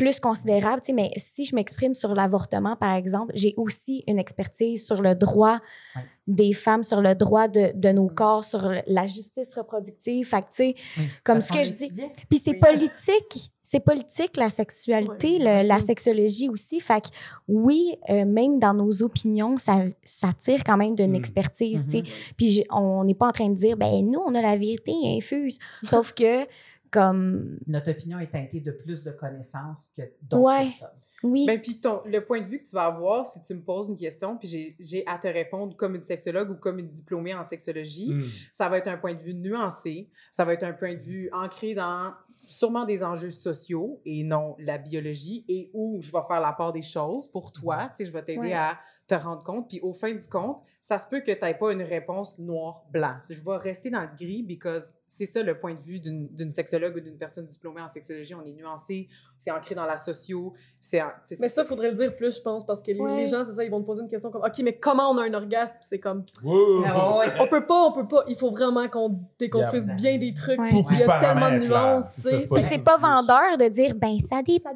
plus 0.00 0.18
considérable, 0.18 0.80
tu 0.80 0.86
sais, 0.86 0.92
mais 0.94 1.10
si 1.18 1.44
je 1.44 1.54
m'exprime 1.54 1.92
sur 1.94 2.14
l'avortement, 2.14 2.74
par 2.74 2.94
exemple, 2.94 3.32
j'ai 3.34 3.52
aussi 3.58 4.02
une 4.08 4.18
expertise 4.18 4.86
sur 4.86 5.02
le 5.02 5.14
droit 5.14 5.58
des 6.26 6.52
femmes, 6.54 6.84
sur 6.84 7.00
le 7.02 7.14
droit 7.14 7.48
de, 7.48 7.72
de 7.74 7.88
nos 7.92 8.08
corps, 8.08 8.44
sur 8.44 8.62
la 8.86 9.06
justice 9.06 9.52
reproductive. 9.54 10.24
Fait 10.26 10.40
que, 10.40 10.46
tu 10.46 10.54
sais, 10.54 10.74
Oui. 10.96 11.04
comme 11.24 11.38
Parce 11.38 11.48
ce 11.48 11.52
que 11.52 11.62
je 11.64 11.72
dis. 11.72 11.90
Puis 12.30 12.38
c'est 12.38 12.52
Oui. 12.52 12.58
politique, 12.60 13.50
c'est 13.62 13.80
politique 13.80 14.36
la 14.36 14.48
sexualité, 14.48 15.38
le- 15.38 15.66
la 15.66 15.78
sexologie 15.80 16.48
aussi. 16.48 16.80
Fait 16.80 17.00
que 17.02 17.08
oui, 17.48 17.96
euh, 18.08 18.24
même 18.24 18.58
dans 18.58 18.74
nos 18.74 19.02
opinions, 19.02 19.58
ça, 19.58 19.82
ça 20.04 20.32
tire 20.38 20.62
quand 20.64 20.76
même 20.78 20.94
d'une 20.94 21.10
Mhm. 21.10 21.16
expertise, 21.16 21.84
tu 21.84 21.90
sais. 21.90 21.98
Mhm. 21.98 22.04
Puis 22.38 22.64
on 22.70 23.04
n'est 23.04 23.14
pas 23.16 23.28
en 23.28 23.32
train 23.32 23.48
de 23.50 23.56
dire, 23.56 23.76
ben 23.76 23.92
nous, 24.08 24.20
on 24.24 24.34
a 24.34 24.40
la 24.40 24.56
vérité 24.56 24.92
infuse. 25.16 25.58
Sauf 25.82 26.12
que, 26.14 26.46
comme, 26.90 27.58
Notre 27.66 27.90
opinion 27.90 28.18
est 28.18 28.30
teintée 28.32 28.60
de 28.60 28.70
plus 28.72 29.04
de 29.04 29.10
connaissances 29.12 29.90
que 29.96 30.02
d'autres 30.22 30.42
Ouais. 30.42 30.64
personnes. 30.64 30.88
oui, 31.22 31.44
Ben, 31.46 31.60
puis 31.60 31.78
ton, 31.80 32.00
le 32.06 32.24
point 32.24 32.40
de 32.40 32.46
vue 32.46 32.56
que 32.56 32.62
tu 32.64 32.74
vas 32.74 32.86
avoir, 32.86 33.26
si 33.26 33.40
tu 33.42 33.52
me 33.54 33.60
poses 33.60 33.90
une 33.90 33.96
question, 33.96 34.38
puis 34.38 34.74
j'ai- 34.78 35.06
à 35.06 35.18
te 35.18 35.28
répondre 35.28 35.76
comme 35.76 35.94
une 35.94 36.02
sexologue 36.02 36.50
ou 36.50 36.54
comme 36.54 36.78
une 36.78 36.88
diplômée 36.88 37.34
en 37.34 37.44
sexologie, 37.44 38.10
Hmm. 38.14 38.24
ça 38.52 38.70
va 38.70 38.78
être 38.78 38.88
un 38.88 38.96
point 38.96 39.12
de 39.12 39.20
vue 39.20 39.34
nuancé, 39.34 40.08
ça 40.30 40.46
va 40.46 40.54
être 40.54 40.62
un 40.62 40.72
point 40.72 40.94
de 40.94 41.00
vue 41.00 41.28
ancré 41.34 41.74
dans 41.74 42.14
sûrement 42.30 42.86
des 42.86 43.04
enjeux 43.04 43.30
sociaux 43.30 44.00
et 44.06 44.24
non 44.24 44.56
la 44.60 44.78
biologie, 44.78 45.44
et 45.46 45.70
où 45.74 46.00
je 46.00 46.10
vais 46.10 46.22
faire 46.26 46.40
la 46.40 46.54
part 46.54 46.72
des 46.72 46.80
choses 46.82 47.28
pour 47.30 47.52
toi, 47.52 47.88
tu 47.90 47.96
sais, 47.96 48.04
je 48.06 48.12
vais 48.12 48.22
t'aider 48.22 48.38
Ouais. 48.40 48.52
à 48.54 48.78
te 49.06 49.14
rendre 49.14 49.44
compte, 49.44 49.68
puis 49.68 49.78
au 49.82 49.92
fin 49.92 50.12
du 50.14 50.26
compte, 50.26 50.62
ça 50.80 50.96
se 50.98 51.06
peut 51.08 51.20
que 51.20 51.32
tu 51.32 51.44
n'aies 51.44 51.52
pas 51.54 51.72
une 51.72 51.82
réponse 51.82 52.38
noir-blanc. 52.38 53.16
Je 53.28 53.42
vais 53.44 53.56
rester 53.58 53.90
dans 53.90 54.00
le 54.02 54.08
gris, 54.16 54.42
because 54.42 54.94
c'est 55.12 55.26
ça 55.26 55.42
le 55.42 55.58
point 55.58 55.74
de 55.74 55.80
vue 55.80 55.98
d'une 55.98 56.28
d'une 56.28 56.50
sexologue 56.52 56.96
ou 56.96 57.00
d'une 57.00 57.18
personne 57.18 57.44
diplômée 57.44 57.80
en 57.80 57.88
sexologie, 57.88 58.32
on 58.34 58.44
est 58.44 58.52
nuancé, 58.52 59.08
c'est 59.36 59.50
ancré 59.50 59.74
dans 59.74 59.84
la 59.84 59.96
socio, 59.96 60.54
c'est... 60.80 61.00
Mais 61.40 61.48
ça, 61.48 61.64
faudrait 61.64 61.88
le 61.90 61.96
dire 61.96 62.14
plus, 62.14 62.36
je 62.36 62.40
pense, 62.42 62.64
parce 62.64 62.80
que 62.80 62.92
les, 62.92 63.00
Ouais. 63.00 63.16
les 63.16 63.26
gens, 63.26 63.44
c'est 63.44 63.54
ça, 63.56 63.64
ils 63.64 63.70
vont 63.70 63.80
te 63.80 63.86
poser 63.86 64.02
une 64.02 64.08
question 64.08 64.30
comme, 64.30 64.42
OK, 64.44 64.58
mais 64.62 64.74
comment 64.74 65.10
on 65.10 65.18
a 65.18 65.24
un 65.24 65.34
orgasme? 65.34 65.80
C'est 65.82 65.98
comme, 65.98 66.24
Wow. 66.44 66.84
Ah, 66.86 67.18
ouais, 67.18 67.26
on 67.40 67.46
peut 67.48 67.66
pas, 67.66 67.86
on 67.86 67.92
peut 67.92 68.06
pas. 68.06 68.22
Il 68.28 68.36
faut 68.36 68.50
vraiment 68.52 68.88
qu'on 68.88 69.10
déconstruise 69.38 69.86
Yeah. 69.86 69.94
bien 69.96 70.18
des 70.18 70.32
trucs. 70.32 70.60
Ouais. 70.60 70.68
Il 70.92 70.98
y 71.00 71.02
a 71.02 71.20
tellement 71.20 71.50
de 71.50 71.66
nuances, 71.66 72.10
c'est 72.20 72.40
ça, 72.40 72.46
pas 72.46 72.60
c'est 72.60 72.78
pas 72.78 72.96
vendeur 72.96 73.56
de 73.58 73.68
dire, 73.68 73.94
ben 73.96 74.16
ça 74.20 74.42
dépend. 74.42 74.70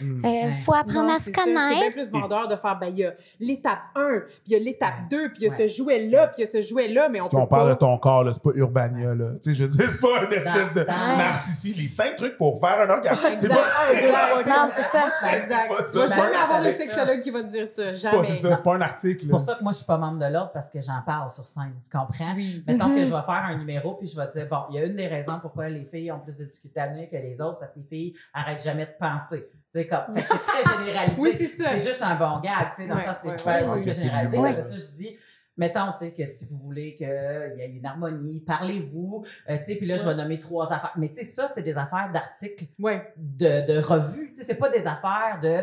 Hmm. 0.00 0.24
Euh, 0.24 0.50
faut 0.64 0.74
apprendre 0.74 1.08
Non, 1.08 1.14
à 1.14 1.18
se 1.18 1.32
ça. 1.32 1.42
C'est 1.44 1.52
bien 1.52 1.70
connaître. 1.74 1.92
plus 1.92 2.10
vendeur 2.10 2.48
de 2.48 2.56
faire, 2.56 2.78
ben, 2.78 2.88
il 2.88 2.98
y 2.98 3.04
a 3.06 3.14
l'étape 3.40 3.78
1, 3.94 4.20
puis 4.20 4.34
il 4.46 4.52
y 4.52 4.56
a 4.56 4.58
l'étape 4.58 5.08
2, 5.10 5.28
puis 5.30 5.38
il 5.40 5.44
y 5.44 5.46
a 5.46 5.50
ce 5.56 5.66
jouet-là, 5.66 6.26
puis 6.28 6.36
il 6.38 6.40
y 6.40 6.44
a 6.44 6.50
ce 6.50 6.62
jouet-là, 6.62 7.08
mais 7.08 7.20
on 7.20 7.24
Parce 7.24 7.30
peut 7.30 7.36
qu'on 7.38 7.46
parle 7.46 7.70
de 7.70 7.74
ton 7.74 7.96
corps, 7.98 8.24
là, 8.24 8.32
c'est 8.32 8.42
pas 8.42 8.50
Urbania, 8.54 9.14
là. 9.14 9.30
Tu 9.42 9.50
sais, 9.50 9.54
je 9.54 9.64
veux 9.64 9.70
dire, 9.76 9.88
c'est 9.90 10.00
pas 10.00 10.22
une 10.24 10.32
espèce 10.32 10.72
de 10.74 10.84
narcissisme. 10.84 11.80
Les 11.80 11.86
cinq 11.86 12.16
trucs 12.16 12.36
pour 12.38 12.60
faire 12.60 12.80
un 12.80 12.90
orgasme. 12.90 13.18
C'est 13.22 13.44
Exact. 13.46 13.54
pas. 13.54 14.42
Non, 14.64 14.70
c'est 14.70 14.82
ça. 14.82 15.04
Exact. 15.36 15.68
pas 15.68 15.82
Tu 15.90 15.98
vas 15.98 16.06
jamais 16.08 16.36
avoir 16.36 16.62
ça. 16.62 16.76
sexologue 16.76 17.20
qui 17.20 17.30
va 17.30 17.42
te 17.42 17.48
dire 17.48 17.66
ça. 17.66 17.72
c'est 17.76 18.10
pas, 18.10 18.10
Jamais. 18.10 18.28
c'est 18.28 18.42
ça, 18.48 18.56
c'est 18.56 18.62
pas 18.62 18.74
un 18.74 18.80
article. 18.80 19.20
C'est 19.22 19.28
pour 19.28 19.40
ça 19.40 19.54
que 19.54 19.62
moi, 19.62 19.72
je 19.72 19.76
suis 19.78 19.86
pas 19.86 19.98
membre 19.98 20.18
de 20.18 20.32
l'ordre 20.32 20.50
parce 20.52 20.70
que 20.70 20.80
j'en 20.80 21.02
parle 21.04 21.30
sur 21.30 21.46
scène. 21.46 21.74
Tu 21.82 21.90
comprends? 21.90 22.34
Oui. 22.36 22.62
Mettons 22.66 22.88
que 22.94 23.00
je 23.04 23.04
vais 23.14 23.22
faire 23.22 23.44
un 23.48 23.56
numéro 23.56 23.94
puis 23.94 24.06
je 24.08 24.16
vais 24.20 24.26
dire, 24.28 24.46
bon, 24.48 24.62
il 24.70 24.76
y 24.76 24.78
a 24.78 24.84
une 24.84 24.96
des 24.96 25.06
raisons 25.08 25.38
pourquoi 25.40 25.68
les 25.68 25.84
filles 25.84 26.10
ont 26.12 26.20
plus 26.20 26.38
de 26.38 26.44
difficultés 26.44 26.80
à 26.80 26.86
venir 26.88 27.08
que 27.10 27.16
les 27.16 27.40
autres 27.40 27.58
parce 27.58 27.72
que 27.72 27.78
les 27.80 27.86
filles 27.86 28.14
arrêtent 28.34 28.62
jamais 28.62 28.86
de 28.86 28.94
penser. 28.98 29.50
Tu 29.70 29.80
sais, 29.80 29.86
comme, 29.86 30.00
fait 30.14 30.22
que 30.22 30.26
c'est 30.28 30.62
très 30.62 30.78
généralisé. 30.78 31.16
Oui, 31.20 31.34
c'est 31.36 31.46
ça. 31.62 31.70
C'est 31.76 31.88
juste 31.90 32.02
un 32.02 32.14
bon 32.14 32.38
gag, 32.40 32.72
tu 32.74 32.82
sais, 32.82 32.88
dans 32.88 32.96
Ouais, 32.96 33.02
ça, 33.04 33.12
c'est 33.14 33.28
ouais, 33.28 33.36
super 33.36 33.58
généralisé. 33.92 34.36
ça, 34.62 34.76
je 34.76 34.96
dis, 34.96 35.16
mettons, 35.58 35.92
tu 35.92 35.98
sais, 35.98 36.12
que 36.12 36.24
si 36.24 36.46
vous 36.46 36.56
voulez 36.58 36.94
qu'il 36.94 37.06
y 37.06 37.10
ait 37.10 37.68
une 37.68 37.84
harmonie, 37.84 38.42
parlez-vous, 38.46 39.24
euh, 39.50 39.58
tu 39.58 39.64
sais, 39.64 39.74
puis 39.76 39.86
là, 39.86 39.96
je 39.96 40.04
vais 40.08 40.14
nommer 40.14 40.38
trois 40.38 40.72
affaires. 40.72 40.92
Mais 40.96 41.08
tu 41.08 41.16
sais, 41.16 41.24
ça, 41.24 41.48
c'est 41.48 41.62
des 41.62 41.76
affaires 41.76 42.10
d'articles 42.12 42.64
Ouais. 42.78 43.12
de, 43.16 43.66
de 43.66 43.78
revue. 43.78 44.28
Tu 44.32 44.38
sais, 44.38 44.44
c'est 44.44 44.54
pas 44.54 44.70
des 44.70 44.86
affaires 44.86 45.38
de 45.42 45.62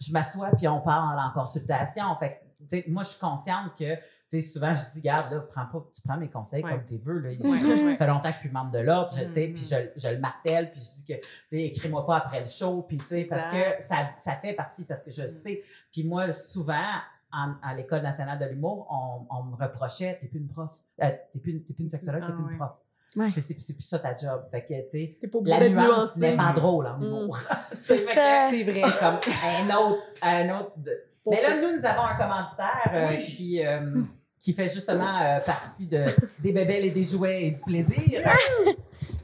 je 0.00 0.12
m'assois 0.12 0.50
puis 0.56 0.68
on 0.68 0.80
parle 0.80 1.18
en 1.18 1.32
consultation. 1.32 2.04
Fait 2.18 2.34
que, 2.60 2.64
tu 2.68 2.76
sais, 2.76 2.84
moi, 2.88 3.02
je 3.04 3.08
suis 3.10 3.18
consciente 3.20 3.72
que, 3.78 3.94
tu 3.96 4.00
sais, 4.28 4.40
souvent, 4.40 4.74
je 4.74 4.90
dis, 4.92 5.00
garde, 5.00 5.32
là, 5.32 5.40
prends 5.40 5.66
pas, 5.66 5.84
tu 5.94 6.02
prends 6.02 6.16
mes 6.16 6.28
conseils 6.28 6.62
Ouais. 6.64 6.70
comme 6.72 6.84
tu 6.84 6.98
veux, 6.98 7.18
là. 7.18 7.30
Ça 7.40 7.94
fait 7.94 8.06
longtemps 8.06 8.28
que 8.28 8.34
je 8.34 8.40
suis 8.40 8.50
membre 8.50 8.72
de 8.72 8.78
l'ordre, 8.80 9.10
tu 9.12 9.20
sais, 9.32 9.48
puis 9.48 9.62
je, 9.64 9.76
je 10.00 10.14
le 10.14 10.20
martèle, 10.20 10.70
puis 10.72 10.80
je 10.80 11.00
dis 11.00 11.04
que, 11.04 11.20
tu 11.20 11.28
sais, 11.46 11.62
écris-moi 11.62 12.04
pas 12.06 12.16
après 12.16 12.40
le 12.40 12.46
show, 12.46 12.82
puis 12.82 12.96
tu 12.96 13.06
sais, 13.06 13.24
parce 13.24 13.46
que 13.46 13.80
ça, 13.82 14.10
ça 14.18 14.32
fait 14.32 14.54
partie, 14.54 14.84
parce 14.84 15.02
que 15.04 15.10
je 15.12 15.22
Mhm. 15.22 15.28
sais. 15.28 15.62
Puis 15.92 16.04
moi, 16.04 16.32
souvent, 16.32 16.94
en- 17.32 17.54
à 17.62 17.74
l'École 17.74 18.02
nationale 18.02 18.38
de 18.38 18.44
l'humour, 18.46 18.86
on, 18.90 19.26
on 19.36 19.42
me 19.44 19.56
reprochait, 19.56 20.18
t'es 20.20 20.26
plus 20.28 20.38
une 20.40 20.48
prof, 20.48 20.70
euh, 21.02 21.10
t'es 21.32 21.38
plus, 21.38 21.52
une- 21.52 21.62
t'es 21.64 21.74
plus 21.74 21.82
une 21.84 21.88
sexologue, 21.90 22.20
t'es 22.22 22.26
Ah 22.30 22.32
plus 22.34 22.44
ouais. 22.44 22.50
une 22.52 22.56
prof. 22.58 22.76
Ouais. 23.16 23.30
C'est 23.32 23.54
plus 23.54 23.80
ça 23.82 23.98
ta 23.98 24.14
job. 24.14 24.44
Fait 24.50 24.62
que, 24.62 24.82
tu 24.82 24.88
sais, 24.88 25.18
la 25.46 25.68
nuance 25.70 26.16
n'est 26.16 26.36
pas 26.36 26.52
drôle 26.52 26.86
en 26.86 26.98
Mm. 26.98 27.02
humour. 27.04 27.36
C'est. 27.62 27.96
C'est 27.96 28.64
vrai, 28.64 28.82
comme 29.00 29.14
un 29.24 29.76
autre, 29.76 30.02
un 30.22 30.58
autre. 30.60 30.72
de- 30.76 31.04
Mais 31.30 31.40
là, 31.42 31.56
nous, 31.56 31.78
nous 31.78 31.86
avons 31.86 32.02
un 32.02 32.14
commanditaire 32.16 32.90
euh, 32.92 33.08
qui, 33.24 33.64
euh, 33.66 34.02
qui 34.38 34.52
fait 34.52 34.68
justement 34.68 35.18
euh, 35.22 35.38
partie 35.44 35.86
de, 35.86 36.04
des 36.38 36.52
bébelles 36.52 36.84
et 36.84 36.90
des 36.90 37.02
jouets 37.02 37.44
et 37.46 37.50
du 37.50 37.60
plaisir. 37.62 38.22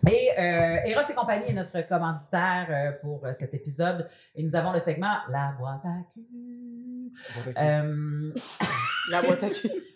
Et 0.06 0.30
euh, 0.38 0.76
Eros 0.84 1.00
et 1.10 1.14
compagnie 1.14 1.46
est 1.48 1.54
notre 1.54 1.80
commanditaire 1.88 2.66
euh, 2.68 2.92
pour 3.00 3.24
euh, 3.24 3.32
cet 3.32 3.54
épisode. 3.54 4.06
Et 4.34 4.42
nous 4.42 4.54
avons 4.54 4.70
le 4.72 4.78
segment 4.78 5.14
La 5.30 5.54
boîte 5.58 5.80
à 5.84 5.96
cul. 6.12 6.20
Euh, 7.56 8.32
La 9.10 9.22
boîte 9.22 9.42
à 9.42 9.50
cul. 9.50 9.70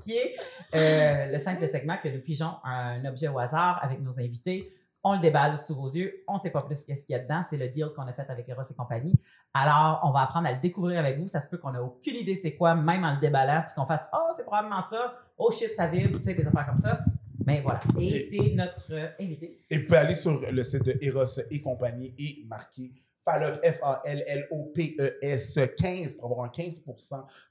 qui 0.00 0.12
est 0.12 0.36
euh, 0.74 1.32
le 1.32 1.38
simple 1.38 1.66
segment 1.66 1.96
que 2.02 2.08
nous 2.08 2.20
pigeons 2.20 2.52
un 2.64 3.04
objet 3.04 3.28
au 3.28 3.38
hasard 3.38 3.80
avec 3.82 4.00
nos 4.00 4.18
invités. 4.20 4.72
On 5.02 5.14
le 5.14 5.20
déballe 5.20 5.56
sous 5.56 5.74
vos 5.74 5.88
yeux. 5.88 6.24
On 6.26 6.34
ne 6.34 6.38
sait 6.38 6.50
pas 6.50 6.62
plus 6.62 6.84
qu'est-ce 6.84 7.06
qu'il 7.06 7.14
y 7.14 7.18
a 7.18 7.22
dedans. 7.22 7.40
C'est 7.48 7.56
le 7.56 7.68
deal 7.68 7.90
qu'on 7.94 8.02
a 8.02 8.12
fait 8.12 8.28
avec 8.28 8.48
Eros 8.48 8.62
et 8.68 8.74
compagnie. 8.74 9.14
Alors, 9.54 10.00
on 10.02 10.10
va 10.10 10.22
apprendre 10.22 10.48
à 10.48 10.52
le 10.52 10.58
découvrir 10.58 10.98
avec 10.98 11.18
vous. 11.18 11.28
Ça 11.28 11.38
se 11.38 11.48
peut 11.48 11.58
qu'on 11.58 11.72
ait 11.74 11.78
aucune 11.78 12.16
idée 12.16 12.34
c'est 12.34 12.56
quoi, 12.56 12.74
même 12.74 13.04
en 13.04 13.14
le 13.14 13.20
déballant, 13.20 13.62
puis 13.62 13.74
qu'on 13.76 13.86
fasse 13.86 14.08
«Oh, 14.12 14.32
c'est 14.36 14.44
probablement 14.44 14.82
ça. 14.82 15.16
Oh 15.38 15.52
shit, 15.52 15.70
ça 15.76 15.86
vibre.» 15.86 16.18
Tu 16.22 16.24
sais, 16.24 16.34
des 16.34 16.44
affaires 16.44 16.66
comme 16.66 16.76
ça. 16.76 17.04
Mais 17.46 17.60
voilà. 17.60 17.78
Et 18.00 18.18
c'est 18.18 18.54
notre 18.54 19.14
invité. 19.20 19.64
Et 19.70 19.78
vous 19.78 19.84
pouvez 19.84 19.98
aller 19.98 20.14
sur 20.14 20.40
le 20.50 20.62
site 20.64 20.82
de 20.82 20.98
Eros 21.00 21.40
et 21.52 21.62
compagnie 21.62 22.12
et 22.18 22.44
marquer 22.48 22.90
Fallop, 23.26 23.56
F-A-L-L-O-P-E-S 23.62 25.58
15 25.76 26.14
pour 26.14 26.26
avoir 26.30 26.46
un 26.46 26.48
15 26.48 26.80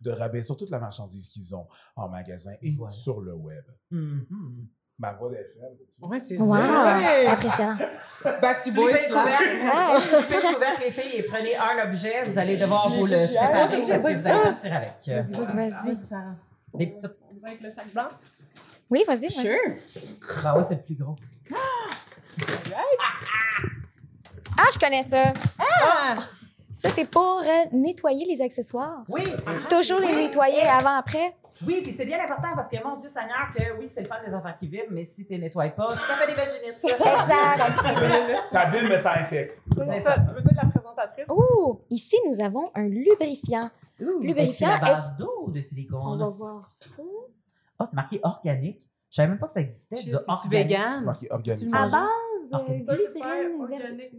de 0.01 0.09
rabais 0.11 0.41
sur 0.41 0.55
toute 0.55 0.69
la 0.69 0.79
marchandise 0.79 1.27
qu'ils 1.29 1.53
ont 1.53 1.67
en 1.97 2.07
magasin 2.09 2.51
et 2.61 2.75
Voilà. 2.77 2.91
sur 2.93 3.19
le 3.19 3.33
web. 3.33 3.63
Mhm. 3.91 4.67
Ma 4.97 5.11
voix 5.13 5.29
d'FM. 5.29 5.75
Ouais, 6.09 6.17
c'est 6.19 6.37
Wow, 6.39 6.53
ça. 6.53 6.95
impressionnant. 7.33 7.75
Backstreet 8.41 8.71
Philippe 8.71 8.91
Boys, 8.91 8.97
est 8.97 9.09
là. 9.09 9.21
couvert. 9.21 9.37
Philippe 10.01 10.31
est 10.31 10.53
couvert, 10.53 10.79
les 10.79 10.91
filles, 10.91 11.15
et 11.19 11.23
prenez 11.23 11.55
un 11.57 11.83
objet, 11.89 12.23
vous 12.25 12.39
allez 12.39 12.55
devoir 12.55 12.89
vous 12.89 13.05
le 13.05 13.27
séparer 13.27 13.85
parce 13.85 14.01
que 14.01 14.13
vous 14.17 14.27
allez 14.27 14.41
partir 14.43 14.73
avec. 14.73 14.93
Vas-y. 15.53 15.97
Des 16.75 16.87
petites. 16.87 17.11
Avec 17.45 17.61
le 17.61 17.69
sac 17.71 17.91
blanc. 17.93 18.07
Oui, 18.89 19.03
vas-y. 19.05 19.29
Sure. 19.31 19.75
Bah 20.43 20.55
ouais, 20.57 20.63
c'est 20.63 20.75
le 20.75 20.81
plus 20.83 20.95
gros. 20.95 21.15
Ah, 24.57 24.67
je 24.73 24.79
connais 24.79 25.03
ça. 25.03 25.33
Ah! 25.59 26.15
Ça, 26.71 26.89
c'est 26.89 27.05
pour 27.05 27.41
euh, 27.41 27.65
nettoyer 27.71 28.25
les 28.25 28.41
accessoires. 28.41 29.03
Oui, 29.09 29.23
Toujours 29.69 29.99
les 29.99 30.07
oui. 30.07 30.25
nettoyer 30.25 30.61
avant, 30.63 30.95
après. 30.97 31.35
Oui, 31.65 31.79
puis 31.81 31.93
c'est 31.93 32.05
bien 32.05 32.21
important 32.21 32.49
parce 32.53 32.67
que, 32.67 32.83
mon 32.83 32.97
Dieu 32.97 33.07
Seigneur, 33.07 33.49
que 33.55 33.79
oui, 33.79 33.87
c'est 33.87 34.01
le 34.01 34.07
fun 34.07 34.17
des 34.25 34.33
affaires 34.33 34.57
qui 34.57 34.67
vibrent, 34.67 34.91
mais 34.91 35.05
si 35.05 35.25
tu 35.25 35.39
nettoies 35.39 35.69
pas, 35.69 35.87
ça 35.87 36.15
fait 36.15 36.27
des 36.27 36.33
vaginistes. 36.33 36.83
Exact. 36.83 38.43
Ça 38.51 38.65
vide, 38.65 38.89
mais 38.89 39.01
ça 39.01 39.13
infecte. 39.19 39.61
C'est 39.73 39.85
Ça, 39.85 40.15
ça. 40.15 40.15
tu 40.19 40.35
veux 40.35 40.41
dire 40.41 40.51
la 40.61 40.69
présentatrice? 40.69 41.27
Ouh, 41.29 41.79
ici, 41.89 42.17
nous 42.27 42.43
avons 42.43 42.69
un 42.75 42.87
lubrifiant. 42.87 43.69
C'est 43.97 44.03
Lubrifiant, 44.05 44.67
la 44.67 44.77
base 44.79 45.15
d'eau 45.15 45.31
ou 45.45 45.51
de 45.51 45.59
On 45.59 45.61
silicone? 45.61 46.19
va 46.19 46.27
voir 46.27 46.69
ça. 46.73 47.01
Oh, 47.79 47.85
c'est 47.85 47.95
marqué 47.95 48.19
organique. 48.23 48.89
Je 49.11 49.15
savais 49.15 49.27
même 49.29 49.39
pas 49.39 49.45
que 49.47 49.53
ça 49.53 49.61
existait, 49.61 49.95
du 50.03 50.09
C'est-tu 50.09 50.29
organique. 50.29 50.77
C'est 50.97 51.03
marqué 51.03 51.27
organique. 51.31 51.73
À 51.73 51.79
manges? 51.83 51.91
base, 51.91 52.01
euh, 52.53 52.55
Organique. 52.57 52.85
glycérine, 52.89 53.61
Organic. 53.61 54.11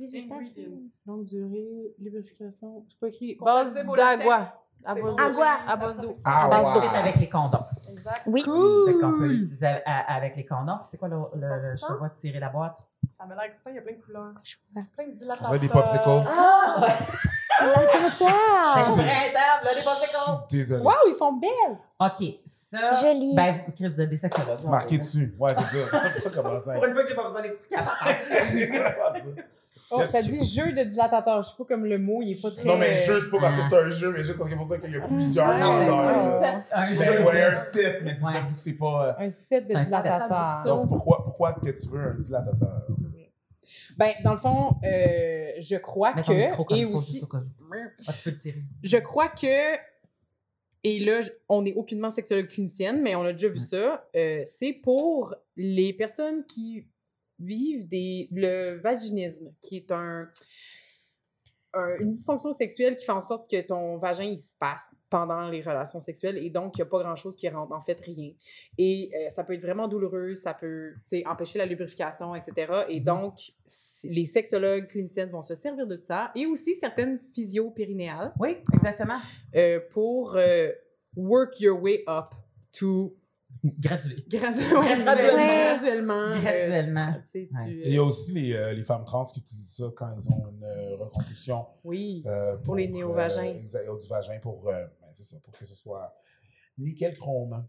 Longue 1.06 1.24
durée, 1.24 1.94
lubrification. 1.98 2.84
C'est 2.88 2.98
pas 2.98 3.08
écrit. 3.08 3.36
Compatible 3.36 3.86
Base 3.86 3.96
d'agua. 3.96 4.48
À 4.84 4.94
base 4.94 5.02
d'eau. 5.16 5.18
Agua. 5.18 5.58
À 5.66 5.76
base 5.76 6.00
d'eau. 6.00 6.16
Ah, 6.24 6.48
Ça 6.50 6.60
wow. 6.62 6.74
se 6.74 6.80
fait 6.88 6.96
avec 6.98 7.16
les 7.16 7.28
condoms. 7.28 7.58
Exact. 7.92 8.22
Oui. 8.26 8.40
Fait 8.42 8.94
qu'on 9.00 9.18
peut 9.18 9.26
l'utiliser 9.26 9.66
à- 9.66 9.82
à- 9.84 10.14
avec 10.14 10.36
les 10.36 10.46
condoms. 10.46 10.76
Puis 10.78 10.88
c'est 10.90 10.98
quoi 10.98 11.08
le, 11.08 11.16
le- 11.34 11.40
le- 11.70 11.76
je 11.76 11.84
te 11.86 11.92
vois 11.92 12.10
tirer 12.10 12.38
la 12.38 12.48
boîte? 12.50 12.86
Ça 13.10 13.26
m'a 13.26 13.34
l'air 13.34 13.44
excitant, 13.44 13.70
il 13.70 13.76
y 13.76 13.78
a 13.78 13.82
plein 13.82 13.96
de 13.96 14.02
couleurs. 14.02 14.32
Je 14.44 14.56
vois. 14.72 14.82
Plein 14.96 15.06
de 15.06 15.10
On 15.10 15.14
dilatateurs. 15.14 15.46
dirait 15.48 15.58
des 15.58 15.68
popsicles. 15.68 16.02
Ah! 16.06 16.80
Ouais. 16.82 16.88
La 17.60 17.72
totale. 17.74 18.10
C'est 18.10 18.26
le 18.26 18.92
printemps, 18.92 19.64
là, 19.64 19.70
les 19.74 19.82
popsicles. 19.84 20.16
Désolé. 20.50 20.82
Waouh, 20.82 20.94
ils 21.08 21.14
sont 21.14 21.32
belles! 21.34 21.78
OK, 21.98 22.34
ça. 22.44 22.78
Joli. 23.02 23.34
Ben, 23.34 23.62
vous, 23.66 23.88
vous 23.88 24.00
êtes 24.00 24.10
des 24.10 24.16
sexologues. 24.16 24.58
C'est 24.58 24.68
marqué 24.68 24.98
dessus. 24.98 25.34
Ouais, 25.38 25.52
c'est 25.56 25.78
ça. 25.78 26.00
C'est 26.14 26.24
pas 26.24 26.42
comment 26.42 26.60
ça. 26.60 26.72
Pour 26.74 26.84
une 26.84 26.92
fois 26.92 27.02
que 27.02 27.08
j'ai 27.08 27.14
pas 27.14 27.24
besoin 27.24 27.42
d'expliquer. 27.42 27.76
Oh, 29.88 30.02
ça 30.10 30.20
dit 30.20 30.44
jeu 30.44 30.72
de 30.72 30.82
dilatateur. 30.82 31.44
Je 31.44 31.50
sais 31.50 31.54
pas 31.56 31.62
comme 31.64 31.84
le 31.84 31.96
mot, 31.98 32.18
il 32.20 32.32
est 32.32 32.42
pas 32.42 32.50
très. 32.50 32.64
Non, 32.64 32.76
mais 32.76 32.92
juste 32.92 33.30
pas 33.30 33.38
parce 33.40 33.54
que 33.54 33.60
c'est 33.70 33.76
un 33.76 33.88
jeu, 33.90 34.10
mais 34.10 34.24
juste 34.24 34.36
parce 34.36 34.50
qu'il 34.50 34.58
faut 34.58 34.64
dire 34.64 34.80
qu'il 34.80 34.90
y 34.92 34.96
a 34.96 35.00
plusieurs 35.02 35.48
Ouais, 35.48 35.60
grandeurs. 35.60 36.40
ouais. 36.40 36.40
là. 36.42 36.62
Un 36.74 36.92
jeu. 36.92 37.22
ouais, 37.24 37.42
un 37.44 37.56
set, 37.56 38.00
mais 38.02 38.10
c'est 38.18 38.24
Ouais. 38.24 38.32
ça, 38.32 38.40
vu 38.48 38.54
que 38.54 38.60
c'est 38.60 38.72
pas. 38.72 39.14
euh, 39.20 39.24
Un 39.24 39.30
set 39.30 39.62
de 39.62 39.66
C'est 39.68 39.74
un 39.76 39.84
set. 39.84 39.86
dilatateur. 40.02 40.62
Donc, 40.64 40.80
c'est 40.80 40.88
pourquoi, 40.88 41.22
pourquoi 41.22 41.52
que 41.52 41.70
tu 41.70 41.86
veux 41.88 42.00
un 42.00 42.14
dilatateur? 42.14 42.82
Ben, 43.96 44.12
dans 44.24 44.32
le 44.32 44.38
fond, 44.38 44.76
euh, 44.84 45.52
je 45.60 45.76
crois 45.76 46.14
Mets 46.14 46.22
ton 46.22 46.34
micro 46.34 46.64
que. 46.64 46.68
comme 46.68 46.76
Et 46.78 46.80
il 46.82 46.88
faut, 46.88 46.94
aussi. 46.98 47.12
juste 47.12 47.24
au 47.24 47.26
cas 47.26 47.38
où. 47.38 47.74
Ah, 48.06 48.12
tu 48.12 48.22
peux 48.24 48.30
le 48.30 48.36
tirer. 48.36 48.62
Je 48.82 48.96
crois 48.98 49.28
que. 49.28 49.76
Et 50.84 51.00
là, 51.00 51.20
je- 51.20 51.30
on 51.48 51.62
n'est 51.62 51.74
aucunement 51.74 52.10
sexologue 52.10 52.46
clinicienne, 52.46 53.02
mais 53.02 53.14
on 53.16 53.22
a 53.24 53.32
déjà 53.32 53.48
vu 53.48 53.58
ça. 53.58 54.08
euh, 54.14 54.42
c'est 54.44 54.72
pour 54.72 55.34
les 55.56 55.92
personnes 55.92 56.44
qui 56.46 56.86
vivent 57.38 57.88
des, 57.88 58.28
le 58.32 58.78
vaginisme, 58.80 59.52
qui 59.60 59.76
est 59.78 59.90
un, 59.92 60.30
un- 61.76 61.96
une 61.98 62.08
dysfonction 62.08 62.50
sexuelle 62.52 62.96
qui 62.96 63.04
fait 63.04 63.12
en 63.12 63.20
sorte 63.20 63.48
que 63.50 63.60
ton 63.66 63.96
vagin, 63.96 64.24
il 64.24 64.38
se 64.38 64.56
passe 64.56 64.86
pendant 65.10 65.48
les 65.48 65.60
relations 65.60 66.00
sexuelles 66.00 66.38
et 66.38 66.50
donc 66.50 66.76
il 66.76 66.80
n'y 66.80 66.82
a 66.82 66.86
pas 66.86 66.98
grand-chose 67.00 67.36
qui 67.36 67.48
rentre, 67.48 67.72
en 67.74 67.80
fait, 67.80 68.00
rien. 68.00 68.32
Et 68.78 69.10
euh, 69.14 69.28
ça 69.30 69.44
peut 69.44 69.52
être 69.54 69.62
vraiment 69.62 69.86
douloureux, 69.86 70.34
ça 70.34 70.54
peut 70.54 70.92
empêcher 71.26 71.58
la 71.58 71.66
lubrification, 71.66 72.34
etc. 72.34 72.72
Et 72.88 73.00
donc, 73.00 73.38
c- 73.64 74.08
les 74.10 74.24
sexologues 74.24 74.86
cliniciennes 74.88 75.30
vont 75.30 75.42
se 75.42 75.54
servir 75.54 75.86
de 75.86 75.98
ça 76.02 76.32
et 76.34 76.46
aussi 76.46 76.74
certaines 76.74 77.18
physio-périnéales 77.18 78.32
Oui, 78.40 78.56
exactement. 78.74 79.14
euh, 79.54 79.80
pour 79.90 80.36
euh, 80.36 80.70
work 81.16 81.60
your 81.60 81.80
way 81.80 82.02
up 82.08 82.26
to 82.72 83.16
Gradué. 83.80 84.16
gradu- 84.28 84.62
Graduellement. 84.68 84.82
graduellement. 84.82 86.40
Graduellement. 86.40 87.12
tu 87.14 87.20
sais, 87.26 87.48
tu- 87.50 87.58
Ouais. 87.64 87.72
Et 87.72 87.88
il 87.88 87.94
y 87.94 87.98
a 87.98 88.02
aussi 88.02 88.32
les, 88.32 88.52
euh, 88.54 88.72
les 88.74 88.82
femmes 88.84 89.04
trans 89.04 89.24
qui 89.24 89.40
utilisent 89.40 89.74
ça 89.76 89.84
quand 89.96 90.12
elles 90.12 90.32
ont 90.32 90.48
une 90.50 90.64
euh, 90.64 90.96
reconstruction. 90.96 91.66
oui. 91.84 92.22
euh, 92.26 92.56
Pour 92.58 92.76
les 92.76 92.88
néovagins. 92.88 93.44
euh, 93.46 93.54
exact, 93.60 93.84
du 94.00 94.08
vagin 94.08 94.38
pour, 94.40 94.68
euh, 94.68 94.72
ben, 95.00 95.08
c'est 95.12 95.24
ça, 95.24 95.36
pour 95.44 95.52
que 95.56 95.64
ce 95.64 95.74
soit 95.74 96.14
nickel 96.78 97.16
chrome. 97.16 97.66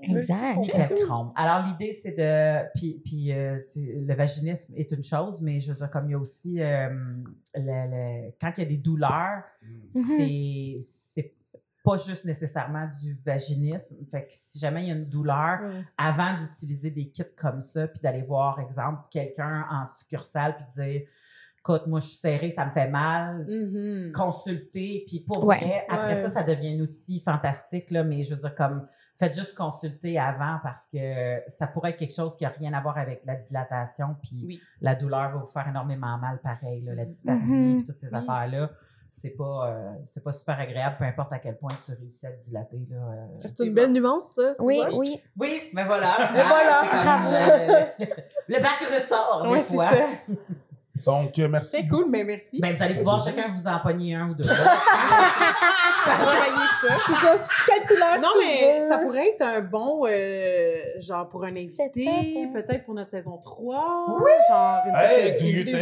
Exact. 0.00 0.56
Nickel 0.60 0.98
chrome. 1.06 1.30
Alors, 1.36 1.66
l'idée, 1.66 1.92
c'est 1.92 2.12
de. 2.12 2.62
Puis, 2.74 3.02
puis 3.04 3.32
euh, 3.32 3.58
tu- 3.70 4.00
le 4.00 4.14
vaginisme 4.14 4.72
est 4.78 4.90
une 4.92 5.02
chose, 5.02 5.42
mais 5.42 5.60
je 5.60 5.70
veux 5.72 5.76
dire, 5.76 5.90
comme 5.90 6.06
il 6.08 6.12
y 6.12 6.14
a 6.14 6.18
aussi. 6.18 6.60
euh, 6.62 6.88
le- 7.54 7.60
le- 8.26 8.32
quand 8.40 8.50
il 8.56 8.60
y 8.60 8.64
a 8.64 8.68
des 8.68 8.78
douleurs, 8.78 9.42
c'est 9.90 10.76
c'est 10.80 11.34
pas 11.84 11.96
juste 11.96 12.24
nécessairement 12.24 12.86
du 12.86 13.14
vaginisme. 13.24 14.04
Fait 14.10 14.22
que 14.22 14.28
si 14.30 14.58
jamais 14.58 14.84
il 14.84 14.88
y 14.88 14.90
a 14.92 14.94
une 14.94 15.08
douleur, 15.08 15.60
avant 15.98 16.38
d'utiliser 16.38 16.90
des 16.90 17.08
kits 17.08 17.24
comme 17.36 17.60
ça, 17.60 17.88
puis 17.88 18.00
d'aller 18.00 18.22
voir, 18.22 18.60
exemple, 18.60 19.02
quelqu'un 19.10 19.66
en 19.70 19.84
succursale, 19.84 20.56
puis 20.56 20.66
dire 20.76 21.02
Écoute, 21.64 21.86
moi, 21.86 22.00
je 22.00 22.06
suis 22.06 22.16
serrée, 22.18 22.50
ça 22.50 22.66
me 22.66 22.72
fait 22.72 22.88
mal. 22.88 23.46
Mhm. 23.48 24.10
Consulter, 24.10 25.04
puis 25.06 25.20
pour 25.20 25.44
Ouais. 25.44 25.58
vrai, 25.58 25.86
après 25.88 26.08
Ouais. 26.08 26.20
ça, 26.20 26.28
ça 26.28 26.42
devient 26.42 26.76
un 26.76 26.80
outil 26.82 27.20
fantastique, 27.20 27.92
là, 27.92 28.02
mais 28.02 28.24
je 28.24 28.34
veux 28.34 28.40
dire, 28.40 28.54
comme, 28.56 28.84
faites 29.16 29.32
juste 29.36 29.54
consulter 29.56 30.18
avant 30.18 30.58
parce 30.64 30.88
que 30.88 31.38
ça 31.46 31.68
pourrait 31.68 31.90
être 31.90 31.98
quelque 31.98 32.14
chose 32.16 32.36
qui 32.36 32.42
n'a 32.42 32.50
rien 32.50 32.72
à 32.72 32.80
voir 32.80 32.98
avec 32.98 33.24
la 33.26 33.36
dilatation, 33.36 34.16
puis 34.20 34.42
Oui. 34.44 34.60
la 34.80 34.96
douleur 34.96 35.30
va 35.30 35.38
vous 35.38 35.46
faire 35.46 35.68
énormément 35.68 36.18
mal, 36.18 36.40
pareil, 36.42 36.80
là, 36.80 36.96
la 36.96 37.04
dyspareunie, 37.04 37.74
Mhm. 37.74 37.76
puis 37.76 37.84
toutes 37.84 37.98
ces 37.98 38.12
Oui. 38.12 38.20
affaires-là. 38.20 38.70
C'est 39.14 39.36
pas, 39.36 39.66
euh, 39.68 39.90
c'est 40.06 40.24
pas 40.24 40.32
super 40.32 40.58
agréable, 40.58 40.96
peu 40.98 41.04
importe 41.04 41.34
à 41.34 41.38
quel 41.38 41.58
point 41.58 41.72
tu 41.84 41.92
réussis 41.92 42.26
à 42.26 42.30
te 42.32 42.40
dilater. 42.42 42.78
Là, 42.90 42.96
euh, 42.96 43.26
C'est 43.38 43.58
une 43.66 43.74
belle 43.74 43.92
nuance, 43.92 44.28
ça. 44.36 44.54
tu 44.58 44.64
Oui, 44.64 44.76
vois? 44.78 44.88
oui. 44.94 45.20
Oui, 45.38 45.62
mais 45.74 45.84
voilà. 45.84 46.06
Voilà. 46.32 46.80
C'est 46.82 46.88
comme, 46.88 47.04
Bravo. 47.04 47.28
euh, 47.34 47.84
le, 47.98 48.06
le 48.56 48.62
bac 48.62 48.80
ressort, 48.94 49.46
des 49.52 49.60
fois. 49.60 49.90
ça. 49.92 50.06
Donc, 51.04 51.38
euh, 51.38 51.46
merci. 51.50 51.68
C'est 51.72 51.86
cool, 51.88 52.06
mais 52.08 52.24
merci. 52.24 52.58
Ben, 52.58 52.72
vous 52.72 52.82
allez 52.82 52.94
pouvoir 52.94 53.22
chacun 53.22 53.48
vous 53.52 53.66
en 53.68 53.80
pogner 53.80 54.14
un 54.14 54.30
ou 54.30 54.34
deux. 54.34 54.48
travailler 54.48 54.72
ça. 56.80 56.94
C'est 57.06 57.12
ça. 57.14 57.36
Quelle 57.66 57.86
couleur 57.86 58.18
Non, 58.18 58.28
tu 58.40 58.46
mais 58.46 58.80
veux? 58.80 58.88
ça 58.88 58.96
pourrait 58.98 59.28
être 59.28 59.42
un 59.42 59.60
bon, 59.60 60.06
euh, 60.06 60.80
genre 61.00 61.28
pour 61.28 61.44
un 61.44 61.54
invité, 61.54 62.08
hein. 62.08 62.48
peut-être 62.54 62.84
pour 62.84 62.94
notre 62.94 63.10
saison 63.10 63.36
3. 63.36 63.76
Genre 64.48 64.80
une 64.86 64.94
Hey, 64.96 65.36
que- 65.36 65.70
de 65.70 65.76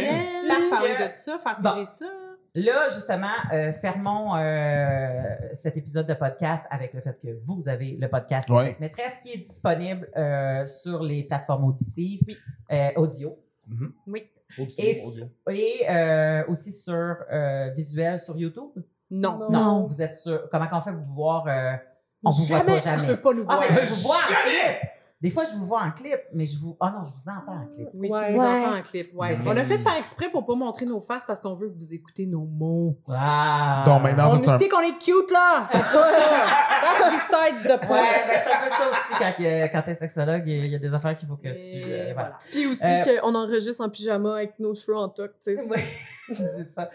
ça, 1.15 1.39
faire 1.39 1.57
Bon. 1.61 1.69
bouger 1.69 1.85
ça. 1.85 2.05
Là, 2.53 2.89
justement, 2.89 3.27
euh, 3.53 3.71
fermons 3.71 4.35
euh, 4.35 5.13
cet 5.53 5.77
épisode 5.77 6.05
de 6.05 6.13
podcast 6.13 6.67
avec 6.69 6.93
le 6.93 6.99
fait 6.99 7.17
que 7.17 7.29
vous 7.45 7.69
avez 7.69 7.95
le 7.99 8.09
podcast 8.09 8.49
Les 8.49 8.55
Ouais. 8.55 8.65
Sex 8.65 8.79
Maîtresses 8.81 9.19
qui 9.23 9.33
est 9.33 9.37
disponible 9.37 10.09
euh, 10.17 10.65
sur 10.65 11.01
les 11.01 11.23
plateformes 11.23 11.63
auditives, 11.63 12.19
Oui. 12.27 12.37
euh, 12.73 12.89
audio, 12.97 13.39
Oui. 14.05 14.29
Audio, 14.59 14.75
et, 14.79 14.97
audio. 15.05 15.25
et 15.49 15.73
euh, 15.89 16.43
aussi 16.49 16.73
sur 16.73 17.15
euh, 17.31 17.69
visuel 17.73 18.19
sur 18.19 18.35
YouTube? 18.37 18.71
Non. 19.09 19.49
Non. 19.49 19.85
Vous 19.85 20.01
êtes 20.01 20.15
sur... 20.15 20.49
Comment 20.49 20.67
qu'on 20.67 20.81
fait 20.81 20.91
pour 20.91 20.99
vous 21.03 21.13
voir... 21.13 21.47
euh, 21.47 21.71
on 22.25 22.31
vous 22.31 22.43
voit 22.43 22.57
Jamais. 22.57 22.73
pas 22.73 22.79
jamais. 22.79 23.01
Tu 23.01 23.07
peux 23.15 23.21
pas 23.21 23.33
nous 23.33 23.45
Ah, 23.47 23.55
voir. 23.55 23.61
mais 23.61 23.75
je 23.75 23.93
vous 23.93 24.01
vois! 24.01 24.17
Des 25.21 25.29
fois, 25.29 25.43
je 25.45 25.55
vous 25.55 25.65
vois 25.65 25.83
en 25.83 25.91
clip, 25.91 26.19
mais 26.33 26.45
je 26.47 26.57
vous... 26.59 26.75
Ah 26.79 26.91
non, 26.97 27.03
je 27.03 27.11
vous 27.11 27.29
entends 27.29 27.61
en 27.61 27.67
clip. 27.67 27.87
Oui, 27.93 28.09
Ouais. 28.09 28.25
tu 28.27 28.31
nous 28.33 28.39
Ouais. 28.39 28.47
entends 28.65 28.77
en 28.77 28.81
clip. 28.81 29.07
Ouais. 29.13 29.37
On 29.39 29.43
vrai. 29.51 29.59
a 29.61 29.65
fait 29.65 29.77
par 29.83 29.95
exprès 29.97 30.29
pour 30.29 30.45
pas 30.47 30.55
montrer 30.55 30.85
nos 30.85 30.99
faces 30.99 31.23
parce 31.25 31.39
qu'on 31.41 31.53
veut 31.53 31.69
que 31.69 31.77
vous 31.77 31.93
écoutez 31.93 32.25
nos 32.25 32.45
mots. 32.45 32.97
Ah! 33.07 33.83
Donc, 33.85 34.01
maintenant, 34.01 34.31
On 34.31 34.49
un- 34.49 34.57
sait 34.59 34.67
qu'on 34.67 34.79
est 34.81 34.97
cute, 34.99 35.31
là! 35.31 35.67
C'est 35.71 35.77
pas 35.77 35.83
ça! 35.83 36.01
That's 36.81 37.13
besides 37.13 37.63
the 37.63 37.69
Ouais, 37.81 37.87
point. 37.87 37.97
ben 38.01 38.35
c'est 38.43 38.51
un 38.51 38.63
peu 38.63 38.69
ça 38.69 38.89
aussi 38.89 39.19
quand, 39.19 39.33
que- 39.37 39.71
quand 39.71 39.81
t'es 39.83 39.93
sexologue, 39.95 40.43
il 40.47 40.65
y 40.67 40.75
a 40.75 40.79
des 40.79 40.93
affaires 40.93 41.15
qu'il 41.15 41.27
faut 41.27 41.35
que 41.37 41.49
tu... 41.49 41.65
Et 41.77 41.83
euh, 41.85 42.13
voilà. 42.13 42.13
voilà. 42.13 42.37
Puis 42.51 42.65
aussi 42.65 42.81
Euh, 42.83 43.19
qu'on 43.21 43.35
enregistre 43.35 43.83
en 43.83 43.89
pyjama 43.89 44.35
avec 44.37 44.59
nos 44.59 44.73
cheveux 44.73 44.97
en 44.97 45.09
toque, 45.09 45.33
tu 45.43 45.55
sais. 45.55 45.63
Oui, 46.31 46.37
c'est 46.37 46.63
ça. 46.63 46.89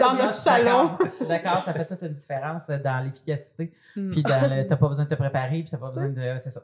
Dans 0.00 0.14
notre 0.14 0.32
salon. 0.34 0.90
D'accord, 1.28 1.62
ça 1.64 1.72
fait 1.72 1.86
toute 1.86 2.02
une 2.02 2.12
différence 2.12 2.68
dans 2.68 3.02
l'efficacité. 3.04 3.72
Hmm. 3.96 4.10
Puis 4.10 4.22
dans 4.22 4.50
le, 4.54 4.66
t'as 4.66 4.76
pas 4.76 4.88
besoin 4.88 5.04
de 5.04 5.08
te 5.08 5.14
préparer, 5.14 5.60
puis 5.62 5.68
t'as 5.70 5.78
pas 5.78 5.86
besoin 5.86 6.10
de, 6.10 6.36
c'est 6.38 6.50
ça. 6.50 6.60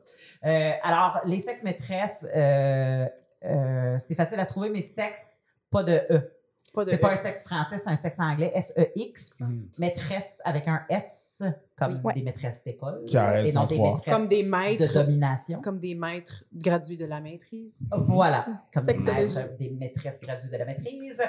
Alors, 0.93 1.20
les 1.24 1.39
sexes 1.39 1.62
maîtresses, 1.62 2.27
euh, 2.36 3.06
euh, 3.44 3.97
c'est 3.98 4.14
facile 4.14 4.39
à 4.40 4.47
trouver, 4.47 4.69
mais 4.69 4.82
sexe, 4.82 5.40
pas 5.70 5.82
de 5.82 5.93
E. 6.10 6.32
Pas 6.74 6.85
de 6.85 6.90
C'est 6.90 6.98
pas 6.98 7.10
E. 7.10 7.12
un 7.12 7.16
sexe 7.16 7.43
français, 7.44 7.78
c'est 7.78 7.90
un 7.90 7.97
sexe 7.97 8.19
anglais, 8.20 8.51
S-E-X. 8.55 9.40
Mhm. 9.40 9.69
Maîtresse 9.78 10.40
avec 10.44 10.69
un 10.69 10.82
S, 10.89 11.43
comme 11.77 12.01
Oui. 12.05 12.14
des 12.14 12.23
maîtresses 12.23 12.62
d'école. 12.64 13.05
Car 13.10 13.35
elles 13.35 13.47
et 13.48 13.52
non 13.52 13.62
sont 13.62 13.66
des 13.69 13.78
maîtresses 13.78 14.14
Comme 14.14 14.28
des 14.28 14.43
de 14.43 14.48
maîtres. 14.48 14.94
domination. 14.94 15.60
Comme 15.60 15.78
des 15.78 15.94
maîtres 15.94 16.44
gradués 16.55 16.97
de 16.97 17.05
la 17.06 17.20
maîtrise. 17.20 17.81
Voilà, 17.90 18.47
comme 18.73 18.86
des, 18.86 18.94
maîtres, 18.94 19.56
des 19.59 19.70
maîtresses 19.70 20.20
graduées 20.20 20.51
de 20.51 20.56
la 20.56 20.64
maîtrise. 20.66 21.23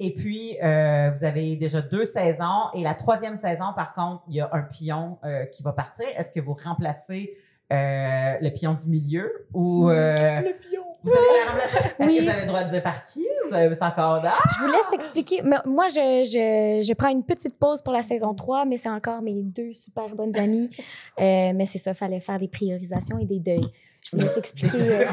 Et 0.00 0.12
puis, 0.14 0.56
euh, 0.62 1.10
vous 1.14 1.24
avez 1.24 1.56
déjà 1.56 1.80
deux 1.82 2.04
saisons. 2.04 2.70
Et 2.74 2.82
la 2.82 2.94
troisième 2.94 3.36
saison, 3.36 3.72
par 3.74 3.92
contre, 3.94 4.22
il 4.28 4.34
y 4.36 4.40
a 4.40 4.50
un 4.52 4.62
pion 4.62 5.18
euh, 5.24 5.44
qui 5.46 5.62
va 5.62 5.72
partir. 5.72 6.06
Est-ce 6.16 6.30
que 6.32 6.40
vous 6.40 6.54
remplacez 6.54 7.36
euh, 7.72 8.34
le 8.40 8.50
pion 8.50 8.74
du 8.74 8.88
milieu 8.88 9.46
ou 9.54 9.88
euh, 9.90 10.40
Le 10.40 10.52
pion. 10.68 10.82
vous 11.02 11.12
allez 11.12 11.44
la 11.44 11.50
remplacer? 11.50 11.76
Est-ce 11.98 12.06
Oui. 12.06 12.16
que 12.18 12.22
vous 12.22 12.28
avez 12.30 12.40
le 12.42 12.46
droit 12.46 12.62
de 12.64 12.68
dire 12.70 12.82
par 12.82 13.04
qui? 13.04 13.26
Vous 13.48 13.54
avez 13.54 13.74
ça 13.74 13.86
encore 13.86 14.20
d'âge? 14.20 14.32
Je 14.58 14.64
vous 14.64 14.70
laisse 14.72 14.92
expliquer. 14.92 15.42
Mais 15.42 15.56
moi, 15.64 15.86
je, 15.88 15.94
je, 15.94 16.86
je 16.86 16.92
prends 16.94 17.08
une 17.08 17.24
petite 17.24 17.58
pause 17.58 17.80
pour 17.82 17.92
la 17.92 18.02
saison 18.02 18.34
3, 18.34 18.64
mais 18.66 18.76
c'est 18.76 18.90
encore 18.90 19.22
mes 19.22 19.42
deux 19.42 19.72
super 19.72 20.08
bonnes 20.14 20.36
amies. 20.36 20.70
Euh, 21.20 21.52
mais 21.54 21.64
c'est 21.64 21.78
ça, 21.78 21.94
fallait 21.94 22.18
faire 22.18 22.38
des 22.40 22.48
priorisations 22.48 23.18
et 23.18 23.24
des 23.24 23.38
deuils. 23.38 23.60
Je 24.02 24.16
vous 24.16 24.22
laisse 24.22 24.36
expliquer. 24.36 24.78
euh, 24.80 25.04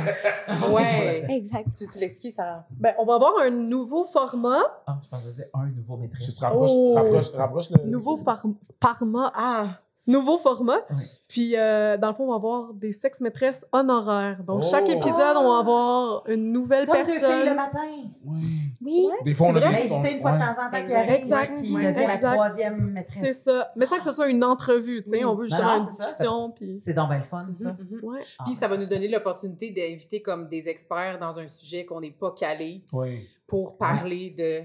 Ouais. 0.73 1.23
exact. 1.29 1.67
Tu 1.77 1.85
veux 1.85 1.99
l'expliquer, 1.99 2.35
Sarah? 2.35 2.65
Ben, 2.71 2.93
on 2.99 3.05
va 3.05 3.15
avoir 3.15 3.33
un 3.43 3.51
nouveau 3.51 4.03
format. 4.03 4.59
Ah, 4.87 4.97
je 5.03 5.07
pense 5.07 5.23
que 5.23 5.29
c'est 5.31 5.49
un 5.53 5.67
nouveau. 5.67 5.99
Juste 6.19 6.41
rapproche, 6.41 6.71
Oh. 6.73 6.93
rapproche, 6.95 7.29
rapproche 7.35 7.69
le. 7.69 7.89
Nouveau 7.89 8.17
format. 8.17 9.31
Ah! 9.35 9.67
Nouveau 10.07 10.37
format. 10.39 10.79
Oui. 10.89 11.03
Puis, 11.27 11.55
euh, 11.55 11.95
dans 11.97 12.07
le 12.09 12.13
fond, 12.15 12.23
on 12.25 12.29
va 12.29 12.35
avoir 12.35 12.73
des 12.73 12.91
sex-maîtresses 12.91 13.65
honoraires. 13.71 14.43
Donc, 14.43 14.63
Oh. 14.63 14.67
chaque 14.69 14.89
épisode, 14.89 15.37
on 15.37 15.53
va 15.53 15.59
avoir 15.59 16.27
une 16.27 16.51
nouvelle 16.51 16.87
Comme 16.87 16.97
deux 16.97 17.05
filles 17.05 17.21
le 17.21 17.27
personne. 17.27 17.55
matin. 17.55 17.87
Oui. 18.25 18.37
Oui. 18.83 19.07
Des 19.25 19.35
fois, 19.35 19.47
on 19.47 19.51
a 19.51 19.53
C'est 19.55 19.59
des 19.59 19.65
vrai. 19.67 19.87
L'invité 19.89 20.15
une 20.15 20.21
fois 20.21 20.31
de 20.31 20.37
temps 20.39 20.51
en 20.51 20.71
temps 20.71 20.77
qui 20.77 20.81
Exact. 20.81 20.95
arrive, 20.97 21.13
Exact. 21.13 21.53
qui 21.61 21.75
Ouais. 21.75 21.93
devient 21.93 22.07
la 22.07 22.17
troisième 22.17 22.91
maîtresse. 22.93 23.19
C'est 23.19 23.33
ça. 23.33 23.71
Mais 23.75 23.85
sans 23.85 23.97
que 23.97 24.03
ce 24.03 24.11
soit 24.11 24.27
une 24.29 24.43
entrevue, 24.43 25.03
tu 25.03 25.11
sais. 25.11 25.17
Oui. 25.17 25.23
On 25.25 25.35
veut 25.35 25.47
justement 25.47 25.77
non, 25.77 25.83
une 25.83 25.85
discussion. 25.85 26.49
Puis... 26.55 26.73
C'est 26.73 26.93
donc 26.93 27.09
bien 27.09 27.17
le 27.19 27.23
fun, 27.23 27.47
ça. 27.53 27.73
Mhm. 27.73 27.99
Ouais. 28.03 28.21
Ah, 28.39 28.43
Puis 28.47 28.55
ça 28.55 28.67
va 28.67 28.77
nous 28.77 28.87
donner 28.87 29.07
l'opportunité 29.07 29.69
d'inviter 29.69 30.21
comme 30.23 30.49
des 30.49 30.67
experts 30.67 31.19
dans 31.19 31.37
un 31.37 31.45
sujet 31.45 31.85
qu'on 31.85 32.01
n'est 32.01 32.09
pas 32.11 32.31
calé 32.31 32.83
Oui. 32.91 33.09
pour 33.45 33.77
parler 33.77 34.31
de 34.31 34.61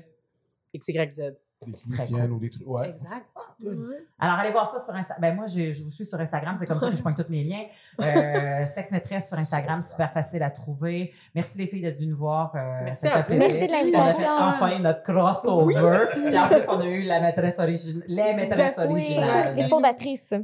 XYZ. 0.79 1.35
Des 1.65 1.73
cliniciennes 1.73 2.31
ou 2.33 2.39
des 2.39 2.51
trucs. 2.51 2.67
Ouais. 2.67 2.91
Exact. 2.91 3.25
Ouais. 3.63 3.75
Alors, 4.19 4.37
allez 4.39 4.51
voir 4.51 4.71
ça 4.71 4.79
sur 4.79 4.95
Instagram. 4.95 5.23
Ben, 5.23 5.35
moi, 5.35 5.47
je, 5.47 5.73
je 5.73 5.83
vous 5.85 5.91
suis 5.91 6.05
sur 6.05 6.21
Instagram. 6.21 6.55
C'est 6.59 6.67
comme 6.67 6.79
ça 6.79 6.91
que 6.91 6.97
je 6.97 7.03
pointe 7.03 7.17
tous 7.17 7.31
mes 7.31 7.45
liens. 7.45 7.65
Euh, 8.01 8.65
Sexe 8.67 8.91
maîtresse 8.91 9.29
sur 9.29 9.39
Instagram, 9.39 9.83
super 9.89 10.13
facile 10.13 10.43
à 10.43 10.51
trouver. 10.51 11.13
Merci 11.35 11.57
les 11.59 11.67
filles 11.67 11.81
d'être 11.81 11.97
venues 11.99 12.11
nous 12.11 12.17
voir. 12.17 12.53
Euh, 12.55 12.81
Merci 12.85 13.07
à 13.09 13.23
vous. 13.23 13.35
Merci 13.35 13.67
de 13.67 13.73
On 13.73 13.75
a 13.75 13.79
l'invitation. 13.79 14.21
fait 14.21 14.27
enfin 14.29 14.79
notre 14.81 15.03
crossover. 15.03 15.75
Puis 16.13 16.39
en 16.39 16.47
plus, 16.49 16.69
on 16.69 16.81
a 16.81 16.87
eu 16.87 17.03
la 17.05 17.21
maîtresse 17.21 17.59
originale, 17.59 18.05
les 18.07 18.35
maîtresses. 18.35 18.77
Oui, 18.89 18.91
originales. 18.91 19.57
les 19.57 19.69
fondatrices. 19.69 20.35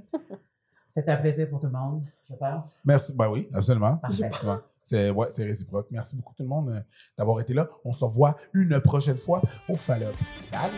C'était 0.89 1.11
un 1.13 1.17
plaisir 1.19 1.49
pour 1.51 1.61
tout 1.61 1.67
le 1.67 1.73
monde, 1.73 2.05
je 2.29 2.35
pense. 2.35 2.81
Merci. 2.85 3.15
Ben 3.17 3.29
oui, 3.29 3.49
absolument. 3.55 3.97
Parfait. 3.99 4.31
C'est 4.83 5.11
ouais, 5.11 5.29
c'est 5.31 5.45
réciproque. 5.45 5.89
Merci 5.91 6.17
beaucoup 6.17 6.35
tout 6.35 6.43
le 6.43 6.49
monde 6.49 6.71
euh, 6.71 6.81
d'avoir 7.17 7.41
été 7.41 7.55
là. 7.55 7.69
On 7.85 7.93
se 7.93 8.05
revoit 8.05 8.37
une 8.53 8.81
prochaine 8.81 9.19
fois 9.19 9.43
au 9.69 9.77
Fallop. 9.77 10.13
Salut! 10.39 10.73